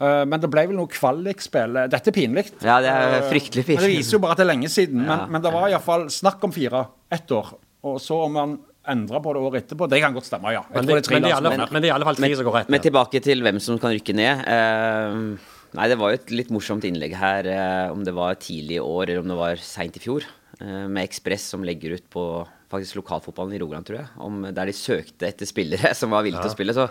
Eh, 0.01 0.23
men 0.25 0.41
det 0.41 0.49
ble 0.53 0.65
vel 0.71 0.79
noe 0.79 0.89
kvalikspill. 0.91 1.81
Dette 1.93 2.13
er 2.13 2.17
pinlig. 2.17 2.47
Ja, 2.65 2.79
det 2.85 2.93
er 2.93 3.27
fryktelig 3.29 3.67
pinlig. 3.69 3.85
Det 3.85 3.93
viser 3.99 4.17
jo 4.17 4.23
bare 4.25 4.37
at 4.37 4.41
det 4.41 4.47
er 4.47 4.53
lenge 4.55 4.71
siden. 4.73 5.03
Men, 5.05 5.19
Ja. 5.19 5.27
men 5.27 5.45
det 5.45 5.53
var 5.53 5.69
iallfall 5.69 6.07
snakk 6.11 6.45
om 6.49 6.55
fire 6.55 6.87
ett 7.13 7.31
år. 7.31 7.55
Og 7.85 7.99
så 8.01 8.23
om 8.25 8.33
man 8.33 8.59
endra 8.89 9.21
på 9.23 9.35
det 9.35 9.43
året 9.43 9.63
etterpå, 9.63 9.89
det 9.91 10.01
kan 10.03 10.15
godt 10.15 10.27
stemme, 10.27 10.53
ja. 10.55 10.63
Men 10.73 10.87
det, 10.87 10.95
er 10.97 11.11
men, 11.13 11.83
det 11.83 11.85
er 11.85 11.93
i 11.93 11.95
alle 11.95 12.07
fall 12.09 12.17
tre 12.17 12.35
som 12.35 12.47
går 12.49 12.57
rett 12.57 12.71
Men 12.73 12.81
tilbake 12.83 13.21
til 13.23 13.43
hvem 13.45 13.61
som 13.63 13.79
kan 13.79 13.93
rykke 13.95 14.15
ned. 14.17 14.43
Eh, 14.49 15.52
nei, 15.77 15.89
det 15.89 15.99
var 16.01 16.13
jo 16.13 16.21
et 16.21 16.33
litt 16.35 16.53
morsomt 16.53 16.85
innlegg 16.89 17.15
her, 17.17 17.49
eh, 17.49 17.93
om 17.93 18.05
det 18.05 18.15
var 18.17 18.39
tidlig 18.41 18.79
i 18.79 18.85
år 18.85 19.07
eller 19.09 19.23
om 19.23 19.33
det 19.33 19.39
var 19.39 19.63
seint 19.65 19.97
i 19.97 20.03
fjor. 20.03 20.27
eh, 20.61 20.87
med 20.89 21.05
Ekspress 21.07 21.49
som 21.55 21.65
legger 21.65 21.97
ut 21.97 22.05
på 22.13 22.25
faktisk 22.73 23.01
lokalfotballen 23.01 23.57
i 23.57 23.61
Rogaland, 23.61 23.87
tror 23.89 23.99
jeg. 24.01 24.09
Om, 24.17 24.47
der 24.55 24.69
de 24.69 24.77
søkte 24.77 25.29
etter 25.29 25.49
spillere 25.49 25.95
som 25.99 26.13
var 26.15 26.25
villige 26.25 26.45
til 26.45 26.53
å 26.53 26.57
spille. 26.57 26.77
Så 26.77 26.89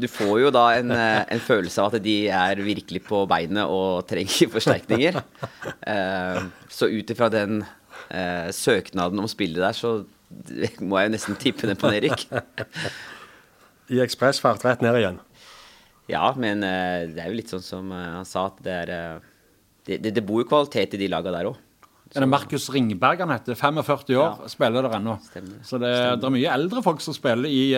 du 0.00 0.06
får 0.08 0.36
jo 0.44 0.52
da 0.54 0.66
en, 0.78 0.92
eh, 0.94 1.24
en 1.36 1.42
følelse 1.44 1.82
av 1.82 1.94
at 1.96 2.04
de 2.04 2.16
er 2.32 2.62
virkelig 2.64 3.02
på 3.08 3.24
beinet 3.28 3.68
og 3.68 4.06
trenger 4.08 4.52
forsterkninger. 4.56 5.20
Eh, 5.84 6.40
så 6.72 6.88
ut 6.88 7.16
ifra 7.16 7.30
den 7.32 7.62
søknaden 8.10 9.20
om 9.22 9.28
spillet 9.30 9.60
der, 9.60 9.76
så 9.76 10.00
må 10.88 10.98
jeg 10.98 11.10
jo 11.10 11.12
nesten 11.14 11.36
tippe 11.38 11.68
den 11.68 11.78
på 11.78 11.90
Erik. 11.94 12.24
I 13.92 14.00
ekspressfart 14.02 14.64
rett 14.66 14.82
ned 14.82 14.96
igjen. 14.98 15.20
Ja, 16.10 16.30
men 16.38 16.64
eh, 16.66 17.08
det 17.10 17.22
er 17.22 17.30
jo 17.30 17.38
litt 17.38 17.52
sånn 17.52 17.64
som 17.64 17.90
eh, 17.94 18.06
han 18.18 18.28
sa, 18.28 18.48
at 18.50 18.62
det 18.64 18.76
er 18.84 18.94
eh, 18.94 19.26
det, 19.86 20.00
det, 20.04 20.14
det 20.18 20.24
bor 20.26 20.42
jo 20.42 20.48
kvalitet 20.50 20.96
i 20.96 21.00
de 21.00 21.10
laga 21.10 21.32
der 21.34 21.50
òg. 21.50 21.60
Er 22.10 22.24
det 22.24 22.30
Markus 22.30 22.66
Ringberg 22.74 23.22
han 23.22 23.30
heter? 23.30 23.54
45 23.58 24.16
år, 24.18 24.40
spiller 24.50 24.82
der 24.82 24.96
ennå. 24.98 25.14
Så 25.66 25.78
det, 25.78 25.92
det 26.18 26.26
er 26.26 26.34
mye 26.34 26.56
eldre 26.56 26.82
folk 26.82 27.02
som 27.04 27.14
spiller 27.14 27.46
i, 27.46 27.70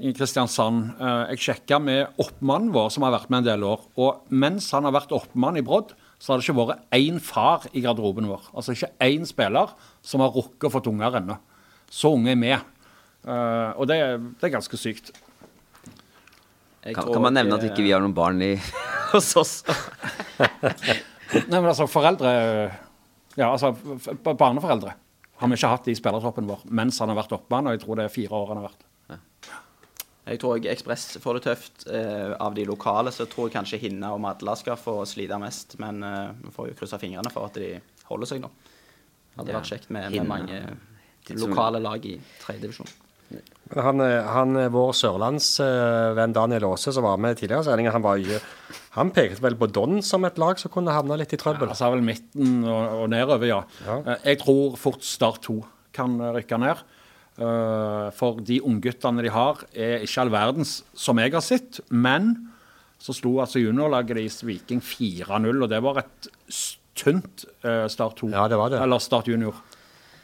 i 0.00 0.12
Kristiansand. 0.16 0.94
Jeg 1.34 1.42
sjekka 1.44 1.76
med 1.84 2.16
oppmannen 2.22 2.72
vår, 2.72 2.88
som 2.94 3.04
har 3.04 3.12
vært 3.12 3.28
med 3.28 3.42
en 3.42 3.48
del 3.50 3.66
år. 3.68 3.84
Og 4.00 4.32
mens 4.32 4.70
han 4.72 4.88
har 4.88 4.96
vært 4.96 5.12
oppmann 5.12 5.60
i 5.60 5.64
Brodd, 5.66 5.92
så 6.16 6.32
har 6.32 6.40
det 6.40 6.48
ikke 6.48 6.56
vært 6.62 6.96
én 6.96 7.20
far 7.20 7.68
i 7.76 7.84
garderoben 7.84 8.32
vår. 8.32 8.48
Altså 8.56 8.72
ikke 8.72 8.94
én 9.04 9.28
spiller 9.28 9.76
som 10.00 10.24
har 10.24 10.32
rukket 10.32 10.70
å 10.70 10.72
få 10.72 10.82
unger 10.88 11.20
ennå. 11.20 11.36
Så 11.92 12.14
unge 12.16 12.32
er 12.32 12.40
med. 12.40 12.72
Og 13.76 13.84
det, 13.92 14.00
det 14.40 14.48
er 14.48 14.56
ganske 14.56 14.80
sykt. 14.80 15.12
Kan, 16.94 17.12
kan 17.12 17.22
man 17.24 17.34
nevne 17.34 17.56
at 17.58 17.64
ikke 17.66 17.82
vi 17.82 17.90
har 17.94 18.02
noen 18.04 18.14
barn 18.14 18.42
i, 18.44 18.52
hos 19.12 19.32
oss? 19.40 19.54
Nei, 21.50 21.58
men 21.58 21.66
altså, 21.72 21.88
foreldre 21.90 22.30
Ja, 23.36 23.48
altså, 23.50 23.72
barneforeldre 24.30 24.94
har 25.36 25.50
vi 25.50 25.56
ikke 25.58 25.68
hatt 25.68 25.88
i 25.92 25.94
spillertroppen 25.98 26.46
vår 26.48 26.62
mens 26.72 26.96
han 27.02 27.10
har 27.12 27.18
vært 27.18 27.34
oppmann, 27.36 27.66
og 27.68 27.74
jeg 27.76 27.82
tror 27.82 27.98
det 27.98 28.06
er 28.06 28.12
fire 28.14 28.38
år 28.38 28.52
han 28.54 28.60
har 28.62 28.70
vært. 28.70 28.86
Jeg 30.26 30.40
tror 30.42 30.56
jeg 30.58 30.72
Ekspress 30.72 31.04
får 31.22 31.36
det 31.38 31.42
tøft. 31.44 31.84
Eh, 31.86 32.32
av 32.42 32.54
de 32.56 32.64
lokale 32.66 33.12
så 33.14 33.28
tror 33.30 33.46
jeg 33.46 33.54
kanskje 33.54 33.78
Hinna 33.84 34.08
og 34.16 34.22
Madla 34.24 34.56
skal 34.58 34.78
få 34.80 34.96
slite 35.06 35.36
mest. 35.38 35.76
Men 35.78 36.00
eh, 36.02 36.32
vi 36.40 36.50
får 36.56 36.72
jo 36.72 36.78
krysse 36.80 36.98
fingrene 36.98 37.30
for 37.30 37.46
at 37.46 37.60
de 37.60 37.68
holder 38.08 38.30
seg 38.32 38.40
nå. 38.42 38.50
Hadde 39.36 39.52
Ja, 39.52 39.60
vært 39.60 39.70
kjekt 39.70 39.92
med, 39.94 40.08
med 40.16 40.26
mange 40.26 40.58
lokale 41.36 41.78
lag 41.84 42.08
i 42.10 42.16
tredjedivisjon. 42.42 42.90
Han, 43.76 44.00
eh, 44.00 44.22
han, 44.30 44.52
eh, 44.56 44.68
vår 44.70 44.92
sørlandsvenn 44.94 46.32
Daniel 46.36 46.68
Aase, 46.68 46.92
som 46.94 47.02
var 47.02 47.16
med 47.18 47.34
i 47.34 47.40
tidligere 47.40 47.64
sending, 47.66 47.88
han, 47.90 48.02
var 48.04 48.20
jo, 48.22 48.38
han 48.94 49.10
pekte 49.10 49.42
vel 49.42 49.56
på 49.58 49.66
Don 49.74 49.98
som 50.06 50.24
et 50.28 50.38
lag 50.38 50.58
som 50.60 50.70
kunne 50.70 50.94
havne 50.94 51.16
litt 51.18 51.34
i 51.34 51.40
trøbbel. 51.40 51.66
Han 51.72 51.78
sa 51.78 51.90
vel 51.90 52.04
midten 52.06 52.60
og, 52.62 53.02
og 53.02 53.08
nedover, 53.10 53.48
ja. 53.50 53.62
Ja. 53.86 53.96
Eh, 54.14 54.28
Jeg 54.30 54.42
tror 54.44 54.76
fort 54.78 55.02
Start 55.04 55.42
2 55.48 55.56
kan 55.96 56.14
eh, 56.20 56.30
rykke 56.38 56.60
ned. 56.62 56.84
Eh, 57.42 58.06
For 58.16 58.38
de 58.46 58.60
ungguttene 58.64 59.24
de 59.26 59.32
har, 59.34 59.64
er 59.74 60.04
ikke 60.06 60.22
all 60.22 60.30
verdens, 60.32 60.76
som 60.94 61.18
jeg 61.18 61.34
har 61.34 61.42
sett. 61.44 61.80
Men 61.90 62.36
så 63.02 63.12
slo 63.12 63.34
altså 63.42 63.60
juniorlaget 63.60 64.14
deres 64.16 64.38
Viking 64.46 64.78
4-0, 64.80 65.50
og 65.66 65.68
det 65.74 65.82
var 65.84 65.98
et 66.04 66.30
tynt 66.96 67.44
eh, 67.66 67.88
Start 67.92 68.22
2. 68.22 68.30
Ja, 68.32 68.46
det 68.48 68.56
var 68.62 68.70
det. 68.72 68.78
Eller 68.86 69.02
Start 69.02 69.26
junior. 69.28 69.58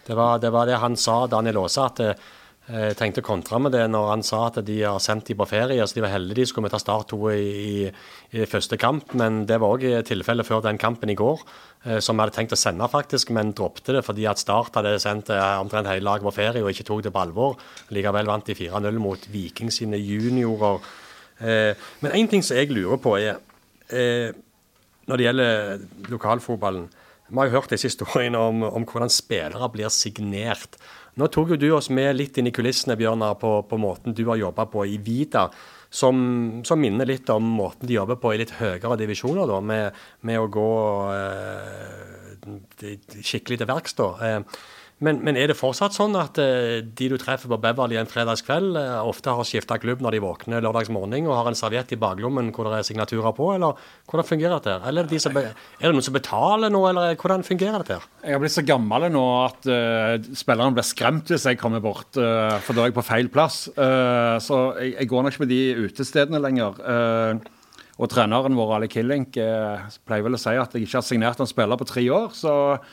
Det 0.06 0.14
var, 0.18 0.38
det 0.42 0.50
var 0.54 0.66
det 0.70 0.78
han 0.82 0.94
sa, 0.98 1.26
Daniel 1.30 1.58
Aase, 1.66 1.84
at 1.90 2.00
eh, 2.06 2.30
jeg 2.62 2.94
tenkte 2.94 3.24
å 3.24 3.26
kontre 3.26 3.58
med 3.58 3.72
det 3.74 3.82
når 3.90 4.04
han 4.06 4.20
sa 4.22 4.44
at 4.46 4.60
de 4.62 4.76
har 4.84 5.00
sendt 5.02 5.26
dem 5.26 5.38
på 5.40 5.48
ferie, 5.50 5.82
så 5.82 5.96
de 5.96 6.04
var 6.04 6.12
heldige 6.12 6.44
de 6.44 6.46
skulle 6.46 6.70
ta 6.70 6.78
Start 6.78 7.10
2 7.10 7.18
i, 7.34 7.88
i, 8.30 8.44
første 8.46 8.78
kamp. 8.78 9.16
Men 9.18 9.40
det 9.50 9.58
var 9.58 9.74
òg 9.74 9.82
tilfellet 10.06 10.46
før 10.46 10.62
den 10.62 10.78
kampen 10.78 11.10
i 11.10 11.16
går, 11.18 11.42
eh, 11.88 11.98
som 11.98 12.14
vi 12.14 12.22
hadde 12.22 12.36
tenkt 12.36 12.54
å 12.54 12.60
sende, 12.60 12.86
faktisk, 12.88 13.34
men 13.34 13.50
droppet 13.58 13.90
det 13.96 14.04
fordi 14.06 14.28
at 14.30 14.40
Start 14.40 14.78
hadde 14.78 14.94
sendt 15.02 15.34
eh, 15.34 15.42
omtrent 15.58 15.90
hele 15.90 16.06
laget 16.06 16.28
på 16.28 16.36
ferie 16.38 16.62
og 16.62 16.70
ikke 16.70 16.86
tok 16.86 17.02
det 17.08 17.14
på 17.14 17.24
alvor. 17.24 17.58
Likevel 17.90 18.30
vant 18.30 18.46
de 18.46 18.56
4-0 18.56 19.02
mot 19.02 19.28
Viking 19.34 19.74
sine 19.74 19.98
juniorer. 19.98 20.86
Eh, 21.42 21.74
men 22.06 22.14
én 22.14 22.30
ting 22.30 22.46
som 22.46 22.56
jeg 22.56 22.70
lurer 22.70 23.02
på, 23.02 23.18
er 23.18 23.42
eh, 23.90 24.30
når 25.10 25.18
det 25.18 25.26
gjelder 25.26 25.86
lokalfotballen. 26.14 26.86
Vi 27.32 27.40
har 27.40 27.48
jo 27.48 27.56
hørt 27.56 27.72
disse 27.72 27.88
historiene 27.88 28.38
om, 28.38 28.62
om 28.62 28.84
hvordan 28.86 29.10
spillere 29.10 29.70
blir 29.72 29.90
signert. 29.90 30.76
Nå 31.20 31.28
tok 31.28 31.52
jo 31.52 31.60
du 31.60 31.68
oss 31.76 31.90
med 31.92 32.14
litt 32.16 32.38
inn 32.40 32.48
i 32.48 32.54
kulissene, 32.54 32.96
Bjørnar, 32.96 33.36
på, 33.40 33.50
på 33.68 33.78
måten 33.80 34.14
du 34.16 34.24
har 34.30 34.40
jobba 34.40 34.64
på 34.72 34.86
i 34.88 34.96
Vida. 35.02 35.48
Som, 35.92 36.62
som 36.64 36.80
minner 36.80 37.04
litt 37.04 37.28
om 37.28 37.44
måten 37.58 37.84
de 37.84 37.98
jobber 37.98 38.16
på 38.16 38.30
i 38.32 38.38
litt 38.40 38.54
høyere 38.56 38.96
divisjoner, 38.96 39.44
da, 39.50 39.58
med, 39.60 39.98
med 40.24 40.40
å 40.40 40.48
gå 40.48 40.70
eh, 41.12 42.46
skikkelig 43.20 43.60
til 43.60 43.68
verks. 43.68 43.98
Eh, 44.00 44.40
men, 45.02 45.18
men 45.26 45.38
er 45.38 45.50
det 45.50 45.58
fortsatt 45.58 45.96
sånn 45.96 46.14
at 46.18 46.38
eh, 46.40 46.80
de 46.82 47.08
du 47.12 47.16
treffer 47.20 47.50
på 47.50 47.58
Beverly 47.60 47.98
en 48.00 48.10
fredagskveld, 48.10 48.78
eh, 48.78 48.98
ofte 49.02 49.34
har 49.34 49.48
skifta 49.48 49.78
klubb 49.82 50.04
når 50.04 50.16
de 50.16 50.22
våkner 50.24 50.64
lørdagsmorgen 50.64 51.28
og 51.28 51.36
har 51.36 51.50
en 51.50 51.58
serviett 51.58 51.92
i 51.94 51.98
baklommen 52.00 52.52
hvor 52.54 52.70
det 52.70 52.80
er 52.80 52.88
signaturer 52.88 53.34
på, 53.36 53.50
eller 53.56 53.78
hvordan 54.10 54.28
fungerer 54.28 54.56
dette? 54.56 54.78
Eller 54.88 55.04
er 55.04 55.10
det, 55.10 55.16
de 55.18 55.22
som 55.24 55.38
er 55.38 55.50
det 55.82 55.92
noen 55.92 56.06
som 56.06 56.16
betaler 56.16 56.72
nå, 56.72 56.84
eller 56.90 57.16
hvordan 57.20 57.46
fungerer 57.46 57.82
dette? 57.82 57.98
Jeg 58.22 58.36
har 58.36 58.42
blitt 58.42 58.54
så 58.54 58.66
gammel 58.66 59.08
nå 59.12 59.24
at 59.42 59.66
uh, 59.66 60.32
spillerne 60.38 60.76
blir 60.76 60.86
skremt 60.86 61.32
hvis 61.32 61.48
jeg 61.48 61.58
kommer 61.58 61.82
bort, 61.82 62.14
uh, 62.14 62.60
for 62.62 62.76
da 62.76 62.84
er 62.84 62.92
jeg 62.92 62.98
på 63.00 63.06
feil 63.06 63.30
plass. 63.32 63.64
Uh, 63.74 64.38
så 64.42 64.62
jeg, 64.78 64.94
jeg 65.00 65.10
går 65.10 65.26
nok 65.26 65.34
ikke 65.34 65.44
på 65.44 65.50
de 65.50 65.62
utestedene 65.88 66.40
lenger. 66.42 66.78
Eh, 66.82 67.50
og 68.00 68.10
treneren 68.10 68.56
vår, 68.58 68.76
Ali 68.78 68.88
Killink, 68.90 69.36
eh, 69.38 69.86
pleier 70.08 70.24
vel 70.26 70.38
å 70.38 70.40
si 70.40 70.54
at 70.56 70.74
jeg 70.74 70.86
ikke 70.86 70.98
har 70.98 71.06
signert 71.06 71.42
en 71.42 71.50
spiller 71.50 71.78
på 71.78 71.88
tre 71.88 72.04
år. 72.10 72.32
Så 72.36 72.52
eh, 72.74 72.92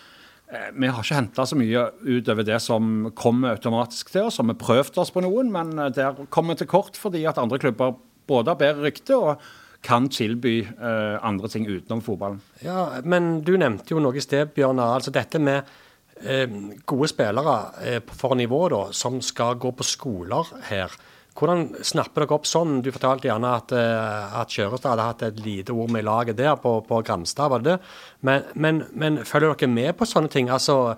vi 0.50 0.89
har 0.89 1.04
ikke 1.04 1.18
henta 1.18 1.45
så 1.45 1.58
mye 1.58 1.84
utover 2.02 2.45
det 2.47 2.58
som 2.64 3.10
kommer 3.18 3.54
automatisk 3.54 4.10
til 4.14 4.26
oss. 4.30 4.39
Og 4.41 4.47
vi 4.47 4.56
har 4.56 4.62
prøvd 4.64 5.02
oss 5.04 5.14
på 5.14 5.22
noen, 5.22 5.52
men 5.54 5.76
eh, 5.78 5.91
der 5.93 6.24
kommer 6.34 6.56
vi 6.56 6.64
til 6.64 6.72
kort 6.72 6.97
fordi 6.97 7.26
at 7.30 7.41
andre 7.41 7.60
klubber 7.62 7.97
både 8.30 8.54
har 8.54 8.62
bedre 8.62 8.88
rykte 8.88 9.18
og 9.18 9.43
kan 9.86 10.10
tilby 10.12 10.58
uh, 10.66 11.16
andre 11.24 11.47
ting 11.47 11.64
utenom 11.70 12.02
fotballen. 12.04 12.41
Ja, 12.60 13.00
men 13.08 13.38
du 13.47 13.54
nevnte 13.56 13.93
jo 13.93 14.02
noe 14.04 14.18
i 14.20 14.24
sted, 14.24 14.50
Bjørnar. 14.52 14.97
Altså 14.97 15.14
dette 15.16 15.39
med 15.39 15.70
uh, 16.26 16.58
gode 16.84 17.08
spillere 17.08 17.54
uh, 17.80 18.12
for 18.12 18.36
nivå 18.36 18.60
da, 18.74 18.82
som 18.91 19.22
skal 19.24 19.56
gå 19.56 19.72
på 19.72 19.88
skoler 19.88 20.52
her. 20.68 20.91
Hvordan 21.40 21.70
snapper 21.88 22.26
dere 22.26 22.36
opp 22.36 22.48
sånn? 22.50 22.82
Du 22.84 22.90
fortalte 22.92 23.30
gjerne 23.30 23.52
at, 23.62 23.72
eh, 23.72 24.40
at 24.42 24.52
Kjørestad 24.52 24.92
hadde 24.92 25.06
hatt 25.08 25.22
et 25.30 25.38
lite 25.46 25.72
ord 25.72 25.92
med 25.96 26.04
laget 26.04 26.36
der 26.36 26.58
på, 26.60 26.74
på 26.84 27.00
Gramstad, 27.08 27.48
var 27.54 27.64
det 27.64 27.78
det? 27.78 27.92
Men, 28.28 28.50
men, 28.56 28.82
men 28.92 29.22
følger 29.24 29.56
dere 29.56 29.72
med 29.72 29.96
på 29.96 30.08
sånne 30.10 30.32
ting? 30.34 30.52
Altså, 30.52 30.98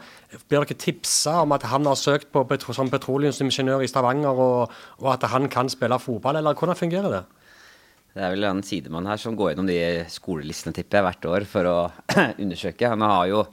Blir 0.50 0.64
dere 0.64 0.80
tipsa 0.82 1.44
om 1.44 1.54
at 1.54 1.68
han 1.70 1.86
har 1.86 2.00
søkt 2.00 2.32
på 2.34 2.42
petro, 2.50 2.74
som 2.74 2.90
petroleumsingeniør 2.90 3.86
i 3.86 3.92
Stavanger, 3.92 4.34
og, 4.34 4.74
og 5.04 5.12
at 5.14 5.28
han 5.30 5.46
kan 5.52 5.70
spille 5.70 6.02
fotball, 6.02 6.42
eller 6.42 6.58
hvordan 6.58 6.80
fungerer 6.80 7.20
det? 7.20 7.24
Det 8.12 8.26
er 8.26 8.34
vel 8.34 8.50
en 8.50 8.66
sidemann 8.66 9.08
her 9.08 9.20
som 9.22 9.38
går 9.40 9.54
gjennom 9.54 9.70
de 9.70 9.78
skolelistene, 10.12 10.74
tipper 10.76 11.00
jeg, 11.00 11.08
hvert 11.08 11.30
år 11.36 11.48
for 11.48 11.70
å 11.70 11.78
undersøke. 12.44 12.90
Han 12.92 13.06
har 13.06 13.30
jo, 13.30 13.46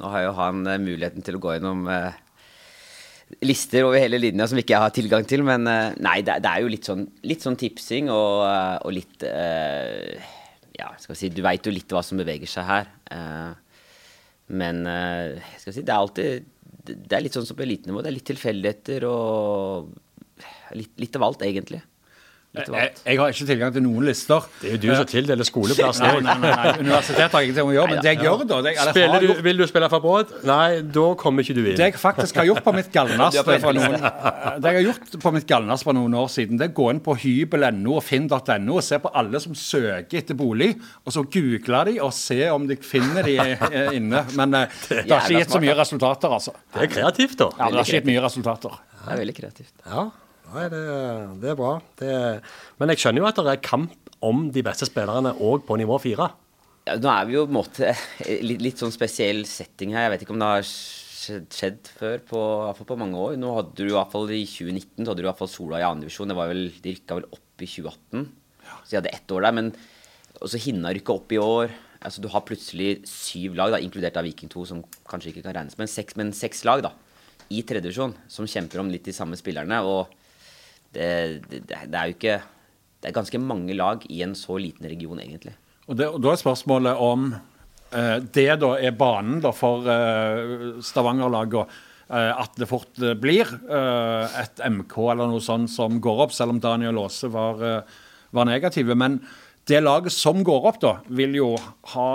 nå 0.00 0.16
har 0.16 0.24
jo 0.24 0.32
han 0.40 0.64
eh, 0.66 0.80
muligheten 0.82 1.26
til 1.26 1.36
å 1.36 1.42
gå 1.44 1.54
gjennom 1.58 1.84
eh, 1.92 2.16
lister 3.46 3.86
over 3.86 4.00
hele 4.00 4.18
linja 4.20 4.46
som 4.50 4.58
ikke 4.60 4.74
jeg 4.74 4.84
har 4.84 4.94
tilgang 4.94 5.26
til. 5.28 5.44
Men 5.46 5.66
eh, 5.70 5.96
nei, 6.02 6.20
det, 6.26 6.40
det 6.44 6.52
er 6.52 6.64
jo 6.64 6.72
litt 6.72 6.88
sånn, 6.88 7.06
litt 7.26 7.46
sånn 7.46 7.58
tipsing 7.60 8.10
og, 8.12 8.44
eh, 8.46 8.76
og 8.84 8.94
litt 8.96 9.26
uh, 9.26 10.36
Ja, 10.76 10.92
skal 11.00 11.14
vi 11.14 11.20
si, 11.22 11.32
du 11.34 11.42
veit 11.44 11.66
jo 11.66 11.74
litt 11.74 11.92
hva 11.92 12.02
som 12.06 12.20
beveger 12.20 12.50
seg 12.50 12.68
her. 12.68 12.90
Uh, 13.12 13.52
men 14.50 14.82
uh, 14.88 15.38
skal 15.60 15.76
si, 15.76 15.84
det 15.86 15.94
er 15.94 16.00
alltid 16.00 16.48
det 16.90 17.12
er 17.12 17.22
litt 17.22 17.36
sånn 17.36 17.46
som 17.46 17.58
på 17.58 17.62
elitenivå. 17.62 18.00
Det 18.02 18.08
er 18.10 18.16
litt 18.16 18.26
tilfeldigheter 18.30 19.04
og 19.06 19.90
litt, 20.74 20.94
litt 20.98 21.16
av 21.18 21.26
alt, 21.26 21.44
egentlig. 21.46 21.82
Jeg, 22.50 22.90
jeg 23.06 23.18
har 23.20 23.30
ikke 23.30 23.44
tilgang 23.46 23.70
til 23.70 23.82
noen 23.84 24.06
lister. 24.08 24.46
Det 24.58 24.66
er 24.66 24.72
jo 24.74 24.78
du 24.82 24.88
som 24.98 25.04
tildeler 25.06 25.46
skoleplass. 25.46 26.00
Nei, 26.02 26.16
nei, 26.18 26.32
nei, 26.42 26.48
nei. 26.50 26.72
Universitetet 26.80 27.36
har 27.36 27.44
ingenting 27.46 27.68
å 27.70 27.74
gjøre, 27.76 27.90
men 27.92 28.00
det 28.02 28.10
jeg 28.10 28.18
gjør 28.24 28.40
da 28.42 28.56
det, 28.66 28.72
eller 28.72 28.88
har 28.90 28.96
Spiller 28.96 29.22
du, 29.22 29.26
gjort, 29.28 29.42
vil 29.46 29.60
du 29.60 29.64
spille 29.70 29.90
for 29.92 30.02
Brodd? 30.02 30.32
Nei, 30.48 30.64
da 30.96 31.04
kommer 31.20 31.46
ikke 31.46 31.54
du 31.54 31.60
inn. 31.62 31.76
det 31.78 31.86
jeg 31.86 32.00
faktisk 32.02 32.40
har 32.40 32.48
gjort 32.48 32.64
på 32.66 32.72
mitt 32.74 32.88
på 32.90 33.58
for 33.64 33.78
noen, 33.78 33.94
det 33.94 34.72
jeg 34.72 34.78
har 34.80 34.82
gjort 34.88 35.14
på 35.22 35.32
mitt 35.36 35.46
galneste 35.46 35.86
for 35.86 35.94
noen 35.94 36.16
år 36.18 36.26
siden, 36.34 36.58
det 36.58 36.66
er 36.66 36.72
å 36.72 36.76
gå 36.80 36.88
inn 36.90 37.02
på 37.06 37.14
hybel.no 37.22 37.94
og 38.00 38.02
finn.no 38.08 38.80
og 38.80 38.82
se 38.82 38.98
på 39.04 39.12
alle 39.22 39.42
som 39.46 39.54
søker 39.54 40.18
etter 40.18 40.38
bolig, 40.38 40.72
og 41.06 41.14
så 41.14 41.22
google 41.22 41.84
de 41.86 42.00
og 42.02 42.10
se 42.18 42.40
om 42.50 42.66
de 42.66 42.80
finner 42.82 43.30
de 43.30 43.36
eh, 43.44 43.92
inne. 44.00 44.24
Men 44.34 44.58
eh, 44.58 44.80
det 44.90 45.06
har 45.06 45.22
ikke 45.22 45.44
gitt 45.44 45.54
så 45.54 45.62
mye 45.62 45.78
resultater, 45.78 46.34
altså. 46.34 46.56
Det 46.74 46.88
er 46.88 46.92
kreativt, 46.98 47.38
da. 47.38 47.52
Ja, 47.60 47.70
det 47.70 47.78
har 47.78 47.86
ikke 47.86 48.00
gitt 48.00 48.10
mye 48.10 48.26
resultater. 48.26 48.82
Det 49.04 49.14
er 49.14 49.22
veldig 49.22 49.36
kreativt. 49.38 49.72
Ja, 49.86 50.08
Nei, 50.50 50.66
det, 50.72 50.84
det 51.42 51.50
er 51.52 51.58
bra. 51.58 51.74
Det, 52.00 52.14
men 52.80 52.92
jeg 52.92 53.02
skjønner 53.02 53.22
jo 53.22 53.28
at 53.30 53.40
det 53.40 53.52
er 53.52 53.66
kamp 53.66 54.14
om 54.26 54.48
de 54.52 54.64
beste 54.66 54.88
spillerne 54.88 55.32
òg 55.38 55.62
på 55.68 55.78
nivå 55.80 55.98
fire. 56.02 56.30
Ja, 56.88 56.96
nå 57.00 57.10
er 57.12 57.28
vi 57.28 57.36
jo 57.36 57.44
på 57.46 57.52
en 57.52 57.58
måte 57.60 57.92
litt, 58.48 58.64
litt 58.64 58.80
sånn 58.80 58.94
spesiell 58.94 59.44
setting 59.48 59.94
her. 59.94 60.08
Jeg 60.08 60.14
vet 60.14 60.24
ikke 60.26 60.34
om 60.36 60.42
det 60.42 60.50
har 60.50 60.66
skjedd, 60.66 61.90
før 61.98 62.22
på, 62.26 62.40
i 62.40 62.66
hvert 62.66 62.80
fall 62.80 62.90
på 62.90 62.98
mange 63.00 63.20
år. 63.20 63.36
Nå 63.40 63.52
hadde 63.58 63.76
du 63.78 63.86
i 63.86 63.94
hvert 63.94 64.12
fall 64.12 64.30
i 64.34 64.42
2019 64.48 65.04
så 65.04 65.12
hadde 65.12 65.20
du 65.20 65.26
i 65.26 65.30
hvert 65.30 65.40
fall 65.40 65.52
Sola 65.52 65.80
i 65.80 65.86
andredivisjon. 65.86 66.30
divisjon. 66.30 66.32
Det 66.32 66.38
var 66.40 66.52
vel, 66.52 66.64
De 66.82 66.94
rykka 66.96 67.20
vel 67.20 67.28
opp 67.36 67.64
i 67.64 67.68
2018, 67.68 68.26
så 68.70 68.90
de 68.90 69.00
hadde 69.00 69.14
ett 69.14 69.36
år 69.36 69.46
der. 69.46 69.56
Men 69.60 69.72
også 70.40 70.62
Hinna 70.64 70.94
rykka 70.96 71.16
opp 71.16 71.34
i 71.36 71.40
år. 71.42 71.76
Altså 72.00 72.24
Du 72.24 72.30
har 72.32 72.46
plutselig 72.48 73.02
syv 73.08 73.58
lag, 73.60 73.74
da, 73.74 73.82
inkludert 73.84 74.16
av 74.16 74.24
Viking 74.24 74.50
2, 74.52 74.64
som 74.72 74.80
kanskje 75.08 75.34
ikke 75.34 75.44
kan 75.44 75.58
regnes 75.58 75.76
med, 75.76 75.90
seks, 75.92 76.16
men 76.16 76.32
seks 76.32 76.64
lag 76.64 76.80
da, 76.86 76.94
i 77.52 77.60
tredjedivisjon 77.66 78.16
som 78.30 78.48
kjemper 78.48 78.80
om 78.80 78.88
litt 78.92 79.04
de 79.04 79.12
samme 79.12 79.36
spillerne. 79.36 79.82
og 79.84 80.08
det, 80.94 81.10
det, 81.50 81.60
det 81.68 81.96
er 81.96 82.10
jo 82.10 82.16
ikke 82.16 82.40
Det 83.00 83.08
er 83.08 83.16
ganske 83.16 83.38
mange 83.40 83.74
lag 83.76 84.02
i 84.12 84.22
en 84.26 84.34
så 84.36 84.58
liten 84.60 84.84
region, 84.90 85.20
egentlig. 85.22 85.54
Og, 85.86 85.96
det, 85.96 86.08
og 86.10 86.20
Da 86.20 86.34
er 86.34 86.40
spørsmålet 86.42 86.98
om 87.00 87.30
eh, 87.32 88.18
det 88.34 88.50
da 88.60 88.74
er 88.76 88.92
banen 88.98 89.40
da 89.40 89.54
for 89.56 89.88
eh, 89.88 90.82
Stavanger-laget. 90.84 91.78
Eh, 92.10 92.32
at 92.42 92.58
det 92.60 92.68
fort 92.68 93.00
eh, 93.00 93.14
blir 93.16 93.48
eh, 93.48 94.40
et 94.42 94.62
MK 94.66 94.96
eller 95.14 95.30
noe 95.30 95.40
sånt 95.40 95.72
som 95.72 95.96
går 96.02 96.26
opp, 96.26 96.34
selv 96.36 96.56
om 96.56 96.60
Daniel 96.60 97.00
Aase 97.00 97.30
var, 97.32 97.62
eh, 97.64 97.98
var 98.36 98.50
negative. 98.50 98.98
Men 98.98 99.20
det 99.68 99.80
laget 99.84 100.14
som 100.14 100.40
går 100.44 100.66
opp, 100.70 100.78
da, 100.82 100.92
vil 101.14 101.36
jo 101.36 101.50
ha 101.92 102.08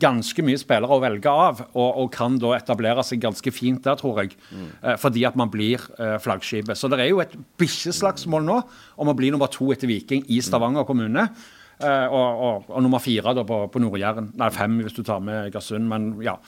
ganske 0.00 0.44
mye 0.46 0.60
spillere 0.60 0.94
å 0.94 1.02
velge 1.02 1.30
av, 1.30 1.64
og, 1.72 1.88
og 2.04 2.12
kan 2.14 2.38
da 2.40 2.54
etablere 2.56 3.02
seg 3.04 3.22
ganske 3.24 3.52
fint 3.54 3.82
der, 3.84 3.98
tror 4.00 4.22
jeg. 4.22 4.38
Eh, 4.80 4.96
fordi 5.00 5.26
at 5.28 5.36
man 5.38 5.50
blir 5.52 5.82
eh, 5.98 6.16
flaggskipet. 6.22 6.78
Så 6.78 6.88
det 6.92 7.02
er 7.02 7.10
jo 7.10 7.20
et 7.24 7.34
bikkjeslagsmål 7.60 8.46
nå 8.46 8.60
om 9.02 9.10
å 9.10 9.16
bli 9.18 9.32
nummer 9.34 9.52
to 9.52 9.72
etter 9.74 9.90
Viking 9.90 10.24
i 10.32 10.40
Stavanger 10.44 10.86
kommune. 10.88 11.28
Eh, 11.82 12.06
og, 12.06 12.42
og, 12.46 12.68
og 12.70 12.84
nummer 12.86 13.02
fire 13.02 13.34
da 13.36 13.44
på, 13.46 13.64
på 13.72 13.82
Nord-Jæren. 13.82 14.30
Nei, 14.40 14.50
fem 14.54 14.78
hvis 14.84 14.96
du 14.96 15.02
tar 15.04 15.24
med 15.24 15.50
Egersund, 15.50 15.90
men 15.90 16.12
ja. 16.24 16.38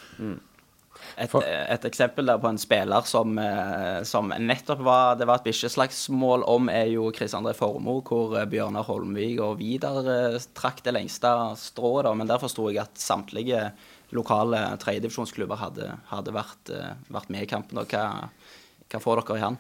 Et, 1.16 1.32
et 1.32 1.84
eksempel 1.88 2.28
der 2.28 2.40
på 2.40 2.48
en 2.50 2.58
spiller 2.60 3.06
som, 3.08 3.38
eh, 3.40 4.02
som 4.04 4.28
nettopp 4.28 4.82
var 4.84 5.14
Det 5.16 5.24
var 5.24 5.40
et 5.40 5.46
bikkjeslagsmål 5.46 6.42
om, 6.44 6.68
er 6.68 6.90
jo 6.92 7.08
Chris 7.16 7.32
André 7.32 7.54
Formoe, 7.56 8.02
hvor 8.04 8.34
eh, 8.36 8.44
Bjørnar 8.44 8.84
Holmvik 8.84 9.40
og 9.40 9.54
Vidar 9.62 10.04
eh, 10.12 10.36
trakk 10.56 10.82
det 10.84 10.92
lengste 10.92 11.30
strået. 11.56 12.04
da, 12.04 12.12
Men 12.12 12.28
der 12.28 12.42
forsto 12.42 12.68
jeg 12.68 12.82
at 12.84 13.00
samtlige 13.00 13.70
lokale 14.12 14.60
tredjedivisjonsklubber 14.82 15.56
hadde, 15.56 15.88
hadde 16.12 16.34
vært, 16.36 16.70
vært 17.08 17.32
med 17.32 17.46
i 17.46 17.48
kampen. 17.50 17.80
Og 17.80 17.88
hva, 17.90 18.28
hva 18.92 19.00
får 19.02 19.22
dere 19.22 19.38
i 19.38 19.44
han? 19.46 19.56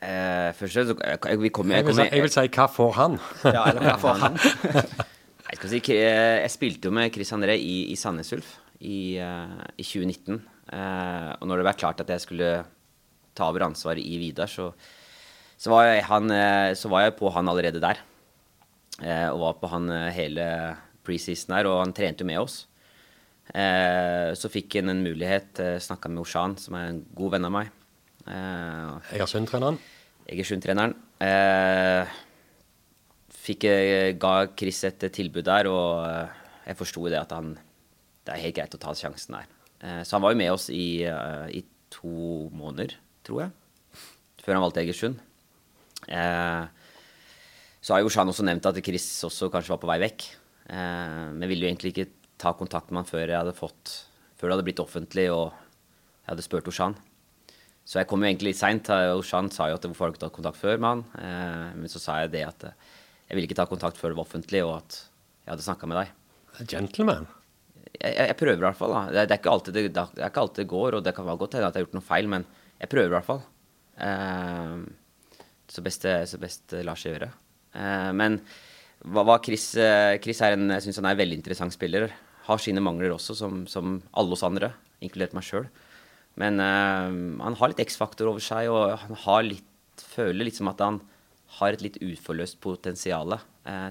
Eh, 0.00 0.46
først 0.56 0.78
og 0.78 0.94
fremst, 1.02 1.26
jeg, 1.26 1.42
vi 1.42 1.50
kommer, 1.52 1.74
Jeg 1.74 1.82
jeg 1.82 1.86
vil, 1.90 1.96
si, 1.96 2.00
kommer, 2.04 2.14
jeg 2.14 2.28
vil 2.28 2.34
si 2.36 2.46
hva 2.54 2.68
får 2.70 2.94
han? 3.00 3.18
Ja, 3.56 3.66
eller 3.66 3.82
hva 3.84 3.98
får 4.00 4.22
han? 4.22 4.38
Jeg, 5.50 5.58
skal 5.58 5.74
si, 5.74 5.82
jeg 5.98 6.54
spilte 6.54 6.86
jo 6.86 6.94
med 6.94 7.10
Chris 7.10 7.34
André 7.34 7.58
i, 7.58 7.90
i 7.90 7.98
Sandnes 7.98 8.30
Ulf 8.32 8.54
i, 8.78 9.18
i 9.18 9.84
2019. 9.84 10.38
Eh, 10.70 11.30
og 11.40 11.48
når 11.48 11.60
det 11.60 11.66
ble 11.66 11.76
klart 11.82 12.02
at 12.02 12.12
jeg 12.14 12.22
skulle 12.22 12.50
ta 13.34 13.48
over 13.50 13.66
ansvaret 13.66 14.02
i 14.02 14.18
Vidar, 14.20 14.50
så, 14.50 14.70
så, 15.56 15.70
var 15.72 15.88
jeg, 15.88 16.04
han, 16.06 16.30
eh, 16.34 16.72
så 16.78 16.90
var 16.92 17.06
jeg 17.06 17.18
på 17.18 17.32
han 17.34 17.50
allerede 17.50 17.82
der. 17.82 18.02
Eh, 19.00 19.28
og 19.32 19.42
var 19.42 19.60
på 19.60 19.70
han 19.72 19.90
eh, 19.94 20.10
hele 20.14 20.46
preseason 21.06 21.56
her, 21.56 21.68
og 21.70 21.82
han 21.82 21.94
trente 21.96 22.22
jo 22.24 22.30
med 22.30 22.42
oss. 22.42 22.62
Eh, 23.50 24.30
så 24.38 24.50
fikk 24.52 24.78
han 24.78 24.92
en 24.92 25.04
mulighet, 25.04 25.58
eh, 25.62 25.78
snakka 25.82 26.10
med 26.10 26.22
Oshan, 26.22 26.58
som 26.60 26.76
er 26.78 26.90
en 26.92 27.04
god 27.18 27.36
venn 27.36 27.48
av 27.48 27.54
meg. 27.56 27.70
Eh, 28.26 29.14
Egersund-treneren. 29.16 29.80
Egersund-treneren. 30.30 30.94
Eh, 31.20 32.18
fikk, 33.40 33.64
eh, 33.64 34.12
ga 34.20 34.46
Chris 34.54 34.84
et 34.84 35.08
tilbud 35.10 35.44
der, 35.44 35.66
og 35.66 36.30
jeg 36.66 36.76
forsto 36.78 37.08
det 37.08 37.18
at 37.18 37.32
han 37.32 37.58
Det 38.20 38.34
er 38.36 38.42
helt 38.44 38.54
greit 38.54 38.74
å 38.76 38.78
ta 38.78 38.92
sjansen 38.92 39.32
der. 39.32 39.46
Eh, 39.80 40.02
så 40.04 40.16
han 40.16 40.24
var 40.24 40.34
jo 40.34 40.40
med 40.40 40.52
oss 40.52 40.68
i, 40.72 41.02
eh, 41.08 41.46
i 41.56 41.64
to 41.92 42.50
måneder, 42.52 42.94
tror 43.24 43.46
jeg, 43.46 44.02
før 44.42 44.56
han 44.56 44.64
valgte 44.64 44.82
Egersund. 44.84 45.20
Eh, 46.08 46.64
så 47.80 47.94
har 47.94 48.02
jo 48.02 48.12
Shan 48.12 48.28
også 48.28 48.44
nevnt 48.44 48.66
at 48.68 48.80
Chris 48.84 49.06
også 49.24 49.50
kanskje 49.52 49.72
var 49.72 49.80
på 49.80 49.88
vei 49.88 50.00
vekk. 50.04 50.28
Men 50.70 51.48
ville 51.48 51.64
jo 51.64 51.70
egentlig 51.72 51.90
ikke 51.90 52.10
ta 52.38 52.52
kontakt 52.54 52.92
med 52.92 53.00
han 53.00 53.08
før 53.08 53.24
jeg 53.24 53.40
hadde 53.40 53.56
fått 53.56 54.04
Før 54.38 54.46
det 54.46 54.54
hadde 54.54 54.66
blitt 54.68 54.82
offentlig 54.84 55.24
og 55.32 55.48
jeg 55.50 56.28
hadde 56.28 56.44
spurt 56.44 56.68
Oshan. 56.70 56.94
Så 57.82 57.98
jeg 57.98 58.06
kom 58.06 58.22
jo 58.22 58.28
egentlig 58.28 58.52
litt 58.52 58.60
seint. 58.60 58.86
Oshan 58.88 59.50
sa 59.50 59.66
jo 59.68 59.80
at 59.80 59.88
hvorfor 59.88 60.06
har 60.06 60.12
du 60.12 60.14
ikke 60.14 60.22
tatt 60.28 60.36
kontakt 60.36 60.60
før 60.60 60.78
med 60.78 60.88
han? 60.92 61.74
Men 61.80 61.90
så 61.90 61.98
sa 61.98 62.20
jeg 62.20 62.32
det 62.36 62.44
at 62.46 62.68
jeg 62.68 63.34
ville 63.34 63.48
ikke 63.48 63.58
ta 63.58 63.66
kontakt 63.66 63.98
før 63.98 64.12
det 64.12 64.20
var 64.20 64.28
offentlig, 64.28 64.62
og 64.62 64.76
at 64.76 65.02
jeg 65.42 65.54
hadde 65.56 65.66
snakka 65.66 65.90
med 65.90 66.02
deg. 66.04 66.16
Gentleman. 66.68 67.28
Jeg, 67.98 68.14
jeg, 68.16 68.36
prøver 68.38 68.60
i 68.60 68.66
hvert 68.66 68.78
fall. 68.78 68.94
da. 68.94 69.02
Det, 69.10 69.26
det, 69.30 69.38
er 69.38 69.72
det, 69.72 69.86
det 69.92 70.22
er 70.22 70.30
ikke 70.30 70.44
alltid 70.44 70.62
det 70.62 70.70
går, 70.70 70.96
og 70.96 71.04
det 71.04 71.14
kan 71.16 71.26
være 71.26 71.40
godt 71.40 71.56
hende 71.56 71.68
at 71.68 71.76
jeg 71.76 71.82
har 71.82 71.88
gjort 71.88 71.98
noe 71.98 72.06
feil, 72.06 72.30
men 72.30 72.46
jeg 72.80 72.92
prøver 72.92 73.10
i 73.10 73.14
hvert 73.16 73.28
fall. 73.28 73.42
Eh, 74.00 74.76
så 75.70 75.84
best 75.84 76.06
så 76.06 76.82
lar 76.86 76.98
seg 76.98 77.14
gjøre. 77.14 77.30
Eh, 77.76 78.10
men 78.16 78.40
hva, 79.04 79.24
hva 79.26 79.38
Chris, 79.44 79.70
eh, 79.78 80.16
Chris 80.22 80.40
er 80.44 80.56
en, 80.56 80.70
jeg 80.76 80.86
syns 80.86 81.00
han 81.02 81.10
er 81.10 81.16
en 81.16 81.22
veldig 81.22 81.38
interessant 81.40 81.76
spiller. 81.76 82.08
Har 82.48 82.62
sine 82.62 82.82
mangler 82.84 83.14
også, 83.14 83.36
som, 83.38 83.64
som 83.70 84.00
alle 84.16 84.36
oss 84.36 84.46
andre, 84.46 84.72
inkludert 85.04 85.36
meg 85.36 85.46
sjøl. 85.46 85.68
Men 86.40 86.62
han 86.62 87.56
har 87.58 87.68
litt 87.68 87.82
X-faktor 87.82 88.30
over 88.30 88.40
seg, 88.40 88.70
og 88.72 88.94
han 89.02 89.48
litt, 89.48 89.66
føler 90.14 90.46
litt 90.46 90.56
som 90.56 90.70
at 90.70 90.80
han 90.80 91.00
har 91.58 91.74
et 91.74 91.82
litt 91.84 91.98
uforløst 92.00 92.60
potensial 92.62 93.34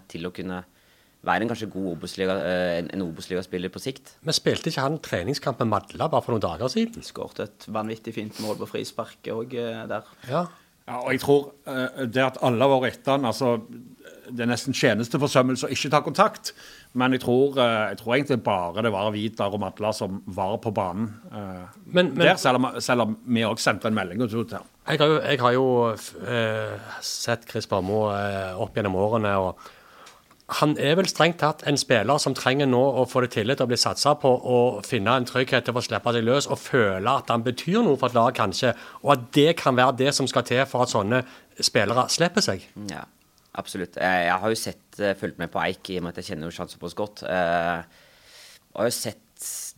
til 0.09 0.25
å 0.25 0.31
kunne 0.33 0.61
være 1.25 1.41
en 1.43 1.49
kanskje 1.51 1.69
god 1.73 1.91
Obos-liga, 1.97 2.37
eh, 2.47 2.77
en, 2.93 3.01
Obos-ligaspiller 3.03 3.69
på 3.73 3.81
sikt. 3.83 4.15
Men 4.23 4.33
spilte 4.37 4.69
ikke 4.71 4.85
han 4.85 4.99
treningskamp 5.03 5.59
med 5.59 5.67
Madla 5.73 6.07
bare 6.07 6.21
for 6.23 6.31
noen 6.35 6.45
dager 6.45 6.71
siden? 6.71 7.03
Skåret 7.03 7.39
et 7.43 7.67
vanvittig 7.67 8.13
fint 8.15 8.39
mål 8.45 8.57
på 8.61 8.69
frisparket 8.71 9.33
òg 9.35 9.55
der. 9.91 10.03
Ja. 10.29 10.45
Ja, 10.89 11.03
og 11.05 11.11
jeg 11.13 11.19
tror 11.21 11.51
eh, 11.69 12.05
det 12.09 12.23
at 12.23 12.39
alle 12.41 12.65
har 12.65 12.79
vært 12.81 12.95
etter 12.97 13.11
han, 13.11 13.25
altså 13.29 13.59
Det 14.29 14.41
er 14.41 14.49
nesten 14.49 14.73
tjenesteforsømmelse 14.73 15.67
å 15.67 15.69
ikke 15.73 15.89
ta 15.93 15.99
kontakt. 16.05 16.51
Men 16.97 17.13
jeg 17.13 17.21
tror, 17.21 17.57
eh, 17.61 17.89
jeg 17.91 17.97
tror 17.99 18.15
egentlig 18.15 18.37
bare 18.45 18.81
det 18.85 18.91
var 18.93 19.11
Vidar 19.13 19.53
og 19.53 19.61
Madla 19.61 19.91
som 19.93 20.23
var 20.25 20.57
på 20.61 20.71
banen. 20.73 21.11
eh, 21.31 21.67
Men- 21.85 22.13
men- 22.15 22.25
der, 22.25 22.35
selv 22.37 22.55
om, 22.55 22.81
selv 22.81 23.01
om 23.01 23.17
vi 23.27 23.41
òg 23.41 23.57
sendte 23.59 23.85
en 23.85 23.93
melding 23.93 24.21
Og 24.21 24.29
til 24.29 24.57
ham. 24.57 24.65
Jeg 24.87 24.97
har 24.99 25.07
jo, 25.07 25.19
jeg 25.21 25.39
har 25.39 25.51
jo 25.53 25.95
eh, 26.25 26.79
sett 27.01 27.45
Chris 27.49 27.67
Barmo 27.67 28.09
eh, 28.09 28.53
opp 28.59 28.73
gjennom 28.73 28.95
årene. 28.95 29.35
og 29.37 29.57
Han 30.57 30.73
er 30.81 30.95
vel 30.97 31.07
strengt 31.09 31.37
tatt 31.43 31.61
en 31.69 31.77
spiller 31.77 32.17
som 32.21 32.33
trenger 32.33 32.65
nå 32.69 32.79
å 32.79 33.05
få 33.09 33.21
det 33.21 33.31
tillit 33.35 33.61
og 33.61 33.69
bli 33.69 33.77
satsa 33.77 34.15
på 34.17 34.31
og 34.33 34.79
finne 34.87 35.13
en 35.19 35.27
trygghet 35.29 35.67
til 35.67 35.77
å 35.77 35.83
slippe 35.85 36.13
seg 36.15 36.25
løs 36.25 36.49
og 36.49 36.57
føle 36.57 37.13
at 37.21 37.29
han 37.29 37.45
betyr 37.45 37.83
noe 37.85 37.99
for 37.99 38.09
et 38.09 38.17
lag, 38.17 38.33
kanskje. 38.37 38.73
Og 39.03 39.13
at 39.13 39.29
det 39.37 39.53
kan 39.61 39.77
være 39.77 39.99
det 40.01 40.15
som 40.17 40.29
skal 40.29 40.47
til 40.49 40.65
for 40.69 40.85
at 40.85 40.93
sånne 40.93 41.21
spillere 41.61 42.07
slipper 42.09 42.45
seg. 42.45 42.65
Ja, 42.89 43.05
absolutt. 43.61 43.99
Jeg, 44.01 44.25
jeg 44.25 44.41
har 44.41 44.55
jo 44.55 44.61
sett, 44.63 44.85
eh, 44.97 45.17
fulgt 45.19 45.41
med 45.41 45.53
på 45.53 45.61
Eik 45.61 45.93
i 45.93 45.99
og 45.99 46.07
med 46.07 46.15
at 46.15 46.23
jeg 46.23 46.31
kjenner 46.31 46.49
jo 46.49 46.57
Shan 46.57 46.71
såpass 46.71 46.97
godt. 46.97 47.25
Jeg 47.29 47.85
og 48.69 48.83
har 48.83 48.89
jo 48.89 48.95
sett 48.95 49.25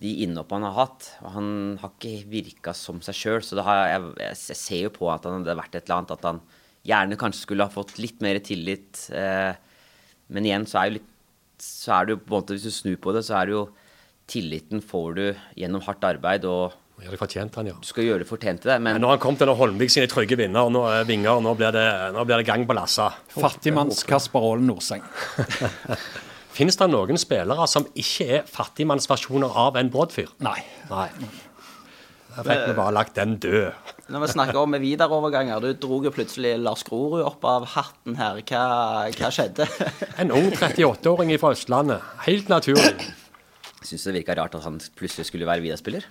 de 0.01 0.11
innhoppene 0.25 0.65
han 0.65 0.73
har 0.73 0.87
hatt. 0.87 1.07
og 1.21 1.35
Han 1.35 1.51
har 1.81 1.93
ikke 1.95 2.29
virka 2.31 2.73
som 2.77 2.99
seg 3.05 3.17
sjøl. 3.17 3.43
Så 3.45 3.59
har, 3.65 3.85
jeg, 3.91 4.07
jeg, 4.19 4.39
jeg 4.51 4.59
ser 4.59 4.83
jo 4.87 4.95
på 4.95 5.11
at 5.13 5.27
han 5.27 5.39
hadde 5.39 5.57
vært 5.59 5.77
et 5.77 5.83
eller 5.85 5.99
annet 5.99 6.15
at 6.17 6.27
han 6.27 6.41
gjerne 6.87 7.19
kanskje 7.21 7.45
skulle 7.45 7.67
ha 7.67 7.73
fått 7.73 7.99
litt 8.01 8.23
mer 8.25 8.39
tillit. 8.43 9.05
Eh, 9.15 9.53
men 10.31 10.47
igjen 10.47 10.67
så 10.69 10.81
er 10.81 10.89
jo 10.89 10.97
litt 10.99 11.07
så 11.61 11.93
er 11.99 12.07
det 12.07 12.15
jo 12.15 12.21
på 12.23 12.31
en 12.31 12.37
måte, 12.39 12.55
Hvis 12.57 12.63
du 12.65 12.73
snur 12.73 12.97
på 13.01 13.13
det, 13.13 13.25
så 13.27 13.37
er 13.41 13.49
det 13.49 13.53
jo 13.57 13.65
Tilliten 14.31 14.81
får 14.81 15.09
du 15.17 15.25
gjennom 15.59 15.83
hardt 15.85 16.05
arbeid, 16.07 16.45
og 16.47 16.71
Ja, 17.01 17.09
det 17.09 17.17
han, 17.19 17.67
ja. 17.67 17.73
du 17.73 17.87
skal 17.87 18.05
gjøre 18.05 18.21
det 18.21 18.27
fortjent 18.29 18.61
til 18.61 18.69
det. 18.71 18.79
Men 18.81 18.93
Men 18.93 19.03
har 19.03 19.15
han 19.17 19.19
kommet 19.19 19.41
til 19.41 19.49
Holmvik 19.49 19.89
sine 19.89 20.07
trygge 20.07 20.37
vinner, 20.37 20.69
nå, 20.69 20.83
vinger, 21.09 21.41
nå 21.41 21.55
blir, 21.57 21.71
det, 21.73 21.85
nå 22.13 22.23
blir 22.25 22.37
det 22.37 22.45
gang 22.45 22.65
på 22.69 22.77
Lassa. 22.77 23.09
Fattigmanns 23.33 24.03
Kasper 24.05 24.39
Aalen 24.39 24.69
Norseng. 24.69 25.01
Finnes 26.57 26.77
det 26.77 26.87
noen 26.91 27.17
spillere 27.17 27.65
som 27.67 27.87
ikke 27.95 28.27
er 28.37 28.45
fattigmannsversjoner 28.45 29.49
av 29.49 29.79
en 29.81 29.89
Brodd-fyr? 29.89 30.29
Nei. 30.45 30.59
Nei. 30.91 31.07
Da 32.31 32.43
fikk 32.47 32.61
vi 32.69 32.75
bare 32.77 32.93
lagt 32.95 33.17
den 33.19 33.35
død. 33.43 33.89
Når 34.11 34.23
vi 34.23 34.29
snakker 34.31 34.59
om 34.61 34.75
videreoverganger, 34.79 35.63
du 35.63 35.73
dro 35.83 35.99
jo 36.05 36.11
plutselig 36.15 36.53
Lars 36.59 36.83
Grorud 36.87 37.23
opp 37.25 37.43
av 37.47 37.65
hatten 37.73 38.15
her. 38.19 38.39
Hva, 38.47 38.63
hva 39.17 39.31
skjedde? 39.33 39.67
En 40.21 40.31
ung 40.35 40.47
38-åring 40.51 41.33
fra 41.41 41.53
Østlandet. 41.55 42.05
Helt 42.27 42.51
naturlig. 42.51 42.93
syns 43.83 44.05
det 44.07 44.15
virka 44.19 44.37
rart 44.39 44.55
at 44.55 44.63
han 44.63 44.79
plutselig 44.99 45.27
skulle 45.27 45.49
være 45.49 45.65
Vida-spiller. 45.65 46.07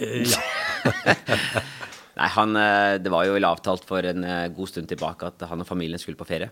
Ja. 0.00 0.42
Nei, 2.20 2.28
han, 2.34 2.56
eh, 2.56 2.98
Det 3.00 3.12
var 3.12 3.24
jo 3.24 3.36
vel 3.36 3.48
avtalt 3.48 3.86
for 3.88 4.04
en 4.04 4.24
eh, 4.26 4.48
god 4.52 4.68
stund 4.68 4.90
tilbake 4.90 5.30
at 5.30 5.46
han 5.48 5.62
og 5.62 5.68
familien 5.68 6.00
skulle 6.00 6.18
på 6.20 6.28
ferie. 6.28 6.50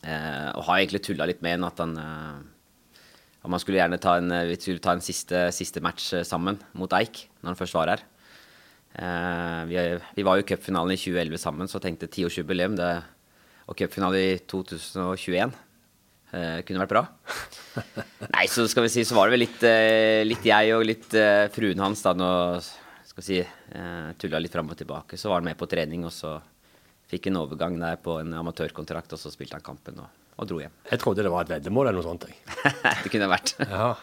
Eh, 0.00 0.48
og 0.56 0.64
har 0.66 0.80
egentlig 0.80 1.04
tulla 1.04 1.28
litt 1.28 1.44
med 1.44 1.58
han 1.58 1.68
at 1.68 1.84
han 1.84 1.94
At 3.40 3.48
man 3.52 3.60
skulle 3.62 3.80
gjerne 3.80 4.00
ta 4.02 4.18
en, 4.20 4.30
eh, 4.34 4.48
vi 4.50 4.58
skulle 4.60 4.84
ta 4.84 4.92
en 4.96 5.04
siste, 5.04 5.46
siste 5.56 5.80
match 5.84 6.12
eh, 6.12 6.26
sammen 6.28 6.58
mot 6.76 6.92
Eik 6.98 7.24
når 7.40 7.52
han 7.52 7.60
først 7.60 7.78
var 7.78 7.94
her. 7.94 8.04
Eh, 9.00 9.62
vi, 9.70 9.78
vi 10.18 10.26
var 10.26 10.36
jo 10.36 10.44
i 10.44 10.48
cupfinalen 10.50 10.92
i 10.96 11.00
2011 11.00 11.40
sammen, 11.40 11.70
så 11.70 11.80
tenkte 11.80 12.10
tiårsjubileum 12.10 12.76
det, 12.78 12.92
og 13.70 13.78
cupfinale 13.78 14.20
i 14.20 14.38
2021 14.50 15.54
eh, 16.34 16.60
kunne 16.66 16.82
vært 16.82 16.92
bra. 16.92 17.04
Nei, 18.34 18.46
så 18.50 18.66
skal 18.70 18.86
vi 18.86 18.92
si, 18.92 19.06
så 19.06 19.16
var 19.16 19.28
det 19.28 19.36
vel 19.36 19.44
litt, 19.46 19.64
eh, 19.66 20.20
litt 20.26 20.46
jeg 20.46 20.74
og 20.76 20.86
litt 20.86 21.14
eh, 21.18 21.46
fruen 21.54 21.82
hans 21.84 22.02
da 22.06 22.14
nå 22.16 22.30
skal 22.60 23.22
vi 23.22 23.26
si, 23.26 23.40
tulla 24.22 24.38
litt 24.38 24.54
fram 24.54 24.70
og 24.70 24.78
tilbake. 24.78 25.18
Så 25.18 25.30
var 25.30 25.40
han 25.40 25.48
med 25.50 25.58
på 25.58 25.66
trening, 25.70 26.04
og 26.06 26.14
så 26.14 26.36
fikk 27.10 27.26
en 27.26 27.40
overgang 27.40 27.74
der 27.80 27.98
på 28.02 28.20
en 28.22 28.36
amatørkontrakt, 28.38 29.16
og 29.16 29.20
så 29.20 29.32
spilte 29.34 29.58
han 29.58 29.66
kampen 29.66 29.98
og, 30.02 30.10
og 30.40 30.48
dro 30.48 30.60
hjem. 30.62 30.74
Jeg 30.90 31.02
trodde 31.02 31.24
det 31.24 31.32
var 31.32 31.46
et 31.46 31.54
veddemål 31.54 31.90
eller 31.90 32.00
noe 32.00 32.06
sånt. 32.06 32.28
Jeg. 32.28 32.60
det 33.04 33.12
kunne 33.12 33.32
vært. 33.32 33.56
Ja. 33.70 33.94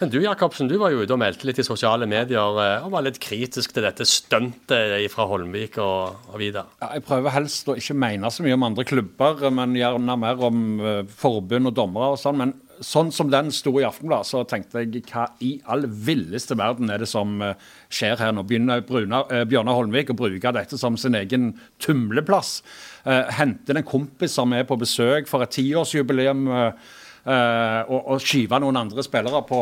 Men 0.00 0.10
du 0.10 0.16
Jacobsen, 0.18 0.66
du 0.68 0.74
var 0.76 0.90
jo 0.90 1.04
ute 1.04 1.14
og 1.14 1.20
meldte 1.22 1.46
litt 1.46 1.60
i 1.62 1.64
sosiale 1.64 2.04
medier 2.10 2.58
eh, 2.60 2.82
og 2.84 2.90
var 2.92 3.04
litt 3.06 3.20
kritisk 3.22 3.72
til 3.72 3.86
dette 3.86 4.04
stuntet 4.10 4.98
fra 5.12 5.24
Holmvik 5.30 5.78
og, 5.80 6.26
og 6.32 6.40
Vidar. 6.42 6.66
Ja, 6.82 6.90
jeg 6.98 7.04
prøver 7.06 7.32
helst 7.32 7.70
å 7.70 7.76
ikke 7.78 7.94
mene 8.02 8.28
så 8.34 8.44
mye 8.44 8.56
om 8.58 8.66
andre 8.66 8.84
klubber, 8.88 9.46
men 9.54 9.76
gjerne 9.78 10.16
mer 10.18 10.42
om 10.50 10.64
eh, 10.82 11.00
forbund 11.22 11.70
og 11.70 11.76
dommere 11.78 12.16
og 12.16 12.20
sånn. 12.20 12.42
Men 12.42 12.56
sånn 12.84 13.10
som 13.14 13.30
den 13.32 13.50
sto 13.54 13.72
i 13.78 13.84
Aftenbladet, 13.86 14.28
så 14.28 14.42
tenkte 14.48 14.82
jeg 14.82 15.04
hva 15.10 15.26
i 15.44 15.52
all 15.70 15.86
villeste 15.86 16.56
verden 16.58 16.90
er 16.92 17.02
det 17.02 17.08
som 17.10 17.36
eh, 17.44 17.54
skjer 17.92 18.18
her 18.20 18.34
nå? 18.34 18.44
Begynner 18.48 18.82
eh, 18.82 19.44
Bjørnar 19.48 19.78
Holmvik 19.78 20.12
å 20.14 20.18
bruke 20.18 20.52
dette 20.56 20.78
som 20.80 20.98
sin 21.00 21.16
egen 21.18 21.52
tumleplass? 21.82 22.58
Eh, 23.04 23.32
henter 23.38 23.80
en 23.80 23.86
kompis 23.88 24.36
som 24.38 24.52
er 24.56 24.66
på 24.68 24.78
besøk 24.80 25.30
for 25.30 25.44
et 25.44 25.54
tiårsjubileum, 25.54 26.46
og, 27.24 27.94
og 27.94 28.18
skyve 28.20 28.58
noen 28.60 28.76
andre 28.76 29.00
spillere 29.00 29.38
på 29.48 29.60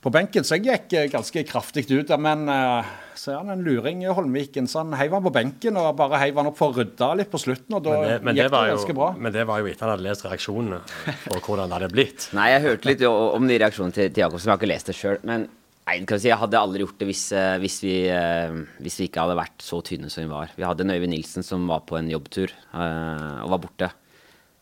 på 0.00 0.10
benken, 0.12 0.46
så 0.46 0.56
jeg 0.56 0.64
gikk 0.64 0.94
eh, 0.96 1.08
ganske 1.12 1.42
kraftig 1.44 1.84
ut. 1.90 2.08
der, 2.08 2.20
Men 2.20 2.46
uh, 2.48 2.88
så 3.20 3.34
er 3.34 3.42
han 3.42 3.52
en 3.52 3.64
luring, 3.64 4.00
i 4.04 4.08
Holmviken. 4.16 4.68
Så 4.70 4.80
han 4.80 4.94
heiv 4.96 5.12
han 5.12 5.24
på 5.26 5.32
benken 5.34 5.76
og 5.76 5.90
bare 5.98 6.22
heiv 6.22 6.40
han 6.40 6.48
opp 6.48 6.56
for 6.56 6.72
å 6.72 6.80
rydde 6.80 7.10
litt 7.20 7.30
på 7.32 7.40
slutten. 7.42 7.76
og 7.76 7.84
da 7.84 7.98
Men 7.98 8.08
det, 8.08 8.18
men 8.24 8.38
gikk 8.38 8.48
det 8.48 8.56
det 8.56 8.74
ganske 8.74 8.94
jo, 8.94 8.98
bra. 9.02 9.10
men 9.18 9.34
det 9.36 9.46
var 9.50 9.60
jo 9.60 9.68
etter 9.68 9.86
han 9.86 9.94
hadde 9.94 10.06
lest 10.08 10.24
reaksjonene 10.24 10.80
på 11.26 11.40
hvordan 11.44 11.68
det 11.68 11.78
hadde 11.78 11.92
blitt. 11.92 12.28
Nei, 12.36 12.48
jeg 12.54 12.64
hørte 12.68 12.92
litt 12.92 13.06
om 13.10 13.50
de 13.50 13.58
reaksjonene 13.60 13.96
til, 13.98 14.08
til 14.08 14.24
Jakobsen. 14.24 14.48
Jeg 14.48 14.54
har 14.54 14.62
ikke 14.62 14.70
lest 14.72 14.88
det 14.88 14.96
sjøl. 14.96 15.20
Men 15.28 15.44
nei, 15.90 15.98
si, 16.14 16.30
jeg 16.30 16.40
hadde 16.40 16.64
aldri 16.64 16.86
gjort 16.86 17.02
det 17.02 17.10
hvis, 17.10 17.24
eh, 17.36 17.56
hvis, 17.60 17.76
vi, 17.84 17.96
eh, 18.14 18.56
hvis 18.80 19.00
vi 19.02 19.10
ikke 19.10 19.26
hadde 19.26 19.36
vært 19.42 19.66
så 19.66 19.82
tynne 19.84 20.08
som 20.12 20.24
vi 20.24 20.32
var. 20.32 20.56
Vi 20.56 20.64
hadde 20.64 20.86
en 20.86 20.94
Øyvind 20.96 21.12
Nilsen 21.12 21.44
som 21.44 21.68
var 21.68 21.84
på 21.84 22.00
en 22.00 22.08
jobbtur 22.08 22.48
eh, 22.48 23.36
og 23.44 23.52
var 23.52 23.62
borte. 23.66 23.92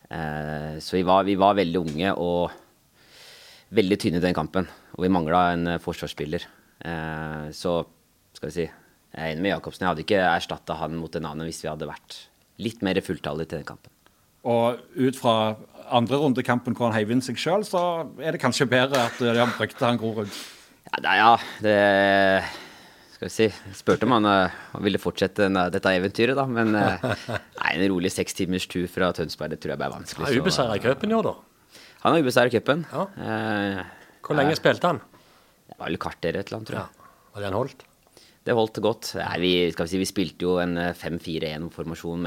Eh, 0.09 0.75
så 0.83 0.99
vi 0.99 1.07
var, 1.07 1.23
vi 1.23 1.39
var 1.39 1.55
veldig 1.55 1.85
unge 1.85 2.13
og 2.19 2.59
veldig 3.77 4.01
tynne 4.01 4.19
i 4.19 4.27
den 4.27 4.35
kampen. 4.35 4.67
Og 4.99 5.05
vi 5.05 5.13
mangla 5.15 5.45
en 5.53 5.67
eh, 5.71 5.79
forsvarsspiller. 5.79 6.43
Eh, 6.83 7.45
så 7.55 7.79
skal 8.35 8.49
vi 8.49 8.55
si 8.57 8.65
Jeg 8.65 9.15
er 9.15 9.31
enig 9.31 9.45
med 9.45 9.53
Jacobsen. 9.55 9.85
Jeg 9.85 9.93
hadde 9.93 10.03
ikke 10.03 10.19
erstatta 10.27 10.75
han 10.81 10.97
mot 10.99 11.13
en 11.15 11.25
annen 11.31 11.47
hvis 11.47 11.63
vi 11.63 11.69
hadde 11.71 11.87
vært 11.87 12.17
litt 12.59 12.83
mer 12.83 12.99
fulltallige 13.01 13.53
til 13.53 13.61
den 13.61 13.69
kampen. 13.69 13.93
Og 14.43 14.79
ut 14.99 15.17
fra 15.19 15.55
andre 15.89 16.19
rundekampen 16.19 16.75
hvor 16.75 16.89
han 16.89 16.97
heiv 16.97 17.13
inn 17.15 17.23
seg 17.23 17.39
sjøl, 17.39 17.63
så 17.65 17.81
er 18.19 18.35
det 18.35 18.41
kanskje 18.43 18.67
bedre 18.69 19.07
at 19.07 19.17
de 19.23 19.31
har 19.39 19.53
brukt 19.55 19.79
han 19.81 19.99
Grorud. 19.99 20.29
Ja, 20.89 20.99
det, 20.99 21.13
ja, 21.19 21.31
det 21.63 21.77
Skal 23.15 23.27
vi 23.27 23.31
si 23.33 23.47
Spurte 23.77 24.07
om 24.07 24.15
han, 24.17 24.27
uh, 24.27 24.79
ville 24.83 25.01
fortsette 25.01 25.45
denne- 25.47 25.67
dette 25.73 25.91
eventyret, 25.95 26.37
da. 26.37 26.45
Men 26.49 26.75
uh, 26.75 27.07
nei, 27.61 27.71
en 27.71 27.85
rolig 27.95 28.11
seks 28.13 28.35
timers 28.35 28.67
tur 28.71 28.87
fra 28.91 29.13
Tønsberg, 29.15 29.55
det 29.55 29.61
tror 29.63 29.75
jeg 29.77 29.81
ble 29.81 29.93
vanskelig. 29.95 30.27
Han 30.27 30.35
er 30.35 30.43
ubeseira 30.43 30.75
i 30.75 30.83
cupen 30.83 31.15
i 31.15 31.17
år, 31.19 31.31
da. 31.31 31.79
Han 32.03 32.15
har 32.15 32.23
ubeseiret 32.23 32.53
i 32.53 32.59
cupen. 32.59 32.85
Ja. 32.91 33.87
Eh, 34.29 34.35
Hvor 34.35 34.37
lenge 34.43 34.55
spilte 34.59 34.85
han? 34.93 34.99
det 35.69 35.77
var 35.79 35.87
vel 35.89 35.97
kvarter 36.01 36.35
et 36.37 36.47
eller 36.47 36.57
annet, 36.59 36.67
tror 36.69 36.79
Ja. 36.79 36.87
jeg. 36.87 37.11
Var 37.33 37.41
det 37.41 37.49
han 37.49 37.57
holdt? 37.59 37.83
Det 38.45 38.55
holdt 38.55 38.79
godt. 38.81 39.15
Nei, 39.19 39.37
vi, 39.41 39.51
skal 39.73 39.85
vi, 39.85 39.89
si, 39.91 39.97
vi 40.01 40.05
spilte 40.09 40.45
jo 40.45 40.57
en 40.61 40.77
eh, 40.77 40.93
5-4-1-formasjon 40.93 42.23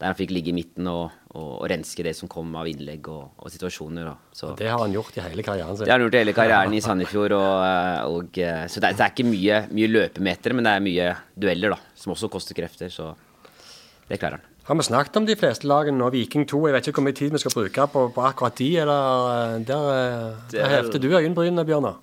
der 0.00 0.06
han 0.08 0.16
fikk 0.16 0.30
ligge 0.32 0.48
i 0.48 0.54
midten 0.56 0.86
og, 0.88 1.10
og, 1.36 1.48
og 1.60 1.66
renske 1.68 2.02
det 2.06 2.14
som 2.16 2.28
kom 2.32 2.54
av 2.56 2.64
innlegg 2.70 3.04
og, 3.12 3.34
og 3.36 3.50
situasjoner. 3.52 4.06
Og 4.08 4.32
Så 4.32 4.54
Det 4.56 4.70
har 4.70 4.78
han 4.80 4.92
gjort 4.94 5.18
i 5.18 5.20
hele 5.20 5.42
karrieren 5.44 5.76
sin. 5.76 5.84
det 5.84 5.92
har 5.92 5.98
han 6.00 6.06
gjort 6.06 6.14
i 6.16 6.22
hele 6.22 6.32
karrieren 6.32 6.72
i 6.72 6.80
Sandefjord. 6.80 7.34
Eh, 7.36 8.66
så 8.72 8.80
det 8.80 8.88
er, 8.90 8.96
det 8.96 9.04
er 9.04 9.12
ikke 9.12 9.28
mye, 9.28 9.58
mye 9.76 9.90
løpemeter, 9.92 10.54
men 10.56 10.64
det 10.64 10.72
er 10.72 10.80
mye 10.86 11.10
dueller, 11.36 11.74
da, 11.76 11.78
som 11.94 12.14
også 12.14 12.30
koster 12.32 12.56
krefter. 12.56 12.88
Så 12.88 13.10
det 14.08 14.18
klarer 14.22 14.40
han. 14.40 14.46
Har 14.68 14.76
vi 14.76 14.84
snakket 14.84 15.16
om 15.16 15.26
de 15.26 15.34
fleste 15.38 15.66
lagene 15.68 16.04
og 16.04 16.12
Viking 16.14 16.44
2? 16.48 16.58
Jeg 16.68 16.74
vet 16.76 16.88
ikke 16.90 17.00
hvor 17.00 17.06
mye 17.08 17.16
tid 17.16 17.32
vi 17.32 17.40
skal 17.40 17.54
bruke 17.56 17.86
på, 17.94 18.04
på 18.14 18.24
akkurat 18.28 18.58
de. 18.60 18.68
Eller 18.82 19.30
eh, 19.32 19.54
der, 19.66 19.86
eh, 19.94 20.40
der 20.52 20.74
hefter 20.76 21.00
du 21.00 21.08
øyenbrynene, 21.08 21.64
Bjørnar. 21.66 21.96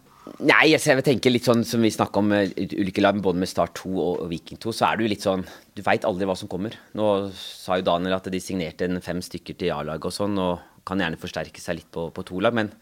Nei, 0.43 0.73
altså, 0.75 0.89
jeg 0.89 0.99
vil 0.99 1.05
tenke 1.05 1.31
litt 1.31 1.45
sånn 1.47 1.61
som 1.67 1.85
vi 1.85 1.93
snakker 1.93 2.23
om 2.23 2.33
eh, 2.35 2.49
ulike 2.73 3.03
lag, 3.03 3.19
både 3.23 3.43
med 3.43 3.51
Start 3.51 3.77
2 3.79 3.91
og, 3.93 4.25
Viking 4.31 4.59
2, 4.63 4.73
så 4.75 4.89
er 4.89 4.97
det 4.97 5.05
jo 5.05 5.11
litt 5.13 5.23
sånn 5.23 5.45
Du 5.77 5.83
veit 5.85 6.07
aldri 6.07 6.27
hva 6.27 6.35
som 6.39 6.49
kommer. 6.51 6.75
Nå 6.97 7.11
sa 7.37 7.77
jo 7.77 7.85
Daniel 7.87 8.17
at 8.17 8.27
de 8.33 8.41
signerte 8.43 8.89
en 8.89 8.99
fem 9.05 9.21
stykker 9.23 9.59
til 9.61 9.71
A-laget 9.75 10.09
og 10.09 10.17
sånn, 10.17 10.35
og 10.41 10.83
kan 10.87 11.03
gjerne 11.03 11.21
forsterke 11.21 11.61
seg 11.61 11.79
litt 11.79 11.91
på, 11.93 12.09
på 12.15 12.25
to 12.25 12.41
lag, 12.41 12.57
men 12.57 12.73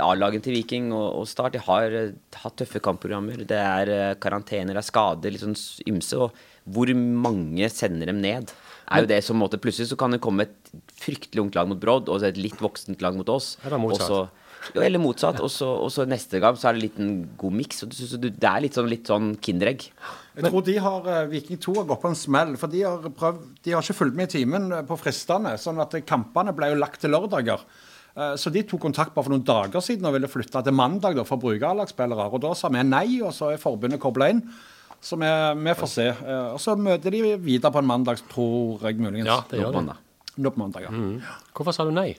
A-lagene 0.00 0.40
til 0.46 0.56
Viking 0.56 0.94
og, 0.94 1.08
og 1.18 1.28
Start 1.28 1.58
de 1.58 1.64
har 1.66 1.98
hatt 2.40 2.56
tøffe 2.56 2.80
kampprogrammer. 2.80 3.42
Det 3.44 3.58
er 3.58 4.16
karantener, 4.22 4.72
det 4.72 4.80
er 4.80 4.88
skader, 4.88 5.34
litt 5.34 5.44
sånn 5.44 5.58
ymse. 5.90 6.16
Og 6.16 6.49
hvor 6.74 6.90
mange 6.94 7.70
sender 7.72 8.12
dem 8.12 8.20
ned? 8.22 8.52
Er 8.90 9.04
jo 9.04 9.10
det 9.10 9.20
som 9.22 9.38
måte, 9.38 9.58
Plutselig 9.62 9.92
så 9.92 9.98
kan 9.98 10.10
det 10.10 10.22
komme 10.22 10.48
et 10.48 10.70
fryktelig 10.98 11.44
ungt 11.44 11.56
lag 11.58 11.68
mot 11.70 11.78
Brodd 11.78 12.10
og 12.10 12.24
et 12.26 12.38
litt 12.40 12.58
voksent 12.58 13.02
lag 13.04 13.14
mot 13.14 13.28
oss. 13.30 13.54
Eller 13.64 13.78
motsatt. 13.78 14.32
Jo, 14.74 14.82
eller 14.84 15.00
motsatt. 15.00 15.40
Og 15.40 15.50
så, 15.52 15.68
og 15.84 15.88
så 15.92 16.04
neste 16.08 16.40
gang 16.42 16.58
så 16.58 16.68
er 16.68 16.76
det 16.76 16.84
litt 16.84 16.98
en 17.00 17.12
god 17.40 17.54
miks. 17.56 17.84
Det 17.86 18.32
er 18.34 18.64
litt 18.64 18.76
sånn, 18.76 18.90
litt 18.90 19.08
sånn 19.08 19.30
Kinderegg. 19.40 19.86
Jeg 20.36 20.46
tror 20.46 20.64
de 20.66 20.74
har, 20.84 21.06
eh, 21.08 21.28
Viking 21.30 21.60
2 21.62 21.76
har 21.80 21.86
gått 21.88 22.02
på 22.02 22.10
en 22.10 22.18
smell. 22.18 22.56
For 22.60 22.72
de 22.72 22.82
har, 22.84 23.06
prøvd, 23.22 23.46
de 23.64 23.76
har 23.76 23.86
ikke 23.86 23.98
fulgt 24.02 24.18
med 24.18 24.28
i 24.28 24.40
timen 24.40 24.68
eh, 24.76 24.82
på 24.86 24.98
fristene. 25.00 25.54
sånn 25.60 25.80
at 25.82 25.96
eh, 25.96 26.04
kampene 26.06 26.54
ble 26.56 26.72
jo 26.74 26.82
lagt 26.82 27.00
til 27.00 27.14
lørdager. 27.16 27.64
Så 28.10 28.50
de 28.50 28.64
tok 28.66 28.82
kontakt 28.82 29.14
bare 29.14 29.22
for 29.22 29.32
noen 29.32 29.44
dager 29.46 29.80
siden 29.80 30.04
og 30.08 30.16
ville 30.16 30.28
flytte 30.28 30.60
til 30.66 30.74
mandag 30.74 31.14
da, 31.14 31.22
for 31.24 31.38
å 31.38 31.44
bruke 31.44 31.68
A-lagsspillere. 31.68 32.26
Og 32.34 32.42
da 32.42 32.50
sa 32.58 32.68
vi 32.68 32.82
nei, 32.82 33.20
og 33.22 33.30
så 33.32 33.52
er 33.54 33.62
forbundet 33.62 34.02
kobla 34.02 34.26
inn. 34.32 34.42
Så 35.00 35.16
vi, 35.20 35.28
vi 35.64 35.74
får 35.80 35.88
se. 35.88 36.08
Eh, 36.12 36.48
Og 36.54 36.60
så 36.60 36.76
møter 36.76 37.14
de 37.14 37.36
videre 37.40 37.72
på 37.72 37.80
en 37.82 37.88
mandag, 37.88 38.20
tror 38.32 38.82
jeg 38.84 39.00
muligens. 39.00 39.28
Ja, 39.30 39.40
det 39.50 39.62
gjør 39.62 39.78
mandag. 39.80 40.02
Nå 40.40 40.50
på 40.54 40.60
mandag, 40.62 40.86
ja. 40.88 40.90
Hvorfor 41.56 41.74
sa 41.76 41.84
du 41.88 41.94
nei? 41.94 42.12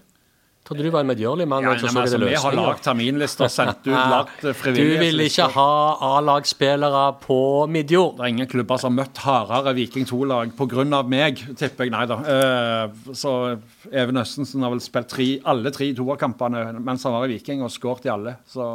Trodde 0.61 0.83
du 0.85 0.91
var 0.93 1.01
en 1.01 1.09
medgjørlig 1.09 1.47
mann. 1.49 1.65
Ja, 1.65 1.71
så 1.73 1.87
nei, 1.87 1.89
så 1.89 1.95
men, 1.95 2.03
altså, 2.03 2.17
vi 2.21 2.35
har 2.37 2.53
lagd 2.53 2.83
terminlister, 2.85 3.49
sendt 3.49 3.87
ut, 3.87 3.95
lagt 4.13 4.43
eh, 4.45 4.67
Du 4.75 4.91
vil 5.01 5.23
ikke 5.25 5.47
ha 5.55 5.69
A-lagsspillere 6.19 7.05
på 7.23 7.37
Midjord. 7.73 8.19
Det 8.19 8.27
er 8.27 8.33
ingen 8.35 8.49
klubber 8.51 8.77
som 8.81 8.93
har 8.93 9.07
møtt 9.07 9.21
hardere 9.25 9.73
Viking 9.79 10.05
2-lag 10.05 10.53
pga. 10.57 11.01
meg, 11.09 11.41
tipper 11.57 11.87
jeg. 11.89 11.93
Nei 11.95 12.03
da. 12.09 12.19
Eh, 12.35 13.13
så 13.17 13.33
Even 13.89 14.21
Østensen 14.21 14.61
har 14.61 14.73
vel 14.75 14.83
spilt 14.85 15.09
tre, 15.09 15.31
alle 15.49 15.73
tre 15.73 15.89
toerkampene 15.97 16.67
mens 16.77 17.07
han 17.09 17.17
var 17.17 17.25
i 17.25 17.33
Viking, 17.33 17.65
og 17.65 17.73
skåret 17.73 18.05
i 18.05 18.13
alle. 18.13 18.37
Så 18.53 18.67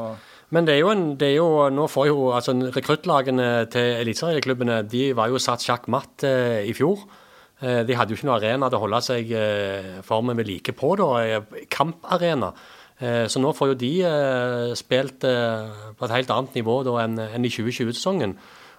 Men 0.55 0.67
det 0.67 0.77
er 0.77 0.83
jo 0.85 0.91
en, 0.93 1.07
det 1.19 1.33
er 1.33 1.39
jo, 1.41 1.49
nå 1.75 1.89
får 1.91 2.07
jo 2.07 2.31
altså 2.37 2.55
Rekruttlagene 2.75 3.67
til 3.73 3.97
eliteserieklubbene 4.03 4.83
de 4.87 5.09
var 5.19 5.33
jo 5.33 5.43
satt 5.43 5.65
sjakk 5.65 5.89
matt 5.91 6.23
eh, 6.29 6.63
i 6.71 6.75
fjor. 6.77 7.03
Eh, 7.65 7.83
de 7.89 7.97
hadde 7.97 8.13
jo 8.13 8.19
ikke 8.19 8.29
noen 8.29 8.37
arena 8.37 8.69
til 8.69 8.77
å 8.77 8.83
holde 8.83 8.99
seg 9.05 9.31
eh, 9.33 9.93
formen 10.05 10.37
ved 10.37 10.49
like 10.51 10.75
på, 10.77 10.93
da, 11.01 11.09
eh, 11.25 11.63
kamparena. 11.73 12.53
Så 12.97 13.43
nå 13.43 13.51
får 13.53 13.69
jo 13.69 13.75
de 13.77 13.91
spilt 14.81 15.21
på 15.21 16.05
et 16.07 16.13
helt 16.15 16.31
annet 16.33 16.55
nivå 16.57 16.79
da, 16.81 16.95
enn 17.03 17.45
i 17.45 17.51
2020-sesongen. 17.53 18.31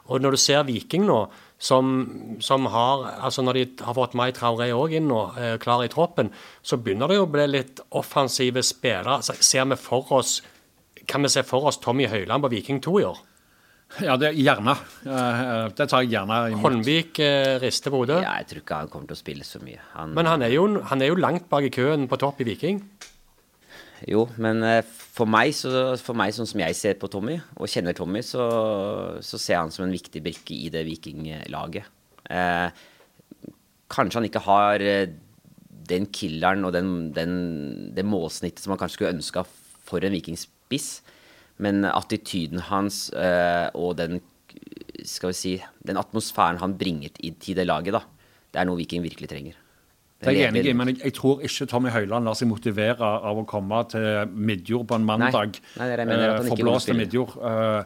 Og 0.09 0.23
når 0.23 0.33
du 0.33 0.39
ser 0.41 0.63
Viking 0.65 1.03
nå, 1.05 1.19
som, 1.61 1.91
som 2.41 2.65
har 2.73 3.03
altså 3.27 3.45
Når 3.45 3.59
de 3.59 3.65
har 3.85 3.93
fått 3.93 4.15
Mai 4.17 4.31
Traoré 4.33 4.71
òg 4.73 4.95
inn 4.97 5.05
nå, 5.11 5.19
klar 5.61 5.85
i 5.85 5.91
troppen, 5.93 6.31
så 6.65 6.81
begynner 6.81 7.13
det 7.13 7.19
jo 7.19 7.27
å 7.27 7.29
bli 7.29 7.45
litt 7.45 7.83
offensive 7.93 8.65
spillere. 8.65 9.19
Altså, 9.19 9.37
ser 9.37 9.69
vi 9.69 9.77
for 9.77 10.09
oss 10.17 10.39
kan 11.07 11.25
vi 11.25 11.31
se 11.31 11.43
for 11.47 11.69
oss 11.69 11.79
Tommy 11.83 12.07
Høiland 12.11 12.43
på 12.43 12.51
Viking 12.53 12.81
2 12.83 12.99
i 13.01 13.07
år? 13.07 13.19
ja, 14.03 14.17
det 14.19 14.33
gjerne. 14.35 14.73
Eh, 15.07 15.67
det 15.77 15.87
tar 15.87 16.03
jeg 16.03 16.11
gjerne 16.17 16.39
imot. 16.51 16.63
Holmvik 16.65 17.21
eh, 17.23 17.55
rister 17.63 17.93
på 17.93 18.01
hodet. 18.03 18.19
Ja, 18.25 18.35
jeg 18.41 18.49
tror 18.49 18.63
ikke 18.63 18.79
han 18.81 18.89
kommer 18.91 19.11
til 19.11 19.17
å 19.17 19.21
spille 19.21 19.47
så 19.47 19.61
mye. 19.63 19.79
Han, 19.95 20.15
Men 20.17 20.27
han 20.29 20.43
er, 20.43 20.51
jo, 20.53 20.67
han 20.89 21.03
er 21.03 21.13
jo 21.13 21.19
langt 21.19 21.47
bak 21.51 21.67
i 21.67 21.73
køen 21.73 22.07
på 22.11 22.19
topp 22.19 22.43
i 22.43 22.49
Viking. 22.49 22.81
Jo, 24.05 24.27
men 24.37 24.61
eh, 24.65 24.81
for 24.85 25.29
meg, 25.29 25.55
så, 25.57 25.95
for 26.03 26.17
meg, 26.17 26.35
sånn 26.35 26.49
som 26.49 26.61
jeg 26.61 26.77
ser 26.77 26.99
på 27.01 27.09
Tommy, 27.09 27.39
og 27.57 27.71
kjenner 27.71 27.95
Tommy, 27.97 28.21
så, 28.25 28.43
så 29.25 29.39
ser 29.39 29.55
jeg 29.55 29.63
han 29.63 29.73
som 29.73 29.87
en 29.87 29.95
viktig 29.95 30.21
brikke 30.25 30.53
i 30.53 30.67
det 30.73 30.83
vikinglaget. 30.85 31.87
Eh, 32.29 32.83
kanskje 33.89 34.19
han 34.19 34.27
ikke 34.27 34.43
har 34.45 34.83
eh, 34.83 35.15
den 35.87 36.09
killeren 36.13 36.67
og 36.67 36.75
den, 36.75 36.91
den, 37.15 37.33
det 37.95 38.05
målsnittet 38.05 38.61
som 38.61 38.75
han 38.75 38.81
kanskje 38.81 38.99
skulle 38.99 39.15
ønska 39.15 39.45
for 39.87 40.03
en 40.03 40.17
vikingspiss, 40.69 41.01
men 41.59 41.85
attityden 41.85 42.59
hans 42.69 43.09
eh, 43.13 43.69
og 43.75 43.95
den 43.97 44.19
skal 45.05 45.29
vi 45.31 45.33
si, 45.37 45.53
den 45.85 45.97
atmosfæren 45.97 46.59
han 46.59 46.75
bringer 46.77 47.09
i- 47.23 47.31
til 47.39 47.55
det 47.55 47.65
laget, 47.67 47.93
da, 47.93 48.01
det 48.53 48.59
er 48.61 48.65
noe 48.65 48.77
Viking 48.77 49.03
virkelig 49.03 49.29
trenger. 49.29 49.53
Det 50.19 50.27
er 50.29 50.31
jeg 50.33 50.49
enig 50.49 50.65
i, 50.65 50.73
men 50.73 50.87
jeg, 50.87 50.97
jeg 51.03 51.13
tror 51.13 51.41
ikke 51.45 51.67
Tommy 51.69 51.89
Høiland 51.89 52.25
lar 52.25 52.33
seg 52.33 52.47
motivere 52.49 53.05
av 53.05 53.37
å 53.37 53.45
komme 53.45 53.83
til 53.87 54.25
Midjord 54.33 54.87
på 54.87 54.95
en 54.95 55.05
mandag. 55.05 55.59
Nei, 55.77 55.89
eh, 55.93 56.39
ikke 56.41 56.47
Forblåste. 56.55 56.95
Midjord. 56.97 57.35
Uh, 57.37 57.83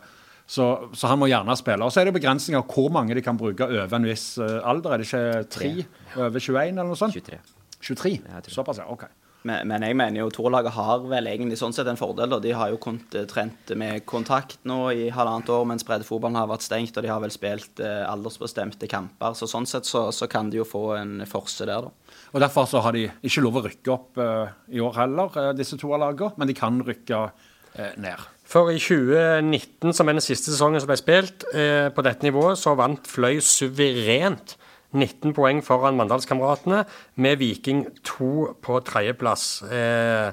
så, 0.48 0.90
så 0.96 1.08
han 1.12 1.20
må 1.20 1.28
gjerne 1.28 1.56
spille. 1.60 1.84
Og 1.84 1.92
så 1.92 2.00
er 2.02 2.06
det 2.08 2.14
begrensninger 2.16 2.64
hvor 2.72 2.90
mange 2.92 3.16
de 3.16 3.22
kan 3.22 3.38
bruke 3.38 3.68
over 3.68 3.96
en 3.98 4.08
viss 4.08 4.38
eh, 4.40 4.62
alder. 4.64 4.94
Er 4.94 4.98
det 5.04 5.08
ikke 5.10 5.50
tre 5.52 5.74
over 6.16 6.40
21 6.40 6.72
eller 6.72 6.88
noe 6.88 6.96
sånt? 7.00 7.14
23. 7.20 7.38
23? 7.82 8.14
Ja. 8.32 8.42
Såpass, 8.48 8.80
ja. 8.80 8.88
OK. 8.88 9.04
Men, 9.48 9.66
men 9.70 9.84
jeg 9.86 9.98
mener 9.98 10.22
jo 10.22 10.30
Torlaget 10.34 10.76
har 10.76 11.06
vel 11.10 11.30
egentlig 11.32 11.58
sånn 11.58 11.74
sett 11.74 11.90
en 11.90 12.00
fordel. 12.00 12.36
og 12.36 12.44
De 12.44 12.54
har 12.54 12.70
jo 12.70 12.80
kont 12.82 13.16
eh, 13.18 13.26
trent 13.30 13.74
med 13.80 14.06
kontakt 14.10 14.60
nå 14.70 14.80
i 14.94 15.08
halvannet 15.14 15.50
år 15.50 15.66
mens 15.72 15.86
breddefotballen 15.88 16.38
har 16.38 16.50
vært 16.52 16.68
stengt, 16.68 16.98
og 16.98 17.06
de 17.06 17.12
har 17.12 17.24
vel 17.24 17.34
spilt 17.34 17.82
eh, 17.82 18.04
aldersbestemte 18.06 18.90
kamper. 18.92 19.34
Så 19.38 19.50
sånn 19.50 19.66
sett 19.70 19.90
så, 19.90 20.08
så 20.14 20.30
kan 20.32 20.52
de 20.54 20.62
jo 20.62 20.68
få 20.68 20.84
en 21.00 21.16
forse 21.30 21.66
der, 21.66 21.88
da. 21.88 22.18
Og 22.32 22.44
Derfor 22.44 22.70
så 22.70 22.84
har 22.86 22.96
de 22.96 23.08
ikke 23.26 23.44
lov 23.44 23.58
å 23.60 23.66
rykke 23.66 23.96
opp 23.96 24.22
eh, 24.22 24.54
i 24.78 24.84
år 24.84 25.02
heller, 25.02 25.42
eh, 25.42 25.56
disse 25.58 25.80
to 25.82 25.90
lagene, 25.90 26.38
men 26.38 26.52
de 26.52 26.58
kan 26.58 26.78
rykke 26.86 27.26
eh, 27.26 27.98
ned. 28.02 28.30
For 28.52 28.70
i 28.70 28.78
2019, 28.82 29.94
som 29.96 30.10
er 30.10 30.18
den 30.18 30.24
siste 30.24 30.52
sesongen 30.52 30.84
som 30.84 30.90
ble 30.92 31.00
spilt 31.00 31.46
eh, 31.56 31.88
på 31.94 32.04
dette 32.06 32.28
nivået, 32.28 32.60
så 32.60 32.76
vant 32.78 33.08
Fløy 33.08 33.40
suverent 33.44 34.58
19 34.94 35.36
poeng 35.38 35.62
foran 35.64 35.98
Mandalskameratene, 36.00 36.86
med 37.16 37.40
Viking 37.40 37.86
2 38.04 38.32
på 38.64 38.82
tredjeplass. 38.88 39.62
Eh, 39.72 40.32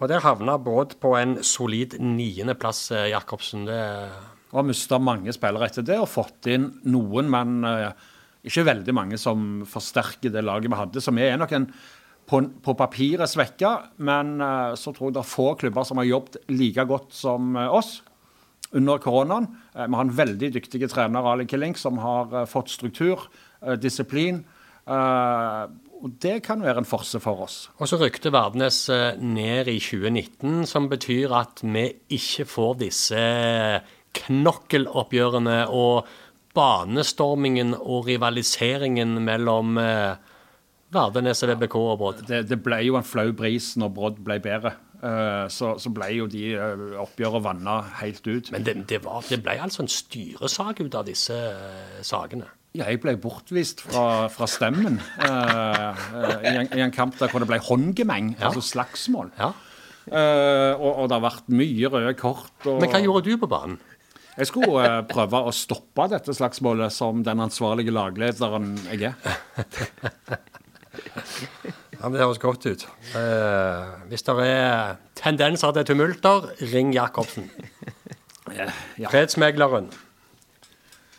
Og 0.00 0.08
der 0.08 0.22
havna 0.24 0.54
Brodd 0.56 0.94
på 0.96 1.12
en 1.18 1.42
solid 1.44 1.98
niendeplass, 2.00 2.90
eh, 2.90 3.10
Jacobsen. 3.12 3.66
Det 3.66 4.10
Og 4.50 4.56
har 4.56 4.64
mista 4.64 4.98
mange 4.98 5.30
spillere 5.30 5.68
etter 5.68 5.84
det, 5.84 5.98
og 6.00 6.08
fått 6.08 6.48
inn 6.50 6.80
noen, 6.84 7.28
men 7.30 7.62
eh, 7.64 7.92
ikke 8.42 8.64
veldig 8.64 8.94
mange 8.96 9.18
som 9.20 9.62
forsterker 9.68 10.32
det 10.32 10.42
laget 10.42 10.70
vi 10.70 10.76
hadde. 10.76 11.00
Så 11.00 11.14
vi 11.14 11.22
er 11.22 11.36
nok 11.36 11.52
en 11.52 11.68
på, 12.26 12.40
på 12.62 12.74
papiret 12.74 13.30
svekka, 13.30 13.90
men 13.98 14.40
eh, 14.40 14.74
så 14.74 14.90
tror 14.90 15.10
jeg 15.10 15.14
det 15.14 15.22
er 15.22 15.34
få 15.36 15.54
klubber 15.60 15.86
som 15.86 15.98
har 15.98 16.08
jobbet 16.08 16.40
like 16.48 16.84
godt 16.88 17.12
som 17.14 17.54
eh, 17.54 17.68
oss 17.68 18.00
under 18.72 18.98
koronaen. 19.02 19.48
Eh, 19.74 19.86
vi 19.86 19.94
har 19.94 20.06
en 20.06 20.16
veldig 20.16 20.52
dyktig 20.54 20.88
trener, 20.90 21.26
Ali 21.26 21.46
Killing, 21.46 21.76
som 21.76 21.98
har 22.02 22.34
eh, 22.34 22.48
fått 22.48 22.70
struktur, 22.70 23.28
eh, 23.62 23.76
disiplin. 23.80 24.44
og 26.00 26.10
det 26.18 26.40
kan 26.42 26.62
være 26.64 26.80
en 26.80 26.88
forse 26.88 27.20
for 27.20 27.42
oss. 27.44 27.68
Og 27.78 27.86
så 27.86 27.98
rykte 28.00 28.32
Vardnes 28.32 28.88
eh, 28.88 29.18
ned 29.20 29.68
i 29.68 29.78
2019, 29.78 30.64
som 30.66 30.88
betyr 30.88 31.34
at 31.36 31.60
vi 31.62 31.84
ikke 32.16 32.46
får 32.48 32.78
disse 32.80 33.20
knokkeloppgjørene 34.16 35.68
og 35.68 36.08
banestormingen 36.56 37.76
og 37.76 38.08
rivaliseringen 38.08 39.20
mellom 39.22 39.78
Verdenes, 40.90 41.44
VBK 41.46 41.76
og 41.78 41.98
Brodd. 42.00 42.24
det, 42.26 42.48
det 42.50 42.58
ble 42.64 42.80
jo 42.88 42.96
en 42.98 43.06
flau 43.06 43.28
bris 43.36 43.76
når 43.78 43.92
Brodd 43.94 44.18
ble 44.26 44.40
bedre. 44.42 44.74
Eh, 45.00 45.46
så, 45.48 45.74
så 45.80 45.90
ble 45.96 46.10
jo 46.12 46.26
de 46.28 46.52
oppgjøret 46.52 46.98
oppgjørene 47.00 47.44
vanna 47.46 47.76
helt 48.02 48.26
ut. 48.26 48.50
Men 48.52 48.66
det, 48.66 48.74
det, 48.90 49.00
var, 49.04 49.24
det 49.28 49.40
ble 49.44 49.56
altså 49.64 49.84
en 49.86 49.92
styresak 49.92 50.82
ut 50.84 50.96
av 50.98 51.06
disse 51.08 51.32
uh, 51.32 52.00
sakene. 52.04 52.50
Jeg 52.76 53.00
ble 53.02 53.16
bortvist 53.18 53.80
fra, 53.82 54.28
fra 54.30 54.46
stemmen 54.46 55.00
uh, 55.24 55.24
eh, 55.26 56.44
i, 56.44 56.52
en, 56.52 56.68
i 56.76 56.84
en 56.84 56.92
kamp 56.94 57.16
der 57.18 57.32
hvor 57.32 57.42
det 57.42 57.48
ble 57.50 57.58
håndgemeng, 57.64 58.34
Ja. 58.36 58.50
altså 58.50 58.62
slagsmål. 58.62 59.32
Ja. 59.40 59.54
Uh, 60.10 60.76
og, 60.76 60.90
og 60.92 61.08
det 61.08 61.16
har 61.16 61.24
vært 61.24 61.50
mye 61.54 61.90
røde 61.92 62.14
kort. 62.20 62.52
Og 62.66 62.82
Men 62.82 62.92
hva 62.92 63.00
gjorde 63.02 63.24
du 63.30 63.40
på 63.40 63.50
banen? 63.50 63.80
Jeg 64.36 64.52
skulle 64.52 64.84
uh, 64.84 65.00
prøve 65.08 65.42
å 65.48 65.52
stoppe 65.54 66.10
dette 66.12 66.36
slagsmålet 66.36 66.92
som 66.94 67.24
den 67.24 67.40
ansvarlige 67.42 67.94
laglederen 67.96 68.74
jeg 68.92 69.14
er. 69.14 69.16
Ja, 72.00 72.08
men 72.08 72.16
Det 72.16 72.24
høres 72.24 72.38
godt 72.40 72.64
ut. 72.64 72.86
Uh, 73.12 74.08
hvis 74.08 74.22
det 74.24 74.34
er 74.46 74.94
tendenser 75.20 75.74
til 75.76 75.84
tumulter, 75.92 76.48
ring 76.72 76.94
Jacobsen. 76.96 77.50
Ja. 78.50 79.06
Fredsmegleren. 79.12 79.84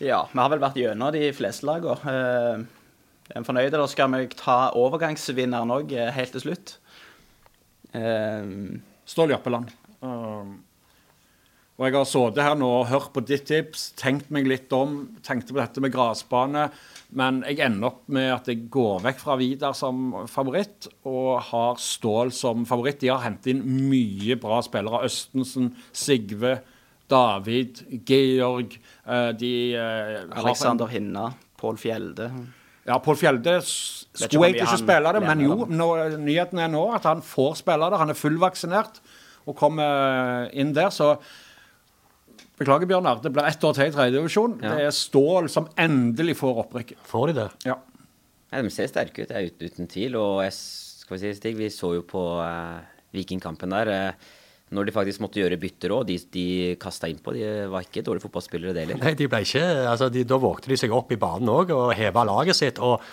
Ja, 0.04 0.18
vi 0.28 0.36
har 0.36 0.50
vel 0.52 0.60
vært 0.60 0.74
gjennom 0.76 1.14
de 1.14 1.30
fleste 1.32 1.64
lagene. 1.64 1.94
Uh, 2.04 3.30
er 3.30 3.38
en 3.38 3.46
fornøyd, 3.46 3.70
eller 3.70 3.88
skal 3.88 4.10
vi 4.12 4.26
ta 4.36 4.56
overgangsvinneren 4.76 5.72
òg 5.72 5.94
helt 6.12 6.34
til 6.36 6.44
slutt? 6.44 6.74
Uh, 7.96 8.76
Ståle 9.08 9.32
Jørpeland. 9.32 9.72
Um, 10.04 10.58
og 11.82 11.88
jeg 11.88 11.96
har 11.98 12.06
sittet 12.06 12.44
her 12.46 12.54
nå 12.60 12.66
og 12.78 12.86
hørt 12.92 13.08
på 13.10 13.22
ditt 13.26 13.42
tips, 13.48 13.88
tenkt 13.98 14.28
meg 14.30 14.46
litt 14.46 14.70
om, 14.76 15.00
tenkte 15.26 15.50
på 15.50 15.58
dette 15.58 15.82
med 15.82 15.90
gressbane, 15.90 16.68
men 17.18 17.40
jeg 17.48 17.58
ender 17.66 17.88
opp 17.90 18.04
med 18.14 18.28
at 18.36 18.46
jeg 18.52 18.68
går 18.70 19.00
vekk 19.02 19.18
fra 19.18 19.34
Vidar 19.40 19.74
som 19.74 20.12
favoritt 20.30 20.86
og 21.10 21.40
har 21.50 21.80
Stål 21.82 22.30
som 22.32 22.62
favoritt. 22.68 23.00
De 23.02 23.10
har 23.10 23.24
hentet 23.26 23.50
inn 23.56 23.64
mye 23.90 24.36
bra 24.40 24.60
spillere. 24.64 25.02
Østensen, 25.10 25.72
Sigve, 25.92 26.60
David, 27.10 27.82
Georg. 28.08 28.78
eh, 29.04 29.32
De 29.32 29.52
eh, 29.74 29.82
har 29.82 30.22
en- 30.22 30.32
Alexander 30.46 30.86
Hinna, 30.86 31.34
Pål 31.58 31.76
Fjelde. 31.82 32.30
ja, 32.86 32.98
Pål 32.98 33.16
Fjelde 33.16 33.58
skulle 33.62 34.46
egentlig 34.54 34.68
ikke 34.68 34.78
spille 34.86 35.12
det, 35.12 35.22
men 35.26 35.40
jo, 35.40 35.66
nå, 35.66 35.90
nyheten 36.18 36.58
er 36.62 36.68
nå 36.68 36.94
at 36.94 37.02
han 37.10 37.20
får 37.20 37.56
spille 37.56 37.90
det. 37.90 37.98
Han 37.98 38.10
er 38.10 38.14
fullvaksinert 38.14 39.00
og 39.46 39.56
kommer 39.56 40.48
inn 40.54 40.72
der. 40.72 40.88
Så 40.94 41.18
beklager, 42.62 42.88
Bjørnar. 42.90 43.22
Det 43.22 43.32
blir 43.34 43.48
ett 43.48 43.64
år 43.68 43.76
til 43.76 43.90
i 43.90 43.94
tredjedivisjon. 43.94 44.58
Ja. 44.62 44.74
Det 44.74 44.88
er 44.88 44.94
Stål 44.96 45.50
som 45.52 45.68
endelig 45.80 46.38
får 46.40 46.62
opprykket. 46.64 47.02
Får 47.08 47.30
de 47.30 47.40
det? 47.42 47.48
Ja. 47.68 47.78
Nei, 48.52 48.62
de 48.66 48.72
ser 48.72 48.90
sterke 48.90 49.24
ut, 49.24 49.30
det 49.30 49.38
er 49.38 49.48
ut, 49.48 49.64
uten 49.64 49.88
tvil. 49.88 50.16
Og 50.20 50.42
jeg, 50.44 50.54
skal 51.02 51.16
vi 51.16 51.22
si, 51.24 51.34
Stig, 51.38 51.58
vi 51.58 51.72
så 51.72 51.94
jo 51.96 52.06
på 52.08 52.22
eh, 52.44 53.02
Vikingkampen 53.16 53.74
der. 53.76 53.92
Eh, 53.92 54.30
når 54.72 54.88
de 54.88 54.94
faktisk 54.94 55.20
måtte 55.20 55.40
gjøre 55.40 55.58
bytter 55.60 55.92
òg, 55.92 56.06
de, 56.08 56.16
de 56.32 56.46
kasta 56.80 57.10
innpå. 57.12 57.34
De 57.36 57.48
var 57.72 57.84
ikke 57.84 58.04
dårlige 58.04 58.24
fotballspillere, 58.24 58.72
det 58.72 58.86
heller. 58.86 59.00
Nei, 59.02 59.12
de 59.18 59.28
ble 59.28 59.42
ikke, 59.44 59.64
altså 59.90 60.08
de, 60.12 60.24
Da 60.28 60.38
vågte 60.40 60.72
de 60.72 60.78
seg 60.80 60.94
opp 60.96 61.12
i 61.12 61.20
banen 61.20 61.50
òg 61.52 61.74
og 61.76 61.92
heva 61.98 62.24
laget 62.28 62.56
sitt. 62.56 62.80
og 62.80 63.04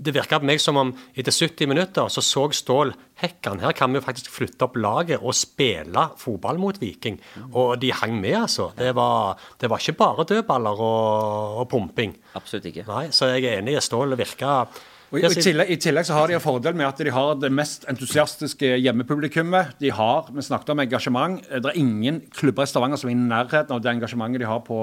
Det 0.00 0.14
virka 0.16 0.38
på 0.40 0.48
meg 0.48 0.60
som 0.62 0.78
om 0.80 0.92
etter 1.12 1.34
70 1.34 1.68
minutter 1.68 2.08
så 2.08 2.22
så 2.24 2.46
Stål 2.56 2.94
hekken. 3.20 3.60
her 3.60 3.72
kan 3.76 3.92
vi 3.92 4.00
jo 4.00 4.04
faktisk 4.06 4.30
flytte 4.32 4.64
opp 4.64 4.76
laget 4.80 5.20
og 5.20 5.34
spille 5.36 6.06
fotball 6.16 6.58
mot 6.58 6.78
Viking. 6.80 7.18
Og 7.52 7.78
de 7.80 7.92
hang 7.92 8.16
med, 8.20 8.36
altså. 8.42 8.70
Det 8.76 8.94
var, 8.96 9.36
det 9.60 9.68
var 9.68 9.78
ikke 9.78 9.98
bare 9.98 10.24
dødballer 10.24 10.80
og, 10.80 11.60
og 11.60 11.68
pumping. 11.68 12.16
Absolutt 12.34 12.70
ikke. 12.70 12.86
Nei, 12.88 13.10
Så 13.10 13.28
jeg 13.34 13.44
er 13.44 13.60
enig. 13.60 13.76
Stål 13.84 14.16
virka 14.16 14.64
Og 15.10 15.18
i, 15.18 15.24
og 15.26 15.34
i, 15.34 15.42
tillegg, 15.42 15.70
I 15.74 15.76
tillegg 15.82 16.06
så 16.06 16.14
har 16.14 16.30
de 16.30 16.36
en 16.38 16.42
fordel 16.42 16.76
med 16.78 16.86
at 16.86 17.00
de 17.02 17.10
har 17.10 17.34
det 17.34 17.50
mest 17.50 17.84
entusiastiske 17.90 18.76
hjemmepublikummet. 18.78 19.74
De 19.82 19.90
har, 19.90 20.30
Vi 20.30 20.42
snakket 20.46 20.70
om 20.70 20.80
engasjement. 20.84 21.40
Det 21.50 21.66
er 21.66 21.78
ingen 21.80 22.22
klubber 22.30 22.62
i 22.62 22.70
Stavanger 22.70 22.96
som 22.96 23.10
er 23.10 23.16
i 23.16 23.18
nærheten 23.18 23.74
av 23.74 23.82
det 23.82 23.90
engasjementet 23.90 24.40
de 24.40 24.46
har 24.46 24.62
på, 24.62 24.78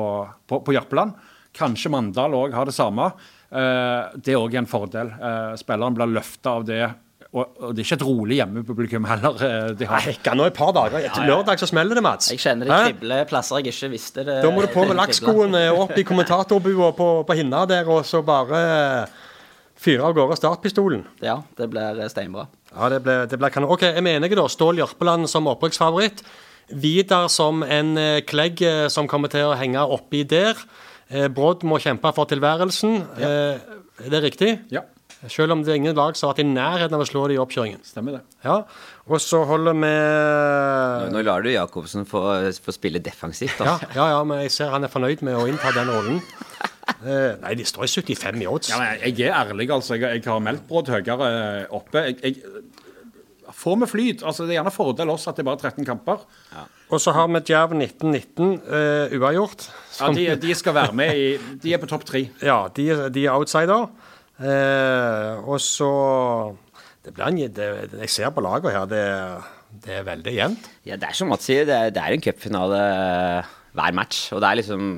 på, 0.47 0.59
på 0.67 0.75
Jørpeland. 0.75 1.15
Kanskje 1.57 1.89
Mandal 1.89 2.35
òg 2.35 2.53
har 2.53 2.67
det 2.67 2.75
samme. 2.75 3.07
Eh, 3.47 4.15
det 4.19 4.33
er 4.33 4.39
òg 4.41 4.55
en 4.59 4.67
fordel. 4.67 5.11
Eh, 5.15 5.51
spilleren 5.59 5.95
blir 5.95 6.09
løfta 6.17 6.57
av 6.59 6.65
det. 6.67 6.81
Og, 7.37 7.73
det 7.75 7.83
er 7.83 7.85
ikke 7.85 7.97
et 7.99 8.05
rolig 8.07 8.37
hjemmepublikum 8.39 9.05
heller. 9.07 9.39
eh, 9.43 9.69
de 9.77 9.87
har. 9.87 10.03
Hekkan 10.03 10.39
nå 10.39 10.47
et 10.49 10.57
par 10.57 10.73
dager. 10.75 10.99
Etter 11.07 11.27
lørdag 11.27 11.59
så 11.61 11.69
smeller 11.69 11.99
det, 11.99 12.03
Mats. 12.03 12.31
Jeg 12.31 12.41
kjenner 12.43 12.67
det 12.67 12.79
kribler 12.87 13.27
plasser 13.29 13.61
jeg 13.61 13.73
ikke 13.73 13.91
visste 13.93 14.25
det. 14.27 14.41
Da 14.43 14.51
må 14.51 14.63
du 14.65 14.71
på 14.73 14.83
med 14.87 14.97
lakkskoene 14.99 15.63
opp 15.75 15.95
i 15.95 16.05
kommentatorbua 16.07 16.91
på, 16.97 17.09
på 17.27 17.37
hinna 17.39 17.65
der, 17.69 17.87
og 17.87 18.03
så 18.07 18.23
bare 18.25 19.07
fyre 19.77 20.07
av 20.07 20.15
gårde 20.17 20.39
startpistolen. 20.39 21.05
Ja, 21.21 21.41
det 21.59 21.69
blir 21.69 22.01
steinbra. 22.09 22.47
Ja, 22.73 22.89
det 22.89 23.03
ble, 23.05 23.19
det 23.29 23.39
ble 23.39 23.51
kanon. 23.53 23.71
Ok, 23.75 23.85
jeg 23.85 24.03
mener 24.03 24.27
ikke 24.27 24.39
da. 24.41 24.47
Stål 24.51 24.81
Jørpeland 24.81 25.29
som 25.31 25.47
opprykksfavoritt. 25.51 26.23
Vidar 26.67 27.29
som 27.31 27.61
en 27.63 27.93
klegg 28.27 28.59
som 28.91 29.07
kommer 29.07 29.31
til 29.31 29.47
å 29.47 29.55
henge 29.55 29.85
oppi 29.85 30.25
der. 30.27 30.57
Eh, 31.09 31.27
Brodd 31.31 31.63
må 31.67 31.79
kjempe 31.79 32.11
for 32.15 32.27
tilværelsen. 32.29 33.01
Ja. 33.21 33.31
er 34.03 34.13
det 34.13 34.23
riktig? 34.25 34.53
Ja, 34.73 34.83
Selv 35.31 35.51
om 35.55 35.63
det 35.65 35.71
er 35.73 35.79
ingen 35.79 35.95
lag 35.97 36.13
som 36.15 36.27
har 36.27 36.35
vært 36.35 36.43
i 36.43 36.51
nærheten 36.51 36.93
av 36.93 37.01
å 37.01 37.07
slå 37.09 37.23
det 37.27 37.37
i 37.37 37.41
oppkjøringen. 37.41 37.79
stemmer 37.87 38.19
det. 38.19 38.21
Ja, 38.45 38.59
Og 39.07 39.21
så 39.23 39.39
holder 39.47 39.73
vi 39.73 39.89
Nå, 39.89 41.07
nå 41.15 41.23
lar 41.25 41.41
du 41.41 41.49
Jacobsen 41.49 42.05
få, 42.05 42.21
få 42.61 42.75
spille 42.75 42.99
defensivt. 42.99 43.59
ja, 43.59 43.79
ja, 43.95 44.09
ja, 44.13 44.23
men 44.23 44.43
jeg 44.45 44.51
ser 44.51 44.69
han 44.69 44.83
er 44.83 44.93
fornøyd 44.93 45.23
med 45.25 45.39
å 45.39 45.47
innta 45.49 45.71
den 45.73 45.89
rollen. 45.89 46.21
Eh, 47.05 47.33
nei, 47.41 47.53
de 47.57 47.65
står 47.67 47.85
i 47.85 47.89
75 48.13 48.41
i 48.41 48.47
odds. 48.49 48.69
Ja, 48.71 48.77
men 48.81 49.01
jeg, 49.03 49.27
er 49.27 49.35
ærlig, 49.37 49.69
altså. 49.73 49.95
Jeg, 49.99 50.21
jeg 50.21 50.31
har 50.31 50.39
meldt 50.43 50.67
Brodd 50.69 50.89
høyere 50.91 51.27
eh, 51.29 51.65
oppe. 51.75 52.03
Jeg, 52.07 52.17
jeg, 52.23 52.63
får 53.57 53.79
vi 53.81 53.89
flyt? 53.89 54.23
Altså, 54.23 54.45
det 54.45 54.53
er 54.53 54.59
gjerne 54.59 54.73
fordel 54.75 55.13
oss 55.13 55.27
at 55.29 55.37
det 55.37 55.43
er 55.43 55.49
bare 55.49 55.71
13 55.71 55.87
kamper. 55.87 56.25
Og 56.87 57.01
så 57.03 57.13
har 57.15 57.27
vi 57.31 57.41
Djerv 57.49 57.73
1919 57.75 58.53
eh, 58.63 59.17
uavgjort. 59.17 59.65
Ja, 59.97 60.11
de, 60.15 60.27
de 60.43 60.55
skal 60.55 60.77
være 60.77 60.95
med 60.95 61.17
i 61.17 61.25
De 61.63 61.73
er 61.73 61.81
på 61.81 61.89
topp 61.89 62.05
tre. 62.07 62.27
Ja, 62.45 62.67
de, 62.75 62.87
de 63.13 63.25
er 63.25 63.35
outsider. 63.35 63.89
Uh, 64.37 65.41
og 65.49 65.57
så 65.57 65.87
det 67.01 67.09
blir 67.15 67.25
en, 67.25 67.39
det, 67.49 67.67
Jeg 68.03 68.11
ser 68.13 68.33
på 68.35 68.43
laget 68.45 68.69
her, 68.69 68.83
det, 68.85 69.05
det 69.85 69.95
er 69.97 70.05
veldig 70.05 70.33
jevnt. 70.35 70.67
Ja, 70.85 70.97
det 70.99 71.09
er 71.09 71.17
som 71.17 71.31
Mats 71.31 71.47
sier, 71.49 71.65
det 71.65 71.73
er, 71.73 71.93
det 71.95 72.03
er 72.03 72.13
en 72.13 72.23
cupfinale 72.23 72.81
hver 73.77 73.95
match. 73.97 74.27
Og 74.35 74.43
det 74.43 74.51
er 74.51 74.59
liksom 74.61 74.89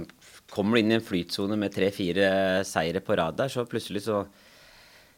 Kommer 0.50 0.76
du 0.76 0.82
inn 0.82 0.90
i 0.90 0.96
en 0.98 1.06
flytsone 1.06 1.54
med 1.62 1.70
tre-fire 1.76 2.30
seire 2.66 3.04
på 3.06 3.14
rad 3.14 3.36
der, 3.38 3.52
så 3.54 3.68
plutselig 3.70 4.02
så, 4.08 4.24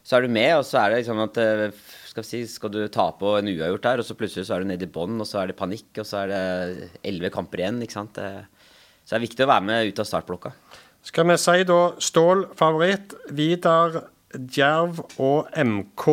så 0.04 0.18
er 0.18 0.26
du 0.26 0.34
med, 0.36 0.50
og 0.58 0.66
så 0.68 0.82
er 0.82 0.92
det 0.92 0.98
liksom 1.00 1.22
at 1.24 1.38
eh, 1.40 1.78
skal, 2.12 2.26
vi 2.26 2.28
si, 2.28 2.42
skal 2.52 2.72
du 2.74 2.80
tape 2.92 3.24
og 3.24 3.40
en 3.40 3.50
uavgjort 3.52 3.86
der, 3.88 4.02
og 4.02 4.06
så 4.06 4.16
plutselig 4.18 4.46
så 4.48 4.56
er 4.56 4.64
du 4.64 4.70
nede 4.70 4.86
i 4.86 4.92
bånn, 4.92 5.18
og 5.22 5.28
så 5.28 5.42
er 5.42 5.50
det 5.50 5.58
panikk, 5.58 5.90
og 6.02 6.08
så 6.08 6.22
er 6.22 6.32
det 6.32 6.88
elleve 7.08 7.32
kamper 7.34 7.64
igjen. 7.64 7.82
ikke 7.84 7.98
sant? 7.98 8.18
Det, 8.20 8.70
så 9.02 9.14
det 9.14 9.18
er 9.18 9.26
viktig 9.26 9.46
å 9.46 9.52
være 9.52 9.68
med 9.68 9.90
ut 9.90 10.02
av 10.02 10.08
startblokka. 10.08 10.54
Skal 11.02 11.26
vi 11.26 11.38
si 11.40 11.64
da 11.66 11.78
Stål 11.98 12.44
favoritt, 12.58 13.16
Vidar, 13.34 14.04
Djerv 14.32 15.00
og 15.20 15.48
MK, 15.58 16.04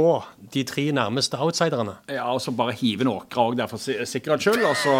de 0.56 0.64
tre 0.68 0.88
nærmeste 0.96 1.40
outsiderne. 1.40 2.00
Ja, 2.12 2.26
og 2.34 2.42
så 2.44 2.52
bare 2.56 2.76
hive 2.80 3.06
en 3.06 3.14
åkre 3.14 3.46
òg 3.46 3.60
der 3.60 3.70
for 3.72 3.80
sikkerhets 3.80 4.48
skyld. 4.48 4.66
Og 4.68 4.76
så 4.80 4.96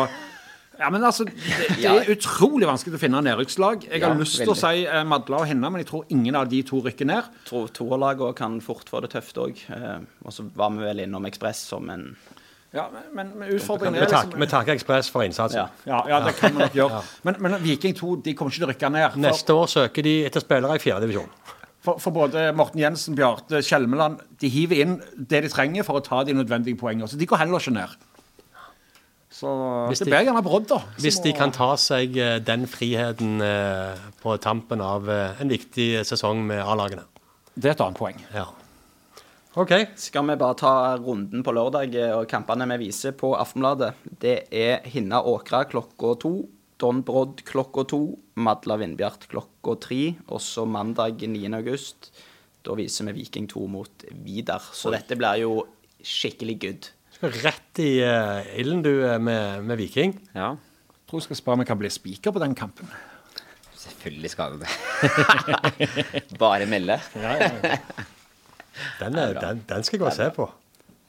Ja, 0.80 0.90
men 0.90 1.04
altså, 1.04 1.26
det, 1.28 1.36
det 1.76 1.86
er 1.92 2.10
utrolig 2.16 2.68
vanskelig 2.70 2.96
å 2.96 3.02
finne 3.02 3.20
nedrykkslag. 3.26 3.84
Jeg 3.90 4.02
har 4.02 4.14
Ja, 4.14 4.20
lyst 4.22 4.40
til 4.40 4.54
å 4.54 4.58
si 4.58 4.86
eh, 4.88 5.04
Madla 5.04 5.42
og 5.44 5.48
Hinna, 5.50 5.70
men 5.74 5.84
jeg 5.84 5.90
tror 5.92 6.06
ingen 6.16 6.38
av 6.40 6.48
de 6.52 6.62
to 6.64 6.80
rykker 6.86 7.10
ned. 7.10 7.28
Tror 7.50 7.68
Toerlagene 7.76 8.34
kan 8.38 8.60
fort 8.64 8.88
få 8.90 9.02
det 9.04 9.12
tøft 9.12 9.38
òg. 9.44 9.60
Eh, 9.76 9.98
og 10.24 10.32
så 10.36 10.48
var 10.56 10.72
vi 10.78 10.86
vel 10.88 11.04
innom 11.06 11.28
Ekspress 11.28 11.66
som 11.74 11.90
en 11.92 12.06
Ja, 12.72 12.86
men, 12.94 13.06
men, 13.18 13.30
men 13.42 13.52
utfordringen 13.58 13.98
er 13.98 14.06
liksom 14.08 14.36
vi 14.40 14.48
takker 14.52 14.76
Ekspress 14.78 15.08
for 15.10 15.26
innsatsen. 15.26 15.64
Ja. 15.66 15.70
ja, 15.90 16.02
ja, 16.14 16.20
det 16.28 16.36
kan 16.38 16.54
vi 16.54 16.62
nok 16.64 16.76
gjøre. 16.82 17.04
Men, 17.26 17.40
men 17.44 17.56
Viking 17.64 17.96
2 17.98 18.16
de 18.28 18.36
kommer 18.38 18.54
ikke 18.54 18.62
til 18.62 18.68
å 18.70 18.74
rykke 18.74 18.92
ned. 18.94 19.08
For, 19.16 19.24
Neste 19.26 19.56
år 19.58 19.72
søker 19.74 20.06
de 20.06 20.14
etter 20.30 20.44
spillere 20.46 20.78
i 20.78 20.84
fjerdedivisjon. 20.84 21.32
for, 21.82 21.98
for 22.04 22.12
både 22.14 22.50
Morten 22.54 22.80
Jensen, 22.84 23.16
Bjarte, 23.18 23.62
Skjelmeland 23.66 24.20
De 24.40 24.50
hiver 24.54 24.84
inn 24.84 24.98
det 25.18 25.42
de 25.46 25.50
trenger 25.50 25.84
for 25.88 25.98
å 25.98 26.04
ta 26.06 26.22
de 26.28 26.36
nødvendige 26.38 26.78
poengene. 26.78 27.10
Så 27.10 27.18
de 27.18 27.26
går 27.26 27.42
heller 27.42 27.60
ikke 27.64 27.74
ned. 27.82 27.98
Så 29.40 29.50
Hvis 29.88 30.02
det 30.04 30.10
de- 30.10 30.12
blir 30.14 30.26
gjerne 30.28 30.44
brodd, 30.44 30.68
da. 30.68 30.80
Hvis 31.00 31.22
de 31.24 31.32
kan 31.38 31.52
ta 31.56 31.72
seg 31.80 32.18
eh, 32.20 32.40
den 32.44 32.66
friheten 32.68 33.40
eh, 33.46 33.96
på 34.20 34.36
tampen 34.44 34.82
av 34.84 35.08
eh, 35.10 35.40
en 35.40 35.52
viktig 35.54 36.02
sesong 36.08 36.42
med 36.50 36.60
A-lagene. 36.60 37.06
Det 37.56 37.70
er 37.72 37.78
et 37.78 37.84
annet 37.86 38.00
poeng. 38.00 38.20
Ja. 38.36 38.46
OK. 39.60 39.72
Skal 39.98 40.28
vi 40.28 40.36
bare 40.40 40.56
ta 40.60 40.74
runden 41.02 41.42
på 41.44 41.54
lørdag 41.56 41.96
eh, 41.98 42.14
og 42.18 42.28
kampene 42.32 42.68
vi 42.74 42.82
viser 42.88 43.16
på 43.18 43.32
Aftenbladet? 43.40 43.94
Det 44.22 44.36
er 44.52 44.84
Hinna 44.92 45.22
Åkra 45.26 45.64
klokka 45.72 46.14
to. 46.22 46.34
Don 46.80 47.02
Brodd 47.04 47.42
klokka 47.48 47.84
to. 47.92 48.02
Madla 48.40 48.78
Vindbjart 48.80 49.26
klokka 49.32 49.76
tre. 49.88 50.02
Også 50.32 50.68
mandag 50.70 51.24
9. 51.26 51.48
august. 51.58 52.12
Da 52.64 52.76
viser 52.78 53.10
vi 53.10 53.22
Viking 53.24 53.48
2 53.52 53.66
mot 53.72 54.06
Vidar. 54.24 54.64
Så 54.76 54.92
dette 54.94 55.18
blir 55.20 55.42
jo 55.46 55.54
skikkelig 56.04 56.60
good. 56.64 56.90
Rett 57.20 57.82
i 57.84 58.00
uh, 58.00 58.40
ilden, 58.60 58.84
du, 58.86 58.94
er 59.04 59.20
med, 59.20 59.66
med 59.68 59.80
Viking. 59.82 60.16
Ja, 60.32 60.54
Jeg 60.56 61.12
tror 61.12 61.20
jeg 61.20 61.28
skal 61.28 61.40
spørre 61.42 61.58
om 61.58 61.64
jeg 61.66 61.68
kan 61.72 61.80
bli 61.82 61.90
spiker 61.92 62.32
på 62.32 62.40
den 62.40 62.56
kampen. 62.56 62.88
selvfølgelig 63.76 64.30
skal 64.32 64.56
du 64.56 64.64
det. 64.64 64.72
Bare 66.44 66.66
melde. 66.70 67.00
Den, 69.00 69.18
er, 69.18 69.34
den, 69.34 69.64
den 69.68 69.84
skal 69.84 69.98
jeg 69.98 70.04
gå 70.06 70.08
og 70.08 70.16
se 70.16 70.30
på. 70.36 70.48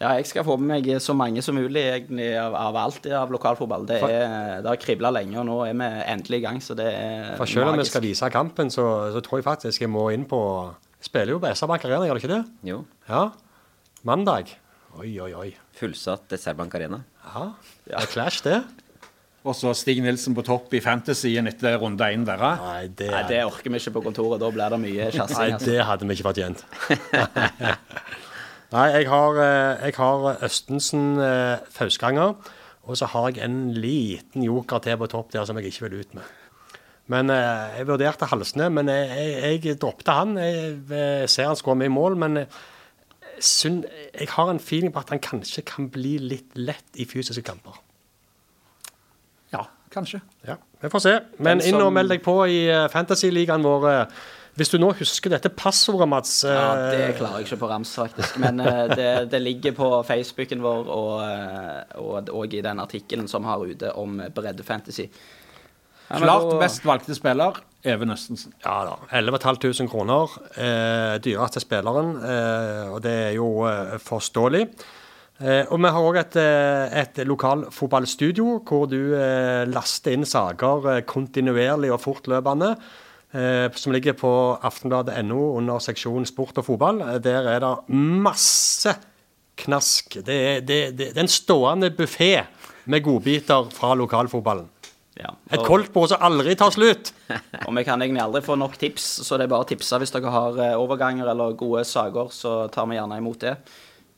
Ja, 0.00 0.14
jeg 0.16 0.26
skal 0.30 0.46
få 0.48 0.54
med 0.56 0.80
meg 0.80 1.02
så 1.04 1.12
mange 1.12 1.42
som 1.44 1.54
mulig 1.54 1.82
egentlig, 1.84 2.30
av, 2.40 2.54
av 2.56 2.76
alt 2.80 3.06
av 3.12 3.30
lokalfotball. 3.30 3.84
Det, 3.86 3.98
er, 4.00 4.62
det 4.64 4.70
har 4.70 4.80
kribla 4.80 5.10
lenge, 5.12 5.36
og 5.42 5.44
nå 5.46 5.58
er 5.66 5.76
vi 5.76 5.90
endelig 6.14 6.40
i 6.40 6.44
gang, 6.46 6.62
så 6.64 6.74
det 6.78 6.88
er 6.88 7.34
For 7.36 7.50
selv 7.50 7.74
om 7.74 7.78
vi 7.78 7.84
skal 7.86 8.02
vise 8.06 8.30
kampen, 8.32 8.72
så, 8.72 8.86
så 9.12 9.20
tror 9.22 9.42
jeg 9.42 9.46
faktisk 9.50 9.84
jeg 9.84 9.92
må 9.92 10.08
inn 10.14 10.24
på 10.28 10.40
Spiller 11.00 11.32
jo 11.32 11.38
på 11.40 11.48
SR-Bank 11.48 11.84
Arena, 11.88 12.04
gjør 12.04 12.18
det 12.18 12.20
ikke 12.20 12.34
det? 12.34 12.42
Jo. 12.68 12.82
Ja. 13.08 13.22
Mandag. 14.04 14.50
Oi, 14.98 15.14
oi, 15.22 15.30
oi. 15.38 15.48
Fullsatt 15.78 16.32
SR-Bank 16.36 16.74
Arena. 16.76 16.98
Ja. 17.24 17.44
Det 17.86 17.94
er 17.96 18.08
clash, 18.10 18.42
det. 18.44 18.58
Og 19.46 19.54
så 19.56 19.70
Stig 19.78 20.02
Nilsen 20.04 20.34
på 20.36 20.42
topp 20.44 20.74
i 20.76 20.80
Fantasyen 20.84 21.46
etter 21.48 21.78
runde 21.80 22.04
én 22.12 22.26
der. 22.28 22.42
eh. 22.44 22.58
Nei, 22.66 22.88
det, 22.98 23.08
Nei, 23.10 23.22
det 23.30 23.38
orker 23.46 23.70
vi 23.72 23.78
ikke 23.80 23.94
på 23.94 24.02
kontoret. 24.10 24.40
Da 24.42 24.50
blir 24.52 24.74
det 24.74 24.80
mye 24.82 25.06
Nei. 25.08 25.22
Altså. 25.22 25.46
det 25.64 25.78
hadde 25.88 26.08
vi 26.10 26.18
ikke 26.18 26.26
fortjent. 26.28 26.66
Nei, 28.74 28.84
jeg 28.94 29.06
har, 29.10 29.38
eh, 29.42 29.86
jeg 29.86 29.94
har 29.96 30.26
Østensen 30.46 31.06
eh, 31.24 31.62
Fauskanger, 31.74 32.36
og 32.84 32.98
så 32.98 33.08
har 33.14 33.30
jeg 33.32 33.42
en 33.46 33.56
liten 33.74 34.44
joker 34.46 34.82
til 34.84 34.98
på 35.00 35.08
topp 35.10 35.32
der 35.34 35.46
som 35.48 35.58
jeg 35.58 35.72
ikke 35.72 35.88
vil 35.88 36.02
ut 36.04 36.12
med. 36.18 36.36
Men 37.10 37.32
eh, 37.34 37.78
Jeg 37.80 37.88
vurderte 37.88 38.28
Halsne, 38.30 38.68
men 38.70 38.86
jeg, 38.92 39.08
jeg, 39.16 39.64
jeg 39.72 39.80
droppet 39.82 40.12
han. 40.14 40.36
Jeg, 40.38 40.76
eh, 40.94 41.24
ser 41.26 41.48
han 41.50 41.58
skårer 41.58 41.80
mye 41.80 41.90
mål, 41.96 42.14
men 42.20 42.44
eh, 43.40 43.44
synd, 43.48 43.86
jeg 44.14 44.28
har 44.36 44.50
en 44.52 44.60
feeling 44.60 44.92
på 44.94 45.00
at 45.02 45.10
han 45.16 45.22
kanskje 45.24 45.64
kan 45.66 45.88
bli 45.92 46.18
litt 46.20 46.52
lett 46.60 47.00
i 47.00 47.06
fysiske 47.08 47.42
kamper. 47.48 47.80
Ja, 49.52 49.64
kanskje. 49.90 50.20
Ja, 50.46 50.56
Vi 50.80 50.88
får 50.92 51.02
se. 51.02 51.14
Men 51.42 51.60
som... 51.60 51.68
inn 51.72 51.82
og 51.82 51.92
meld 51.96 52.12
deg 52.12 52.22
på 52.24 52.36
i 52.48 52.60
eh, 52.70 52.86
Fantasy-ligaen 52.92 53.64
vår. 53.66 53.88
eh, 53.90 54.20
Hvis 54.58 54.70
du 54.72 54.78
nå 54.82 54.90
husker 54.98 55.30
dette 55.32 55.48
passordet, 55.56 56.08
Mats. 56.10 56.44
eh, 56.44 56.52
Ja, 56.54 56.70
det 56.92 57.16
klarer 57.18 57.40
jeg 57.40 57.48
ikke 57.48 57.60
på 57.64 57.68
rams, 57.70 57.92
faktisk. 57.98 58.38
Men 58.42 58.60
eh, 58.60 58.86
det, 58.98 59.10
det 59.32 59.40
ligger 59.42 59.72
på 59.76 59.90
Facebooken 60.08 60.62
vår 60.64 60.88
og, 60.94 61.12
eh, 61.26 61.98
og, 62.02 62.30
og 62.34 62.54
i 62.54 62.62
den 62.64 62.80
artikkelen 62.82 63.28
som 63.30 63.44
har 63.48 63.62
ute 63.66 63.92
om 63.98 64.20
breddefantasy. 64.34 65.08
Ja, 66.10 66.18
Klart 66.18 66.56
best 66.58 66.84
valgte 66.86 67.14
spiller, 67.14 67.60
Even 67.84 68.12
Østensen. 68.12 68.52
Ja 68.64 68.82
da. 68.84 68.96
11 69.16 69.38
500 69.40 69.88
kroner. 69.88 70.32
Eh, 70.54 71.18
dyreste 71.24 71.62
spilleren. 71.62 72.16
Eh, 72.20 72.88
og 72.92 73.02
det 73.04 73.14
er 73.30 73.36
jo 73.38 73.52
eh, 73.68 73.96
forståelig. 74.04 74.66
Eh, 75.40 75.64
og 75.72 75.78
vi 75.80 75.88
har 75.88 76.04
òg 76.04 76.18
et, 76.20 76.36
eh, 76.36 76.98
et 77.00 77.20
lokalfotballstudio 77.24 78.58
hvor 78.68 78.84
du 78.90 79.14
eh, 79.16 79.64
laster 79.70 80.12
inn 80.12 80.26
saker 80.28 81.00
kontinuerlig 81.08 81.92
og 81.94 82.02
fortløpende. 82.04 82.74
Som 83.30 83.92
ligger 83.94 84.16
på 84.18 84.30
aftenbladet.no 84.58 85.52
under 85.54 85.78
seksjon 85.78 86.24
sport 86.26 86.56
og 86.58 86.64
fotball. 86.66 86.96
Der 87.22 87.46
er 87.46 87.60
det 87.62 87.68
masse 87.94 88.90
knask. 89.54 90.16
Det 90.26 90.66
det, 90.66 90.78
det, 90.98 90.98
det 90.98 91.12
er 91.12 91.20
en 91.22 91.30
stående 91.30 91.92
buffé 91.94 92.32
med 92.90 93.04
godbiter 93.06 93.70
fra 93.70 93.92
lokalfotballen. 93.94 94.66
Ja, 95.20 95.34
Et 95.52 95.62
koldtbord 95.66 96.08
som 96.12 96.22
aldri 96.24 96.54
tar 96.56 96.72
slutt. 96.72 97.12
Og 97.66 97.74
vi 97.76 97.84
kan 97.84 98.00
egentlig 98.00 98.22
aldri 98.22 98.40
få 98.44 98.56
nok 98.56 98.78
tips, 98.80 99.08
så 99.26 99.36
det 99.36 99.46
er 99.46 99.52
bare 99.52 99.66
å 99.66 99.68
tipse 99.68 99.98
hvis 100.00 100.14
dere 100.14 100.32
har 100.32 100.58
eh, 100.64 100.78
overganger 100.80 101.28
eller 101.32 101.58
gode 101.60 101.84
saker, 101.88 102.32
så 102.32 102.54
tar 102.72 102.88
vi 102.88 102.96
gjerne 102.96 103.20
imot 103.20 103.44
det. 103.44 103.54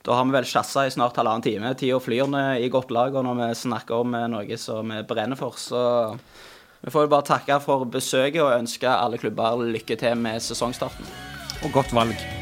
Da 0.03 0.19
har 0.19 0.27
vi 0.27 0.35
vel 0.35 0.47
sjassa 0.49 0.87
i 0.87 0.95
snart 0.95 1.19
halvannen 1.19 1.45
time. 1.47 1.75
Tida 1.79 1.99
flyr 2.03 2.31
i 2.59 2.71
godt 2.71 2.91
lag, 2.95 3.15
og 3.15 3.27
når 3.27 3.39
vi 3.41 3.51
snakker 3.65 4.03
om 4.03 4.15
eh, 4.19 4.29
noe 4.31 4.59
som 4.61 4.95
vi 4.95 5.03
brenner 5.07 5.39
for, 5.39 5.59
så 5.59 5.83
vi 6.83 6.91
får 6.91 7.07
jo 7.07 7.13
bare 7.15 7.29
takke 7.35 7.59
for 7.63 7.87
besøket 7.87 8.43
og 8.43 8.57
ønske 8.57 8.91
alle 8.91 9.21
klubber 9.23 9.63
lykke 9.63 9.99
til 9.99 10.19
med 10.19 10.43
sesongstarten. 10.43 11.07
Og 11.63 11.71
godt 11.75 11.95
valg. 11.95 12.42